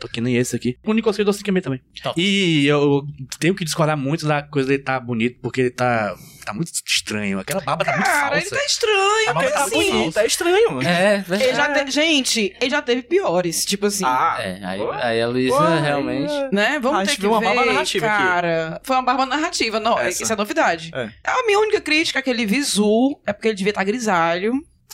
Tô 0.00 0.08
que 0.08 0.20
nem 0.20 0.36
esse 0.36 0.54
aqui. 0.54 0.76
O 0.84 0.92
Nicolas 0.92 1.16
Cage 1.16 1.28
eu 1.28 1.32
5,5 1.34 1.62
também. 1.62 1.80
Top. 2.02 2.20
E 2.20 2.66
eu 2.66 3.02
tenho 3.38 3.54
que 3.54 3.64
discordar 3.64 3.96
muito 3.96 4.26
da 4.26 4.42
coisa 4.42 4.68
dele 4.68 4.82
tá 4.82 4.98
bonito, 5.00 5.38
porque 5.40 5.62
ele 5.62 5.70
tá, 5.70 6.14
tá 6.44 6.52
muito 6.52 6.70
estranho. 6.86 7.38
Aquela 7.38 7.60
barba 7.60 7.84
tá 7.84 7.92
muito 7.92 8.04
Cara, 8.04 8.36
ele 8.36 8.44
falsa. 8.46 8.56
tá 8.56 8.66
estranho, 8.66 9.24
Porque 9.26 9.34
mas 9.44 9.52
tá 9.52 9.64
assim. 9.64 9.90
bonito, 9.92 10.18
é 10.18 10.26
estranho, 10.26 10.72
mano. 10.72 10.88
É, 10.88 11.18
verdade. 11.18 11.42
Ele 11.44 11.54
já 11.54 11.72
te- 11.84 11.90
Gente, 11.90 12.56
ele 12.60 12.70
já 12.70 12.82
teve 12.82 13.02
piores. 13.02 13.64
Tipo 13.64 13.86
assim. 13.86 14.04
Ah, 14.04 14.36
É, 14.40 14.60
aí, 14.64 14.80
aí 15.00 15.22
a 15.22 15.26
Luísa 15.28 15.78
realmente. 15.80 16.32
Né? 16.52 16.78
Vamos 16.80 17.00
A 17.00 17.04
ter 17.06 17.14
que 17.16 17.20
viu 17.22 17.30
uma 17.30 17.40
ver, 17.40 17.46
barba 17.46 17.64
narrativa 17.66 18.06
aqui. 18.06 18.16
cara. 18.24 18.80
Foi 18.84 18.96
uma 18.96 19.02
barba 19.02 19.26
narrativa. 19.26 19.80
Não, 19.80 19.98
Essa. 19.98 20.22
isso 20.22 20.32
é 20.32 20.36
novidade. 20.36 20.90
É. 20.94 21.10
A 21.24 21.46
minha 21.46 21.58
única 21.58 21.80
crítica 21.80 22.18
é 22.18 22.22
que 22.22 22.30
ele 22.30 22.44
visu 22.46 23.18
é 23.26 23.32
porque 23.32 23.48
ele 23.48 23.54
devia 23.56 23.70
estar 23.70 23.84
grisalho, 23.84 24.52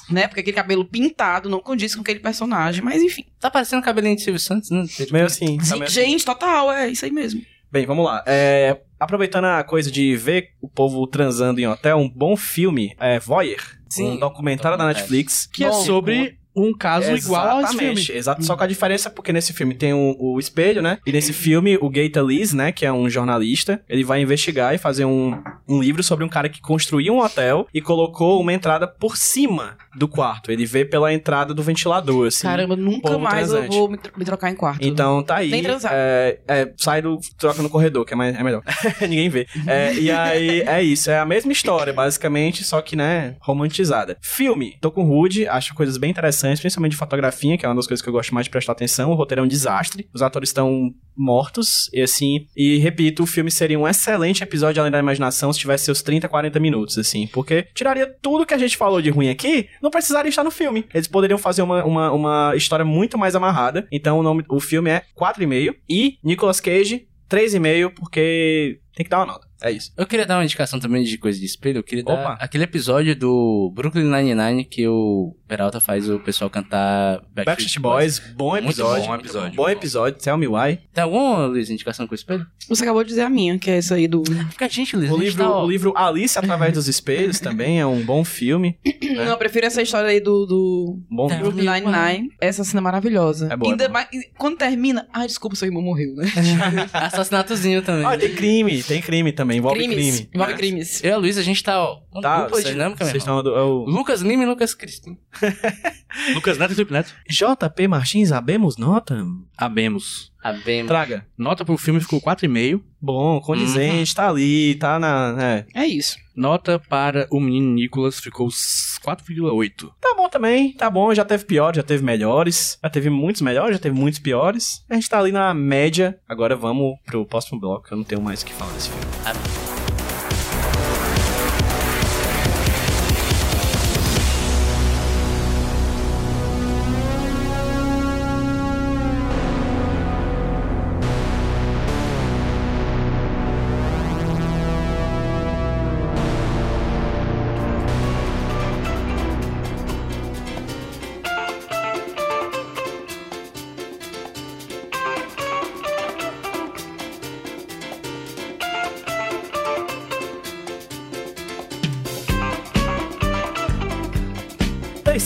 né? 0.09 0.27
Porque 0.27 0.41
aquele 0.41 0.57
cabelo 0.57 0.85
pintado 0.85 1.49
não 1.49 1.61
condiz 1.61 1.95
com 1.95 2.01
aquele 2.01 2.21
personagem, 2.21 2.83
mas 2.83 3.03
enfim. 3.03 3.27
Tá 3.39 3.51
parecendo 3.51 3.83
o 3.83 3.85
cabelinho 3.85 4.17
de 4.17 4.23
Silvio 4.23 4.41
Santos, 4.41 4.71
né? 4.71 4.85
meio 5.11 5.27
assim. 5.27 5.59
tá 5.59 5.75
meio 5.75 5.85
assim. 5.85 5.95
Gente, 5.95 6.25
total, 6.25 6.73
é 6.73 6.89
isso 6.89 7.05
aí 7.05 7.11
mesmo. 7.11 7.43
Bem, 7.73 7.87
vamos 7.87 8.05
lá. 8.05 8.25
É, 8.27 8.81
aproveitando 8.99 9.45
a 9.45 9.63
coisa 9.63 9.91
de 9.91 10.17
ver 10.17 10.51
o 10.61 10.69
povo 10.69 11.07
transando 11.07 11.61
em 11.61 11.69
hotel, 11.69 11.99
um 11.99 12.09
bom 12.09 12.37
filme 12.37 12.95
é 12.99 13.21
Voyeur. 13.21 13.63
Sim, 13.89 14.13
um 14.13 14.17
documentário 14.19 14.77
da. 14.77 14.87
Netflix. 14.87 15.47
Que 15.47 15.65
é 15.65 15.69
Bom, 15.69 15.85
sobre 15.85 16.41
um 16.55 16.73
caso 16.77 17.15
igual 17.17 17.59
a 17.59 17.63
esse 17.63 17.77
filme. 17.77 17.93
Exatamente, 17.93 18.13
Exato, 18.13 18.45
só 18.45 18.57
com 18.57 18.65
a 18.65 18.67
diferença 18.67 19.11
porque 19.11 19.33
nesse 19.33 19.53
filme 19.53 19.75
tem 19.75 19.93
o, 19.93 20.17
o 20.19 20.39
espelho, 20.39 20.83
né? 20.83 20.99
E 21.07 21.13
nesse 21.13 21.33
filme, 21.33 21.77
o 21.81 21.89
Gaeta 21.89 22.23
Lees, 22.23 22.53
né, 22.53 22.73
que 22.73 22.85
é 22.85 22.93
um 22.93 23.09
jornalista, 23.09 23.83
ele 23.89 24.05
vai 24.05 24.21
investigar 24.21 24.75
e 24.75 24.79
fazer 24.79 25.05
um, 25.05 25.41
um 25.69 25.81
livro 25.81 26.03
sobre 26.03 26.25
um 26.25 26.29
cara 26.29 26.49
que 26.49 26.61
construiu 26.61 27.15
um 27.15 27.21
hotel 27.21 27.67
e 27.73 27.81
colocou 27.81 28.41
uma 28.41 28.53
entrada 28.53 28.87
por 28.87 29.17
cima 29.17 29.77
do 29.97 30.07
quarto. 30.09 30.51
Ele 30.53 30.65
vê 30.67 30.85
pela 30.85 31.13
entrada 31.13 31.53
do 31.53 31.63
ventilador, 31.63 32.29
assim. 32.29 32.43
Caramba, 32.47 32.77
nunca 32.77 33.19
mais 33.19 33.49
transante. 33.49 33.75
eu 33.75 33.81
vou 33.83 33.91
me, 33.91 33.97
tro- 33.99 34.13
me 34.17 34.25
trocar 34.25 34.51
em 34.51 34.55
quarto. 34.55 34.85
Então 34.87 35.23
tá 35.23 35.37
aí. 35.37 35.51
Nem 35.51 35.63
transar. 35.63 35.91
É, 35.95 36.39
é, 36.47 36.73
sai 36.77 37.03
do. 37.03 37.19
Troca 37.39 37.63
no 37.63 37.69
corredor, 37.71 38.05
que 38.05 38.13
é, 38.13 38.17
mais, 38.17 38.35
é 38.37 38.43
melhor. 38.43 38.63
Ninguém 39.03 39.29
vê. 39.29 39.47
É, 39.67 39.95
e 39.95 40.11
aí 40.11 40.61
é 40.63 40.83
isso. 40.83 41.11
É 41.11 41.19
a 41.19 41.25
mesma 41.27 41.53
história, 41.53 41.93
basicamente, 41.93 42.63
só 42.65 42.81
que, 42.81 42.95
né, 42.97 43.37
romantizada. 43.41 44.17
Filme. 44.21 44.77
Tô 44.81 44.91
com 44.91 45.03
o 45.05 45.07
Rude, 45.07 45.47
acho 45.49 45.75
coisas 45.75 45.97
bem 45.97 46.11
interessantes, 46.11 46.61
principalmente 46.61 46.93
de 46.93 46.99
fotografia, 46.99 47.57
que 47.59 47.65
é 47.65 47.69
uma 47.69 47.75
das 47.75 47.87
coisas 47.87 48.03
que 48.03 48.09
eu 48.09 48.13
gosto 48.13 48.35
mais 48.35 48.45
de 48.45 48.51
prestar 48.51 48.73
atenção. 48.73 49.11
O 49.11 49.15
roteiro 49.15 49.43
é 49.43 49.45
um 49.45 49.49
desastre. 49.49 50.09
Os 50.15 50.23
atores 50.23 50.51
estão 50.51 50.91
mortos, 51.21 51.91
e 51.93 52.01
assim. 52.01 52.47
E 52.57 52.79
repito, 52.79 53.23
o 53.23 53.27
filme 53.27 53.51
seria 53.51 53.79
um 53.79 53.87
excelente 53.87 54.43
episódio 54.43 54.81
além 54.81 54.91
da 54.91 54.99
imaginação 54.99 55.53
se 55.53 55.59
tivesse 55.59 55.85
seus 55.85 56.03
30, 56.03 56.29
40 56.29 56.59
minutos, 56.59 56.99
assim. 56.99 57.27
Porque 57.27 57.67
tiraria 57.75 58.07
tudo 58.21 58.47
que 58.47 58.55
a 58.55 58.59
gente 58.59 58.77
falou 58.77 59.03
de 59.03 59.11
ruim 59.11 59.29
aqui, 59.29 59.69
não 59.83 59.91
precisaria 59.91 60.31
estar 60.31 60.45
no 60.45 60.51
filme. 60.51 60.87
Eles 60.93 61.07
poderiam 61.07 61.39
fazer 61.39 61.63
uma, 61.63 61.85
uma, 61.85 62.13
uma 62.13 62.53
história 62.57 62.85
muito 62.85 63.19
mais 63.19 63.35
amarrada. 63.35 63.87
Então 63.93 64.19
o 64.19 64.23
nome, 64.23 64.45
o 64.49 64.61
filme 64.61 64.91
é 64.91 65.03
4,5 65.19 65.75
e 65.89 66.19
Nicolas 66.25 66.61
Cage 66.61 67.07
3,5 67.29 67.93
porque 67.95 68.81
tem 68.95 69.05
que 69.05 69.11
dar 69.11 69.19
uma 69.19 69.27
nota. 69.27 69.50
É 69.63 69.71
isso. 69.71 69.93
Eu 69.97 70.07
queria 70.07 70.25
dar 70.27 70.37
uma 70.39 70.45
indicação 70.45 70.79
também 70.81 71.03
de 71.05 71.19
coisa 71.19 71.39
de 71.39 71.45
espelho. 71.47 71.79
Eu 71.79 71.83
queria 71.83 72.05
dar 72.05 72.15
Opa. 72.15 72.39
aquele 72.41 72.65
episódio 72.65 73.15
do 73.17 73.71
Brooklyn 73.75 74.05
Nine-Nine 74.05 74.65
que 74.65 74.87
o 74.89 75.35
Peralta 75.47 75.81
faz 75.81 76.09
o 76.09 76.19
pessoal 76.21 76.49
cantar 76.49 77.21
Backstreet 77.35 77.79
Boys, 77.81 78.19
bom 78.37 78.51
Muito 78.53 78.67
episódio. 78.69 79.07
bom 79.07 79.15
episódio. 79.17 79.57
Bom 79.57 79.69
episódio, 79.69 80.19
Tell 80.21 80.37
Me 80.39 80.47
Why. 80.47 80.79
Tem 80.95 81.03
alguma, 81.05 81.47
Luiz, 81.47 81.69
indicação 81.71 82.07
com 82.07 82.15
espelho? 82.15 82.47
Você 82.69 82.83
acabou 82.85 83.03
de 83.03 83.09
dizer 83.11 83.23
a 83.23 83.29
minha, 83.31 83.59
que 83.59 83.71
é 83.71 83.77
essa 83.79 83.97
aí 83.97 84.07
do. 84.07 84.23
Fica 84.51 84.67
a 84.67 84.69
gente, 84.69 84.97
Luiz. 84.97 85.11
O 85.11 85.17
livro, 85.17 85.43
tá, 85.45 85.63
o 85.63 85.69
livro 85.69 85.93
Alice 85.97 86.39
Através 86.39 86.73
dos 86.75 86.87
Espelhos 86.89 87.39
também 87.41 87.81
é 87.81 87.87
um 87.87 88.01
bom 88.03 88.25
filme. 88.25 88.79
Não, 89.03 89.25
eu 89.25 89.37
prefiro 89.37 89.67
essa 89.67 89.83
história 89.83 90.09
aí 90.11 90.21
do. 90.21 90.47
do... 90.47 90.99
Bom 91.11 91.29
Tá. 91.29 91.37
Brooklyn 91.37 91.69
Nine-Nine, 91.69 92.31
essa 92.41 92.63
cena 92.65 92.81
é 92.81 92.83
maravilhosa. 92.83 93.49
É 93.53 93.57
boa, 93.57 93.73
é 93.73 93.77
boa. 93.77 93.89
mais- 93.89 94.09
quando 94.39 94.57
termina. 94.57 95.07
Ai, 95.13 95.27
desculpa, 95.27 95.57
seu 95.57 95.67
irmão 95.67 95.83
morreu, 95.83 96.15
né? 96.15 96.25
Assassinato,zinho 96.93 97.83
também. 97.83 98.05
Ah, 98.05 98.17
tem 98.17 98.35
crime, 98.35 98.83
tem 98.83 99.01
crime 99.01 99.33
também, 99.33 99.50
envolve 99.57 99.79
crimes. 99.79 99.97
crime. 100.17 100.31
Envolve 100.35 100.55
crimes. 100.55 101.05
Eu 101.05 101.11
e 101.11 101.13
a 101.13 101.17
Luiz, 101.17 101.39
a 101.39 101.43
gente 101.43 101.63
tá, 101.63 101.79
ó, 101.83 102.01
uma 102.13 102.23
Tá, 102.23 102.43
dupla 102.45 102.61
cê- 102.63 102.71
dinâmica 102.73 103.05
mesmo. 103.05 103.19
estão... 103.19 103.39
é 103.41 103.63
o- 103.63 103.85
Lucas 103.85 104.21
Lima 104.23 104.43
e 104.43 104.47
Lucas 104.47 104.75
Crispim. 104.75 105.19
Lucas 106.35 106.59
Neto 106.59 106.73
e 106.73 106.75
Felipe 106.75 106.93
Neto. 106.93 107.15
JP 107.29 107.89
Martins, 107.89 108.33
abemos 108.33 108.77
nota? 108.77 109.25
Abemos. 109.57 110.33
Abemos. 110.43 110.89
Traga. 110.89 111.27
Nota 111.37 111.65
pro 111.65 111.77
filme 111.77 112.01
ficou 112.01 112.21
4,5. 112.21 112.81
Bom, 113.01 113.41
condizente, 113.41 114.15
tá 114.15 114.29
ali, 114.29 114.75
tá 114.75 114.99
na... 114.99 115.37
É. 115.39 115.67
É 115.75 115.87
isso. 115.87 116.19
Nota 116.35 116.79
para 116.79 117.27
o 117.31 117.41
menino 117.41 117.75
Nicolas 117.75 118.21
ficou 118.21 118.49
4,8. 118.49 119.91
Tá 120.01 120.15
bom 120.17 120.29
também, 120.29 120.73
tá 120.73 120.89
bom, 120.91 121.15
já 121.15 121.25
teve 121.25 121.45
piores, 121.45 121.77
já 121.77 121.83
teve 121.83 122.03
melhores, 122.05 122.79
já 122.83 122.91
teve 122.91 123.11
muitos 123.11 123.43
melhores, 123.43 123.77
já 123.77 123.83
teve 123.83 123.95
muitos 123.95 124.21
piores. 124.21 124.85
A 124.89 124.95
gente 124.95 125.09
tá 125.09 125.19
ali 125.19 125.33
na 125.33 125.53
média. 125.53 126.19
Agora 126.29 126.57
vamos 126.57 126.95
pro 127.05 127.27
próximo 127.27 127.61
bloco, 127.61 127.89
eu 127.91 127.97
não 127.99 128.05
tenho 128.05 128.23
mais 128.23 128.43
o 128.43 128.47
que 128.47 128.55
falar 128.55 128.73
desse 128.73 128.91
filme. 128.91 129.60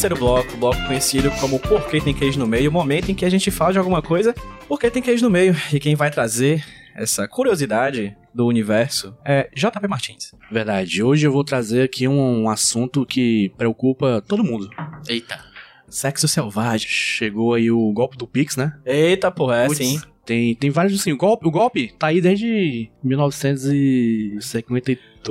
Terceiro 0.04 0.22
bloco, 0.22 0.56
bloco 0.58 0.86
conhecido 0.86 1.30
como 1.40 1.58
Por 1.58 1.88
que 1.88 1.98
tem 1.98 2.12
queijo 2.12 2.38
no 2.38 2.46
meio, 2.46 2.68
o 2.68 2.72
momento 2.72 3.10
em 3.10 3.14
que 3.14 3.24
a 3.24 3.30
gente 3.30 3.50
fala 3.50 3.72
de 3.72 3.78
alguma 3.78 4.02
coisa, 4.02 4.34
porque 4.68 4.90
tem 4.90 5.00
queijo 5.00 5.24
no 5.24 5.30
meio. 5.30 5.56
E 5.72 5.80
quem 5.80 5.94
vai 5.94 6.10
trazer 6.10 6.62
essa 6.94 7.26
curiosidade 7.26 8.14
do 8.34 8.46
universo 8.46 9.16
é 9.24 9.48
JP 9.54 9.88
Martins. 9.88 10.34
Verdade. 10.52 11.02
Hoje 11.02 11.26
eu 11.26 11.32
vou 11.32 11.42
trazer 11.42 11.84
aqui 11.84 12.06
um, 12.06 12.42
um 12.42 12.50
assunto 12.50 13.06
que 13.06 13.50
preocupa 13.56 14.22
todo 14.28 14.44
mundo. 14.44 14.68
Eita. 15.08 15.42
Sexo 15.88 16.28
selvagem. 16.28 16.86
Chegou 16.86 17.54
aí 17.54 17.70
o 17.70 17.90
golpe 17.90 18.18
do 18.18 18.26
Pix, 18.26 18.58
né? 18.58 18.78
Eita, 18.84 19.30
porra, 19.30 19.56
é 19.56 19.66
Puts, 19.68 19.78
sim. 19.78 20.02
Tem, 20.26 20.54
tem 20.54 20.68
vários 20.68 21.00
assim. 21.00 21.12
O 21.12 21.16
golpe, 21.16 21.48
o 21.48 21.50
golpe 21.50 21.94
tá 21.98 22.08
aí 22.08 22.20
desde 22.20 22.90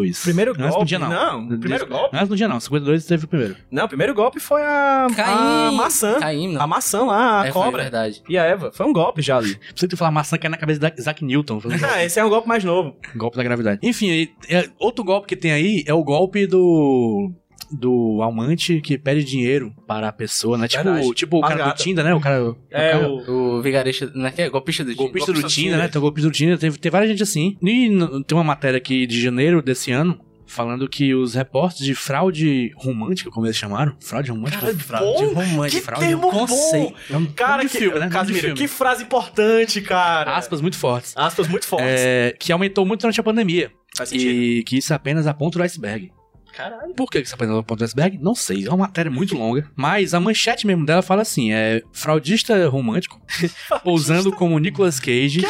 1952. 0.02 0.24
Primeiro 0.24 0.56
golpe. 0.56 0.78
não 0.78 0.86
tinha, 0.86 1.00
não. 1.00 1.42
Não, 1.42 1.60
primeiro 1.60 1.88
golpe. 1.88 2.16
Antes 2.16 2.30
não 2.30 2.38
tinha, 2.38 2.50
não. 2.50 2.60
52 2.60 3.06
teve 3.06 3.26
o 3.26 3.28
primeiro. 3.28 3.56
Não, 3.72 3.86
o 3.86 3.88
primeiro 3.88 4.14
golpe 4.14 4.40
foi 4.40 4.62
a, 4.62 5.08
a 5.10 5.16
Caim. 5.16 5.76
maçã. 5.76 6.20
Caim, 6.20 6.54
não. 6.54 6.62
A 6.62 6.68
maçã 6.68 7.04
lá, 7.04 7.42
a 7.42 7.48
é, 7.48 7.52
foi 7.52 7.62
cobra. 7.62 7.82
verdade. 7.84 8.22
E 8.28 8.38
a 8.38 8.44
Eva. 8.44 8.72
Foi 8.74 8.86
um 8.86 8.94
golpe 8.94 9.22
já 9.22 9.38
ali. 9.38 9.56
Precisa 9.72 9.88
tu 9.88 9.98
falar 9.98 10.12
maçã 10.12 10.38
que 10.38 10.48
é 10.48 10.50
na 10.50 10.58
cabeça 10.58 10.80
da 10.80 10.92
Isaac 10.98 11.24
Newton. 11.24 11.62
Ah, 11.84 12.04
esse 12.04 12.20
é 12.20 12.26
um 12.26 12.30
golpe 12.30 12.48
mais 12.48 12.64
novo. 12.64 12.96
golpe 13.16 13.38
da 13.38 13.44
gravidade. 13.44 13.80
Enfim, 13.84 14.10
aí, 14.12 14.30
é- 14.50 14.70
outro 14.80 15.04
golpe 15.04 15.28
que 15.28 15.36
tem 15.36 15.52
aí 15.52 15.84
é 15.88 15.94
o 15.94 16.04
golpe 16.04 16.46
do. 16.48 17.32
Do 17.74 18.22
amante 18.22 18.80
que 18.82 18.98
pede 18.98 19.24
dinheiro 19.24 19.74
para 19.88 20.10
a 20.10 20.12
pessoa, 20.12 20.58
né? 20.58 20.68
Tipo, 20.68 20.84
Verdade. 20.84 21.14
tipo 21.14 21.38
o 21.38 21.42
cara 21.42 21.70
do 21.70 21.76
Tinder, 21.76 22.04
né? 22.04 22.14
O 22.14 22.20
cara. 22.20 22.56
É, 22.70 22.92
cara- 22.92 23.10
o... 23.10 23.58
O 23.58 23.62
vigarista, 23.62 24.12
não 24.14 24.28
é 24.28 24.32
que 24.32 24.42
é? 24.42 24.50
Golpista 24.50 24.84
do 24.84 24.92
Tinder. 24.92 25.04
Golpista 25.04 25.32
do 25.32 25.34
Golpista 25.36 25.48
do 25.48 25.64
Tinder, 25.64 25.78
né? 25.80 25.88
Tem 25.88 26.00
o 26.00 26.02
golpista 26.02 26.30
do 26.30 26.34
Tinder, 26.34 26.58
teve, 26.58 26.78
tem 26.78 26.92
várias 26.92 27.10
gente 27.10 27.24
assim. 27.24 27.58
E 27.62 27.90
tem 28.28 28.38
uma 28.38 28.44
matéria 28.44 28.78
aqui 28.78 29.06
de 29.08 29.22
janeiro 29.22 29.62
desse 29.62 29.92
ano, 29.92 30.20
falando 30.46 30.88
que 30.88 31.14
os 31.16 31.34
reportes 31.34 31.84
de 31.84 31.96
fraude 31.96 32.72
romântica, 32.76 33.32
como 33.32 33.46
eles 33.46 33.58
chamaram, 33.58 33.96
fraude 34.00 34.30
romântica, 34.30 34.62
Cara, 34.62 34.78
fraude 34.78 35.26
bom, 35.26 35.34
romântica, 35.34 35.80
que 35.80 35.86
fraude 35.86 36.08
termo 36.08 36.30
conceito. 36.30 36.94
É 37.10 37.18
um 37.18 37.26
Cara, 37.26 37.64
que, 37.64 37.70
filme, 37.70 38.00
né? 38.00 38.10
Casimiro, 38.10 38.46
filme. 38.48 38.58
que 38.60 38.68
frase 38.68 39.04
importante, 39.04 39.82
cara. 39.82 40.36
aspas 40.36 40.62
muito 40.62 40.78
fortes. 40.78 41.14
Aspas 41.16 41.48
muito 41.48 41.66
fortes. 41.66 41.88
É, 41.90 42.36
que 42.38 42.52
aumentou 42.52 42.86
muito 42.86 43.02
durante 43.02 43.20
a 43.20 43.24
pandemia. 43.24 43.72
Faz 43.96 44.10
sentido. 44.10 44.32
E 44.32 44.64
que 44.64 44.78
isso 44.78 44.92
é 44.94 44.96
apenas 44.96 45.28
a 45.28 45.34
ponta 45.34 45.58
do 45.60 45.64
iceberg. 45.64 46.12
Caralho. 46.54 46.94
Por 46.94 47.10
que 47.10 47.20
isso 47.20 47.34
é 47.34 47.36
apenas 47.36 47.58
a 47.58 47.64
ponta 47.64 47.80
do 47.80 47.86
iceberg? 47.86 48.18
Não 48.22 48.36
sei. 48.36 48.66
É 48.66 48.70
uma 48.70 48.86
matéria 48.86 49.12
muito 49.12 49.36
longa. 49.36 49.70
Mas 49.76 50.14
a 50.14 50.20
manchete 50.20 50.68
mesmo 50.68 50.86
dela 50.86 51.02
fala 51.02 51.24
assim: 51.24 51.52
é 51.52 51.82
fraudista 51.92 52.68
romântico, 52.70 53.20
pousando 53.84 54.32
como 54.32 54.60
Nicolas 54.60 55.00
Cage, 55.00 55.42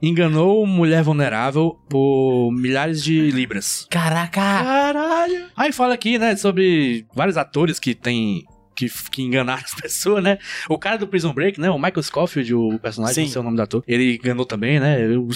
enganou 0.00 0.64
mulher 0.66 1.02
vulnerável 1.02 1.78
por 1.88 2.52
milhares 2.52 3.02
de 3.02 3.30
libras. 3.30 3.86
Caraca! 3.90 4.40
Caralho. 4.40 5.46
Aí 5.56 5.72
fala 5.72 5.94
aqui, 5.94 6.18
né, 6.18 6.36
sobre 6.36 7.06
vários 7.14 7.36
atores 7.36 7.78
que 7.78 7.94
têm 7.94 8.44
que, 8.78 8.88
que 9.10 9.22
enganaram 9.22 9.62
as 9.64 9.74
pessoas, 9.80 10.22
né? 10.22 10.38
O 10.68 10.78
cara 10.78 10.96
do 10.96 11.08
Prison 11.08 11.32
Break, 11.32 11.60
né? 11.60 11.68
O 11.70 11.78
Michael 11.78 12.02
Scofield, 12.02 12.54
o 12.54 12.78
personagem, 12.78 13.14
Sim. 13.14 13.22
não 13.22 13.28
sei 13.28 13.40
o 13.40 13.44
nome 13.44 13.56
do 13.56 13.62
ator, 13.62 13.82
ele 13.88 14.16
enganou 14.22 14.46
também, 14.46 14.78
né? 14.78 15.04
Eu, 15.04 15.26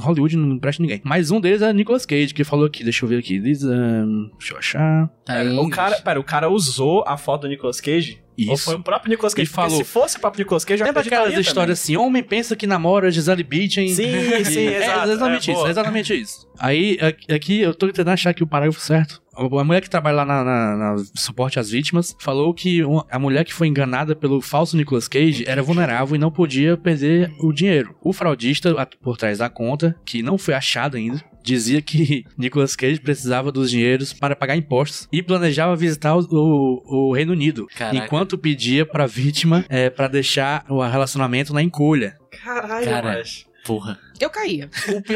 Hollywood 0.00 0.36
não 0.36 0.58
presta 0.58 0.82
ninguém. 0.82 1.00
Mas 1.02 1.30
um 1.30 1.40
deles 1.40 1.62
é 1.62 1.72
Nicolas 1.72 2.04
Cage, 2.04 2.34
que 2.34 2.44
falou 2.44 2.66
aqui, 2.66 2.84
deixa 2.84 3.04
eu 3.04 3.08
ver 3.08 3.18
aqui. 3.18 3.38
Diz, 3.40 3.64
ahn, 3.64 4.28
deixa 4.38 4.52
eu 4.52 4.58
achar. 4.58 5.10
Tá 5.24 5.42
em 5.42 5.58
o 5.58 5.70
cara, 5.70 6.00
pera, 6.00 6.20
o 6.20 6.24
cara 6.24 6.50
usou 6.50 7.04
a 7.06 7.16
foto 7.16 7.42
do 7.42 7.48
Nicolas 7.48 7.80
Cage? 7.80 8.21
Ou 8.48 8.54
Isso. 8.54 8.64
foi 8.64 8.74
o 8.76 8.82
próprio 8.82 9.10
Nicolas 9.10 9.34
Cage? 9.34 9.48
E 9.50 9.52
falou- 9.52 9.76
se 9.76 9.84
fosse 9.84 10.16
o 10.16 10.20
próprio 10.20 10.42
Nicolas 10.44 10.64
Cage, 10.64 10.80
eu 10.82 10.86
Lembra 10.86 11.02
aquelas 11.02 11.36
histórias 11.38 11.78
assim, 11.80 11.96
homem 11.96 12.22
pensa 12.22 12.56
que 12.56 12.66
namora 12.66 13.10
Gisele 13.10 13.42
Bündchen. 13.42 13.88
Sim, 13.88 13.94
sim, 14.44 14.66
é, 14.68 14.82
exato. 14.84 15.10
exatamente 15.10 15.50
É, 15.50 15.52
isso, 15.52 15.60
boa. 15.60 15.70
exatamente 15.70 16.14
isso. 16.20 16.48
Aí, 16.58 16.98
aqui- 17.30 17.60
eu 17.60 17.74
tô 17.74 17.86
tentando 17.86 18.08
achar 18.10 18.30
aqui 18.30 18.42
o 18.42 18.46
parágrafo 18.46 18.80
certo. 18.80 19.20
A 19.34 19.64
mulher 19.64 19.80
que 19.80 19.88
trabalha 19.88 20.16
lá 20.16 20.24
na, 20.26 20.44
na- 20.44 20.76
na 20.76 21.04
suporte 21.14 21.58
às 21.58 21.70
vítimas 21.70 22.14
falou 22.20 22.52
que 22.52 22.82
uma- 22.84 23.06
a 23.10 23.18
mulher 23.18 23.44
que 23.44 23.52
foi 23.54 23.66
enganada 23.68 24.14
pelo 24.14 24.40
falso 24.42 24.76
Nicolas 24.76 25.08
Cage 25.08 25.44
era 25.46 25.62
vulnerável 25.62 26.14
e 26.16 26.18
não 26.18 26.30
podia 26.30 26.76
perder 26.76 27.32
o 27.40 27.52
dinheiro. 27.52 27.94
O 28.02 28.12
fraudista 28.12 28.74
por 29.02 29.16
trás 29.16 29.38
da 29.38 29.48
conta, 29.48 29.94
que 30.04 30.22
não 30.22 30.36
foi 30.36 30.52
achado 30.54 30.96
ainda, 30.98 31.22
dizia 31.42 31.80
que 31.82 32.24
Nicolas 32.38 32.74
Cage 32.76 33.00
precisava 33.00 33.50
dos 33.52 33.70
dinheiros 33.70 34.12
para 34.12 34.34
pagar 34.36 34.56
impostos 34.56 35.08
e 35.12 35.22
planejava 35.22 35.74
visitar 35.76 36.16
o, 36.16 36.20
o- 36.30 37.08
o 37.08 37.12
Reino 37.12 37.32
Unido, 37.32 37.66
Caraca. 37.76 37.96
enquanto 38.04 38.38
pedia 38.38 38.84
pra 38.86 39.06
vítima 39.06 39.64
é, 39.68 39.90
para 39.90 40.08
deixar 40.08 40.64
o 40.68 40.80
relacionamento 40.86 41.52
na 41.52 41.62
encolha. 41.62 42.16
Caralho, 42.42 42.84
Cara. 42.86 43.22
Porra. 43.64 43.96
Eu 44.20 44.28
caía. 44.28 44.68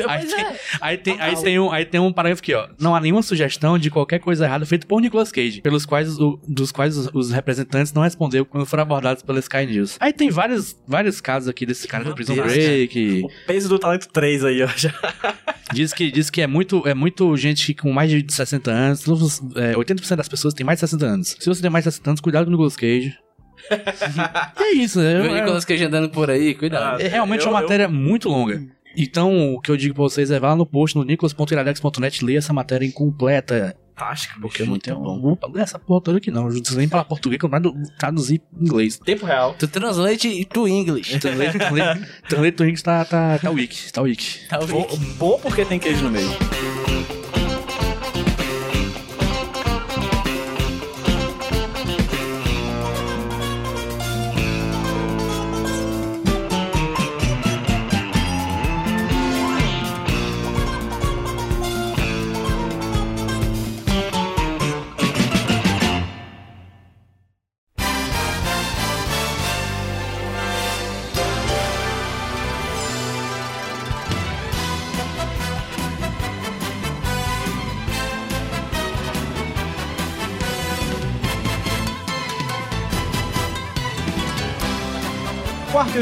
Aí 0.08 0.24
tem, 0.26 0.46
aí, 0.80 0.98
tem, 0.98 1.20
aí, 1.20 1.36
tem 1.42 1.58
um, 1.58 1.72
aí 1.72 1.84
tem 1.84 2.00
um 2.00 2.12
parágrafo 2.12 2.40
aqui, 2.42 2.54
ó. 2.54 2.68
Não 2.78 2.94
há 2.94 3.00
nenhuma 3.00 3.20
sugestão 3.22 3.76
de 3.76 3.90
qualquer 3.90 4.20
coisa 4.20 4.44
errada 4.44 4.64
feita 4.64 4.86
por 4.86 5.00
Nicolas 5.00 5.32
Cage, 5.32 5.60
pelos 5.60 5.84
quais, 5.84 6.16
o- 6.20 6.38
dos 6.46 6.70
quais 6.70 6.96
os, 6.96 7.08
os 7.12 7.32
representantes 7.32 7.92
não 7.92 8.02
responderam 8.02 8.44
quando 8.44 8.64
foram 8.64 8.84
abordados 8.84 9.22
pela 9.24 9.40
Sky 9.40 9.66
News. 9.66 9.96
Aí 9.98 10.12
tem 10.12 10.30
vários, 10.30 10.76
vários 10.86 11.20
casos 11.20 11.48
aqui 11.48 11.66
desse 11.66 11.88
cara 11.88 12.04
do 12.04 12.14
Prison 12.14 12.34
Deus, 12.34 12.52
Break. 12.52 13.22
O 13.24 13.46
peso 13.48 13.68
do 13.68 13.78
talento 13.80 14.08
3 14.12 14.44
aí, 14.44 14.62
ó. 14.62 14.68
Já. 14.76 14.92
Diz 15.72 15.92
que, 15.92 16.10
diz 16.10 16.30
que 16.30 16.40
é, 16.40 16.46
muito, 16.46 16.86
é 16.86 16.94
muito 16.94 17.36
gente 17.36 17.74
com 17.74 17.92
mais 17.92 18.10
de 18.10 18.24
60 18.32 18.70
anos. 18.70 19.00
todos, 19.02 19.40
É, 19.56 19.74
80% 19.74 20.16
das 20.16 20.28
pessoas 20.28 20.54
têm 20.54 20.64
mais 20.64 20.76
de 20.76 20.80
60 20.80 21.06
anos. 21.06 21.36
Se 21.38 21.46
você 21.48 21.60
tem 21.60 21.70
mais 21.70 21.84
de 21.84 21.90
60 21.90 22.10
anos, 22.10 22.20
cuidado 22.20 22.44
com 22.44 22.50
o 22.50 22.52
Nicolas 22.52 22.76
Cage. 22.76 23.14
é 24.60 24.72
isso, 24.74 25.00
Viu 25.00 25.08
é, 25.08 25.20
o 25.22 25.36
é, 25.36 25.40
Nicolas 25.40 25.64
Cage 25.64 25.84
andando 25.84 26.08
por 26.10 26.30
aí, 26.30 26.54
cuidado. 26.54 27.00
é 27.00 27.08
realmente 27.08 27.44
Eu- 27.44 27.50
uma 27.50 27.58
eu- 27.58 27.62
matéria 27.62 27.88
muito 27.88 28.28
longa. 28.28 28.62
Então, 28.96 29.54
o 29.54 29.60
que 29.60 29.70
eu 29.70 29.76
digo 29.76 29.94
pra 29.94 30.04
vocês 30.04 30.30
é 30.30 30.38
vá 30.38 30.50
lá 30.50 30.56
no 30.56 30.64
post 30.64 30.96
no 30.96 31.04
nicolas.iradex.net 31.04 32.24
leia 32.24 32.38
essa 32.38 32.52
matéria 32.52 32.86
incompleta. 32.86 33.76
Fantástico, 33.96 34.40
Porque 34.40 34.58
bicho. 34.58 34.70
muito 34.70 34.94
bom. 34.94 35.20
Vou 35.20 35.38
ler 35.52 35.62
essa 35.62 35.78
porra 35.78 36.02
toda 36.02 36.18
aqui, 36.18 36.30
não. 36.30 36.48
Eu 36.48 36.62
nem 36.76 36.86
falar 36.86 37.04
português, 37.04 37.38
que 37.38 37.46
eu 37.46 37.48
não 37.48 37.60
vou 37.60 37.74
traduzir 37.98 38.42
em 38.60 38.64
inglês. 38.64 38.98
Tempo 38.98 39.24
real. 39.24 39.54
Tu 39.58 39.66
translate 39.66 40.44
to 40.44 40.68
English. 40.68 41.14
Então, 41.16 41.34
ler 41.34 41.54
então, 42.26 42.40
ler 42.40 42.52
Twinks 42.52 42.82
tá, 42.82 43.04
tá, 43.04 43.38
tá 43.38 43.50
wiki. 43.50 43.90
Tá 43.92 44.02
wiki. 44.02 44.46
Tá 44.48 44.58
Bom, 44.58 44.86
bom 45.16 45.40
porque 45.40 45.64
tem 45.64 45.78
queijo 45.78 46.04
no 46.04 46.10
meio. 46.10 46.28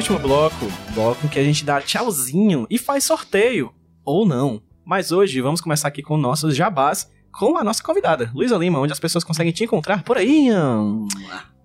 Último 0.05 0.19
bloco, 0.19 0.71
bloco 0.93 1.25
em 1.25 1.29
que 1.31 1.39
a 1.39 1.43
gente 1.43 1.65
dá 1.65 1.81
tchauzinho 1.81 2.67
e 2.69 2.77
faz 2.79 3.05
sorteio. 3.05 3.73
Ou 4.05 4.27
não. 4.27 4.61
Mas 4.85 5.11
hoje 5.11 5.41
vamos 5.41 5.63
começar 5.63 5.89
aqui 5.89 6.03
com 6.03 6.19
nossos 6.19 6.55
jabás 6.55 7.11
com 7.33 7.57
a 7.57 7.65
nossa 7.65 7.83
convidada, 7.83 8.31
Luísa 8.35 8.55
Lima, 8.59 8.79
onde 8.79 8.93
as 8.93 9.01
pessoas 9.01 9.25
conseguem 9.25 9.51
te 9.51 9.65
encontrar 9.65 10.03
por 10.05 10.19
aí. 10.19 10.49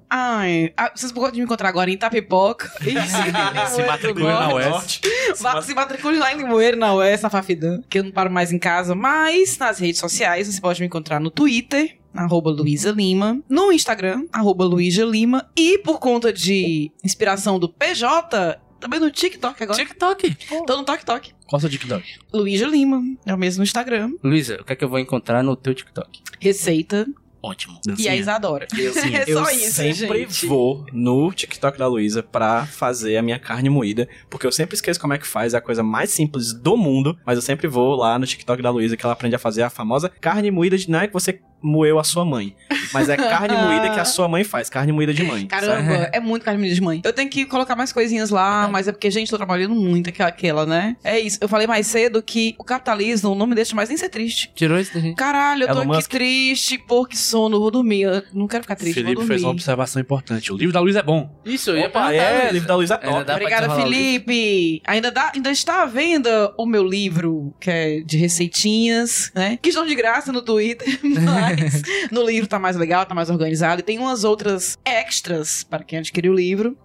Ai, 0.10 0.74
ah, 0.78 0.90
vocês 0.96 1.12
podem 1.12 1.40
me 1.40 1.44
encontrar 1.46 1.68
agora 1.68 1.90
em 1.92 1.94
Itapipoca. 1.96 2.72
Se 2.80 3.84
matricule 3.86 4.24
na 4.26 4.54
UES. 4.56 5.02
Va- 5.40 5.62
Se 5.62 5.76
matricule 5.76 6.18
lá 6.18 6.34
em 6.34 6.38
Limoeiro, 6.38 6.78
na 6.78 6.96
UES, 6.96 7.22
na 7.22 7.30
Fafidã, 7.30 7.82
que 7.90 8.00
eu 8.00 8.06
não 8.06 8.12
paro 8.12 8.32
mais 8.32 8.54
em 8.54 8.58
casa. 8.58 8.96
Mas 8.96 9.58
nas 9.58 9.78
redes 9.80 10.00
sociais, 10.00 10.48
você 10.48 10.62
pode 10.62 10.80
me 10.80 10.88
encontrar 10.88 11.20
no 11.20 11.30
Twitter, 11.30 11.99
arroba 12.14 12.50
Luísa 12.52 12.92
Lima, 12.92 13.40
no 13.50 13.72
Instagram, 13.72 14.26
arroba 14.32 14.66
Luísa 14.66 15.04
Lima, 15.06 15.50
e 15.56 15.78
por 15.80 16.00
conta 16.00 16.32
de 16.34 16.92
inspiração 17.04 17.60
do 17.60 17.70
PJ, 17.70 18.60
também 18.80 19.00
no 19.00 19.12
TikTok 19.12 19.62
agora. 19.64 19.78
TikTok. 19.78 20.38
Tô 20.66 20.78
no 20.78 20.84
TikTok. 20.86 21.34
Qual 21.48 21.60
seu 21.60 21.70
TikTok? 21.70 22.04
Luísa 22.34 22.66
Lima, 22.68 23.02
é 23.26 23.34
o 23.34 23.38
mesmo 23.38 23.60
no 23.60 23.64
Instagram. 23.64 24.12
Luísa, 24.24 24.58
o 24.62 24.64
que 24.64 24.74
é 24.74 24.76
que 24.76 24.84
eu 24.84 24.90
vou 24.90 25.00
encontrar 25.00 25.44
no 25.44 25.56
teu 25.56 25.74
TikTok? 25.74 26.22
Receita 26.40 27.06
Ótimo. 27.42 27.80
e 27.98 28.08
a 28.08 28.16
Isadora. 28.16 28.68
Dancinha. 28.72 29.20
É 29.28 29.32
Eu 29.32 29.44
só 29.44 29.52
isso, 29.52 29.72
sempre 29.74 30.20
gente. 30.20 30.46
vou 30.46 30.86
no 30.94 31.32
TikTok 31.32 31.78
da 31.78 31.88
Luísa 31.88 32.22
pra 32.22 32.66
fazer 32.66 33.18
a 33.18 33.22
minha 33.22 33.40
carne 33.40 33.70
moída, 33.70 34.08
porque 34.30 34.46
eu 34.46 34.52
sempre 34.52 34.76
esqueço 34.76 35.00
como 35.00 35.14
é 35.14 35.18
que 35.18 35.28
faz, 35.28 35.54
é 35.54 35.58
a 35.58 35.62
coisa 35.62 35.82
mais 35.84 36.10
simples 36.12 36.54
do 36.54 36.76
mundo, 36.78 37.18
mas 37.26 37.38
eu 37.38 37.42
sempre 37.42 37.68
vou 37.68 37.96
lá 37.96 38.20
no 38.20 38.26
TikTok 38.26 38.62
da 38.62 38.70
Luísa 38.70 38.96
que 38.96 39.06
ela 39.06 39.14
aprende 39.14 39.36
a 39.36 39.40
fazer 39.40 39.64
a 39.64 39.70
famosa 39.70 40.10
carne 40.22 40.52
moída 40.52 40.78
de 40.78 40.90
não 40.90 41.00
é 41.00 41.08
que 41.08 41.14
você 41.14 41.40
moeu 41.62 42.00
a 42.00 42.04
sua 42.04 42.26
mãe, 42.26 42.56
mas 42.94 43.10
é 43.10 43.18
carne 43.18 43.56
moída 43.56 43.90
que 43.92 44.00
a 44.00 44.06
sua 44.06 44.28
mãe 44.28 44.44
faz, 44.44 44.70
carne 44.70 44.92
moída 44.92 45.14
de 45.14 45.24
mãe. 45.24 45.46
Caramba, 45.48 46.10
é 46.14 46.20
muito 46.20 46.44
carne 46.44 46.74
de 46.74 46.82
mãe. 46.82 47.02
Eu 47.04 47.14
tenho 47.14 47.30
que 47.30 47.46
colocar 47.46 47.76
mais 47.76 47.92
coisinhas 47.94 48.30
lá, 48.30 48.68
mas 48.68 48.88
é 48.88 48.92
porque, 48.92 49.10
gente, 49.12 49.30
tô 49.30 49.38
trabalhando 49.38 49.76
muito 49.76 50.10
aquela, 50.10 50.30
aquela, 50.30 50.66
né? 50.66 50.96
É 51.04 51.20
isso. 51.20 51.38
Eu 51.42 51.48
falei 51.50 51.68
mais 51.68 51.88
cedo 51.88 52.22
que 52.22 52.56
o 52.58 52.64
capitalismo 52.64 53.34
não 53.36 53.46
me 53.48 53.56
deixa 53.56 53.76
mais 53.76 53.90
nem 53.90 53.98
ser 53.98 54.10
triste. 54.10 54.52
Tirou 54.56 54.80
isso 54.80 54.94
da 54.94 55.00
gente? 55.00 55.16
Caralho, 55.16 55.64
eu 55.64 55.68
tô 55.68 55.74
Elon 55.74 55.82
aqui 55.82 55.88
Musk. 55.96 56.10
triste, 56.12 56.78
porque 56.88 57.16
sono, 57.16 57.60
vou 57.60 57.72
dormir. 57.72 58.02
Eu 58.02 58.24
não 58.34 58.48
quero 58.48 58.64
ficar 58.64 58.76
triste, 58.76 58.96
Felipe 58.96 59.16
vou 59.16 59.26
fez 59.26 59.42
uma 59.42 59.48
dormir. 59.48 59.58
observação 59.60 60.02
importante. 60.02 60.52
O 60.52 60.58
livro 60.58 60.74
da 60.74 60.80
Luiz 60.80 60.96
é 60.96 61.04
bom. 61.04 61.30
Isso, 61.46 61.72
eu 61.72 61.78
ia 61.78 61.88
Opa, 61.88 62.08
perguntar, 62.08 62.24
é, 62.24 62.34
Luísa. 62.40 62.52
livro 62.54 62.68
da 62.68 62.76
Luísa 62.76 62.94
é 62.96 62.98
Ainda 63.06 63.08
top. 63.10 63.20
dá 63.20 63.26
pra 63.26 63.36
Obrigada, 63.36 63.68
desenrolar 63.68 63.88
o? 63.88 63.94
Felipe. 63.94 64.82
Ainda, 64.86 65.12
dá, 65.12 65.32
ainda 65.36 65.52
está 65.52 65.84
à 65.84 65.86
venda 65.86 66.54
o 66.58 66.66
meu 66.66 66.84
livro, 66.86 67.54
que 67.60 67.70
é 67.70 68.00
de 68.02 68.18
receitinhas, 68.18 69.32
né? 69.36 69.58
Que 69.62 69.70
estão 69.70 69.86
de 69.86 69.96
graça 69.96 70.32
no 70.32 70.42
Twitter, 70.42 70.88
mas 71.04 71.82
no 72.12 72.24
livro 72.26 72.48
tá 72.48 72.60
mais 72.60 72.76
legal, 72.80 73.06
tá 73.06 73.14
mais 73.14 73.30
organizado. 73.30 73.82
E 73.82 73.84
tem 73.84 74.00
umas 74.00 74.24
outras 74.24 74.78
extras 74.84 75.64
para 75.64 75.84
quem 75.84 76.00
adquirir 76.00 76.30
o 76.30 76.34
livro. 76.34 76.78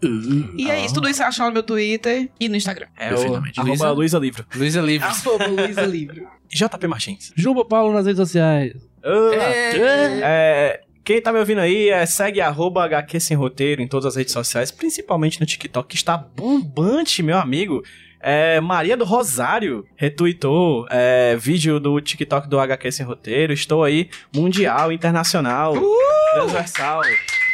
E 0.57 0.70
é 0.70 0.84
isso, 0.84 0.95
tudo 0.95 1.09
isso 1.09 1.18
você 1.18 1.22
acha 1.22 1.42
lá 1.42 1.49
no 1.49 1.55
meu 1.55 1.62
Twitter 1.62 2.28
e 2.38 2.49
no 2.49 2.57
Instagram. 2.57 2.86
É 2.97 3.09
Perfeitamente. 3.09 3.61
Luísa, 3.61 3.90
Luísa 3.90 4.18
Livro. 4.18 4.45
Luísa. 4.55 4.82
Arroba 5.07 5.47
Luísa 5.47 5.82
Livro. 5.82 6.28
JP 6.53 6.86
Martins. 6.86 7.32
Juba 7.34 7.64
Paulo 7.64 7.92
nas 7.92 8.07
redes 8.07 8.18
sociais. 8.18 8.74
É. 9.03 10.20
É, 10.22 10.80
quem 11.05 11.20
tá 11.20 11.32
me 11.32 11.38
ouvindo 11.38 11.61
aí, 11.61 11.90
é, 11.90 12.07
segue 12.07 12.40
arroba 12.40 12.84
HQ 12.84 13.20
Sem 13.20 13.36
Roteiro 13.36 13.82
em 13.82 13.86
todas 13.88 14.07
as 14.07 14.16
redes 14.16 14.32
sociais, 14.32 14.70
principalmente 14.70 15.38
no 15.38 15.47
TikTok, 15.47 15.88
que 15.88 15.97
está 15.97 16.16
bombante, 16.16 17.22
meu 17.22 17.36
amigo. 17.38 17.82
É, 18.27 18.59
Maria 18.59 18.97
do 18.97 19.05
Rosário 19.05 19.87
retweetou 19.97 20.87
é, 20.91 21.37
vídeo 21.37 21.79
do 21.79 22.01
TikTok 22.01 22.49
do 22.49 22.59
HQ 22.59 22.91
Sem 22.91 23.05
Roteiro. 23.05 23.53
Estou 23.53 23.85
aí, 23.85 24.09
mundial, 24.35 24.91
internacional, 24.91 25.75
transversal. 26.33 27.03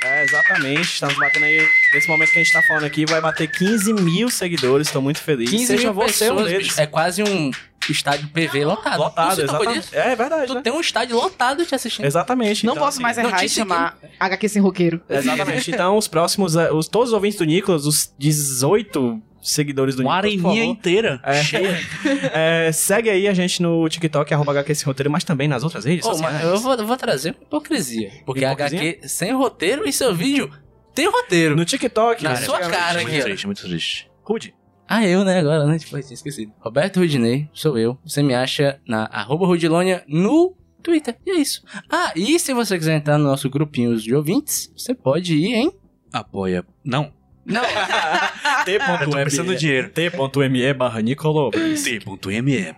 É, 0.05 0.23
exatamente. 0.23 0.83
Estamos 0.83 1.19
batendo 1.19 1.45
aí. 1.45 1.69
Nesse 1.93 2.09
momento 2.09 2.31
que 2.31 2.39
a 2.39 2.43
gente 2.45 2.53
tá 2.53 2.63
falando 2.63 2.85
aqui, 2.85 3.05
vai 3.05 3.21
bater 3.21 3.51
15 3.51 3.95
mil 3.95 4.31
seguidores. 4.31 4.87
Estou 4.87 5.03
muito 5.03 5.21
feliz. 5.21 5.51
15 5.51 5.67
Seja 5.67 5.83
mil 5.83 5.93
você 5.93 6.27
pessoas, 6.27 6.41
um 6.41 6.45
deles. 6.45 6.79
É 6.79 6.87
quase 6.87 7.25
um 7.25 7.51
estádio 7.89 8.29
PV 8.29 8.65
lotado. 8.65 8.99
Lotado, 8.99 9.35
Você 9.37 9.43
tocou 9.47 9.61
exatamente. 9.61 9.83
disso? 9.85 9.97
É, 9.97 10.13
é 10.13 10.17
verdade. 10.17 10.47
Tu 10.47 10.55
né? 10.55 10.61
tem 10.63 10.73
um 10.73 10.81
estádio 10.81 11.17
lotado 11.17 11.65
te 11.65 11.75
assistindo. 11.75 12.05
Exatamente. 12.05 12.65
Não 12.67 12.75
Então, 12.75 12.85
posso 12.85 12.97
assim, 12.97 13.03
mais 13.03 13.19
errar 13.19 13.45
e 13.45 13.49
chamar 13.49 13.99
HQ 14.19 14.49
sem 14.49 14.63
roqueiro. 14.63 15.01
Exatamente. 15.09 15.71
Então, 15.71 15.97
os 15.97 16.07
próximos, 16.09 16.57
eh, 16.57 16.71
os, 16.73 16.87
todos 16.89 17.09
os 17.09 17.15
ouvintes 17.15 17.39
do 17.39 17.45
Nicolas, 17.45 17.87
os 17.87 18.13
18 18.19 19.21
seguidores 19.43 19.95
do 19.97 20.03
Uma 20.03 20.17
areninha 20.17 20.65
inteira. 20.65 21.19
é, 21.25 21.43
Cheia. 21.43 21.81
é, 22.35 22.71
segue 22.73 23.09
aí 23.09 23.27
a 23.27 23.33
gente 23.33 23.63
no 23.63 23.89
TikTok, 23.89 24.33
arroba 24.35 24.53
HQ 24.53 24.75
Sem 24.75 24.85
Roteiro, 24.87 25.11
mas 25.11 25.25
também 25.25 25.49
nas 25.49 25.63
outras 25.65 25.85
redes 25.87 26.05
Ô, 26.07 26.11
sociais. 26.13 26.35
mas 26.35 26.45
eu 26.45 26.59
vou, 26.59 26.87
vou 26.87 26.97
trazer 26.97 27.31
uma 27.31 27.43
hipocrisia. 27.43 28.11
Porque 28.27 28.45
Hipocrisia? 28.45 28.79
HQ 28.79 29.09
sem 29.09 29.33
roteiro 29.33 29.89
e 29.89 29.93
seu 29.93 30.15
vídeo 30.15 30.51
tem 30.95 31.11
roteiro. 31.11 31.57
No 31.57 31.65
TikTok, 31.65 32.23
Na 32.23 32.31
né, 32.31 32.37
sua 32.37 32.59
cara 32.61 33.01
Muito 33.01 33.09
aqui, 33.09 33.21
ó. 33.21 33.23
triste, 33.23 33.47
muito 33.47 33.63
triste. 33.63 34.11
Rude. 34.23 34.55
Ah, 34.93 35.07
eu, 35.07 35.25
né? 35.25 35.39
Agora, 35.39 35.65
né? 35.67 35.79
Tipo, 35.79 35.97
eu 35.97 36.03
tinha 36.03 36.15
esquecido. 36.15 36.53
Roberto 36.59 36.99
Rudinei, 36.99 37.49
sou 37.55 37.79
eu. 37.79 37.97
Você 38.05 38.25
me 38.25 38.35
acha 38.35 38.81
na 38.85 39.05
arroba 39.05 39.47
Rudilonia 39.47 40.03
no 40.09 40.57
Twitter. 40.83 41.17
E 41.25 41.31
é 41.31 41.37
isso. 41.37 41.63
Ah, 41.89 42.13
e 42.17 42.37
se 42.41 42.53
você 42.53 42.77
quiser 42.77 42.97
entrar 42.97 43.17
no 43.17 43.23
nosso 43.23 43.49
grupinho 43.49 43.97
de 43.97 44.13
ouvintes, 44.13 44.69
você 44.77 44.93
pode 44.93 45.37
ir 45.37 45.55
em... 45.55 45.73
Apoia. 46.13 46.67
Não. 46.85 47.13
Não, 47.47 47.63
Eu 48.67 49.09
tô 49.09 49.17
pensando 49.17 49.47
no 49.47 49.53
T.me 49.53 49.59
dinheiro. 49.59 49.91
T.me 49.91 50.75
barra 50.75 51.01
Nicolovers. 51.01 51.85
T.me. 51.85 52.75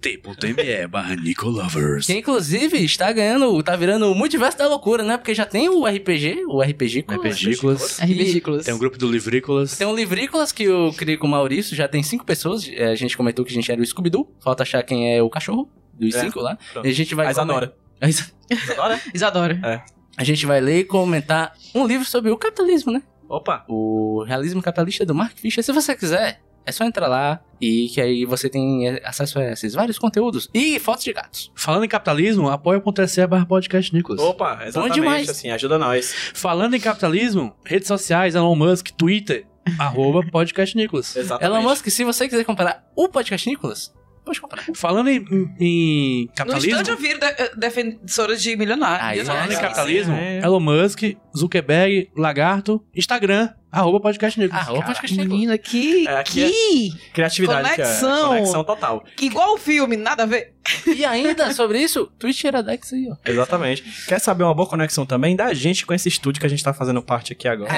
T.me 0.00 0.86
barra 0.86 1.16
Nicolovers. 1.16 2.06
que 2.06 2.12
inclusive 2.18 2.84
está 2.84 3.10
ganhando, 3.12 3.60
tá 3.62 3.74
virando 3.74 4.10
o 4.12 4.14
multiverso 4.14 4.56
da 4.58 4.68
loucura, 4.68 5.02
né? 5.02 5.16
Porque 5.16 5.34
já 5.34 5.44
tem 5.44 5.68
o 5.68 5.84
RPG, 5.86 6.44
o 6.46 6.60
RPG 6.62 7.04
Ridículas. 7.24 7.98
É 8.00 8.04
ridículo. 8.06 8.62
Tem 8.62 8.72
um 8.74 8.78
grupo 8.78 8.98
do 8.98 9.10
Livrícolas. 9.10 9.76
Tem 9.76 9.86
um 9.86 9.94
Livrícolas 9.94 10.52
que 10.52 10.64
eu 10.64 10.92
criei 10.96 11.16
com 11.16 11.26
o 11.26 11.30
Maurício, 11.30 11.74
já 11.74 11.88
tem 11.88 12.02
cinco 12.02 12.24
pessoas. 12.24 12.68
é, 12.72 12.86
A 12.86 12.94
gente 12.94 13.16
comentou 13.16 13.44
que 13.44 13.50
a 13.50 13.54
gente 13.54 13.70
era 13.72 13.80
o 13.80 13.84
Scooby-Doo. 13.86 14.30
Falta 14.40 14.62
achar 14.62 14.82
quem 14.82 15.16
é 15.16 15.22
o 15.22 15.28
cachorro 15.30 15.68
dos 15.92 16.14
É. 16.14 16.20
cinco 16.20 16.40
lá. 16.40 16.56
Pronto. 16.72 16.86
E 16.86 16.90
a 16.90 16.94
gente 16.94 17.14
vai... 17.14 17.26
A 17.26 17.30
Isadora. 17.30 17.74
A 18.00 18.08
Isa- 18.08 18.30
Isadora? 18.50 19.00
Isadora. 19.14 19.84
A 20.16 20.24
gente 20.24 20.46
vai 20.46 20.60
ler 20.60 20.80
e 20.80 20.84
comentar 20.84 21.52
um 21.74 21.86
livro 21.86 22.04
sobre 22.06 22.30
o 22.30 22.36
capitalismo, 22.36 22.92
né? 22.92 23.02
Opa. 23.28 23.64
O 23.68 24.22
Realismo 24.24 24.62
Capitalista 24.62 25.04
do 25.04 25.14
Mark 25.14 25.36
Fisher. 25.36 25.64
Se 25.64 25.72
você 25.72 25.96
quiser, 25.96 26.40
é 26.66 26.72
só 26.72 26.84
entrar 26.84 27.06
lá 27.06 27.40
e 27.60 27.88
que 27.88 28.00
aí 28.00 28.24
você 28.24 28.50
tem 28.50 28.88
acesso 29.04 29.38
a 29.38 29.52
esses 29.52 29.72
vários 29.72 29.98
conteúdos. 29.98 30.50
E 30.52 30.78
fotos 30.78 31.04
de 31.04 31.12
gatos. 31.12 31.52
Falando 31.54 31.84
em 31.84 31.88
capitalismo, 31.88 32.50
apoia.se 32.50 33.26
barra 33.26 33.46
podcast 33.46 33.94
Nicolas. 33.94 34.20
Opa, 34.20 34.64
exatamente, 34.66 34.94
demais. 34.94 35.28
assim, 35.28 35.50
ajuda 35.50 35.78
nós. 35.78 36.12
Falando 36.34 36.74
em 36.74 36.80
capitalismo, 36.80 37.54
redes 37.64 37.88
sociais, 37.88 38.34
Elon 38.34 38.56
Musk, 38.56 38.88
Twitter, 38.90 39.46
arroba 39.78 40.22
podcast 40.30 40.76
Nicolas. 40.76 41.16
Exatamente. 41.16 41.56
Elon 41.56 41.62
Musk, 41.68 41.88
se 41.88 42.04
você 42.04 42.28
quiser 42.28 42.44
comprar 42.44 42.84
o 42.94 43.08
podcast 43.08 43.48
Nicolas, 43.48 43.94
pode 44.26 44.40
comprar. 44.40 44.64
Falando 44.74 45.08
em, 45.08 45.16
em- 45.30 45.54
em 45.58 46.26
No 46.26 46.32
capitalismo, 46.34 46.70
instante 46.72 46.90
eu 46.90 46.96
viro 46.98 47.18
de- 47.20 47.56
defensora 47.56 48.36
de 48.36 48.56
milionário. 48.56 49.04
Aí, 49.06 49.24
falando 49.24 49.50
em 49.52 49.54
É, 49.54 49.60
capitalismo, 49.60 50.14
é. 50.14 50.38
Elon 50.40 50.60
Musk, 50.60 51.02
Zuckerberg, 51.36 52.10
Lagarto, 52.16 52.84
Instagram, 52.94 53.48
arroba 53.70 54.00
podcast 54.00 54.38
Nicolas. 54.40 54.68
Ah, 54.68 54.72
o 54.72 54.82
podcast 54.82 55.12
Nicolas. 55.16 55.32
Menina, 55.32 55.56
que. 55.58 56.06
É, 56.08 56.16
aqui 56.18 56.42
é- 56.44 56.48
que. 56.50 56.92
Criatividade, 57.14 57.74
que 57.74 57.80
é 57.80 57.84
Conexão. 57.84 58.28
conexão 58.28 58.64
total. 58.64 59.04
Igual 59.22 59.54
o 59.54 59.58
filme, 59.58 59.96
nada 59.96 60.24
a 60.24 60.26
ver. 60.26 60.54
E 60.86 61.04
ainda 61.04 61.52
sobre 61.54 61.78
isso, 61.80 62.10
Twitch 62.18 62.42
Iradex 62.44 62.92
aí, 62.92 63.08
ó. 63.10 63.16
Exatamente. 63.24 63.84
Quer 64.08 64.18
saber 64.18 64.42
uma 64.42 64.54
boa 64.54 64.68
conexão 64.68 65.06
também 65.06 65.36
da 65.36 65.54
gente 65.54 65.86
com 65.86 65.94
esse 65.94 66.08
estúdio 66.08 66.40
que 66.40 66.46
a 66.46 66.50
gente 66.50 66.64
tá 66.64 66.74
fazendo 66.74 67.00
parte 67.00 67.32
aqui 67.32 67.46
agora? 67.46 67.70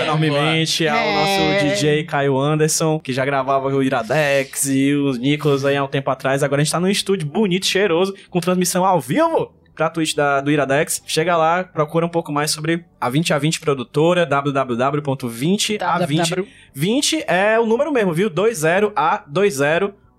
Agradeço 0.00 0.02
enormemente 0.02 0.88
ao 0.88 0.96
É. 0.96 1.14
nosso 1.14 1.64
DJ 1.64 2.04
Caio 2.04 2.38
Anderson, 2.38 2.98
que 2.98 3.12
já 3.12 3.24
gravava 3.24 3.68
o 3.68 3.82
Iradex 3.82 4.66
e 4.66 4.94
os 4.94 5.18
Nicolas 5.18 5.64
aí 5.64 5.76
há 5.76 5.84
um 5.84 5.88
tempo 5.88 6.10
atrás. 6.10 6.42
Agora 6.42 6.60
a 6.60 6.64
gente 6.64 6.72
tá 6.72 6.80
num 6.80 6.88
estúdio 6.88 7.26
bonito, 7.26 7.66
cheiroso, 7.66 8.14
com 8.30 8.40
transmissão 8.40 8.84
ao 8.84 9.00
vivo 9.00 9.52
pra 9.74 9.90
Twitch 9.90 10.14
da, 10.14 10.40
do 10.40 10.50
Iradex. 10.50 11.02
Chega 11.06 11.36
lá, 11.36 11.62
procura 11.62 12.06
um 12.06 12.08
pouco 12.08 12.32
mais 12.32 12.50
sobre 12.50 12.84
a 13.00 13.10
20 13.10 13.34
a 13.34 13.38
20 13.38 13.60
produtora, 13.60 14.24
www.20a20. 14.24 16.46
20 16.74 17.24
é 17.26 17.60
o 17.60 17.66
número 17.66 17.92
mesmo, 17.92 18.12
viu? 18.14 18.30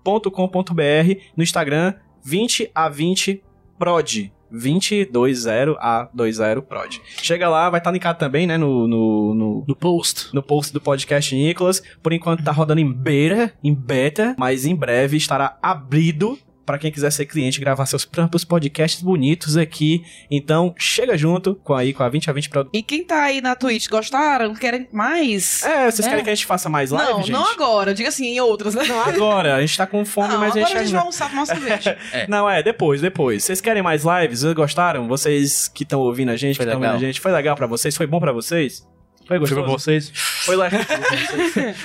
20a20.com.br 0.04 1.20
no 1.36 1.42
Instagram 1.42 1.94
20a20 2.26 3.40
prod. 3.78 4.32
2020A20 4.52 6.62
prod. 6.62 7.00
Chega 7.22 7.48
lá, 7.48 7.70
vai 7.70 7.80
estar 7.80 7.90
linkado 7.90 8.18
também, 8.18 8.46
né, 8.46 8.56
no, 8.56 8.88
no, 8.88 9.34
no, 9.34 9.64
No 9.66 9.76
post. 9.76 10.34
no 10.34 10.42
post 10.42 10.72
do 10.72 10.80
podcast 10.80 11.34
Nicolas. 11.34 11.82
Por 12.02 12.12
enquanto 12.12 12.42
tá 12.42 12.52
rodando 12.52 12.80
em 12.80 12.92
beta, 12.92 13.52
em 13.62 13.74
beta, 13.74 14.34
mas 14.38 14.64
em 14.64 14.74
breve 14.74 15.16
estará 15.16 15.58
abrido 15.62 16.38
para 16.68 16.76
quem 16.78 16.92
quiser 16.92 17.10
ser 17.10 17.24
cliente 17.24 17.56
e 17.56 17.60
gravar 17.62 17.86
seus 17.86 18.04
próprios 18.04 18.44
podcasts 18.44 19.00
bonitos 19.00 19.56
aqui. 19.56 20.04
Então, 20.30 20.74
chega 20.76 21.16
junto 21.16 21.54
com 21.54 21.72
aí 21.74 21.94
com 21.94 22.02
a 22.02 22.10
20 22.10 22.28
a 22.28 22.32
20 22.34 22.50
Pro. 22.50 22.68
E 22.74 22.82
quem 22.82 23.02
tá 23.02 23.22
aí 23.22 23.40
na 23.40 23.56
Twitch, 23.56 23.88
gostaram? 23.88 24.52
Querem 24.54 24.86
mais? 24.92 25.62
É, 25.62 25.90
vocês 25.90 26.06
É. 26.06 26.10
querem 26.10 26.22
que 26.22 26.28
a 26.28 26.34
gente 26.34 26.44
faça 26.44 26.68
mais 26.68 26.90
live, 26.90 27.10
não, 27.10 27.18
gente? 27.22 27.32
não 27.32 27.50
agora. 27.50 27.94
Diga 27.94 28.10
assim, 28.10 28.26
em 28.26 28.40
outras, 28.40 28.74
né? 28.74 28.84
Não, 28.84 29.00
agora. 29.00 29.56
A 29.56 29.60
gente 29.62 29.78
tá 29.78 29.86
com 29.86 30.04
fome, 30.04 30.28
Não, 30.28 30.40
mas 30.40 30.54
a 30.54 30.60
agora 30.60 30.66
gente... 30.66 30.76
a 30.76 30.82
gente 30.82 30.92
vai 30.92 31.00
almoçar 31.00 31.30
com 31.30 31.36
uma 31.36 31.46
cerveja. 31.46 31.96
Não, 32.28 32.48
é, 32.50 32.62
depois, 32.62 33.00
depois. 33.00 33.44
Vocês 33.44 33.62
querem 33.62 33.82
mais 33.82 34.02
lives? 34.04 34.40
Vocês 34.40 34.52
gostaram? 34.52 35.08
Vocês 35.08 35.68
que 35.68 35.84
estão 35.84 36.00
ouvindo 36.00 36.30
a 36.30 36.36
gente, 36.36 36.56
Foi 36.56 36.66
que 36.66 36.70
estão 36.70 36.80
vendo 36.82 36.94
a 36.96 36.98
gente, 36.98 37.18
foi 37.18 37.32
legal 37.32 37.56
pra 37.56 37.66
vocês? 37.66 37.96
Foi 37.96 38.06
bom 38.06 38.20
pra 38.20 38.32
vocês? 38.32 38.86
Foi 39.28 39.36
Foi 39.36 39.40
gostoso? 39.40 39.62
pra 39.62 39.72
vocês. 39.72 40.10
Foi 40.14 40.56
legal. 40.56 40.80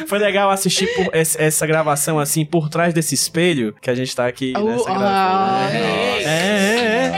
Foi 0.07 0.17
legal 0.17 0.49
assistir 0.49 0.87
por 0.95 1.13
esse- 1.13 1.39
essa 1.41 1.67
gravação 1.67 2.17
assim 2.17 2.45
por 2.45 2.69
trás 2.69 2.93
desse 2.93 3.13
espelho 3.13 3.75
que 3.81 3.89
a 3.89 3.95
gente 3.95 4.15
tá 4.15 4.25
aqui 4.25 4.53
Oh, 4.55 4.63
nessa 4.63 4.89
ah, 4.89 4.97
gravação. 4.97 5.77
é. 5.77 6.23
É, 6.23 6.25
é, 6.25 7.11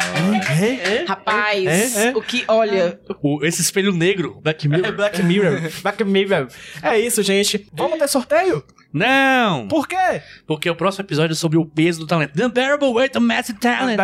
é, 0.60 0.66
é, 0.66 0.95
é. 0.95 0.95
Rapaz, 1.26 1.96
É, 1.98 2.08
é. 2.10 2.12
o 2.16 2.22
que, 2.22 2.44
olha, 2.48 3.00
O- 3.22 3.44
esse 3.46 3.62
espelho 3.62 3.92
negro, 3.92 4.40
Black 4.44 4.66
É 4.66 4.70
Mirror. 4.70 4.92
Black 4.94 5.24
Mirror. 5.24 5.62
Black 5.82 6.04
Mirror. 6.04 6.48
É 6.82 7.00
isso, 7.00 7.22
gente. 7.24 7.68
Vamos 7.74 7.98
ter 8.00 8.08
sorteio? 8.08 8.64
Não! 8.94 9.68
Por 9.68 9.90
quê? 9.90 10.22
Porque 10.48 10.70
o 10.70 10.76
próximo 10.76 11.04
episódio 11.04 11.34
é 11.34 11.36
sobre 11.36 11.58
o 11.58 11.66
peso 11.66 12.00
do 12.00 12.08
talento. 12.08 12.32
The 12.34 12.46
Unbearable 12.46 12.88
Weight 12.94 13.18
of 13.18 13.28
Massive 13.28 13.60
Talent. 13.60 14.00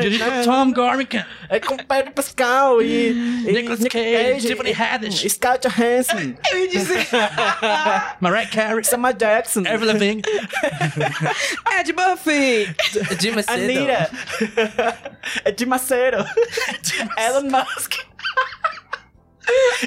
Dirigido 0.00 0.30
por 0.30 0.44
Tom 0.44 0.72
Gormican. 0.72 1.26
É 1.48 1.58
com 1.58 1.76
Pedro 1.76 2.12
Pascal 2.12 2.80
e, 2.80 3.08
e 3.10 3.52
Nicolas 3.52 3.80
Nick 3.80 3.96
Cage, 3.98 4.46
Tiffany 4.46 4.72
Haddish. 4.72 5.28
Scarlett 5.28 5.66
Johansson, 5.68 6.34
eu 6.52 6.58
ia 6.58 6.68
dizer, 6.68 7.06
Mariah 8.20 8.46
Carey. 8.48 8.84
Samuel 8.84 9.14
Jackson, 9.14 9.60
Avril 9.66 9.86
Lavigne. 9.92 10.22
Ed 11.80 11.92
Buffy, 11.92 12.72
De 13.18 13.30
Macedo. 13.32 13.52
Anita, 13.62 14.10
Ed 15.44 15.66
Macedo, 15.66 15.93
Elon 17.18 17.50
Musk, 17.50 17.94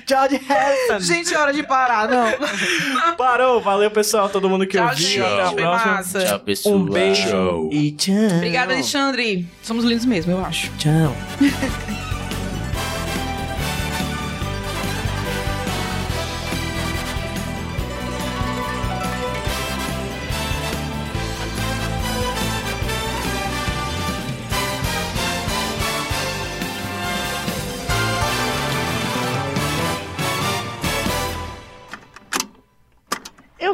George 0.08 0.40
Harrison. 0.48 1.00
gente, 1.00 1.34
é 1.34 1.38
hora 1.38 1.52
de 1.54 1.64
parar, 1.64 2.08
não. 2.08 2.28
Parou, 3.18 3.60
valeu 3.60 3.90
pessoal, 3.90 4.30
todo 4.30 4.48
mundo 4.50 4.68
que 4.68 4.78
Tchau, 4.78 4.88
ouviu. 4.90 5.08
gente, 5.08 5.22
Até 5.22 5.42
a 5.42 5.46
foi 5.48 5.56
próxima. 5.62 5.92
massa. 5.94 6.26
Tchau, 6.26 6.40
pessoal. 6.40 6.76
Um 6.76 6.86
beijo 6.86 7.28
Tchau. 7.28 7.70
e 7.72 7.92
tchau. 7.92 8.14
Obrigada, 8.36 8.74
Alexandre. 8.74 9.48
Somos 9.64 9.84
lindos 9.84 10.06
mesmo, 10.06 10.32
eu 10.32 10.46
acho. 10.46 10.70
Tchau. 10.78 11.16